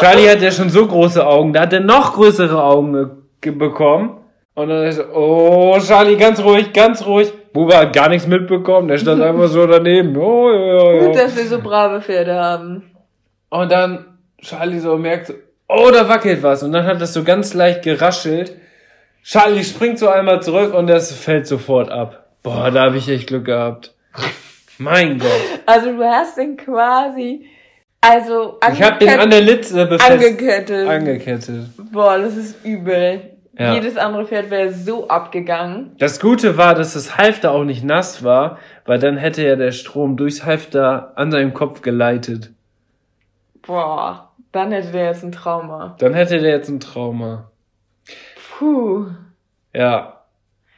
Charlie 0.00 0.28
hat 0.28 0.42
ja 0.42 0.50
schon 0.50 0.68
so 0.70 0.86
große 0.86 1.24
Augen, 1.24 1.52
da 1.52 1.60
hat 1.60 1.72
er 1.72 1.80
noch 1.80 2.14
größere 2.14 2.60
Augen 2.62 2.92
ge- 2.92 3.06
ge- 3.40 3.52
bekommen. 3.52 4.18
Und 4.54 4.68
dann 4.68 4.84
ist 4.86 4.96
so, 4.96 5.04
oh, 5.12 5.78
Charlie, 5.80 6.16
ganz 6.16 6.40
ruhig, 6.42 6.72
ganz 6.72 7.04
ruhig. 7.06 7.32
Buba 7.54 7.78
hat 7.78 7.92
gar 7.92 8.08
nichts 8.08 8.26
mitbekommen, 8.26 8.88
der 8.88 8.98
stand 8.98 9.22
einfach 9.22 9.46
so 9.46 9.64
daneben. 9.64 10.16
Oh, 10.16 10.50
ja, 10.50 10.58
ja, 10.58 10.92
ja. 10.92 11.06
Gut, 11.06 11.16
dass 11.16 11.36
wir 11.36 11.46
so 11.46 11.60
brave 11.60 12.02
Pferde 12.02 12.34
haben. 12.34 12.90
Und 13.48 13.70
dann 13.70 14.18
Charlie 14.42 14.80
so 14.80 14.98
merkt, 14.98 15.28
so, 15.28 15.34
oh, 15.68 15.88
da 15.92 16.08
wackelt 16.08 16.42
was. 16.42 16.64
Und 16.64 16.72
dann 16.72 16.84
hat 16.84 17.00
das 17.00 17.14
so 17.14 17.22
ganz 17.22 17.54
leicht 17.54 17.82
geraschelt. 17.82 18.56
Charlie 19.22 19.62
springt 19.62 20.00
so 20.00 20.08
einmal 20.08 20.42
zurück 20.42 20.74
und 20.74 20.88
das 20.88 21.12
fällt 21.12 21.46
sofort 21.46 21.90
ab. 21.90 22.26
Boah, 22.42 22.72
da 22.72 22.86
habe 22.86 22.96
ich 22.96 23.08
echt 23.08 23.28
Glück 23.28 23.44
gehabt. 23.44 23.94
Mein 24.78 25.20
Gott. 25.20 25.30
Also 25.64 25.92
du 25.92 26.02
hast 26.02 26.36
den 26.36 26.56
quasi, 26.56 27.46
also 28.00 28.58
Ich 28.72 28.82
habe 28.82 28.98
den 28.98 29.20
an 29.20 29.30
der 29.30 29.42
Litze 29.42 29.86
befestigt. 29.86 30.40
angekettet. 30.40 30.88
angekettet. 30.88 31.66
Boah, 31.92 32.18
das 32.18 32.36
ist 32.36 32.64
übel. 32.64 33.33
Ja. 33.58 33.74
Jedes 33.74 33.96
andere 33.96 34.26
Pferd 34.26 34.50
wäre 34.50 34.72
so 34.72 35.08
abgegangen. 35.08 35.92
Das 35.98 36.18
Gute 36.20 36.56
war, 36.56 36.74
dass 36.74 36.94
das 36.94 37.16
Halfter 37.16 37.52
auch 37.52 37.64
nicht 37.64 37.84
nass 37.84 38.24
war, 38.24 38.58
weil 38.84 38.98
dann 38.98 39.16
hätte 39.16 39.46
ja 39.46 39.54
der 39.56 39.70
Strom 39.72 40.16
durchs 40.16 40.44
Halfter 40.44 41.12
an 41.16 41.30
seinem 41.30 41.54
Kopf 41.54 41.80
geleitet. 41.82 42.50
Boah, 43.66 44.32
dann 44.52 44.72
hätte 44.72 44.90
der 44.92 45.06
jetzt 45.06 45.22
ein 45.22 45.32
Trauma. 45.32 45.94
Dann 45.98 46.14
hätte 46.14 46.38
der 46.40 46.50
jetzt 46.50 46.68
ein 46.68 46.80
Trauma. 46.80 47.50
Puh, 48.58 49.06
Ja. 49.72 50.10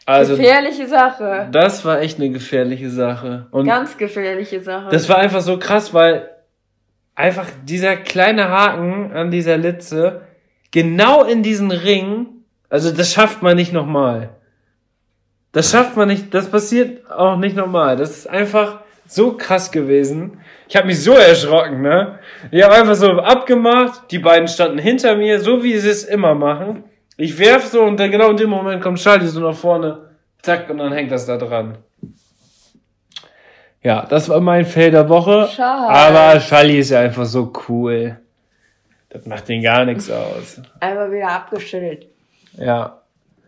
Also, 0.08 0.36
gefährliche 0.36 0.86
Sache. 0.86 1.48
das 1.50 1.84
war 1.84 2.00
echt 2.00 2.20
eine 2.20 2.30
gefährliche 2.30 2.90
Sache. 2.90 3.48
Und 3.50 3.66
Ganz 3.66 3.96
gefährliche 3.98 4.60
Sache. 4.62 4.88
das 4.92 5.08
war 5.08 5.18
einfach 5.18 5.40
so 5.40 5.58
krass, 5.58 5.92
weil 5.92 6.30
einfach 7.16 7.46
dieser 7.64 7.96
kleine 7.96 8.48
Haken 8.48 9.10
an 9.12 9.32
dieser 9.32 9.56
Litze 9.56 10.20
genau 10.70 11.24
in 11.24 11.42
diesen 11.42 11.72
Ring, 11.72 12.35
also 12.68 12.90
das 12.90 13.12
schafft 13.12 13.42
man 13.42 13.56
nicht 13.56 13.72
nochmal. 13.72 14.30
Das 15.52 15.70
schafft 15.70 15.96
man 15.96 16.08
nicht, 16.08 16.34
das 16.34 16.50
passiert 16.50 17.10
auch 17.10 17.36
nicht 17.36 17.56
nochmal. 17.56 17.96
Das 17.96 18.10
ist 18.10 18.28
einfach 18.28 18.80
so 19.06 19.32
krass 19.32 19.70
gewesen. 19.70 20.40
Ich 20.68 20.76
habe 20.76 20.86
mich 20.86 21.02
so 21.02 21.12
erschrocken, 21.12 21.80
ne? 21.80 22.18
Ich 22.50 22.62
habe 22.62 22.74
einfach 22.74 22.94
so 22.94 23.12
abgemacht, 23.12 24.10
die 24.10 24.18
beiden 24.18 24.48
standen 24.48 24.78
hinter 24.78 25.16
mir, 25.16 25.40
so 25.40 25.62
wie 25.62 25.78
sie 25.78 25.88
es 25.88 26.04
immer 26.04 26.34
machen. 26.34 26.84
Ich 27.16 27.38
werf 27.38 27.64
so 27.66 27.82
und 27.82 27.98
dann 27.98 28.10
genau 28.10 28.30
in 28.30 28.36
dem 28.36 28.50
Moment 28.50 28.82
kommt 28.82 28.98
Charlie 28.98 29.26
so 29.26 29.40
nach 29.40 29.56
vorne, 29.56 30.10
zack, 30.42 30.68
und 30.68 30.78
dann 30.78 30.92
hängt 30.92 31.10
das 31.10 31.24
da 31.24 31.38
dran. 31.38 31.78
Ja, 33.82 34.04
das 34.04 34.28
war 34.28 34.40
mein 34.40 34.66
Fail 34.66 34.90
der 34.90 35.08
Woche. 35.08 35.48
Schade. 35.54 35.88
Aber 35.88 36.40
Charlie 36.40 36.78
ist 36.78 36.90
ja 36.90 37.00
einfach 37.00 37.24
so 37.24 37.52
cool. 37.68 38.18
Das 39.08 39.24
macht 39.24 39.48
ihn 39.48 39.62
gar 39.62 39.84
nichts 39.84 40.10
aus. 40.10 40.60
Einmal 40.80 41.12
wieder 41.12 41.28
abgeschüttelt. 41.28 42.08
Ja. 42.56 43.02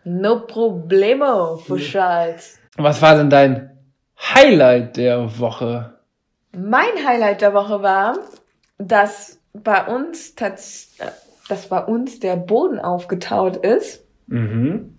No 0.05 0.40
problemo, 0.47 1.56
für 1.56 1.78
Scheiß. 1.78 2.59
Was 2.76 3.02
war 3.02 3.16
denn 3.16 3.30
dein 3.30 3.78
Highlight 4.35 4.97
der 4.97 5.39
Woche? 5.39 5.98
Mein 6.52 7.06
Highlight 7.06 7.40
der 7.40 7.52
Woche 7.55 7.82
war, 7.82 8.18
dass 8.78 9.40
bei 9.52 9.85
uns 9.86 10.35
tats 10.35 10.97
dass 11.48 11.68
bei 11.68 11.82
uns 11.82 12.20
der 12.20 12.36
Boden 12.36 12.78
aufgetaut 12.78 13.56
ist, 13.56 14.05
Mhm. 14.26 14.98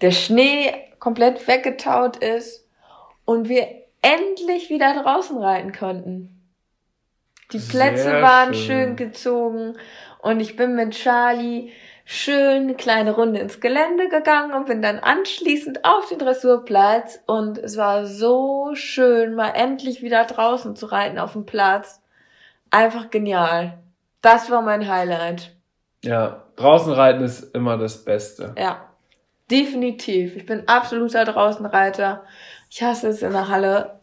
der 0.00 0.12
Schnee 0.12 0.72
komplett 1.00 1.48
weggetaut 1.48 2.16
ist 2.18 2.64
und 3.24 3.48
wir 3.48 3.66
endlich 4.02 4.70
wieder 4.70 5.02
draußen 5.02 5.36
reiten 5.36 5.72
konnten. 5.72 6.48
Die 7.52 7.58
Plätze 7.58 8.04
Sehr 8.04 8.22
waren 8.22 8.54
schön. 8.54 8.64
schön 8.64 8.96
gezogen 8.96 9.76
und 10.22 10.38
ich 10.38 10.54
bin 10.56 10.76
mit 10.76 10.92
Charlie 10.92 11.70
schön 12.08 12.62
eine 12.62 12.74
kleine 12.76 13.16
Runde 13.16 13.40
ins 13.40 13.58
Gelände 13.60 14.08
gegangen 14.08 14.54
und 14.54 14.66
bin 14.66 14.80
dann 14.80 15.00
anschließend 15.00 15.84
auf 15.84 16.08
den 16.08 16.20
Dressurplatz 16.20 17.18
und 17.26 17.58
es 17.58 17.76
war 17.76 18.06
so 18.06 18.70
schön, 18.74 19.34
mal 19.34 19.50
endlich 19.50 20.02
wieder 20.02 20.24
draußen 20.24 20.76
zu 20.76 20.86
reiten 20.86 21.18
auf 21.18 21.32
dem 21.32 21.46
Platz. 21.46 22.00
Einfach 22.70 23.10
genial. 23.10 23.78
Das 24.22 24.50
war 24.52 24.62
mein 24.62 24.88
Highlight. 24.88 25.56
Ja, 26.04 26.44
draußen 26.54 26.92
reiten 26.92 27.24
ist 27.24 27.52
immer 27.56 27.76
das 27.76 28.04
Beste. 28.04 28.54
Ja, 28.56 28.84
definitiv. 29.50 30.36
Ich 30.36 30.46
bin 30.46 30.68
absoluter 30.68 31.24
Draußenreiter. 31.24 32.24
Ich 32.70 32.84
hasse 32.84 33.08
es 33.08 33.20
in 33.20 33.32
der 33.32 33.48
Halle. 33.48 33.98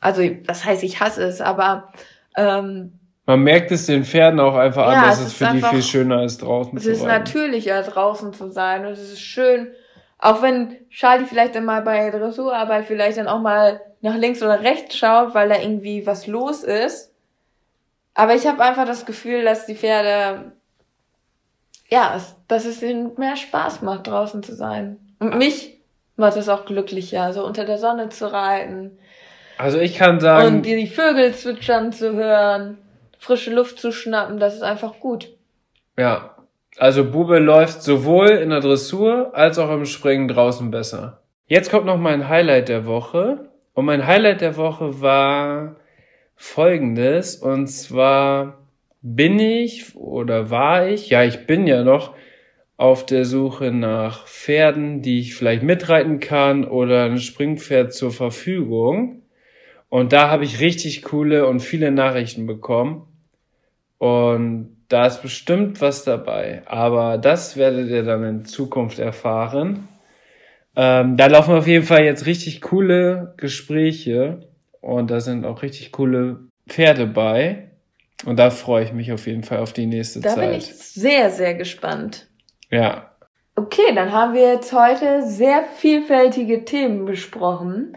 Also, 0.00 0.28
das 0.28 0.64
heißt, 0.64 0.82
ich 0.82 0.98
hasse 0.98 1.22
es, 1.22 1.40
aber 1.40 1.92
ähm, 2.36 2.98
Man 3.26 3.40
merkt 3.40 3.70
es 3.70 3.86
den 3.86 4.04
Pferden 4.04 4.38
auch 4.38 4.54
einfach 4.54 4.90
Ja, 4.92 4.98
an, 5.02 5.04
dass 5.08 5.14
es 5.18 5.20
es 5.20 5.26
ist 5.28 5.38
für 5.38 5.44
die 5.44 5.50
einfach- 5.52 5.70
viel 5.70 5.82
schöner 5.82 6.22
ist, 6.24 6.42
draußen 6.42 6.76
es 6.76 6.84
zu 6.84 6.90
ist 6.90 7.02
reiten. 7.04 7.08
natürlicher, 7.24 7.82
draußen 7.82 8.32
zu 8.34 8.50
sein. 8.50 8.84
Und 8.84 8.92
es 8.92 9.00
ist 9.12 9.20
schön, 9.20 9.72
auch 10.18 10.42
wenn 10.42 10.76
Charlie 10.90 11.24
vielleicht 11.24 11.54
dann 11.54 11.64
mal 11.64 11.80
bei 11.82 12.10
Dressurarbeit 12.10 12.84
vielleicht 12.84 13.16
dann 13.18 13.28
auch 13.28 13.40
mal 13.40 13.80
nach 14.02 14.16
links 14.16 14.42
oder 14.42 14.62
rechts 14.62 14.96
schaut, 14.98 15.34
weil 15.34 15.48
da 15.48 15.58
irgendwie 15.58 16.06
was 16.06 16.26
los 16.26 16.62
ist. 16.62 17.12
Aber 18.12 18.34
ich 18.34 18.46
habe 18.46 18.62
einfach 18.62 18.84
das 18.86 19.06
Gefühl, 19.06 19.42
dass 19.44 19.64
die 19.66 19.74
Pferde, 19.74 20.52
ja, 21.88 22.12
es, 22.16 22.36
dass 22.48 22.64
es 22.66 22.82
ihnen 22.82 23.12
mehr 23.16 23.36
Spaß 23.36 23.80
macht, 23.82 24.06
draußen 24.06 24.42
zu 24.42 24.54
sein. 24.54 24.98
Und 25.18 25.36
mich 25.38 25.80
macht 26.16 26.36
es 26.36 26.48
auch 26.48 26.64
glücklicher, 26.66 27.32
so 27.32 27.44
unter 27.44 27.64
der 27.64 27.78
Sonne 27.78 28.10
zu 28.10 28.30
reiten. 28.30 28.98
Also 29.58 29.78
ich 29.78 29.94
kann 29.96 30.20
sagen, 30.20 30.46
und 30.58 30.62
die 30.66 30.86
Vögel 30.86 31.34
zwitschern 31.34 31.92
zu 31.92 32.12
hören, 32.14 32.78
frische 33.24 33.52
Luft 33.52 33.78
zu 33.78 33.90
schnappen, 33.90 34.38
das 34.38 34.54
ist 34.54 34.62
einfach 34.62 35.00
gut. 35.00 35.30
ja, 35.98 36.34
also 36.76 37.04
Bube 37.04 37.38
läuft 37.38 37.82
sowohl 37.82 38.30
in 38.30 38.50
der 38.50 38.60
Dressur 38.60 39.30
als 39.34 39.58
auch 39.58 39.70
im 39.70 39.86
Springen 39.86 40.26
draußen 40.26 40.70
besser. 40.70 41.20
Jetzt 41.46 41.70
kommt 41.70 41.86
noch 41.86 41.98
mein 41.98 42.28
Highlight 42.28 42.68
der 42.68 42.86
Woche. 42.86 43.48
Und 43.74 43.84
mein 43.84 44.06
Highlight 44.06 44.40
der 44.40 44.56
Woche 44.56 45.00
war 45.00 45.76
folgendes. 46.34 47.36
Und 47.36 47.68
zwar 47.68 48.58
bin 49.02 49.38
ich 49.38 49.94
oder 49.94 50.50
war 50.50 50.88
ich, 50.88 51.10
ja, 51.10 51.22
ich 51.22 51.46
bin 51.46 51.66
ja 51.66 51.84
noch 51.84 52.14
auf 52.76 53.06
der 53.06 53.24
Suche 53.24 53.70
nach 53.70 54.26
Pferden, 54.26 55.00
die 55.00 55.20
ich 55.20 55.36
vielleicht 55.36 55.62
mitreiten 55.62 56.18
kann 56.18 56.64
oder 56.64 57.04
ein 57.04 57.18
Springpferd 57.18 57.94
zur 57.94 58.10
Verfügung. 58.10 59.22
Und 59.88 60.12
da 60.12 60.28
habe 60.28 60.42
ich 60.42 60.58
richtig 60.58 61.02
coole 61.04 61.46
und 61.46 61.60
viele 61.60 61.92
Nachrichten 61.92 62.46
bekommen. 62.46 63.06
Und 64.04 64.84
da 64.90 65.06
ist 65.06 65.22
bestimmt 65.22 65.80
was 65.80 66.04
dabei. 66.04 66.60
Aber 66.66 67.16
das 67.16 67.56
werdet 67.56 67.88
ihr 67.88 68.02
dann 68.02 68.22
in 68.22 68.44
Zukunft 68.44 68.98
erfahren. 68.98 69.88
Ähm, 70.76 71.16
da 71.16 71.24
laufen 71.26 71.54
auf 71.54 71.66
jeden 71.66 71.86
Fall 71.86 72.04
jetzt 72.04 72.26
richtig 72.26 72.60
coole 72.60 73.32
Gespräche. 73.38 74.46
Und 74.82 75.10
da 75.10 75.20
sind 75.20 75.46
auch 75.46 75.62
richtig 75.62 75.90
coole 75.90 76.40
Pferde 76.68 77.06
bei. 77.06 77.70
Und 78.26 78.38
da 78.38 78.50
freue 78.50 78.84
ich 78.84 78.92
mich 78.92 79.10
auf 79.10 79.26
jeden 79.26 79.42
Fall 79.42 79.60
auf 79.60 79.72
die 79.72 79.86
nächste 79.86 80.20
Da 80.20 80.34
Zeit. 80.34 80.50
bin 80.50 80.58
ich 80.58 80.66
sehr, 80.66 81.30
sehr 81.30 81.54
gespannt. 81.54 82.26
Ja. 82.70 83.10
Okay, 83.56 83.94
dann 83.94 84.12
haben 84.12 84.34
wir 84.34 84.52
jetzt 84.52 84.74
heute 84.74 85.22
sehr 85.26 85.64
vielfältige 85.78 86.66
Themen 86.66 87.06
besprochen. 87.06 87.96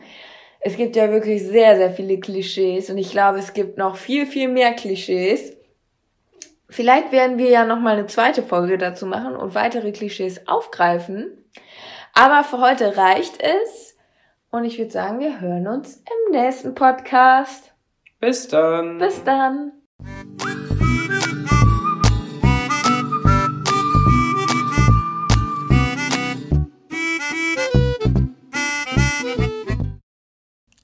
Es 0.62 0.78
gibt 0.78 0.96
ja 0.96 1.12
wirklich 1.12 1.44
sehr, 1.44 1.76
sehr 1.76 1.92
viele 1.92 2.18
Klischees 2.18 2.90
und 2.90 2.98
ich 2.98 3.12
glaube, 3.12 3.40
es 3.40 3.52
gibt 3.52 3.78
noch 3.78 3.98
viel, 3.98 4.26
viel 4.26 4.48
mehr 4.48 4.72
Klischees. 4.72 5.57
Vielleicht 6.70 7.12
werden 7.12 7.38
wir 7.38 7.50
ja 7.50 7.66
noch 7.66 7.80
mal 7.80 7.98
eine 7.98 8.08
zweite 8.08 8.44
Folge 8.44 8.78
dazu 8.78 9.06
machen 9.06 9.36
und 9.36 9.56
weitere 9.56 9.92
Klischees 9.92 10.48
aufgreifen. 10.48 11.46
Aber 12.14 12.44
für 12.44 12.60
heute 12.60 12.98
reicht 12.98 13.42
es 13.42 13.96
und 14.50 14.66
ich 14.66 14.78
würde 14.78 14.92
sagen, 14.92 15.20
wir 15.20 15.40
hören 15.40 15.68
uns 15.68 15.98
im 15.98 16.32
nächsten 16.32 16.76
Podcast. 16.76 17.74
Bis 18.20 18.48
dann. 18.48 18.98
Bis 18.98 19.24
dann. 19.24 19.72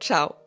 ciao. 0.00 0.45